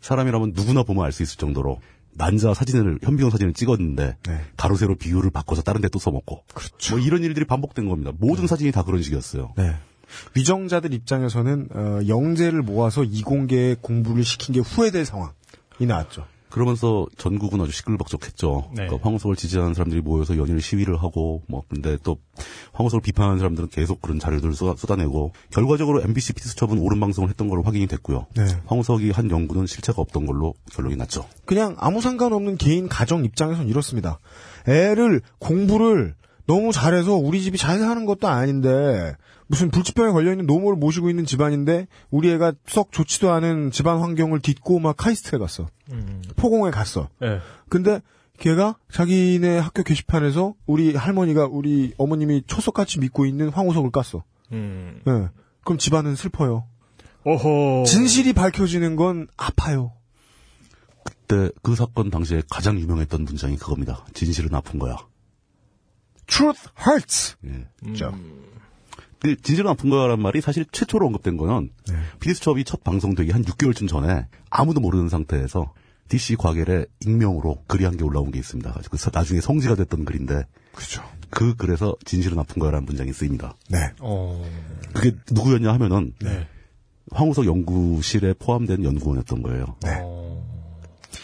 사람이라면 0.01 0.53
누구나 0.55 0.83
보면 0.83 1.03
알 1.03 1.11
수 1.11 1.23
있을 1.23 1.37
정도로 1.37 1.81
난자 2.17 2.53
사진을 2.53 2.99
현미경 3.03 3.29
사진을 3.29 3.53
찍었는데 3.53 4.17
네. 4.27 4.41
가로 4.57 4.75
세로 4.75 4.95
비율을 4.95 5.29
바꿔서 5.31 5.61
다른 5.61 5.81
데 5.81 5.87
또 5.89 5.99
써먹고 5.99 6.43
그렇죠. 6.53 6.95
뭐 6.97 7.05
이런 7.05 7.23
일들이 7.23 7.45
반복된 7.45 7.87
겁니다. 7.87 8.11
모든 8.17 8.45
사진이 8.47 8.71
다 8.71 8.83
그런 8.83 9.01
식이었어요. 9.01 9.53
네. 9.55 9.75
위정자들 10.35 10.93
입장에서는 10.93 11.69
어, 11.73 11.99
영재를 12.07 12.61
모아서 12.61 13.03
이공계에 13.03 13.75
공부를 13.81 14.23
시킨 14.23 14.53
게 14.53 14.59
후회될 14.59 15.05
상황이 15.05 15.31
나왔죠. 15.79 16.25
그러면서 16.49 17.05
전국은 17.17 17.61
아주 17.61 17.71
시끌벅적했죠. 17.71 18.69
네. 18.69 18.85
그러니까 18.85 19.05
황우석을 19.05 19.35
지지하는 19.35 19.73
사람들이 19.73 20.01
모여서 20.01 20.37
연일 20.37 20.61
시위를 20.61 20.97
하고 20.97 21.43
뭐 21.47 21.63
근데 21.67 21.97
또 22.03 22.17
황우석을 22.73 23.01
비판하는 23.01 23.37
사람들은 23.37 23.69
계속 23.69 24.01
그런 24.01 24.19
자료들을 24.19 24.53
쏟아, 24.53 24.75
쏟아 24.77 24.95
내고 24.95 25.31
결과적으로 25.51 26.01
MBC 26.01 26.33
피스첩은 26.33 26.77
옳은 26.79 26.99
방송을 26.99 27.29
했던 27.29 27.49
걸로 27.49 27.63
확인이 27.63 27.87
됐고요. 27.87 28.27
네. 28.35 28.45
황우석이 28.65 29.11
한 29.11 29.29
연구는 29.29 29.67
실체가 29.67 30.01
없던 30.01 30.25
걸로 30.25 30.53
결론이 30.71 30.95
났죠. 30.95 31.25
그냥 31.45 31.75
아무 31.79 32.01
상관없는 32.01 32.57
개인 32.57 32.87
가정 32.87 33.25
입장에선 33.25 33.67
이렇습니다. 33.67 34.19
애를 34.67 35.21
공부를 35.39 36.15
너무 36.47 36.71
잘해서 36.71 37.15
우리 37.15 37.41
집이 37.41 37.57
잘 37.57 37.79
사는 37.79 38.05
것도 38.05 38.27
아닌데 38.27 39.15
무슨 39.47 39.69
불치병에 39.69 40.11
걸려 40.11 40.31
있는 40.31 40.45
노모를 40.45 40.77
모시고 40.77 41.09
있는 41.09 41.25
집안인데 41.25 41.87
우리 42.09 42.31
애가 42.31 42.53
썩 42.65 42.91
좋지도 42.91 43.31
않은 43.31 43.71
집안 43.71 43.99
환경을 43.99 44.39
딛고 44.39 44.79
막 44.79 44.97
카이스트에 44.97 45.39
갔어. 45.39 45.67
음. 45.91 46.21
포공에 46.35 46.71
갔어. 46.71 47.09
네. 47.21 47.39
근데 47.69 48.01
걔가 48.39 48.77
자기네 48.91 49.57
학교 49.57 49.83
게시판에서 49.83 50.53
우리 50.65 50.95
할머니가 50.95 51.47
우리 51.47 51.93
어머님이 51.97 52.43
초석같이 52.47 52.99
믿고 52.99 53.25
있는 53.25 53.49
황우석을 53.49 53.91
깠어. 53.91 54.23
음. 54.51 55.01
예. 55.07 55.29
그럼 55.63 55.77
집안은 55.77 56.15
슬퍼요. 56.15 56.65
오호. 57.25 57.83
진실이 57.85 58.33
밝혀지는 58.33 58.95
건 58.95 59.27
아파요. 59.35 59.91
그때 61.03 61.49
그 61.61 61.75
사건 61.75 62.09
당시에 62.09 62.41
가장 62.49 62.79
유명했던 62.79 63.23
문장이 63.25 63.57
그겁니다. 63.57 64.05
진실은 64.13 64.53
아픈 64.53 64.79
거야. 64.79 64.97
Truth 66.27 66.69
hurts. 66.85 67.35
예. 67.45 67.93
죠. 67.93 68.13
그 69.19 69.35
진실은 69.41 69.71
아픈 69.71 69.89
거라는 69.89 70.21
말이 70.21 70.41
사실 70.41 70.65
최초로 70.71 71.07
언급된 71.07 71.37
거는 71.37 71.71
네. 71.87 71.95
피디수첩이 72.19 72.63
첫 72.65 72.83
방송되기 72.83 73.31
한 73.31 73.43
6개월쯤 73.43 73.87
전에 73.89 74.27
아무도 74.49 74.79
모르는 74.79 75.09
상태에서 75.09 75.73
DC 76.09 76.35
과겔의 76.35 76.85
익명으로 77.05 77.63
글이 77.67 77.83
한 77.83 77.97
개 77.97 78.03
올라온 78.03 78.31
게 78.31 78.39
있습니다. 78.39 78.79
그 78.91 78.97
나중에 79.11 79.41
성지가 79.41 79.75
됐던 79.75 80.05
글인데 80.05 80.45
그죠. 80.73 81.01
그 81.29 81.55
글에서 81.55 81.95
진실은 82.05 82.37
아픈 82.39 82.59
거라는 82.61 82.85
문장이 82.85 83.11
쓰입니다. 83.11 83.55
네. 83.69 83.91
어. 83.99 84.45
그게 84.93 85.13
누구였냐 85.31 85.73
하면은 85.73 86.13
네. 86.21 86.47
황우석 87.11 87.45
연구실에 87.45 88.33
포함된 88.33 88.83
연구원이었던 88.83 89.41
거예요. 89.41 89.75
네. 89.81 89.99
어. 90.03 90.45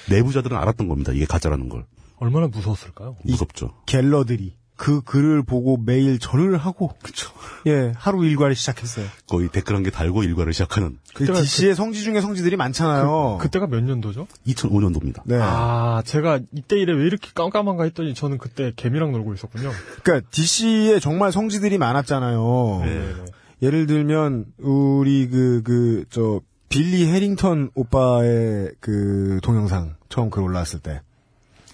내부자들은 0.09 0.57
알았던 0.57 0.87
겁니다. 0.87 1.11
이게 1.13 1.25
가짜라는 1.25 1.69
걸. 1.69 1.85
얼마나 2.17 2.47
무서웠을까요? 2.47 3.17
무섭죠. 3.23 3.73
갤러들이 3.85 4.55
그 4.75 5.01
글을 5.01 5.43
보고 5.43 5.77
매일 5.77 6.17
절을 6.19 6.57
하고 6.57 6.91
그쵸. 7.03 7.31
예 7.67 7.93
하루 7.95 8.25
일과를 8.25 8.55
시작했어요. 8.55 9.05
거의 9.27 9.47
댓글 9.49 9.75
한 9.75 9.83
개 9.83 9.91
달고 9.91 10.23
일과를 10.23 10.51
시작하는 10.53 10.97
그 11.13 11.25
DC의 11.25 11.75
성지 11.75 12.01
중에 12.03 12.19
성지들이 12.21 12.55
많잖아요. 12.57 13.37
그 13.39 13.49
때가 13.49 13.67
몇 13.67 13.81
년도죠? 13.83 14.27
2005년도입니다. 14.47 15.21
네. 15.25 15.37
아, 15.39 16.01
제가 16.05 16.39
이때 16.53 16.77
이래 16.79 16.93
왜 16.93 17.05
이렇게 17.05 17.29
깜깜한가 17.35 17.83
했더니 17.85 18.13
저는 18.13 18.37
그때 18.39 18.73
개미랑 18.75 19.11
놀고 19.11 19.33
있었군요. 19.35 19.71
그러니까 20.03 20.27
DC에 20.31 20.99
정말 20.99 21.31
성지들이 21.31 21.77
많았잖아요. 21.77 22.81
네. 22.85 23.13
예를 23.61 23.85
들면 23.87 24.45
우리 24.59 25.27
그 25.29 25.61
그 25.63 26.05
저 26.09 26.41
빌리 26.69 27.05
해링턴 27.07 27.69
오빠의 27.75 28.71
그 28.79 29.39
동영상 29.43 29.95
처음 30.09 30.29
글 30.31 30.41
올라왔을 30.41 30.79
때 30.79 31.01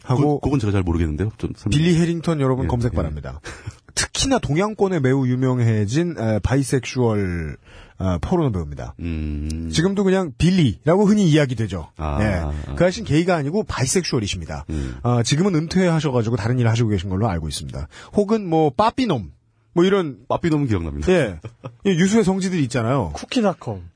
하고 0.10 0.40
그, 0.40 0.46
그건 0.46 0.60
제가 0.60 0.72
잘 0.72 0.84
모르겠는데요. 0.84 1.32
좀 1.38 1.52
설명- 1.56 1.78
빌리 1.78 1.98
해링턴 2.00 2.42
여러분 2.42 2.66
예, 2.66 2.68
검색 2.68 2.94
예. 2.94 2.96
바랍니다. 2.96 3.40
특히나 3.96 4.40
동양권에 4.40 5.00
매우 5.00 5.28
유명해진 5.28 6.16
에, 6.18 6.40
bisexual 6.40 7.58
어, 8.02 8.18
포르노 8.22 8.52
배우입니다. 8.54 8.94
음. 9.02 9.70
지금도 9.74 10.06
그냥 10.06 10.32
빌리라고 10.38 11.04
흔히 11.06 11.30
이야기되죠. 11.30 11.90
아, 11.98 12.18
네. 12.20 12.26
아. 12.36 12.76
그 12.76 12.86
아저씨는 12.86 13.06
게이가 13.06 13.36
아니고 13.36 13.64
bisexual이십니다. 13.64 14.66
음. 14.70 14.96
어, 15.04 15.22
지금은 15.22 15.54
은퇴하셔가지고 15.56 16.38
다른 16.38 16.60
일을 16.60 16.72
하시고 16.72 16.88
계신 16.90 17.10
걸로 17.10 17.28
알고 17.28 17.50
있습니다. 17.50 17.88
혹은 18.14 18.48
뭐 18.48 18.70
빠삐놈 18.70 19.32
뭐 19.74 19.84
이런 19.84 20.20
빠삐놈은 20.30 20.68
기억납니다. 20.68 21.12
예이 21.12 21.36
유수의 21.86 22.24
성지들이 22.24 22.64
있잖아요. 22.64 23.12
쿠키닷컴. 23.14 23.89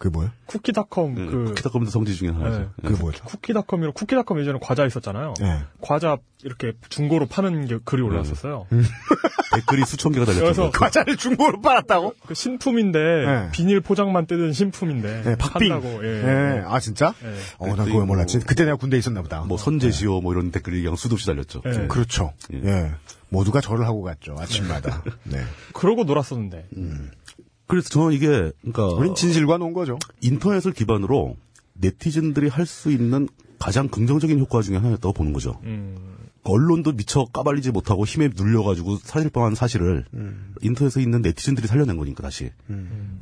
그 0.00 0.08
뭐요? 0.08 0.30
쿠키닷컴 0.46 1.14
네, 1.14 1.26
그 1.26 1.44
쿠키닷컴도 1.48 1.90
성지 1.90 2.16
중에 2.16 2.30
하나죠. 2.30 2.58
네. 2.58 2.68
예. 2.84 2.88
그 2.88 2.94
뭐죠? 2.94 3.22
쿠키닷컴이라 3.24 3.92
쿠키닷컴 3.92 4.40
예전에 4.40 4.58
과자 4.62 4.86
있었잖아요. 4.86 5.34
예. 5.42 5.58
과자 5.82 6.16
이렇게 6.42 6.72
중고로 6.88 7.26
파는 7.26 7.66
게 7.66 7.78
글이 7.84 8.00
올라왔었어요. 8.00 8.66
댓글이 9.54 9.84
수천 9.84 10.12
개가 10.12 10.24
달렸던 10.24 10.44
그래서 10.46 10.70
거. 10.70 10.78
과자를 10.78 11.18
중고로 11.18 11.60
빨았다고? 11.60 12.14
그 12.26 12.32
신품인데 12.32 12.98
네. 12.98 13.48
비닐 13.52 13.82
포장만 13.82 14.24
뜯은 14.26 14.54
신품인데 14.54 15.22
예, 15.26 15.36
박빙. 15.36 15.82
예. 16.02 16.06
예. 16.06 16.62
아 16.66 16.80
진짜? 16.80 17.12
예. 17.22 17.34
어, 17.58 17.66
난 17.66 17.84
그걸 17.84 17.92
뭐- 17.92 18.06
몰랐지. 18.06 18.38
그때 18.40 18.64
내가 18.64 18.76
군대 18.76 18.96
에 18.96 18.98
있었나 19.00 19.20
보다. 19.20 19.42
뭐 19.42 19.58
선제시오 19.58 20.22
뭐 20.22 20.32
이런 20.32 20.50
댓글이 20.50 20.80
그냥 20.80 20.96
수도 20.96 21.12
없이 21.14 21.26
달렸죠. 21.26 21.60
예. 21.66 21.88
그렇죠. 21.88 22.32
예. 22.54 22.60
예. 22.64 22.90
모두가 23.28 23.60
절을 23.60 23.84
하고 23.86 24.00
갔죠. 24.00 24.34
아침마다. 24.38 25.04
네. 25.24 25.42
그러고 25.74 26.04
놀았었는데. 26.04 26.68
그래서 27.70 27.88
저는 27.88 28.12
이게 28.12 28.52
그러니까 28.60 28.86
우린 28.88 29.14
진실과 29.14 29.56
논 29.58 29.72
거죠. 29.72 29.98
인터넷을 30.20 30.72
기반으로 30.72 31.36
네티즌들이 31.74 32.48
할 32.48 32.66
수 32.66 32.90
있는 32.90 33.28
가장 33.58 33.88
긍정적인 33.88 34.38
효과 34.38 34.62
중에 34.62 34.76
하나였다고 34.76 35.12
보는 35.12 35.32
거죠. 35.32 35.60
음. 35.64 36.16
언론도 36.42 36.92
미처 36.92 37.26
까발리지 37.26 37.70
못하고 37.70 38.06
힘에 38.06 38.30
눌려가지고 38.34 38.96
사실 39.02 39.28
뻔한 39.28 39.54
사실을 39.54 40.06
인터넷에 40.62 41.02
있는 41.02 41.20
네티즌들이 41.20 41.66
살려낸 41.66 41.98
거니까 41.98 42.22
다시 42.22 42.50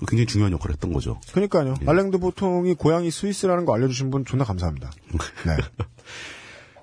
굉장히 0.07 0.27
중요한 0.27 0.53
역할을 0.53 0.75
했던 0.75 0.93
거죠. 0.93 1.19
그러니까요. 1.33 1.75
알랭드 1.85 2.19
보통이 2.19 2.75
고향이 2.75 3.11
스위스라는 3.11 3.65
거 3.65 3.75
알려주신 3.75 4.11
분 4.11 4.25
존나 4.25 4.45
감사합니다. 4.45 4.93
네. 5.47 5.57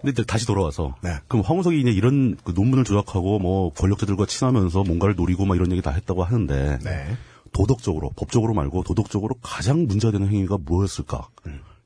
근데 0.01 0.11
이제 0.11 0.23
다시 0.25 0.45
돌아와서 0.45 0.95
네. 1.01 1.11
그럼 1.29 1.43
황우석이 1.45 1.79
이제 1.79 1.89
이런 1.91 2.35
그 2.43 2.51
논문을 2.53 2.83
조작하고 2.83 3.39
뭐 3.39 3.71
권력자들과 3.71 4.25
친하면서 4.25 4.83
뭔가를 4.83 5.15
노리고 5.15 5.45
막 5.45 5.55
이런 5.55 5.71
얘기 5.71 5.81
다 5.81 5.91
했다고 5.91 6.25
하는데 6.25 6.79
네. 6.83 7.17
도덕적으로 7.56 8.11
법적으로 8.18 8.53
말고 8.53 8.84
도덕적으로 8.84 9.36
가장 9.41 9.88
문제가 9.88 10.11
되는 10.11 10.27
행위가 10.27 10.57
뭐였을까? 10.65 11.30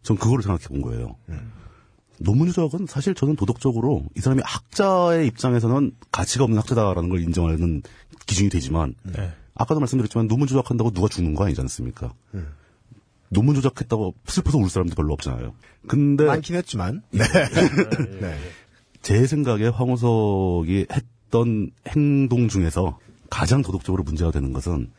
전 0.02 0.18
그거를 0.18 0.42
생각해 0.42 0.68
본 0.68 0.82
거예요. 0.82 1.16
논문 2.18 2.52
조작은 2.52 2.88
사실 2.88 3.14
저는 3.14 3.36
도덕적으로 3.36 4.04
이 4.18 4.20
사람이 4.20 4.42
학자의 4.44 5.28
입장에서는 5.28 5.92
가치가 6.12 6.44
없는 6.44 6.58
학자다라는 6.58 7.10
걸 7.10 7.22
인정하는 7.22 7.84
기준이 8.26 8.50
되지만 8.50 8.96
네. 9.04 9.32
아까도 9.54 9.80
말씀드렸지만 9.80 10.28
논문 10.28 10.48
조작한다고 10.48 10.90
누가 10.90 11.08
죽는 11.08 11.36
거 11.36 11.46
아니지 11.46 11.62
않습니까? 11.62 12.14
논문 13.30 13.54
조작했다고 13.54 14.16
슬퍼서 14.26 14.58
울 14.58 14.70
사람도 14.70 14.96
별로 14.96 15.14
없잖아요. 15.14 15.54
근데 15.88 16.26
많긴 16.26 16.56
했지만. 16.56 17.04
네. 17.12 17.24
네. 18.20 18.38
제 19.04 19.28
생각에 19.28 19.68
황우석이 19.68 20.88
했던 20.92 21.72
행동 21.88 22.48
중에서 22.48 22.98
가장 23.30 23.62
도덕적으로 23.62 24.04
문제가 24.04 24.32
되는 24.32 24.52
것은 24.52 24.90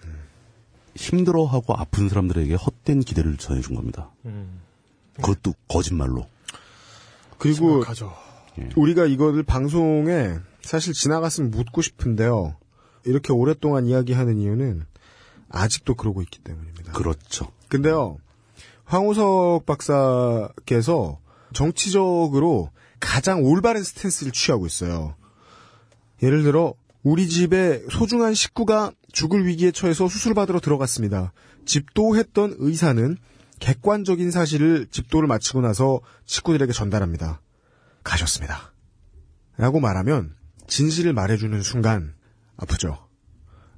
힘들어하고 0.96 1.74
아픈 1.74 2.08
사람들에게 2.08 2.54
헛된 2.54 3.00
기대를 3.00 3.36
전해준 3.36 3.74
겁니다. 3.74 4.10
음. 4.24 4.60
그것도 5.14 5.54
거짓말로. 5.68 6.26
그리고 7.38 7.80
가죠. 7.80 8.12
우리가 8.76 9.06
이거를 9.06 9.42
방송에 9.42 10.36
사실 10.62 10.92
지나갔으면 10.92 11.50
묻고 11.50 11.82
싶은데요. 11.82 12.56
이렇게 13.04 13.32
오랫동안 13.32 13.86
이야기하는 13.86 14.38
이유는 14.38 14.84
아직도 15.48 15.94
그러고 15.94 16.22
있기 16.22 16.40
때문입니다. 16.40 16.92
그렇죠. 16.92 17.50
근데요, 17.68 18.18
황우석 18.84 19.66
박사께서 19.66 21.18
정치적으로 21.52 22.70
가장 22.98 23.42
올바른 23.42 23.82
스탠스를 23.82 24.32
취하고 24.32 24.66
있어요. 24.66 25.14
예를 26.22 26.42
들어, 26.42 26.74
우리 27.02 27.28
집에 27.28 27.82
소중한 27.90 28.34
식구가 28.34 28.92
죽을 29.12 29.46
위기에 29.46 29.70
처해서 29.70 30.08
수술받으러 30.08 30.60
들어갔습니다. 30.60 31.32
집도했던 31.64 32.56
의사는 32.58 33.16
객관적인 33.58 34.30
사실을 34.30 34.86
집도를 34.90 35.28
마치고 35.28 35.60
나서 35.60 36.00
식구들에게 36.26 36.72
전달합니다. 36.72 37.40
가셨습니다. 38.02 38.72
라고 39.56 39.80
말하면 39.80 40.34
진실을 40.66 41.12
말해주는 41.12 41.60
순간 41.62 42.14
아프죠. 42.56 43.08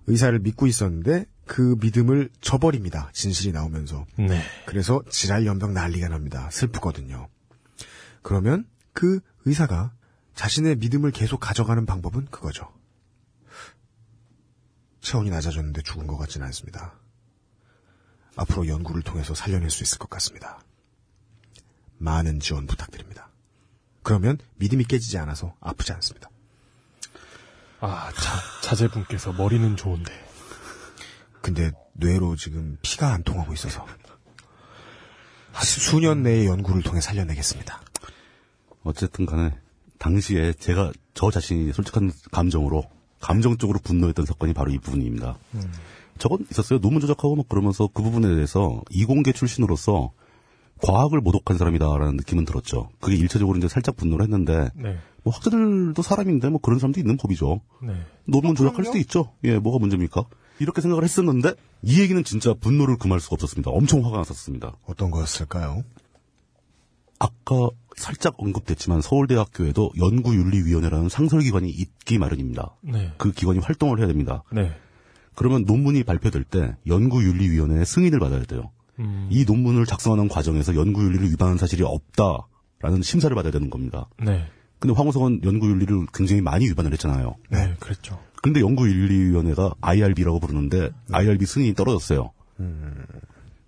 의사를 0.06 0.36
믿고 0.38 0.66
있었는데 0.66 1.26
그 1.46 1.76
믿음을 1.80 2.30
저버립니다. 2.40 3.10
진실이 3.12 3.52
나오면서. 3.52 4.06
네. 4.18 4.42
그래서 4.66 5.02
지랄 5.10 5.46
연병 5.46 5.74
난리가 5.74 6.08
납니다. 6.08 6.48
슬프거든요. 6.50 7.28
그러면 8.22 8.64
그 8.92 9.20
의사가 9.44 9.92
자신의 10.34 10.76
믿음을 10.76 11.10
계속 11.10 11.38
가져가는 11.38 11.84
방법은 11.84 12.26
그거죠. 12.30 12.71
체온이 15.02 15.30
낮아졌는데 15.30 15.82
죽은 15.82 16.06
것 16.06 16.16
같지는 16.16 16.46
않습니다. 16.46 16.94
앞으로 18.36 18.66
연구를 18.66 19.02
통해서 19.02 19.34
살려낼 19.34 19.68
수 19.68 19.82
있을 19.82 19.98
것 19.98 20.08
같습니다. 20.08 20.60
많은 21.98 22.40
지원 22.40 22.66
부탁드립니다. 22.66 23.28
그러면 24.02 24.38
믿음이 24.56 24.84
깨지지 24.84 25.18
않아서 25.18 25.54
아프지 25.60 25.92
않습니다. 25.92 26.30
아, 27.80 28.10
자, 28.12 28.38
자제분께서 28.62 29.32
머리는 29.32 29.76
좋은데. 29.76 30.12
근데 31.40 31.72
뇌로 31.94 32.36
지금 32.36 32.78
피가 32.82 33.12
안 33.12 33.22
통하고 33.24 33.52
있어서 33.52 33.84
수년 35.60 36.22
내에 36.22 36.46
연구를 36.46 36.82
통해 36.82 37.00
살려내겠습니다. 37.00 37.80
어쨌든 38.84 39.26
간에 39.26 39.58
당시에 39.98 40.52
제가 40.54 40.92
저 41.14 41.30
자신이 41.30 41.72
솔직한 41.72 42.12
감정으로 42.30 42.88
감정적으로 43.22 43.78
분노했던 43.82 44.26
사건이 44.26 44.52
바로 44.52 44.70
이 44.70 44.78
부분입니다. 44.78 45.38
저건 46.18 46.44
있었어요. 46.50 46.78
논문 46.80 47.00
조작하고 47.00 47.36
막 47.36 47.48
그러면서 47.48 47.88
그 47.92 48.02
부분에 48.02 48.28
대해서 48.34 48.82
이공계 48.90 49.32
출신으로서 49.32 50.12
과학을 50.82 51.20
모독한 51.20 51.56
사람이다라는 51.56 52.16
느낌은 52.16 52.44
들었죠. 52.44 52.90
그게 53.00 53.16
일차적으로 53.16 53.56
이제 53.56 53.68
살짝 53.68 53.96
분노를 53.96 54.24
했는데 54.24 54.68
네. 54.74 54.98
뭐 55.22 55.32
학자들도 55.32 56.02
사람인데 56.02 56.48
뭐 56.48 56.60
그런 56.60 56.80
사람도 56.80 56.98
있는 56.98 57.16
법이죠. 57.16 57.60
네. 57.82 57.94
논문 58.24 58.56
조작할 58.56 58.78
그럼요. 58.78 58.86
수도 58.86 58.98
있죠. 58.98 59.32
예, 59.44 59.58
뭐가 59.58 59.78
문제입니까? 59.78 60.24
이렇게 60.58 60.80
생각을 60.80 61.04
했었는데 61.04 61.54
이 61.82 62.00
얘기는 62.00 62.22
진짜 62.24 62.52
분노를 62.54 62.98
금할 62.98 63.20
수가 63.20 63.34
없었습니다. 63.34 63.70
엄청 63.70 64.04
화가 64.04 64.18
났었습니다. 64.18 64.76
어떤 64.86 65.10
거였을까요? 65.12 65.84
아까 67.20 67.68
살짝 68.02 68.34
언급됐지만 68.36 69.00
서울대학교에도 69.00 69.92
연구윤리위원회라는 69.96 71.08
상설기관이 71.08 71.70
있기 71.70 72.18
마련입니다. 72.18 72.74
네. 72.82 73.12
그 73.16 73.30
기관이 73.30 73.60
활동을 73.60 74.00
해야 74.00 74.08
됩니다. 74.08 74.42
네. 74.52 74.72
그러면 75.34 75.64
논문이 75.64 76.02
발표될 76.02 76.42
때 76.44 76.76
연구윤리위원회의 76.86 77.86
승인을 77.86 78.18
받아야 78.18 78.42
돼요. 78.42 78.72
음, 78.98 79.28
이 79.30 79.44
논문을 79.44 79.86
작성하는 79.86 80.28
과정에서 80.28 80.74
연구윤리를 80.74 81.30
위반한 81.30 81.56
사실이 81.56 81.84
없다라는 81.84 83.02
심사를 83.02 83.34
받아야 83.34 83.52
되는 83.52 83.70
겁니다. 83.70 84.08
네. 84.18 84.46
근데 84.80 84.94
황우석은 84.94 85.44
연구윤리를 85.44 86.06
굉장히 86.12 86.42
많이 86.42 86.66
위반을 86.68 86.92
했잖아요. 86.92 87.36
네. 87.50 87.76
그랬죠. 87.78 88.18
근데 88.42 88.60
연구윤리위원회가 88.60 89.74
IRB라고 89.80 90.40
부르는데 90.40 90.90
IRB 91.12 91.46
승인이 91.46 91.74
떨어졌어요. 91.74 92.32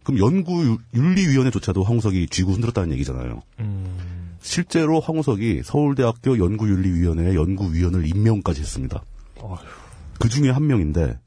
그럼 0.03 0.19
연구윤리위원회조차도 0.19 1.83
황우석이 1.83 2.27
쥐고 2.29 2.53
흔들었다는 2.53 2.93
얘기잖아요. 2.93 3.41
음, 3.61 3.97
실제로 4.45 5.01
황우석이 5.01 5.63
서울대학교 5.65 6.39
연구윤리위원회의 6.39 7.35
연구위원을 7.35 8.07
임명까지 8.07 8.61
했습니다. 8.61 9.03
어휴. 9.41 9.57
그 10.21 10.29
중에 10.29 10.51
한 10.51 10.67
명인데 10.67 11.19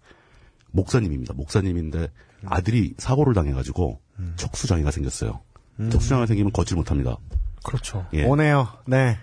목사님입니다. 0.72 1.34
목사님인데 1.34 2.12
아들이 2.46 2.94
사고를 3.00 3.34
당해가지고 3.34 4.00
척수장애가 4.36 4.92
생겼어요. 4.92 5.42
척수장애가 5.90 6.28
생기면 6.28 6.52
걷질 6.52 6.78
못합니다. 6.78 7.18
그렇죠. 7.66 8.06
예. 8.14 8.24
오네요. 8.24 8.68
네. 8.86 9.18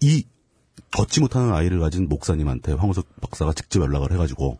이 0.00 0.24
걷지 0.92 1.18
못하는 1.20 1.52
아이를 1.52 1.80
가진 1.80 2.08
목사님한테 2.08 2.74
황우석 2.74 3.08
박사가 3.20 3.54
직접 3.54 3.82
연락을 3.82 4.12
해가지고 4.12 4.58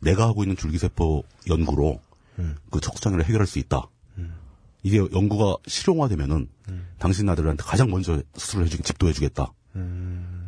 내가 0.00 0.26
하고 0.26 0.42
있는 0.42 0.56
줄기세포 0.56 1.22
연구로 1.50 2.00
그 2.70 2.80
척수장애를 2.80 3.26
해결할 3.26 3.46
수 3.46 3.58
있다. 3.58 3.88
이게 4.84 4.98
연구가 4.98 5.56
실용화되면은 5.66 6.48
당신 6.98 7.28
아들한테 7.28 7.64
가장 7.64 7.90
먼저 7.90 8.22
수술을 8.36 8.66
해주기 8.66 8.84
집도해주겠다. 8.84 9.52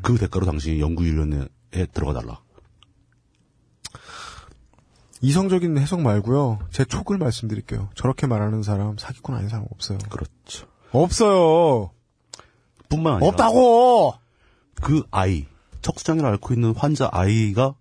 그 0.02 0.16
대가로 0.18 0.46
당신이 0.46 0.80
연구위원회에 0.80 1.86
들어가 1.92 2.12
달라. 2.12 2.40
이성적인 5.22 5.78
해석 5.78 6.02
말고요. 6.02 6.58
제 6.70 6.84
촉을 6.84 7.16
말씀드릴게요. 7.16 7.88
저렇게 7.94 8.26
말하는 8.26 8.62
사람 8.62 8.98
사기꾼 8.98 9.34
아닌 9.34 9.48
사람 9.48 9.64
없어요. 9.70 9.98
그렇죠. 10.10 10.66
없어요. 10.92 11.90
뿐만 12.90 13.14
아니라 13.14 13.28
없다고. 13.28 14.14
그 14.82 15.02
아이 15.10 15.46
척수장애를 15.80 16.28
앓고 16.32 16.52
있는 16.52 16.74
환자 16.74 17.08
아이가 17.10 17.74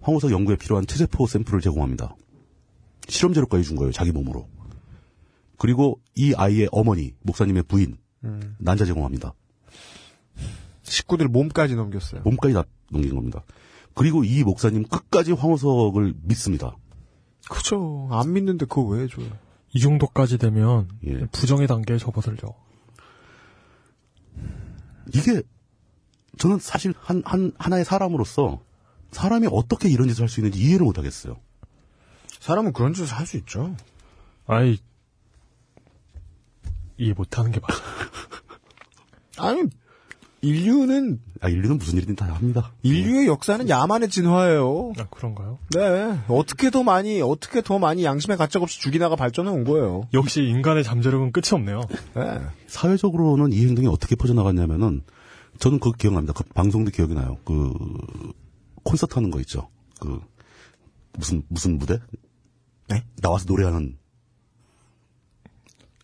황우석 0.00 0.30
연구에 0.30 0.54
필요한 0.54 0.86
체세포 0.86 1.26
샘플을 1.26 1.60
제공합니다. 1.60 2.14
실험 3.08 3.34
재료까지 3.34 3.64
준 3.64 3.76
거예요, 3.76 3.90
자기 3.90 4.12
몸으로. 4.12 4.48
그리고 5.58 6.00
이 6.14 6.34
아이의 6.34 6.68
어머니, 6.72 7.14
목사님의 7.22 7.64
부인, 7.64 7.96
난자 8.58 8.84
제공합니다. 8.84 9.34
식구들 10.82 11.28
몸까지 11.28 11.74
넘겼어요. 11.74 12.22
몸까지 12.22 12.54
다 12.54 12.64
넘긴 12.90 13.14
겁니다. 13.14 13.42
그리고 13.94 14.24
이 14.24 14.44
목사님 14.44 14.84
끝까지 14.84 15.32
황우석을 15.32 16.14
믿습니다. 16.22 16.76
그죠. 17.48 18.08
안 18.10 18.32
믿는데 18.32 18.66
그거 18.66 18.82
왜 18.82 19.02
해줘요? 19.04 19.26
이 19.72 19.80
정도까지 19.80 20.38
되면 20.38 20.88
예. 21.06 21.26
부정의 21.26 21.66
단계에 21.66 21.98
접어들죠. 21.98 22.54
이게 25.14 25.42
저는 26.38 26.58
사실 26.58 26.92
한, 27.00 27.22
한, 27.24 27.52
하나의 27.58 27.84
사람으로서 27.84 28.60
사람이 29.12 29.48
어떻게 29.50 29.88
이런 29.88 30.08
짓을 30.08 30.22
할 30.22 30.28
수 30.28 30.40
있는지 30.40 30.60
이해를 30.60 30.84
못 30.84 30.98
하겠어요. 30.98 31.36
사람은 32.40 32.72
그런 32.72 32.92
짓을 32.92 33.14
할 33.16 33.26
수 33.26 33.36
있죠. 33.38 33.74
아이 34.46 34.78
이해 36.98 37.12
못하는 37.12 37.50
게 37.52 37.60
맞아. 37.60 37.80
아니, 39.38 39.64
인류는, 40.42 41.20
아, 41.40 41.48
인류는 41.48 41.78
무슨 41.78 41.96
일이든 41.96 42.16
다 42.16 42.26
합니다. 42.26 42.72
인류의 42.82 43.26
역사는 43.26 43.68
야만의 43.68 44.08
진화예요. 44.08 44.92
아 44.98 45.06
그런가요? 45.10 45.58
네. 45.70 46.18
어떻게 46.28 46.70
더 46.70 46.82
많이, 46.82 47.20
어떻게 47.20 47.62
더 47.62 47.78
많이 47.78 48.04
양심의 48.04 48.36
가책 48.36 48.62
없이 48.62 48.80
죽이다가 48.80 49.16
발전해 49.16 49.50
온 49.50 49.64
거예요. 49.64 50.08
역시 50.14 50.42
인간의 50.42 50.84
잠재력은 50.84 51.32
끝이 51.32 51.48
없네요. 51.52 51.80
네. 52.14 52.40
사회적으로는 52.66 53.52
이 53.52 53.64
행동이 53.66 53.88
어떻게 53.88 54.14
퍼져나갔냐면은 54.14 55.02
저는 55.58 55.80
그거 55.80 55.96
기억납니다. 55.96 56.32
그 56.34 56.44
방송도 56.54 56.90
기억이 56.90 57.14
나요. 57.14 57.38
그 57.44 57.72
콘서트 58.84 59.14
하는 59.14 59.30
거 59.30 59.40
있죠. 59.40 59.68
그 59.98 60.20
무슨 61.12 61.42
무슨 61.48 61.78
무대? 61.78 61.98
네? 62.88 63.02
나와서 63.22 63.46
노래하는 63.48 63.96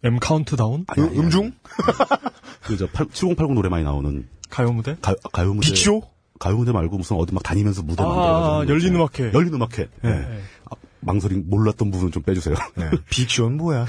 M 0.05 0.19
Countdown 0.19 0.85
아니, 0.89 1.07
아니. 1.07 1.19
음중? 1.19 1.53
그저 2.65 2.87
7080 2.93 3.55
노래 3.55 3.69
많이 3.69 3.85
나오는 3.85 4.29
가요 4.51 4.73
무대. 4.73 4.97
가, 5.01 5.15
가요 5.33 5.55
무대 5.55 5.69
빅쇼? 5.69 6.03
가요 6.39 6.57
무대 6.57 6.73
말고 6.73 6.99
무슨 6.99 7.17
어디 7.17 7.33
막 7.33 7.43
다니면서 7.43 7.83
무대 7.83 8.03
아, 8.03 8.07
거 8.07 8.65
열린. 8.69 8.95
음악회. 8.95 9.33
열린 9.33 9.55
음악회. 9.55 9.89
예. 10.05 10.09
네. 10.09 10.41
아, 10.71 10.75
망설임 11.01 11.45
몰랐던 11.49 11.91
부분은 11.91 12.13
좀 12.13 12.23
빼주세요. 12.23 12.55
네. 12.77 12.91
빅쇼는 13.11 13.57
뭐야? 13.57 13.87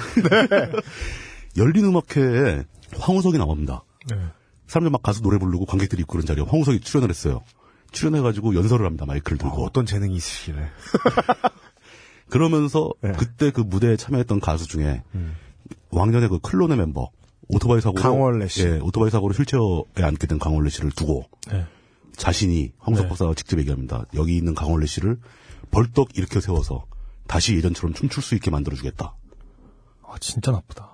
열린 1.57 1.85
음악회에 1.85 2.64
황우석이 2.98 3.38
나옵니다. 3.38 3.84
네. 4.10 4.18
사람들 4.68 4.91
막 4.91 5.02
가서 5.03 5.22
노래 5.22 5.38
부르고 5.38 5.65
관객들이 5.65 6.02
있고 6.02 6.14
그런 6.14 6.26
자리에 6.26 6.44
황우석이 6.48 6.80
출연을 6.81 7.10
했어요. 7.10 7.41
출연해가지고 7.91 8.56
연설을 8.56 8.85
합니다. 8.85 9.06
마이크를 9.06 9.38
아, 9.41 9.44
들고. 9.44 9.65
어떤 9.65 9.85
재능이 9.85 10.15
있으시길래. 10.15 10.69
그러면서 12.30 12.91
네. 13.02 13.11
그때 13.18 13.52
그 13.52 13.61
무대에 13.61 13.95
참여했던 13.98 14.40
가수 14.40 14.68
중에 14.68 15.03
왕년의 15.91 16.29
그 16.29 16.39
클론의 16.39 16.77
멤버 16.77 17.09
오토바이 17.49 17.81
사고로 17.81 18.01
강원래 18.01 18.47
씨. 18.47 18.63
예, 18.63 18.79
오토바이 18.81 19.09
사고로 19.09 19.33
휠체어에 19.33 20.03
앉게 20.07 20.27
된 20.27 20.39
강원래 20.39 20.69
씨를 20.69 20.91
두고 20.91 21.25
네. 21.51 21.65
자신이 22.15 22.71
황석 22.79 23.05
네. 23.05 23.09
박사가 23.09 23.33
직접 23.35 23.59
얘기합니다. 23.59 24.05
여기 24.15 24.37
있는 24.37 24.55
강원래 24.55 24.85
씨를 24.85 25.17
벌떡 25.71 26.17
일으켜 26.17 26.39
세워서 26.39 26.85
다시 27.27 27.55
예전처럼 27.55 27.93
춤출 27.93 28.23
수 28.23 28.35
있게 28.35 28.51
만들어주겠다. 28.51 29.15
아 30.03 30.15
진짜 30.19 30.51
나쁘다. 30.51 30.89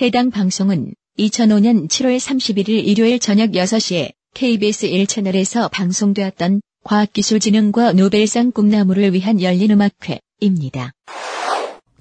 해당 0.00 0.30
방송은 0.30 0.94
2005년 1.18 1.88
7월 1.88 2.18
31일 2.18 2.68
일요일 2.86 3.18
저녁 3.18 3.50
6시에 3.50 4.12
KBS 4.34 4.88
1채널에서 4.88 5.70
방송되었던 5.70 6.60
과학기술진흥과 6.84 7.92
노벨상 7.92 8.52
꿈나무를 8.52 9.12
위한 9.12 9.42
열린음악회입니다. 9.42 10.92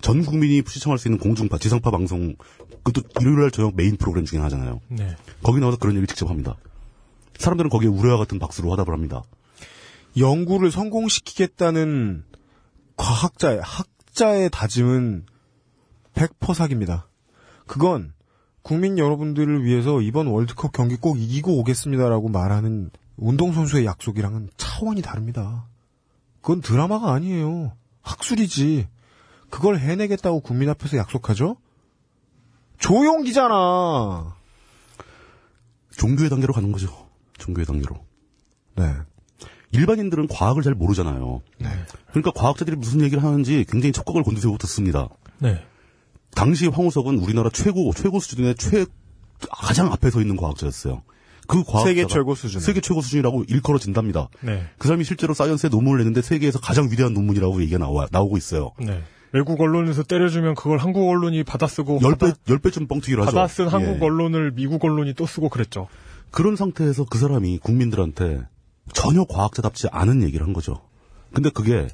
전 0.01 0.23
국민이 0.23 0.61
시청할 0.65 0.97
수 0.97 1.07
있는 1.07 1.19
공중파 1.19 1.57
지상파 1.57 1.91
방송 1.91 2.35
그것도 2.83 3.01
일요일 3.19 3.41
날 3.41 3.51
저녁 3.51 3.75
메인 3.75 3.97
프로그램 3.97 4.25
중에 4.25 4.39
하잖아요. 4.39 4.79
네. 4.87 5.15
거기 5.43 5.59
나와서 5.59 5.77
그런 5.77 5.93
얘기를 5.95 6.07
직접 6.07 6.29
합니다. 6.29 6.55
사람들은 7.37 7.69
거기에 7.69 7.89
우려와 7.89 8.17
같은 8.17 8.39
박수로 8.39 8.71
화답을 8.71 8.93
합니다. 8.93 9.23
연구를 10.17 10.71
성공시키겠다는 10.71 12.23
과학자의, 12.95 13.61
학자의 13.61 14.49
다짐은 14.51 15.25
100% 16.15 16.53
사기입니다. 16.53 17.07
그건 17.65 18.13
국민 18.61 18.97
여러분들을 18.97 19.63
위해서 19.63 20.01
이번 20.01 20.27
월드컵 20.27 20.73
경기 20.73 20.97
꼭 20.97 21.19
이기고 21.19 21.57
오겠습니다라고 21.59 22.29
말하는 22.29 22.89
운동선수의 23.17 23.85
약속이랑은 23.85 24.49
차원이 24.57 25.01
다릅니다. 25.01 25.67
그건 26.41 26.61
드라마가 26.61 27.13
아니에요. 27.13 27.73
학술이지. 28.01 28.87
그걸 29.49 29.79
해내겠다고 29.79 30.41
국민 30.41 30.69
앞에서 30.69 30.97
약속하죠? 30.97 31.57
조용기잖아. 32.77 34.35
종교의 35.97 36.29
단계로 36.29 36.53
가는 36.53 36.71
거죠. 36.71 37.09
종교의 37.37 37.65
단계로. 37.65 37.97
네. 38.75 38.93
일반인들은 39.71 40.27
과학을 40.27 40.63
잘 40.63 40.73
모르잖아요. 40.73 41.41
그러니까 42.09 42.31
과학자들이 42.31 42.75
무슨 42.77 43.01
얘기를 43.01 43.23
하는지 43.23 43.65
굉장히 43.67 43.91
촉각을 43.91 44.23
곤두세우고 44.23 44.57
듣습니다. 44.59 45.09
네. 45.39 45.63
당시 46.33 46.67
황우석은 46.67 47.19
우리나라 47.19 47.49
최고 47.51 47.91
최고 47.93 48.19
수준의 48.19 48.55
최 48.55 48.85
가장 49.51 49.91
앞에 49.91 50.09
서 50.09 50.21
있는 50.21 50.37
과학자였어요. 50.37 51.03
그 51.47 51.63
과학자가 51.63 51.85
세계 51.85 52.07
최고 52.07 52.35
수준. 52.35 52.61
세계 52.61 52.81
최고 52.81 53.01
수준이라고 53.01 53.45
일컬어진답니다. 53.47 54.29
네. 54.41 54.67
그 54.77 54.87
사람이 54.87 55.03
실제로 55.03 55.33
사이언스에 55.33 55.69
논문을 55.69 55.99
냈는데 55.99 56.21
세계에서 56.21 56.59
가장 56.59 56.89
위대한 56.91 57.13
논문이라고 57.13 57.61
얘기가 57.61 57.79
나와, 57.79 58.07
나오고 58.11 58.37
있어요. 58.37 58.71
네. 58.79 59.03
외국 59.31 59.59
언론에서 59.61 60.03
때려주면 60.03 60.55
그걸 60.55 60.77
한국 60.79 61.07
언론이 61.09 61.43
받아쓰고 61.43 61.99
열 62.01 62.13
배, 62.15 62.27
받아, 62.27 62.39
열 62.49 62.59
배쯤 62.59 62.87
뻥튀기를 62.87 63.21
하죠. 63.27 63.35
받아쓴 63.35 63.67
한국 63.67 63.97
예. 64.01 64.05
언론을 64.05 64.51
미국 64.51 64.83
언론이 64.83 65.13
또 65.13 65.25
쓰고 65.25 65.49
그랬죠. 65.49 65.87
그런 66.31 66.55
상태에서 66.55 67.05
그 67.05 67.17
사람이 67.17 67.59
국민들한테 67.59 68.41
전혀 68.93 69.23
과학자답지 69.25 69.87
않은 69.91 70.23
얘기를 70.23 70.45
한 70.45 70.53
거죠. 70.53 70.81
근데 71.33 71.49
그게 71.49 71.87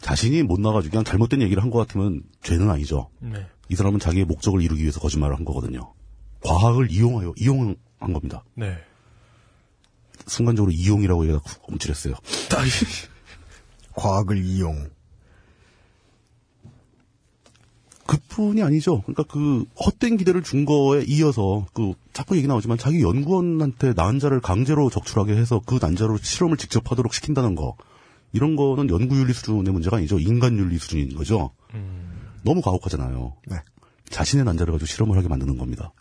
자신이 0.00 0.42
못 0.42 0.60
나가지고 0.60 0.90
그냥 0.90 1.04
잘못된 1.04 1.40
얘기를 1.42 1.62
한 1.62 1.70
것 1.70 1.78
같으면 1.78 2.22
죄는 2.42 2.68
아니죠. 2.70 3.08
네. 3.20 3.46
이 3.68 3.74
사람은 3.76 4.00
자기의 4.00 4.26
목적을 4.26 4.60
이루기 4.60 4.82
위해서 4.82 5.00
거짓말을 5.00 5.36
한 5.36 5.44
거거든요. 5.44 5.94
과학을 6.44 6.90
이용하여, 6.90 7.32
이용한 7.38 7.76
겁니다. 8.12 8.44
네. 8.54 8.76
순간적으로 10.26 10.72
이용이라고 10.72 11.24
얘기가 11.26 11.40
움찔했어요. 11.68 12.14
과학을 13.94 14.44
이용. 14.44 14.90
그뿐이 18.12 18.62
아니죠. 18.62 19.00
그러니까 19.02 19.22
그 19.24 19.64
헛된 19.84 20.18
기대를 20.18 20.42
준 20.42 20.66
거에 20.66 21.04
이어서 21.08 21.66
그 21.72 21.94
자꾸 22.12 22.36
얘기 22.36 22.46
나오지만 22.46 22.76
자기 22.76 23.00
연구원한테 23.02 23.94
난자를 23.94 24.40
강제로 24.40 24.90
적출하게 24.90 25.34
해서 25.36 25.62
그 25.64 25.78
난자로 25.80 26.18
실험을 26.18 26.58
직접 26.58 26.90
하도록 26.90 27.12
시킨다는 27.14 27.54
거 27.54 27.76
이런 28.32 28.54
거는 28.56 28.90
연구 28.90 29.16
윤리 29.16 29.32
수준의 29.32 29.72
문제가 29.72 29.96
아니죠. 29.96 30.18
인간 30.18 30.58
윤리 30.58 30.78
수준인 30.78 31.14
거죠. 31.16 31.50
너무 32.42 32.60
가혹하잖아요. 32.60 33.34
네. 33.46 33.56
자신의 34.10 34.44
난자를 34.44 34.72
가지고 34.72 34.86
실험을 34.86 35.16
하게 35.16 35.28
만드는 35.28 35.56
겁니다. 35.56 35.92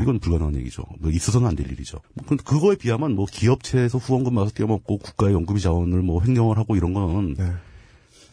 이건 0.00 0.18
불가능한 0.18 0.56
얘기죠. 0.56 0.82
뭐 0.98 1.10
있어서는 1.10 1.46
안 1.46 1.54
될 1.54 1.70
일이죠. 1.70 2.00
근데 2.26 2.42
그거에 2.42 2.74
비하면 2.74 3.14
뭐 3.14 3.24
기업체에서 3.30 3.98
후원금 3.98 4.34
받아서 4.34 4.52
떼어먹고 4.52 4.98
국가의 4.98 5.32
연구비 5.34 5.60
자원을 5.60 6.02
뭐 6.02 6.20
횡령을 6.22 6.58
하고 6.58 6.74
이런 6.76 6.92
거는 6.92 7.34
네. 7.34 7.52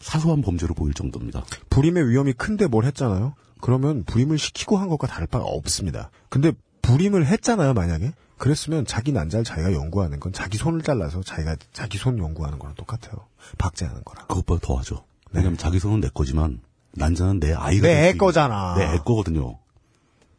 사소한 0.04 0.42
범죄로 0.42 0.74
보일 0.74 0.92
정도입니다. 0.92 1.44
불임의 1.70 2.10
위험이 2.10 2.34
큰데 2.34 2.66
뭘 2.66 2.84
했잖아요. 2.84 3.34
그러면 3.62 4.04
불임을 4.04 4.36
시키고 4.36 4.76
한 4.76 4.88
것과 4.90 5.06
다를 5.06 5.26
바가 5.26 5.46
없습니다. 5.46 6.10
근데 6.28 6.52
불임을 6.82 7.24
했잖아요, 7.26 7.72
만약에. 7.72 8.12
그랬으면 8.36 8.84
자기 8.84 9.12
난자를 9.12 9.44
자기가 9.44 9.72
연구하는 9.72 10.20
건 10.20 10.34
자기 10.34 10.58
손을 10.58 10.82
잘라서 10.82 11.22
자기가 11.22 11.56
자기 11.72 11.96
손 11.96 12.18
연구하는 12.18 12.58
거랑 12.58 12.74
똑같아요. 12.74 13.26
박제하는 13.56 14.02
거랑. 14.04 14.26
그것보다 14.26 14.60
더 14.66 14.74
하죠. 14.76 15.06
왜냐면 15.32 15.56
자기 15.56 15.78
손은 15.78 16.00
내 16.02 16.10
거지만 16.12 16.60
난자는 16.92 17.40
내 17.40 17.54
아이가 17.54 17.86
내 17.88 18.12
있는- 18.12 18.18
거잖아. 18.18 18.74
내 18.76 18.84
애 18.84 18.98
거거든요. 18.98 19.58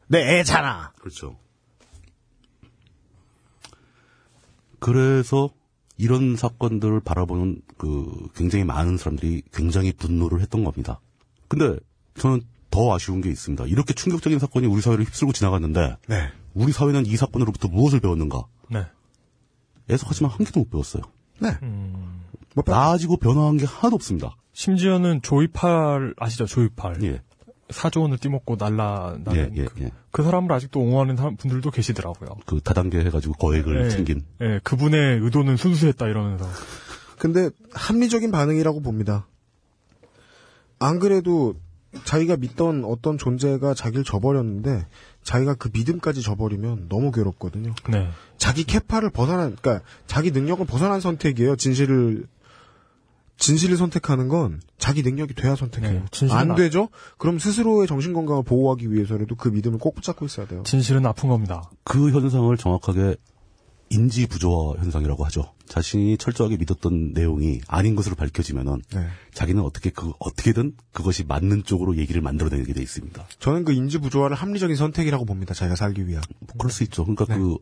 내 0.07 0.37
애잖아. 0.39 0.93
그렇죠. 0.99 1.37
그래서 4.79 5.49
이런 5.97 6.35
사건들을 6.35 6.99
바라보는 6.99 7.61
그 7.77 8.27
굉장히 8.35 8.63
많은 8.63 8.97
사람들이 8.97 9.41
굉장히 9.53 9.91
분노를 9.91 10.41
했던 10.41 10.63
겁니다. 10.63 10.99
근데 11.47 11.77
저는 12.17 12.41
더 12.71 12.93
아쉬운 12.93 13.21
게 13.21 13.29
있습니다. 13.29 13.65
이렇게 13.65 13.93
충격적인 13.93 14.39
사건이 14.39 14.67
우리 14.67 14.81
사회를 14.81 15.05
휩쓸고 15.05 15.33
지나갔는데 15.33 15.97
네. 16.07 16.29
우리 16.53 16.71
사회는 16.71 17.05
이 17.05 17.15
사건으로부터 17.17 17.67
무엇을 17.67 17.99
배웠는가? 17.99 18.43
네. 18.69 18.85
애석하지만 19.89 20.31
한 20.31 20.45
개도 20.45 20.61
못 20.61 20.69
배웠어요. 20.71 21.03
네. 21.39 21.57
음. 21.63 22.21
뭐, 22.55 22.63
나아지고 22.65 23.17
변화한 23.17 23.57
게 23.57 23.65
하나도 23.65 23.95
없습니다. 23.95 24.35
심지어는 24.53 25.21
조이팔 25.21 26.13
아시죠? 26.17 26.45
조이팔. 26.45 27.03
예, 27.03 27.21
사조 27.69 28.01
원을 28.03 28.17
띠먹고 28.17 28.55
날라 28.57 29.15
예, 29.17 29.23
나는 29.23 29.57
예, 29.57 29.65
그, 29.65 29.83
예. 29.83 29.91
그 30.11 30.23
사람을 30.23 30.49
아직도 30.53 30.79
옹호하는 30.79 31.17
사람- 31.17 31.35
분들도 31.35 31.69
계시더라고요. 31.71 32.29
그 32.45 32.61
다단계 32.61 32.99
해가지고 32.99 33.33
거액을 33.33 33.85
예, 33.85 33.89
챙긴. 33.89 34.23
예, 34.41 34.59
그분의 34.63 35.19
의도는 35.19 35.57
순수했다 35.57 36.07
이러면서. 36.07 36.45
근데 37.17 37.49
합리적인 37.73 38.31
반응이라고 38.31 38.81
봅니다. 38.81 39.27
안 40.79 40.99
그래도 40.99 41.55
자기가 42.03 42.35
믿던 42.37 42.83
어떤 42.83 43.17
존재가 43.17 43.73
자기를 43.73 44.03
저버렸는데 44.03 44.85
자기가 45.23 45.55
그 45.55 45.69
믿음까지 45.73 46.21
저버리면 46.21 46.87
너무 46.89 47.11
괴롭거든요. 47.11 47.73
네. 47.89 48.09
자기 48.37 48.65
캐파를 48.65 49.09
벗어난, 49.11 49.55
그러니까 49.55 49.85
자기 50.05 50.31
능력을 50.31 50.65
벗어난 50.65 50.99
선택이에요. 50.99 51.55
진실을 51.55 52.27
진실을 53.37 53.75
선택하는 53.77 54.27
건 54.29 54.61
자기 54.77 55.03
능력이 55.03 55.33
돼야 55.35 55.55
선택해요. 55.55 55.91
네, 56.01 56.05
진실은 56.11 56.39
안 56.39 56.51
아- 56.51 56.55
되죠? 56.55 56.87
그럼 57.17 57.37
스스로의 57.39 57.85
정신 57.87 58.13
건강을 58.13 58.43
보호하기 58.43 58.93
위해서라도 58.93 59.35
그 59.35 59.49
믿음을 59.49 59.77
꼭 59.79 59.95
붙잡고 59.95 60.25
있어야 60.25 60.47
돼요. 60.47 60.63
진실은 60.65 61.05
아픈 61.05 61.27
겁니다. 61.29 61.69
그 61.83 62.11
현상을 62.11 62.55
정확하게 62.57 63.15
인지 63.89 64.25
부조화 64.27 64.79
현상이라고 64.79 65.23
하죠. 65.25 65.53
자신이 65.67 66.17
철저하게 66.17 66.57
믿었던 66.57 67.13
내용이 67.13 67.61
아닌 67.67 67.95
것으로 67.95 68.15
밝혀지면은 68.15 68.81
네. 68.93 69.07
자기는 69.33 69.61
어떻게 69.61 69.89
그 69.89 70.11
어떻게든 70.19 70.75
그것이 70.91 71.23
맞는 71.23 71.63
쪽으로 71.63 71.97
얘기를 71.97 72.21
만들어내게 72.21 72.73
돼 72.73 72.81
있습니다. 72.81 73.27
저는 73.39 73.65
그 73.65 73.73
인지 73.73 73.99
부조화를 73.99 74.35
합리적인 74.35 74.75
선택이라고 74.75 75.25
봅니다. 75.25 75.53
자기가 75.53 75.75
살기 75.75 76.07
위한. 76.07 76.23
뭐 76.39 76.55
그럴 76.57 76.71
수 76.71 76.83
있죠. 76.83 77.03
그러니까 77.03 77.25
네. 77.25 77.37
그, 77.37 77.57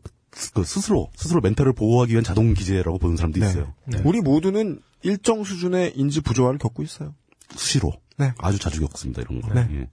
그 0.54 0.64
스스로 0.64 1.10
스스로 1.14 1.40
멘탈을 1.40 1.72
보호하기 1.72 2.12
위한 2.12 2.24
자동 2.24 2.54
기제라고 2.54 2.98
보는 2.98 3.16
사람도 3.16 3.40
네. 3.40 3.48
있어요. 3.48 3.74
네. 3.86 4.00
우리 4.04 4.20
모두는 4.20 4.80
일정 5.02 5.44
수준의 5.44 5.92
인지 5.96 6.20
부조화를 6.20 6.58
겪고 6.58 6.82
있어요. 6.82 7.14
수시로 7.54 7.92
네. 8.16 8.32
아주 8.38 8.58
자주 8.58 8.80
겪습니다 8.80 9.22
이런 9.22 9.40
거. 9.40 9.52
네. 9.52 9.68
예. 9.72 9.88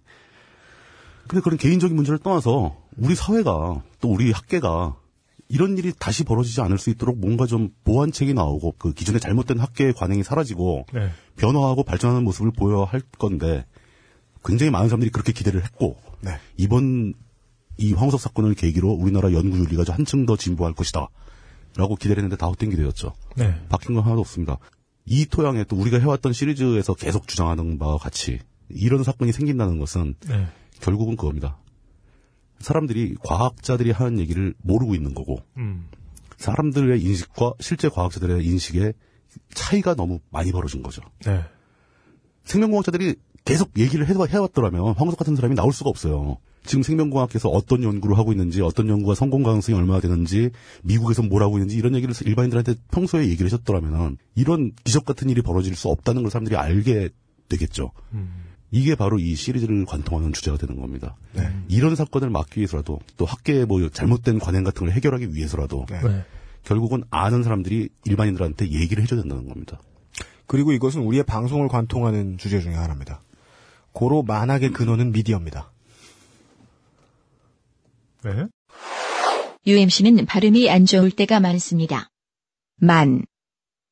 근데 1.28 1.42
그런 1.42 1.58
개인적인 1.58 1.96
문제를 1.96 2.20
떠나서 2.20 2.78
우리 2.98 3.16
사회가 3.16 3.84
또 4.02 4.10
우리 4.10 4.32
학계가 4.32 4.98
이런 5.52 5.78
일이 5.78 5.92
다시 5.98 6.24
벌어지지 6.24 6.62
않을 6.62 6.78
수 6.78 6.90
있도록 6.92 7.20
뭔가 7.20 7.46
좀 7.46 7.72
보완책이 7.84 8.34
나오고 8.34 8.76
그 8.78 8.94
기존의 8.94 9.20
잘못된 9.20 9.60
학계의 9.60 9.94
관행이 9.94 10.24
사라지고 10.24 10.86
네. 10.94 11.10
변화하고 11.36 11.84
발전하는 11.84 12.24
모습을 12.24 12.52
보여야 12.52 12.86
할 12.86 13.02
건데 13.18 13.66
굉장히 14.46 14.72
많은 14.72 14.88
사람들이 14.88 15.12
그렇게 15.12 15.34
기대를 15.34 15.62
했고 15.62 15.98
네. 16.22 16.38
이번 16.56 17.14
이 17.78 17.92
황우석 17.92 18.22
사건을 18.22 18.54
계기로 18.54 18.92
우리나라 18.92 19.34
연구 19.34 19.58
윤리가 19.58 19.84
좀 19.84 19.96
한층 19.96 20.26
더 20.26 20.38
진보할 20.38 20.74
것이다 20.74 21.10
라고 21.76 21.96
기대를 21.98 22.24
했는데 22.24 22.38
다 22.38 22.48
헛된 22.48 22.70
기대였죠. 22.70 23.12
네. 23.36 23.54
바뀐 23.68 23.94
건 23.94 24.06
하나도 24.06 24.22
없습니다. 24.22 24.58
이 25.06 25.26
토양에 25.26 25.66
또 25.66 25.76
우리가 25.76 26.00
해왔던 26.00 26.32
시리즈에서 26.32 26.94
계속 26.94 27.28
주장하는 27.28 27.78
바와 27.78 27.98
같이 27.98 28.40
이런 28.70 29.04
사건이 29.04 29.34
생긴다는 29.34 29.80
것은 29.80 30.16
네. 30.30 30.48
결국은 30.80 31.18
그겁니다. 31.18 31.58
사람들이 32.64 33.16
과학자들이 33.24 33.92
하는 33.92 34.20
얘기를 34.20 34.54
모르고 34.62 34.96
있는 34.96 35.14
거고 35.14 35.40
음. 35.58 35.88
사람들의 36.38 37.02
인식과 37.02 37.54
실제 37.60 37.90
과학자들의 37.90 38.46
인식의 38.46 38.94
차이가 39.54 39.96
너무 39.96 40.20
많이 40.30 40.52
벌어진 40.52 40.82
거죠. 40.84 41.02
네. 41.26 41.42
생명공학자들이 42.46 43.16
계속 43.46 43.72
얘기를 43.78 44.08
해- 44.08 44.14
해왔더라면 44.14 44.94
황우석 44.96 45.18
같은 45.20 45.36
사람이 45.36 45.56
나올 45.56 45.72
수가 45.74 45.90
없어요. 45.90 46.38
지금 46.64 46.84
생명공학에서 46.84 47.50
어떤 47.50 47.82
연구를 47.84 48.18
하고 48.20 48.32
있는지, 48.32 48.62
어떤 48.62 48.88
연구가 48.88 49.16
성공 49.16 49.42
가능성이 49.42 49.78
얼마나 49.78 50.00
되는지, 50.00 50.52
미국에서 50.84 51.24
뭘 51.24 51.42
하고 51.42 51.58
있는지 51.58 51.76
이런 51.76 51.96
얘기를 51.96 52.14
일반인들한테 52.24 52.76
평소에 52.92 53.28
얘기를 53.30 53.46
하셨더라면 53.48 54.18
이런 54.36 54.72
기적 54.84 55.06
같은 55.06 55.30
일이 55.30 55.42
벌어질 55.42 55.76
수 55.76 55.88
없다는 55.90 56.22
걸 56.22 56.30
사람들이 56.30 56.56
알게 56.56 57.10
되겠죠. 57.50 57.92
이게 58.72 58.96
바로 58.96 59.20
이 59.20 59.36
시리즈를 59.36 59.86
관통하는 59.86 60.32
주제가 60.32 60.58
되는 60.58 60.80
겁니다. 60.80 61.16
이런 61.68 61.96
사건을 61.96 62.30
막기 62.30 62.62
위해서라도 62.62 63.00
또 63.18 63.26
학계의 63.26 63.66
뭐 63.66 63.88
잘못된 63.90 64.40
관행 64.40 64.64
같은 64.64 64.86
걸 64.88 64.96
해결하기 64.96 65.36
위해서라도 65.36 65.86
네. 65.90 66.02
네. 66.02 66.26
결국은 66.64 67.04
아는 67.10 67.44
사람들이 67.44 67.90
일반인들한테 68.06 68.72
얘기를 68.72 69.04
해줘야 69.04 69.22
된다는 69.22 69.48
겁니다. 69.48 69.80
그리고 70.48 70.72
이것은 70.72 71.02
우리의 71.02 71.24
방송을 71.24 71.68
관통하는 71.68 72.38
주제 72.38 72.62
중에 72.62 72.74
하나입니다. 72.74 73.24
고로 73.92 74.24
만악의 74.24 74.72
근원은 74.72 75.12
미디어입니다. 75.12 75.72
네. 78.24 78.48
UMC는 79.68 80.26
발음이 80.26 80.70
안 80.70 80.86
좋을 80.86 81.12
때가 81.12 81.40
많습니다. 81.40 82.10
만, 82.78 83.26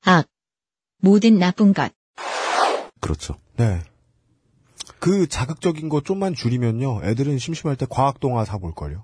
악, 0.03 0.27
모든 1.01 1.37
나쁜 1.37 1.73
것. 1.73 1.91
그렇죠. 3.01 3.35
네. 3.57 3.81
그 4.99 5.27
자극적인 5.27 5.89
거 5.89 6.01
좀만 6.01 6.33
줄이면요. 6.33 7.01
애들은 7.03 7.37
심심할 7.37 7.75
때 7.77 7.85
과학동화 7.89 8.45
사볼걸요. 8.45 9.03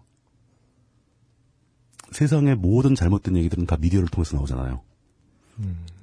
세상의 2.11 2.55
모든 2.55 2.95
잘못된 2.95 3.35
얘기들은 3.37 3.65
다 3.65 3.77
미디어를 3.77 4.09
통해서 4.09 4.35
나오잖아요. 4.35 4.81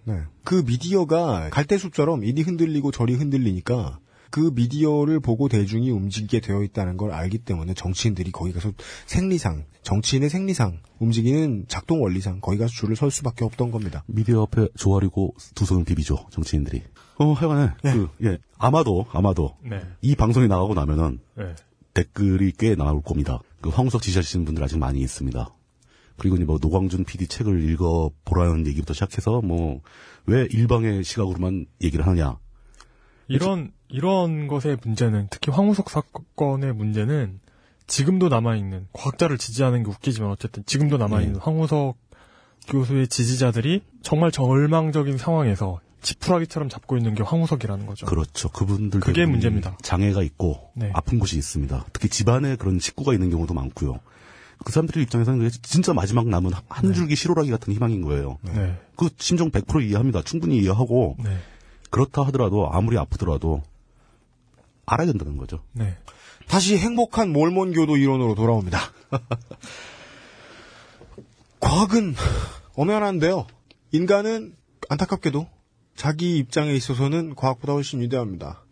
네. 0.05 0.23
그 0.45 0.63
미디어가 0.67 1.51
갈대숲처럼 1.51 2.25
이리 2.25 2.43
흔들리고 2.43 2.91
저리 2.91 3.15
흔들리니까 3.15 4.01
그 4.33 4.51
미디어를 4.55 5.21
보고 5.21 5.49
대중이 5.49 5.91
움직이게 5.91 6.41
되어 6.41 6.63
있다는 6.63 6.97
걸 6.97 7.13
알기 7.13 7.39
때문에 7.39 7.75
정치인들이 7.75 8.33
거기 8.33 8.53
가서 8.53 8.73
생리상, 9.05 9.67
정치인의 9.83 10.31
생리상, 10.31 10.81
움직이는 10.99 11.67
작동 11.69 12.03
원리상 12.03 12.41
거기 12.41 12.57
가서 12.57 12.73
줄을 12.73 12.97
설 12.97 13.11
수밖에 13.11 13.45
없던 13.45 13.71
겁니다. 13.71 14.03
미디어 14.07 14.43
앞에 14.43 14.69
조아리고 14.75 15.35
두 15.55 15.67
손을 15.67 15.85
비비죠, 15.85 16.29
정치인들이. 16.31 16.83
어, 17.19 17.33
하여간에, 17.35 17.73
예. 17.85 17.93
그, 17.93 18.09
예, 18.25 18.39
아마도, 18.57 19.05
아마도, 19.13 19.55
네. 19.63 19.83
이 20.01 20.17
방송이 20.17 20.49
나가고 20.49 20.73
나면은, 20.73 21.21
네. 21.37 21.55
댓글이 21.93 22.53
꽤 22.59 22.75
나올 22.75 23.03
겁니다. 23.03 23.41
그 23.61 23.69
황우석 23.69 24.01
지지하시는 24.01 24.47
분들 24.47 24.65
아직 24.65 24.79
많이 24.79 25.01
있습니다. 25.01 25.55
그리고 26.17 26.37
이제 26.37 26.47
뭐 26.47 26.59
노광준 26.59 27.05
PD 27.05 27.27
책을 27.27 27.71
읽어 27.71 28.11
보라는 28.25 28.67
얘기부터 28.67 28.95
시작해서 28.95 29.43
뭐, 29.43 29.83
왜 30.25 30.49
일방의 30.51 31.05
시각으로만 31.05 31.67
얘기를 31.83 32.07
하느냐. 32.07 32.39
이런 33.29 33.73
이런 33.93 34.49
것의 34.49 34.79
문제는 34.83 35.29
특히 35.31 35.53
황우석 35.53 35.91
사건의 35.91 36.73
문제는 36.73 37.41
지금도 37.87 38.29
남아 38.29 38.57
있는 38.57 38.87
과학자를 38.93 39.39
지지하는 39.39 39.83
게 39.83 39.91
웃기지만 39.91 40.31
어쨌든 40.31 40.65
지금도 40.67 40.97
남아 40.97 41.21
있는 41.21 41.39
황우석 41.39 41.97
교수의 42.69 43.09
지지자들이 43.09 43.83
정말 44.03 44.31
절망적인 44.31 45.19
상황에서 45.19 45.81
지푸라기처럼 46.01 46.69
잡고 46.69 46.97
있는 46.97 47.15
게 47.15 47.23
황우석이라는 47.23 47.87
거죠. 47.87 48.07
그렇죠. 48.07 48.49
그분들 48.49 49.01
그게 49.01 49.27
문제입니다. 49.27 49.77
장애가 49.83 50.23
있고 50.23 50.71
네. 50.75 50.91
아픈 50.95 51.19
곳이 51.19 51.37
있습니다. 51.37 51.85
특히 51.93 52.09
집안에 52.09 52.57
그런 52.57 52.79
식구가 52.79 53.13
있는 53.13 53.31
경우도 53.31 53.55
많고요. 53.55 54.01
그 54.65 54.73
사람들 54.73 55.03
입장에서는 55.03 55.39
그게 55.41 55.51
진짜 55.63 55.93
마지막 55.93 56.29
남은 56.29 56.53
한 56.69 56.93
줄기 56.93 57.15
시로라기 57.15 57.51
같은 57.51 57.73
희망인 57.73 58.03
거예요. 58.03 58.39
네. 58.43 58.79
그 58.97 59.11
심정 59.19 59.51
100% 59.51 59.83
이해합니다. 59.83 60.23
충분히 60.23 60.59
이해하고 60.59 61.17
네. 61.23 61.37
그렇다 61.91 62.23
하더라도 62.27 62.71
아무리 62.73 62.97
아프더라도 62.97 63.63
알아야 64.87 65.07
된다는 65.07 65.37
거죠. 65.37 65.63
네. 65.73 65.97
다시 66.49 66.77
행복한 66.77 67.33
몰몬교도 67.33 67.97
이론으로 67.97 68.35
돌아옵니다. 68.35 68.79
과학은 71.61 72.15
엄연한데요. 72.75 73.47
인간은 73.93 74.57
안타깝게도 74.89 75.47
자기 75.95 76.39
입장에 76.39 76.73
있어서는 76.75 77.35
과학보다 77.35 77.75
훨씬 77.75 78.01
위대합니다. 78.01 78.65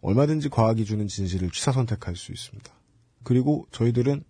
얼마든지 0.00 0.48
과학이 0.48 0.84
주는 0.84 1.06
진실을 1.08 1.50
취사 1.50 1.72
선택할 1.72 2.16
수 2.16 2.32
있습니다. 2.32 2.72
그리고 3.22 3.66
저희들은 3.70 4.22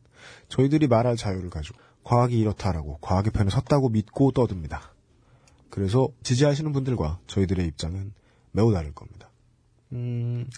저희들이 0.48 0.86
말할 0.86 1.16
자유를 1.16 1.50
가지고 1.50 1.78
과학이 2.04 2.38
이렇다라고 2.38 2.98
과학의 2.98 3.32
편에 3.32 3.50
섰다고 3.50 3.88
믿고 3.88 4.32
떠듭니다. 4.32 4.94
그래서 5.70 6.08
지지하시는 6.22 6.72
분들과 6.72 7.18
저희들의 7.26 7.66
입장은 7.66 8.12
매우 8.52 8.72
다를 8.72 8.92
겁니다. 8.92 9.30
음, 9.92 10.48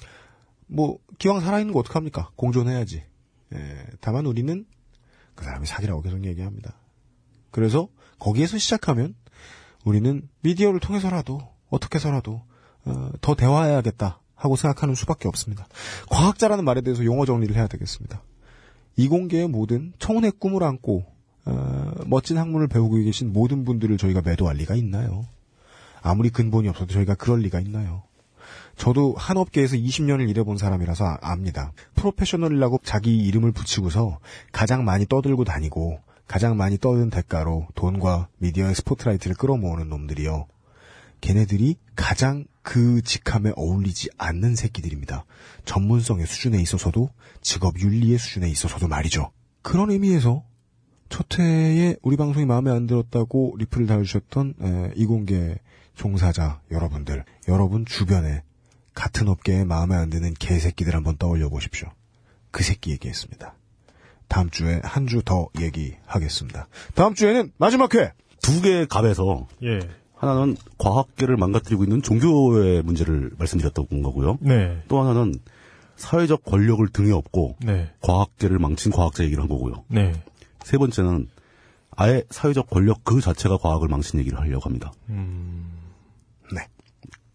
뭐 0.66 0.98
기왕 1.18 1.40
살아있는 1.40 1.72
거 1.72 1.80
어떡합니까? 1.80 2.30
공존해야지. 2.36 3.04
예, 3.54 3.86
다만 4.00 4.26
우리는 4.26 4.66
그 5.34 5.44
사람이 5.44 5.66
사기라고 5.66 6.02
계속 6.02 6.24
얘기합니다. 6.24 6.74
그래서 7.50 7.88
거기에서 8.18 8.58
시작하면 8.58 9.14
우리는 9.84 10.28
미디어를 10.40 10.80
통해서라도 10.80 11.40
어떻게 11.68 11.96
해서라도 11.96 12.42
어, 12.84 13.10
더 13.20 13.34
대화해야겠다 13.34 14.20
하고 14.34 14.56
생각하는 14.56 14.94
수밖에 14.94 15.28
없습니다. 15.28 15.66
과학자라는 16.10 16.64
말에 16.64 16.80
대해서 16.80 17.04
용어 17.04 17.24
정리를 17.24 17.54
해야 17.54 17.66
되겠습니다. 17.66 18.22
이공계의 18.96 19.48
모든 19.48 19.92
청혼의 19.98 20.32
꿈을 20.38 20.62
안고 20.62 21.04
어, 21.44 21.92
멋진 22.06 22.38
학문을 22.38 22.68
배우고 22.68 22.96
계신 22.96 23.32
모든 23.32 23.64
분들을 23.64 23.96
저희가 23.98 24.22
매도할 24.22 24.56
리가 24.56 24.74
있나요? 24.74 25.26
아무리 26.02 26.30
근본이 26.30 26.68
없어도 26.68 26.92
저희가 26.92 27.14
그럴 27.14 27.40
리가 27.40 27.60
있나요? 27.60 28.02
저도 28.76 29.14
한 29.16 29.36
업계에서 29.36 29.76
20년을 29.76 30.28
일해본 30.28 30.58
사람이라서 30.58 31.04
아- 31.04 31.18
압니다. 31.22 31.72
프로페셔널이라고 31.94 32.80
자기 32.84 33.16
이름을 33.16 33.52
붙이고서 33.52 34.18
가장 34.52 34.84
많이 34.84 35.06
떠들고 35.06 35.44
다니고 35.44 36.00
가장 36.26 36.56
많이 36.56 36.76
떠든 36.78 37.10
대가로 37.10 37.68
돈과 37.74 38.28
미디어의 38.38 38.74
스포트라이트를 38.74 39.36
끌어모으는 39.36 39.88
놈들이요. 39.88 40.46
걔네들이 41.20 41.76
가장 41.94 42.44
그 42.62 43.00
직함에 43.00 43.52
어울리지 43.56 44.10
않는 44.18 44.56
새끼들입니다. 44.56 45.24
전문성의 45.64 46.26
수준에 46.26 46.60
있어서도 46.60 47.10
직업 47.40 47.78
윤리의 47.78 48.18
수준에 48.18 48.48
있어서도 48.50 48.88
말이죠. 48.88 49.30
그런 49.62 49.90
의미에서 49.90 50.44
첫 51.08 51.38
회에 51.38 51.96
우리 52.02 52.16
방송이 52.16 52.44
마음에 52.44 52.70
안 52.70 52.86
들었다고 52.86 53.54
리플을 53.58 53.86
달아주셨던 53.86 54.54
에, 54.60 54.92
이공계 54.96 55.58
종사자 55.94 56.60
여러분들, 56.72 57.24
여러분 57.48 57.86
주변에 57.86 58.42
같은 58.96 59.28
업계에 59.28 59.62
마음에 59.64 59.94
안 59.94 60.10
드는 60.10 60.34
개새끼들 60.34 60.94
한번 60.96 61.16
떠올려 61.16 61.48
보십시오. 61.48 61.88
그 62.50 62.64
새끼 62.64 62.90
얘기했습니다. 62.90 63.54
다음 64.26 64.50
주에 64.50 64.80
한 64.82 65.06
주 65.06 65.22
더 65.22 65.48
얘기하겠습니다. 65.60 66.66
다음 66.94 67.14
주에는 67.14 67.52
마지막 67.58 67.94
회! 67.94 68.12
두 68.42 68.60
개의 68.60 68.88
갑에서 68.88 69.46
예. 69.62 69.78
하나는 70.16 70.56
과학계를 70.78 71.36
망가뜨리고 71.36 71.84
있는 71.84 72.02
종교의 72.02 72.82
문제를 72.82 73.30
말씀드렸던 73.38 74.02
거고요. 74.02 74.38
네. 74.40 74.82
또 74.88 75.00
하나는 75.00 75.34
사회적 75.96 76.44
권력을 76.44 76.86
등에 76.88 77.12
업고 77.12 77.56
네. 77.62 77.90
과학계를 78.00 78.58
망친 78.58 78.92
과학자 78.92 79.22
얘기를 79.24 79.42
한 79.42 79.48
거고요. 79.48 79.84
네. 79.88 80.12
세 80.64 80.78
번째는 80.78 81.28
아예 81.90 82.22
사회적 82.30 82.68
권력 82.70 83.04
그 83.04 83.20
자체가 83.20 83.58
과학을 83.58 83.88
망친 83.88 84.18
얘기를 84.20 84.38
하려고 84.40 84.64
합니다. 84.64 84.92
음. 85.10 85.70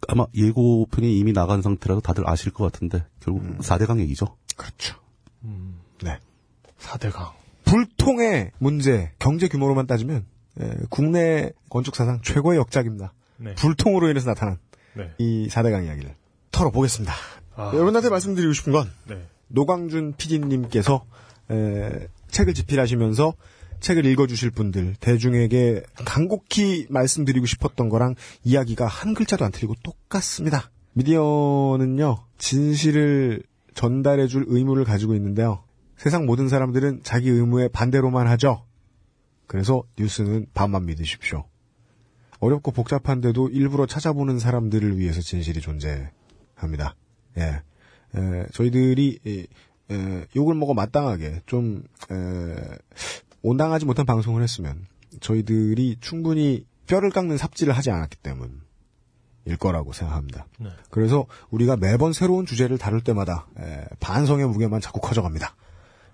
네. 0.01 0.07
아마 0.07 0.25
예고편이 0.33 1.17
이미 1.17 1.33
나간 1.33 1.61
상태라서 1.61 2.01
다들 2.01 2.27
아실 2.29 2.51
것 2.51 2.63
같은데 2.71 3.05
결국 3.19 3.43
음. 3.43 3.57
4대강 3.59 3.99
얘기죠. 3.99 4.35
그렇죠. 4.55 4.97
네. 6.03 6.19
4대강. 6.79 7.31
불통의 7.65 8.51
문제, 8.57 9.11
경제 9.19 9.47
규모로만 9.47 9.87
따지면 9.87 10.25
에, 10.59 10.71
국내 10.89 11.51
건축 11.69 11.95
사상 11.95 12.21
최고의 12.21 12.57
역작입니다. 12.59 13.13
네. 13.37 13.55
불통으로 13.55 14.09
인해서 14.09 14.27
나타난 14.27 14.57
네. 14.93 15.11
이 15.17 15.47
4대강 15.49 15.85
이야기를 15.85 16.15
털어보겠습니다. 16.51 17.13
아. 17.55 17.71
여러분한테 17.73 18.09
말씀드리고 18.09 18.53
싶은 18.53 18.73
건 18.73 18.89
네. 19.07 19.25
노광준 19.47 20.13
PD님께서 20.17 21.05
책을 22.29 22.53
집필하시면서 22.53 23.33
책을 23.81 24.05
읽어주실 24.05 24.51
분들 24.51 24.95
대중에게 24.99 25.83
간곡히 26.05 26.87
말씀드리고 26.89 27.45
싶었던 27.45 27.89
거랑 27.89 28.15
이야기가 28.43 28.87
한 28.87 29.13
글자도 29.13 29.43
안 29.43 29.51
틀리고 29.51 29.75
똑같습니다. 29.83 30.71
미디어는요 30.93 32.23
진실을 32.37 33.43
전달해줄 33.73 34.45
의무를 34.47 34.85
가지고 34.85 35.15
있는데요. 35.15 35.63
세상 35.97 36.25
모든 36.25 36.47
사람들은 36.49 37.01
자기 37.03 37.29
의무에 37.29 37.67
반대로만 37.67 38.27
하죠. 38.27 38.65
그래서 39.47 39.83
뉴스는 39.97 40.47
반만 40.53 40.85
믿으십시오. 40.85 41.45
어렵고 42.39 42.71
복잡한데도 42.71 43.49
일부러 43.49 43.85
찾아보는 43.85 44.39
사람들을 44.39 44.97
위해서 44.97 45.21
진실이 45.21 45.61
존재합니다. 45.61 46.95
예. 47.37 47.61
에, 48.15 48.45
저희들이 48.51 49.19
이, 49.23 49.47
에, 49.91 50.25
욕을 50.35 50.55
먹어 50.55 50.73
마땅하게 50.73 51.41
좀 51.45 51.83
에, 52.09 52.55
온당하지 53.41 53.85
못한 53.85 54.05
방송을 54.05 54.43
했으면 54.43 54.85
저희들이 55.19 55.97
충분히 55.99 56.65
뼈를 56.87 57.09
깎는 57.09 57.37
삽질을 57.37 57.73
하지 57.75 57.89
않았기 57.91 58.17
때문일 58.17 59.57
거라고 59.59 59.93
생각합니다. 59.93 60.45
네. 60.59 60.69
그래서 60.89 61.25
우리가 61.49 61.77
매번 61.77 62.13
새로운 62.13 62.45
주제를 62.45 62.77
다룰 62.77 63.01
때마다 63.01 63.47
에, 63.59 63.85
반성의 63.99 64.47
무게만 64.47 64.81
자꾸 64.81 64.99
커져갑니다. 64.99 65.55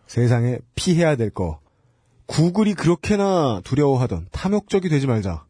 세상에 0.07 0.59
피해야 0.75 1.15
될 1.15 1.29
거 1.31 1.59
구글이 2.27 2.73
그렇게나 2.73 3.61
두려워하던 3.63 4.27
탐욕적이 4.31 4.89
되지 4.89 5.07
말자. 5.07 5.45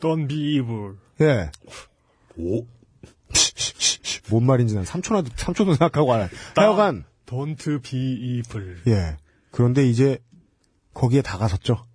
Don't 0.00 0.28
be 0.28 0.56
evil. 0.56 0.96
예. 1.20 1.50
오. 2.36 2.64
뭔 4.30 4.44
말인지 4.44 4.74
난 4.74 4.84
3초나 4.84 5.24
3초도 5.26 5.76
생각하고 5.76 6.12
알아. 6.12 6.28
하여간 6.56 7.04
Don't 7.26 7.82
be 7.82 7.98
evil. 7.98 8.76
예. 8.86 9.16
그런데 9.50 9.88
이제 9.88 10.18
거기에 11.00 11.22
다가섰죠. 11.22 11.86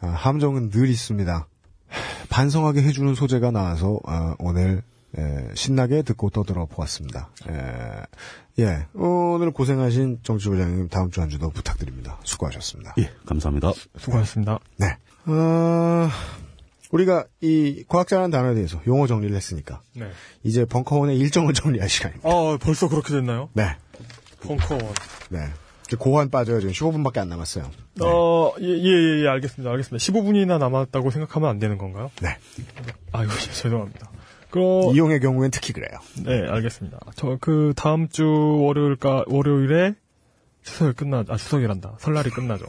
아, 0.00 0.06
함정은 0.06 0.70
늘 0.70 0.88
있습니다. 0.88 1.48
반성하게 2.28 2.80
해주는 2.84 3.12
소재가 3.16 3.50
나와서 3.50 3.98
아, 4.06 4.36
오늘 4.38 4.82
에, 5.18 5.48
신나게 5.54 6.02
듣고 6.02 6.30
떠들어 6.30 6.66
보았습니다. 6.66 7.30
에, 7.48 8.62
예, 8.62 8.86
오늘 8.94 9.50
고생하신 9.50 10.20
정치부장님 10.22 10.88
다음 10.90 11.10
주 11.10 11.20
한 11.20 11.28
주도 11.28 11.50
부탁드립니다. 11.50 12.20
수고하셨습니다. 12.22 12.94
예, 12.98 13.10
감사합니다. 13.26 13.72
수고하셨습니다. 13.98 14.60
네. 14.76 14.96
어, 15.26 16.08
우리가 16.92 17.24
이 17.40 17.82
과학자라는 17.88 18.30
단어에 18.30 18.54
대해서 18.54 18.80
용어 18.86 19.08
정리를 19.08 19.34
했으니까 19.34 19.80
네. 19.96 20.08
이제 20.44 20.64
벙커원의 20.64 21.18
일정을 21.18 21.52
정리할 21.54 21.88
시간입니다. 21.88 22.28
아, 22.28 22.56
벌써 22.62 22.88
그렇게 22.88 23.12
됐나요? 23.12 23.48
네. 23.54 23.76
벙커원. 24.42 24.94
네. 25.30 25.40
고환 25.96 26.30
빠져요. 26.30 26.60
지금 26.60 26.72
15분밖에 26.72 27.18
안 27.18 27.28
남았어요. 27.28 27.70
어, 28.02 28.52
예, 28.60 28.66
예, 28.66 29.22
예, 29.22 29.28
알겠습니다. 29.28 29.70
알겠습니다. 29.70 29.96
15분이나 30.04 30.58
남았다고 30.58 31.10
생각하면 31.10 31.48
안 31.48 31.58
되는 31.58 31.78
건가요? 31.78 32.10
네. 32.22 32.36
아유, 33.12 33.28
예, 33.28 33.38
죄송합니다. 33.52 34.10
그, 34.50 34.58
이용의 34.92 35.20
경우엔 35.20 35.50
특히 35.52 35.72
그래요. 35.72 35.98
네, 36.24 36.46
알겠습니다. 36.48 36.98
저 37.14 37.38
그 37.40 37.72
다음 37.76 38.08
주 38.08 38.24
월요일까 38.26 39.24
월요일에 39.28 39.94
추석이 40.62 40.92
끝나 40.94 41.24
아 41.28 41.36
추석이란다. 41.36 41.94
설날이 41.98 42.30
끝나죠. 42.30 42.66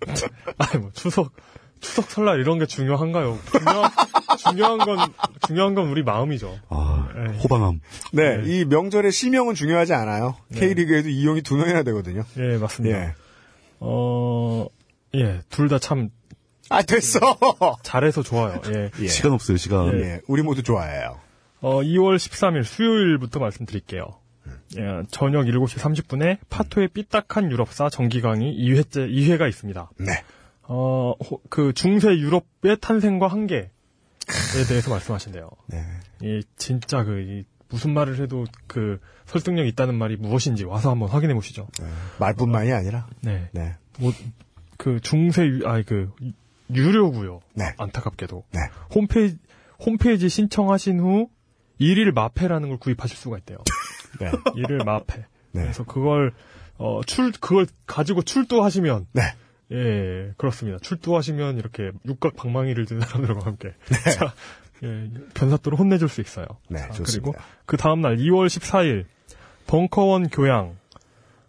아니 0.58 0.82
뭐 0.82 0.90
추석 0.92 1.32
추석 1.80 2.10
설날 2.10 2.40
이런 2.40 2.58
게 2.58 2.66
중요한가요? 2.66 3.38
중요한 3.50 3.90
중요한 4.50 4.78
건 4.78 4.98
중요한 5.46 5.74
건 5.74 5.88
우리 5.88 6.02
마음이죠. 6.02 6.58
아, 6.68 7.08
에이. 7.16 7.38
호방함. 7.42 7.80
네, 8.12 8.38
네. 8.38 8.42
이 8.60 8.64
명절의 8.64 9.12
실명은 9.12 9.54
중요하지 9.54 9.92
않아요. 9.94 10.36
네. 10.48 10.60
K리그에도 10.60 11.08
이용이 11.08 11.42
두 11.42 11.56
명이나 11.56 11.82
되거든요. 11.84 12.24
예, 12.38 12.56
맞습니다. 12.58 12.98
예. 12.98 13.14
어, 13.80 14.66
예, 15.14 15.40
둘 15.50 15.68
다 15.68 15.78
참 15.78 16.10
아, 16.68 16.80
됐어! 16.82 17.18
잘해서 17.82 18.22
좋아요. 18.22 18.60
예. 18.74 18.90
예. 19.00 19.06
시간 19.08 19.32
없어요, 19.32 19.56
시간. 19.56 20.00
예, 20.00 20.20
우리 20.26 20.42
모두 20.42 20.62
좋아해요. 20.62 21.18
어, 21.60 21.80
2월 21.82 22.16
13일 22.16 22.64
수요일부터 22.64 23.38
말씀드릴게요. 23.40 24.04
예, 24.78 25.02
저녁 25.10 25.44
7시 25.44 25.78
30분에 25.78 26.38
파토의 26.48 26.88
삐딱한 26.88 27.50
유럽사 27.50 27.90
정기강의 27.90 28.54
2회째, 28.58 29.08
2회가 29.12 29.48
있습니다. 29.48 29.90
네. 29.98 30.12
어, 30.62 31.12
호- 31.28 31.40
그 31.50 31.72
중세 31.74 32.08
유럽의 32.16 32.78
탄생과 32.80 33.28
한계 33.28 33.70
에 34.28 34.64
대해서 34.66 34.90
말씀하신대요. 34.90 35.48
네. 35.66 35.82
이 36.22 36.42
진짜 36.56 37.04
그 37.04 37.20
이, 37.20 37.44
무슨 37.68 37.94
말을 37.94 38.20
해도 38.20 38.44
그 38.66 39.00
설득력 39.26 39.66
있다는 39.66 39.94
말이 39.94 40.16
무엇인지 40.16 40.64
와서 40.64 40.90
한번 40.90 41.08
확인해 41.08 41.34
보시죠. 41.34 41.68
네. 41.80 41.86
말뿐만이 42.18 42.72
아니라, 42.72 43.06
네. 43.20 43.48
네. 43.52 43.74
뭐, 43.98 44.12
그 44.76 45.00
중세 45.00 45.60
아니 45.64 45.84
그 45.84 46.10
유- 46.22 46.32
유료고요. 46.74 47.40
네. 47.54 47.64
안타깝게도 47.78 48.44
네. 48.52 48.60
홈페이지 48.94 49.38
홈페이지 49.84 50.28
신청하신 50.28 51.00
후 51.00 51.28
일일 51.78 52.12
마페라는 52.12 52.68
걸 52.68 52.78
구입하실 52.78 53.16
수가 53.16 53.38
있대요. 53.38 53.58
네. 54.20 54.30
일일 54.56 54.78
마페. 54.84 55.18
네. 55.52 55.62
그래서 55.62 55.84
그걸 55.84 56.32
어, 56.78 57.00
출 57.06 57.30
그걸 57.32 57.66
가지고 57.86 58.22
출두하시면 58.22 59.06
네. 59.12 59.22
예 59.72 60.32
그렇습니다. 60.36 60.78
출두하시면 60.78 61.58
이렇게 61.58 61.90
육각 62.06 62.36
방망이를 62.36 62.86
든 62.86 63.00
사람들과 63.00 63.46
함께 63.46 63.72
자, 64.14 64.34
예, 64.82 65.10
변사또로 65.34 65.76
혼내줄 65.76 66.08
수 66.08 66.20
있어요. 66.20 66.46
네, 66.68 66.78
자, 66.78 66.90
좋습니다. 66.90 67.12
그리고 67.12 67.34
그 67.66 67.76
다음 67.76 68.00
날 68.00 68.16
2월 68.16 68.46
14일 68.46 69.06
벙커원 69.66 70.28
교양 70.28 70.76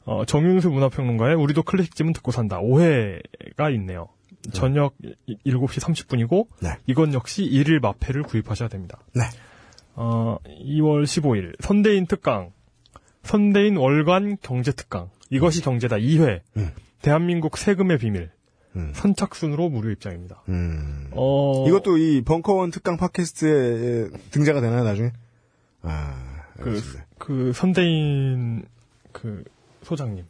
어, 0.06 0.26
정윤수 0.26 0.70
문화평론가의 0.70 1.36
우리도 1.36 1.64
클래식집은 1.64 2.14
듣고 2.14 2.32
산다 2.32 2.60
5회가 2.60 3.74
있네요. 3.76 4.10
저녁 4.52 4.94
7시 5.46 5.80
30분이고 5.80 6.48
네. 6.62 6.70
이건 6.86 7.14
역시 7.14 7.44
일일 7.46 7.80
마페를 7.80 8.24
구입하셔야 8.24 8.68
됩니다. 8.68 9.00
네. 9.14 9.24
어, 9.96 10.38
2월 10.46 11.04
15일 11.04 11.56
선대인 11.62 12.08
특강 12.08 12.52
선대인 13.24 13.78
월간 13.78 14.38
경제 14.42 14.72
특강 14.74 15.10
이것이 15.30 15.62
경제다 15.62 15.98
2회 15.98 16.42
음. 16.58 16.72
대한민국 17.04 17.58
세금의 17.58 18.00
비밀 18.00 18.32
음. 18.76 18.92
선착순으로 18.96 19.70
무료 19.70 19.92
입장입니다. 19.92 20.42
음. 20.50 21.10
어, 21.12 21.68
이것도 21.68 21.98
이 21.98 22.24
벙커원 22.24 22.72
특강 22.72 22.98
팟캐스트에 22.98 24.10
등장가 24.32 24.62
되나요, 24.62 24.84
나중에? 24.84 25.12
아, 25.84 26.44
그, 26.58 26.70
알겠습니다. 26.70 27.06
그 27.20 27.52
선대인 27.54 28.64
그 29.12 29.44
소장님 29.84 30.26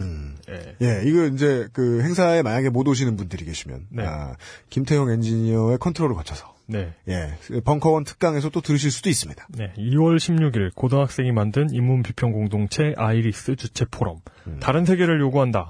음. 0.00 0.36
예. 0.48 0.76
예, 0.80 1.02
이거 1.04 1.26
이제 1.26 1.68
그 1.72 2.02
행사에 2.02 2.42
만약에 2.42 2.70
못 2.70 2.88
오시는 2.88 3.16
분들이 3.16 3.44
계시면, 3.44 3.88
네. 3.90 4.04
아, 4.04 4.36
김태형 4.70 5.10
엔지니어의 5.10 5.78
컨트롤을 5.78 6.14
거쳐서, 6.14 6.54
네. 6.66 6.94
예, 7.08 7.36
벙커원 7.64 8.04
특강에서 8.04 8.48
또 8.50 8.60
들으실 8.60 8.90
수도 8.90 9.10
있습니다. 9.10 9.46
네, 9.50 9.72
2월 9.76 10.16
16일 10.16 10.74
고등학생이 10.74 11.30
만든 11.32 11.68
인문 11.72 12.02
비평 12.02 12.32
공동체 12.32 12.94
아이리스 12.96 13.54
주최 13.56 13.84
포럼. 13.90 14.18
다른 14.60 14.84
세계를 14.84 15.20
요구한다. 15.20 15.68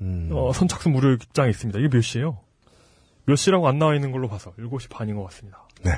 음. 0.00 0.30
어, 0.32 0.52
선착순 0.52 0.92
무료 0.92 1.12
입장이 1.12 1.50
있습니다. 1.50 1.78
이게 1.78 1.88
몇 1.88 2.00
시예요? 2.02 2.38
몇 3.24 3.36
시라고 3.36 3.68
안 3.68 3.78
나와 3.78 3.94
있는 3.94 4.12
걸로 4.12 4.28
봐서 4.28 4.52
7시 4.58 4.88
반인 4.90 5.16
것 5.16 5.24
같습니다. 5.24 5.66
네. 5.84 5.92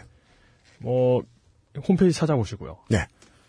뭐 0.78 1.22
홈페이지 1.88 2.18
찾아보시고요. 2.18 2.78
네. 2.88 3.06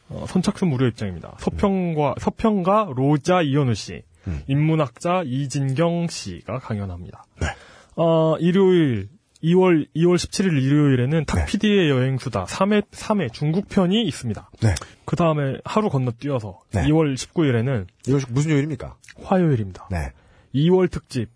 어, 0.10 0.26
선착순 0.28 0.68
무료 0.68 0.88
입장입니다. 0.88 1.36
서평과 1.40 2.16
서평가 2.20 2.92
로자 2.96 3.42
이현우 3.42 3.74
씨, 3.74 4.04
음. 4.28 4.42
인문학자 4.48 5.24
이진경 5.26 6.08
씨가 6.08 6.60
강연합니다. 6.60 7.26
네. 7.40 7.48
어, 7.96 8.36
일요일 8.40 9.10
2월 9.44 9.88
2월 9.96 10.16
17일 10.16 10.62
일요일에는 10.62 11.26
탁 11.26 11.46
네. 11.48 11.90
여행수다 11.90 12.46
3회 12.46 12.86
3회 12.92 13.34
중국 13.34 13.68
편이 13.70 14.04
있습니다. 14.04 14.52
네. 14.62 14.76
그 15.06 15.16
다음에 15.16 15.58
하루 15.66 15.90
건너뛰어서 15.90 16.60
네. 16.74 16.84
2월 16.84 17.16
19일에는 17.16 17.88
이거 18.08 18.20
무슨 18.30 18.52
요일입니까? 18.52 18.96
화요일입니다. 19.24 19.88
네. 19.90 20.12
2월 20.54 20.90
특집 20.92 21.30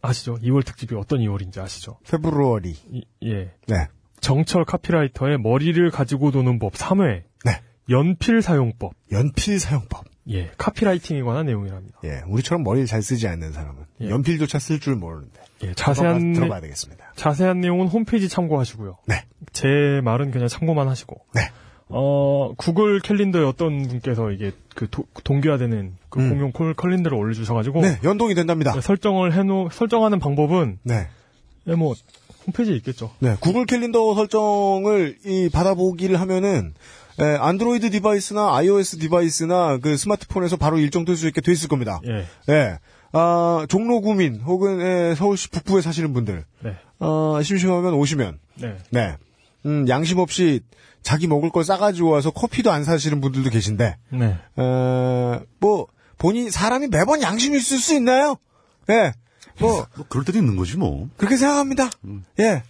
아시죠? 0.00 0.34
2월 0.36 0.64
특집이 0.64 0.94
어떤 0.96 1.20
2월인지 1.20 1.58
아시죠? 1.58 1.98
페브루어리. 2.08 2.70
이- 2.90 3.04
예. 3.24 3.52
네. 3.68 3.86
정철 4.20 4.64
카피라이터의 4.64 5.38
머리를 5.38 5.90
가지고 5.90 6.30
도는 6.30 6.58
법 6.58 6.72
3회. 6.74 7.22
네. 7.44 7.62
연필 7.88 8.42
사용법. 8.42 8.92
연필 9.12 9.58
사용법. 9.60 10.04
예. 10.30 10.50
카피라이팅에 10.56 11.22
관한 11.22 11.46
내용이랍니다. 11.46 11.98
예, 12.04 12.22
우리처럼 12.28 12.62
머리를 12.62 12.86
잘 12.86 13.02
쓰지 13.02 13.26
않는 13.26 13.52
사람은 13.52 13.84
예. 14.02 14.08
연필조차 14.10 14.58
쓸 14.60 14.78
줄 14.78 14.94
모르는데. 14.94 15.40
예. 15.64 15.74
자세한 15.74 16.32
들어봐야 16.32 16.60
되겠습니다. 16.60 17.12
자세한 17.16 17.60
내용은 17.60 17.88
홈페이지 17.88 18.28
참고하시고요. 18.28 18.98
네. 19.06 19.24
제 19.52 20.00
말은 20.04 20.30
그냥 20.30 20.46
참고만 20.48 20.88
하시고. 20.88 21.24
네. 21.34 21.42
어, 21.94 22.52
구글 22.56 23.00
캘린더에 23.00 23.44
어떤 23.44 23.86
분께서 23.86 24.30
이게 24.30 24.52
그 24.74 24.88
도- 24.88 25.04
동기화되는 25.24 25.92
그 26.08 26.20
음. 26.20 26.30
공용 26.30 26.52
콜 26.52 26.74
캘린더를 26.74 27.16
올려주셔가지고. 27.18 27.82
네, 27.82 27.98
연동이 28.02 28.34
된답니다. 28.34 28.72
네, 28.72 28.80
설정을 28.80 29.34
해놓, 29.34 29.70
설정하는 29.72 30.18
방법은, 30.18 30.78
네. 30.82 31.08
예, 31.68 31.74
뭐, 31.74 31.94
홈페이지에 32.46 32.74
있겠죠. 32.76 33.10
네, 33.20 33.36
구글 33.40 33.66
캘린더 33.66 34.14
설정을 34.14 35.18
이 35.24 35.48
받아보기를 35.52 36.18
하면은 36.20 36.74
에, 37.20 37.36
안드로이드 37.36 37.90
device나 37.90 38.56
iOS 38.56 38.96
device나 38.98 39.78
그 39.82 39.96
스마트폰에서 39.98 40.56
바로 40.56 40.78
일정 40.78 41.04
될 41.04 41.14
수 41.16 41.28
있게 41.28 41.40
돼 41.42 41.52
있을 41.52 41.68
겁니다. 41.68 42.00
예. 42.08 42.24
예. 42.52 42.78
아, 43.12 43.66
종로 43.68 44.00
구민 44.00 44.40
혹은 44.40 44.80
에, 44.80 45.14
서울시 45.14 45.50
북부에 45.50 45.82
사시는 45.82 46.14
분들 46.14 46.44
네. 46.64 46.74
아, 47.00 47.38
심심하면 47.42 47.92
오시면 47.92 48.38
네. 48.60 48.76
네. 48.90 49.16
음, 49.66 49.88
양심 49.88 50.18
없이 50.18 50.60
자기 51.02 51.26
먹을 51.26 51.50
걸 51.50 51.64
싸가지고 51.64 52.10
와서 52.10 52.30
커피도 52.30 52.70
안 52.70 52.84
사시는 52.84 53.20
분들도 53.20 53.50
계신데 53.50 53.96
네. 54.10 54.38
어, 54.56 55.40
뭐 55.58 55.86
본인 56.18 56.50
사람이 56.50 56.88
매번 56.88 57.22
양심이 57.22 57.56
있을 57.58 57.78
수 57.78 57.94
있나요? 57.94 58.36
예. 58.90 59.12
뭐 59.60 59.86
뭐 59.96 60.06
그럴 60.08 60.24
때도 60.24 60.38
있는 60.38 60.56
거지 60.56 60.76
뭐. 60.76 61.08
그렇게 61.16 61.36
생각합니다. 61.36 61.90
예. 62.40 62.62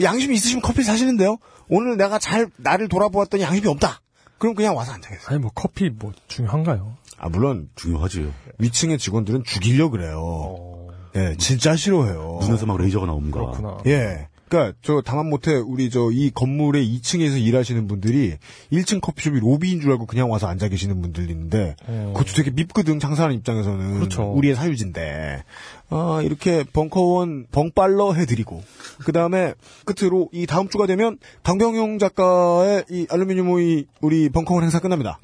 양심이 0.00 0.34
있으시면 0.34 0.62
커피 0.62 0.82
사시는데요. 0.82 1.36
오늘 1.68 1.96
내가 1.96 2.18
잘 2.18 2.48
나를 2.58 2.88
돌아보았더니 2.88 3.42
양심이 3.42 3.66
없다. 3.68 4.00
그럼 4.38 4.54
그냥 4.54 4.76
와서 4.76 4.92
앉아계세요. 4.92 5.26
아니, 5.28 5.38
뭐, 5.38 5.50
커피 5.54 5.88
뭐, 5.90 6.12
중요한가요? 6.28 6.96
아 7.18 7.28
물론 7.28 7.68
중요하지. 7.76 8.32
위층의 8.58 8.98
직원들은 8.98 9.44
죽이려 9.44 9.88
그래요. 9.90 10.18
어, 10.20 10.88
예, 11.14 11.36
진짜 11.38 11.76
싫어해요. 11.76 12.38
눈에서 12.42 12.66
막 12.66 12.76
레이저가 12.78 13.06
나옵니다. 13.06 13.38
그렇구나. 13.38 13.78
예. 13.86 14.28
그니까, 14.52 14.74
저, 14.82 15.00
다만 15.02 15.30
못해, 15.30 15.54
우리 15.54 15.88
저, 15.88 16.10
이 16.12 16.30
건물의 16.30 16.86
2층에서 16.86 17.42
일하시는 17.42 17.86
분들이 17.86 18.36
1층 18.70 19.00
커피숍이 19.00 19.40
로비인 19.40 19.80
줄 19.80 19.92
알고 19.92 20.04
그냥 20.04 20.30
와서 20.30 20.46
앉아 20.46 20.68
계시는 20.68 21.00
분들 21.00 21.30
있는데, 21.30 21.74
어. 21.86 22.12
그것도 22.14 22.34
되게 22.34 22.50
밉거든, 22.50 22.98
장사하는 22.98 23.34
입장에서는. 23.36 23.94
그렇죠. 23.94 24.30
우리의 24.30 24.54
사유지인데. 24.54 25.44
아, 25.88 26.20
이렇게 26.22 26.64
벙커원 26.70 27.46
벙빨러 27.50 28.12
해드리고, 28.12 28.62
그 29.06 29.12
다음에 29.12 29.54
끝으로 29.86 30.28
이 30.32 30.44
다음 30.44 30.68
주가 30.68 30.86
되면 30.86 31.16
강병용 31.44 31.98
작가의 31.98 32.84
이 32.90 33.06
알루미늄 33.08 33.48
오이 33.48 33.86
우리 34.02 34.28
벙커원 34.28 34.64
행사 34.64 34.80
끝납니다. 34.80 35.18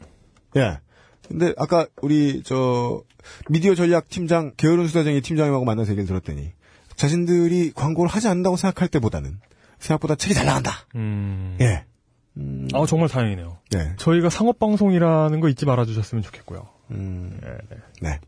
예. 0.56 0.78
근데 1.28 1.52
아까 1.58 1.86
우리 2.00 2.42
저 2.46 3.02
미디어 3.50 3.74
전략 3.74 4.08
팀장 4.08 4.52
게으른 4.56 4.86
수다쟁이 4.86 5.20
팀장님하고 5.20 5.66
만나서 5.66 5.90
얘기를 5.90 6.06
들었더니 6.06 6.52
자신들이 6.98 7.72
광고를 7.74 8.10
하지 8.10 8.26
않는다고 8.28 8.56
생각할 8.56 8.88
때보다는 8.88 9.38
생각보다 9.78 10.16
책이 10.16 10.34
잘 10.34 10.46
나간다. 10.46 10.72
음. 10.96 11.56
예. 11.60 11.84
아, 12.74 12.84
정말 12.86 13.08
다행이네요. 13.08 13.58
네. 13.70 13.94
저희가 13.96 14.30
상업 14.30 14.58
방송이라는 14.58 15.40
거 15.40 15.48
잊지 15.48 15.64
말아 15.64 15.84
주셨으면 15.84 16.22
좋겠고요. 16.22 16.68
음, 16.90 17.40
예, 17.44 17.48
네. 17.70 17.80
네. 18.02 18.20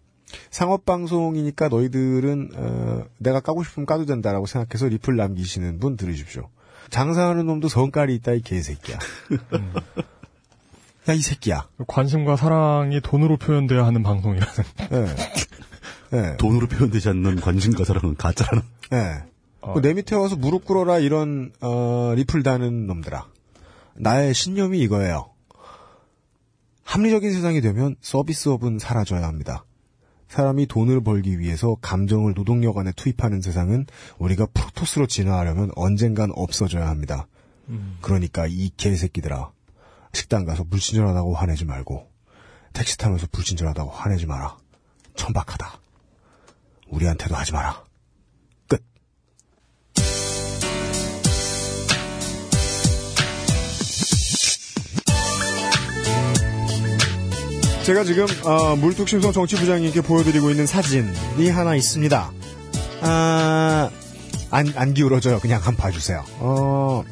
상업 0.51 0.85
방송이니까 0.85 1.69
너희들은 1.69 2.51
어, 2.55 3.05
내가 3.19 3.41
까고 3.41 3.65
싶으면 3.65 3.87
까도 3.87 4.05
된다라고 4.07 4.47
생각해서 4.47 4.87
리플 4.87 5.17
남기시는 5.17 5.79
분 5.81 5.97
들으십시오. 5.97 6.49
장사하는 6.91 7.47
놈도 7.47 7.69
성깔이 7.69 8.15
있다 8.17 8.33
이 8.33 8.41
개새끼야. 8.41 8.99
야이 11.09 11.21
새끼야. 11.21 11.69
관심과 11.89 12.37
사랑이 12.37 13.01
돈으로 13.01 13.37
표현돼야 13.37 13.85
하는 13.85 14.03
방송이라는. 14.03 14.55
예. 14.93 15.07
예. 16.13 16.37
돈으로 16.39 16.67
표현되지 16.67 17.09
않는 17.11 17.41
관심과 17.41 17.85
사랑은 17.85 18.17
가짜라는. 18.17 18.63
예. 18.93 19.25
어. 19.61 19.73
뭐내 19.73 19.95
밑에 19.95 20.17
와서 20.17 20.37
무릎 20.37 20.65
꿇어라 20.65 20.99
이런 20.99 21.53
어, 21.61 22.13
리플 22.17 22.43
다는 22.43 22.87
놈들아. 22.87 23.27
나의 23.95 24.35
신념이 24.35 24.79
이거예요. 24.81 25.31
합리적인 26.85 27.33
세상이 27.33 27.61
되면 27.61 27.97
서비스업은 28.01 28.79
사라져야 28.79 29.27
합니다. 29.27 29.65
사람이 30.29 30.67
돈을 30.67 31.03
벌기 31.03 31.39
위해서 31.39 31.77
감정을 31.81 32.35
노동력 32.35 32.79
안에 32.79 32.93
투입하는 32.97 33.41
세상은 33.43 33.87
우리가 34.19 34.47
프로토스로 34.55 35.07
진화하려면 35.07 35.71
언젠간 35.77 36.31
없어져야 36.35 36.89
합니다. 36.89 37.27
그러니까 38.01 38.47
이 38.49 38.71
개새끼들아. 38.77 39.51
식당 40.13 40.45
가서 40.45 40.65
불친절하다고 40.65 41.35
화내지 41.35 41.65
말고 41.65 42.09
택시 42.73 42.99
타면서 42.99 43.27
불친절하다고 43.31 43.91
화내지 43.91 44.27
마라. 44.27 44.57
천박하다. 45.15 45.81
우리한테도 46.91 47.35
하지 47.35 47.53
마라. 47.53 47.83
끝. 48.69 48.83
제가 57.85 58.05
지금 58.05 58.27
어, 58.45 58.77
물뚝심송 58.77 59.33
정치부장님께 59.33 60.03
보여드리고 60.03 60.51
있는 60.51 60.67
사진이 60.67 61.51
하나 61.51 61.75
있습니다. 61.75 62.33
아, 63.03 63.91
안, 64.51 64.73
안 64.77 64.95
기울어져요. 64.95 65.39
그냥 65.41 65.61
한번 65.63 65.77
봐주세요. 65.77 66.25
어, 66.39 67.05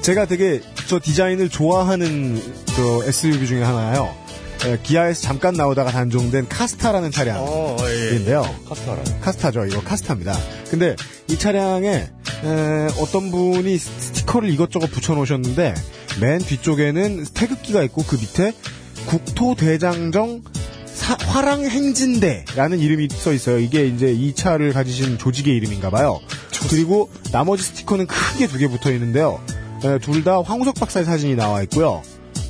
제가 0.00 0.26
되게 0.26 0.62
저 0.86 0.98
디자인을 0.98 1.48
좋아하는 1.48 2.40
저 2.66 3.04
SUV 3.04 3.46
중에 3.46 3.62
하나예요. 3.62 4.27
에, 4.66 4.78
기아에서 4.82 5.22
잠깐 5.22 5.54
나오다가 5.54 5.90
단종된 5.92 6.48
카스타라는 6.48 7.10
차량인데요. 7.10 8.42
카스타 8.68 8.92
알아요. 8.92 9.04
카스타죠. 9.20 9.66
이거 9.66 9.80
카스타입니다. 9.82 10.36
근데 10.70 10.96
이 11.28 11.38
차량에 11.38 11.88
에, 12.44 12.88
어떤 13.00 13.30
분이 13.30 13.78
스티커를 13.78 14.50
이것저것 14.50 14.88
붙여놓으셨는데 14.90 15.74
맨 16.20 16.38
뒤쪽에는 16.40 17.26
태극기가 17.34 17.82
있고 17.84 18.02
그 18.04 18.16
밑에 18.16 18.52
국토대장정 19.06 20.42
사- 20.86 21.16
화랑행진대라는 21.20 22.80
이름이 22.80 23.08
써 23.12 23.32
있어요. 23.32 23.58
이게 23.58 23.86
이제 23.86 24.10
이 24.12 24.34
차를 24.34 24.72
가지신 24.72 25.18
조직의 25.18 25.54
이름인가 25.56 25.90
봐요. 25.90 26.18
그리고 26.68 27.08
나머지 27.30 27.62
스티커는 27.62 28.06
크게 28.08 28.48
두 28.48 28.58
개 28.58 28.66
붙어 28.66 28.90
있는데요. 28.92 29.40
둘 30.02 30.24
다 30.24 30.42
황우석 30.42 30.74
박사의 30.74 31.06
사진이 31.06 31.36
나와 31.36 31.62
있고요. 31.62 32.02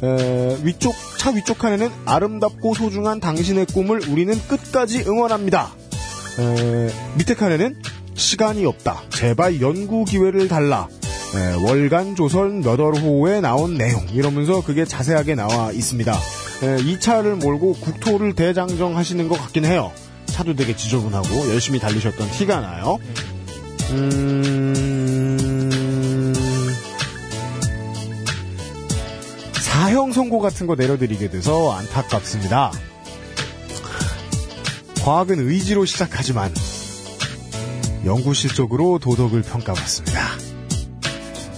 에, 0.02 0.58
위쪽 0.62 0.94
차 1.18 1.30
위쪽 1.30 1.58
칸에는 1.58 1.90
아름답고 2.04 2.74
소중한 2.74 3.20
당신의 3.20 3.66
꿈을 3.66 4.08
우리는 4.08 4.34
끝까지 4.46 5.04
응원합니다. 5.06 5.72
에, 6.38 6.90
밑에 7.16 7.34
칸에는 7.34 7.76
시간이 8.14 8.64
없다. 8.64 9.02
제발 9.10 9.60
연구 9.60 10.04
기회를 10.04 10.48
달라. 10.48 10.88
에, 11.34 11.54
월간 11.62 12.16
조선 12.16 12.62
몇 12.62 12.78
월호에 12.80 13.40
나온 13.40 13.76
내용 13.76 14.06
이러면서 14.12 14.62
그게 14.62 14.84
자세하게 14.84 15.34
나와 15.34 15.72
있습니다. 15.72 16.12
에, 16.12 16.78
이 16.82 16.98
차를 17.00 17.36
몰고 17.36 17.74
국토를 17.74 18.34
대장정하시는 18.34 19.28
것 19.28 19.38
같긴 19.38 19.64
해요. 19.64 19.92
차도 20.26 20.54
되게 20.54 20.76
지저분하고 20.76 21.48
열심히 21.50 21.80
달리셨던 21.80 22.30
티가 22.30 22.60
나요. 22.60 22.98
음... 23.90 24.97
사형 29.78 30.10
선고 30.10 30.40
같은 30.40 30.66
거 30.66 30.74
내려드리게 30.74 31.30
돼서 31.30 31.70
안타깝습니다. 31.70 32.72
과학은 35.04 35.48
의지로 35.48 35.84
시작하지만 35.84 36.52
연구 38.04 38.34
실적으로 38.34 38.98
도덕을 38.98 39.42
평가받습니다. 39.42 40.20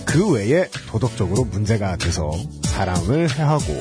그 0.05 0.33
외에 0.33 0.69
도덕적으로 0.89 1.45
문제가 1.45 1.97
돼서 1.97 2.31
사람을 2.65 3.39
해하고 3.39 3.73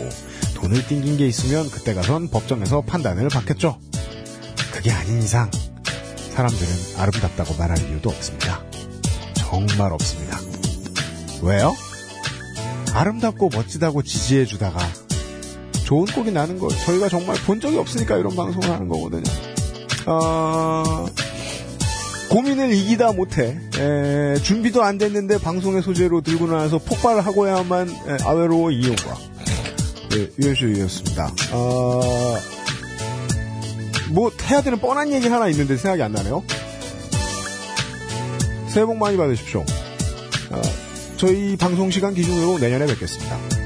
돈을 0.55 0.87
띵긴 0.87 1.17
게 1.17 1.27
있으면 1.27 1.69
그때 1.69 1.93
가선 1.93 2.29
법정에서 2.29 2.79
판단을 2.79 3.27
받겠죠. 3.27 3.77
그게 4.71 4.89
아닌 4.89 5.21
이상 5.21 5.51
사람들은 6.33 6.69
아름답다고 6.97 7.55
말할 7.55 7.77
이유도 7.89 8.09
없습니다. 8.09 8.63
정말 9.35 9.91
없습니다. 9.91 10.39
왜요? 11.41 11.75
아름답고 12.93 13.49
멋지다고 13.53 14.01
지지해주다가 14.03 14.79
좋은 15.85 16.05
꼴이 16.05 16.31
나는 16.31 16.59
걸 16.59 16.69
저희가 16.69 17.09
정말 17.09 17.35
본 17.45 17.59
적이 17.59 17.77
없으니까 17.77 18.17
이런 18.17 18.35
방송을 18.35 18.69
하는 18.69 18.87
거거든요. 18.87 19.23
어, 20.05 21.05
고민을 22.29 22.71
이기다 22.73 23.11
못해 23.13 23.59
에, 23.77 24.35
준비도 24.41 24.83
안 24.83 24.97
됐는데 24.97 25.39
방송의 25.39 25.81
소재로 25.81 26.21
들고 26.21 26.47
나와서 26.47 26.77
폭발을 26.77 27.25
하고야만 27.25 27.89
에, 27.89 28.17
아외로 28.23 28.69
이용과 28.71 29.17
네, 30.11 30.29
유현수였습니다. 30.39 31.33
어, 31.53 32.37
뭐 34.11 34.31
해야 34.49 34.61
되는 34.61 34.79
뻔한 34.79 35.11
얘기 35.11 35.27
하나 35.27 35.47
있는데 35.49 35.75
생각이 35.77 36.01
안 36.01 36.11
나네요. 36.11 36.43
새해 38.67 38.85
복 38.85 38.97
많이 38.97 39.17
받으십시오. 39.17 39.61
어, 40.51 40.61
저희 41.19 41.57
방송 41.57 41.91
시간 41.91 42.13
기준으로 42.13 42.59
내년에 42.59 42.85
뵙겠습니다. 42.87 43.58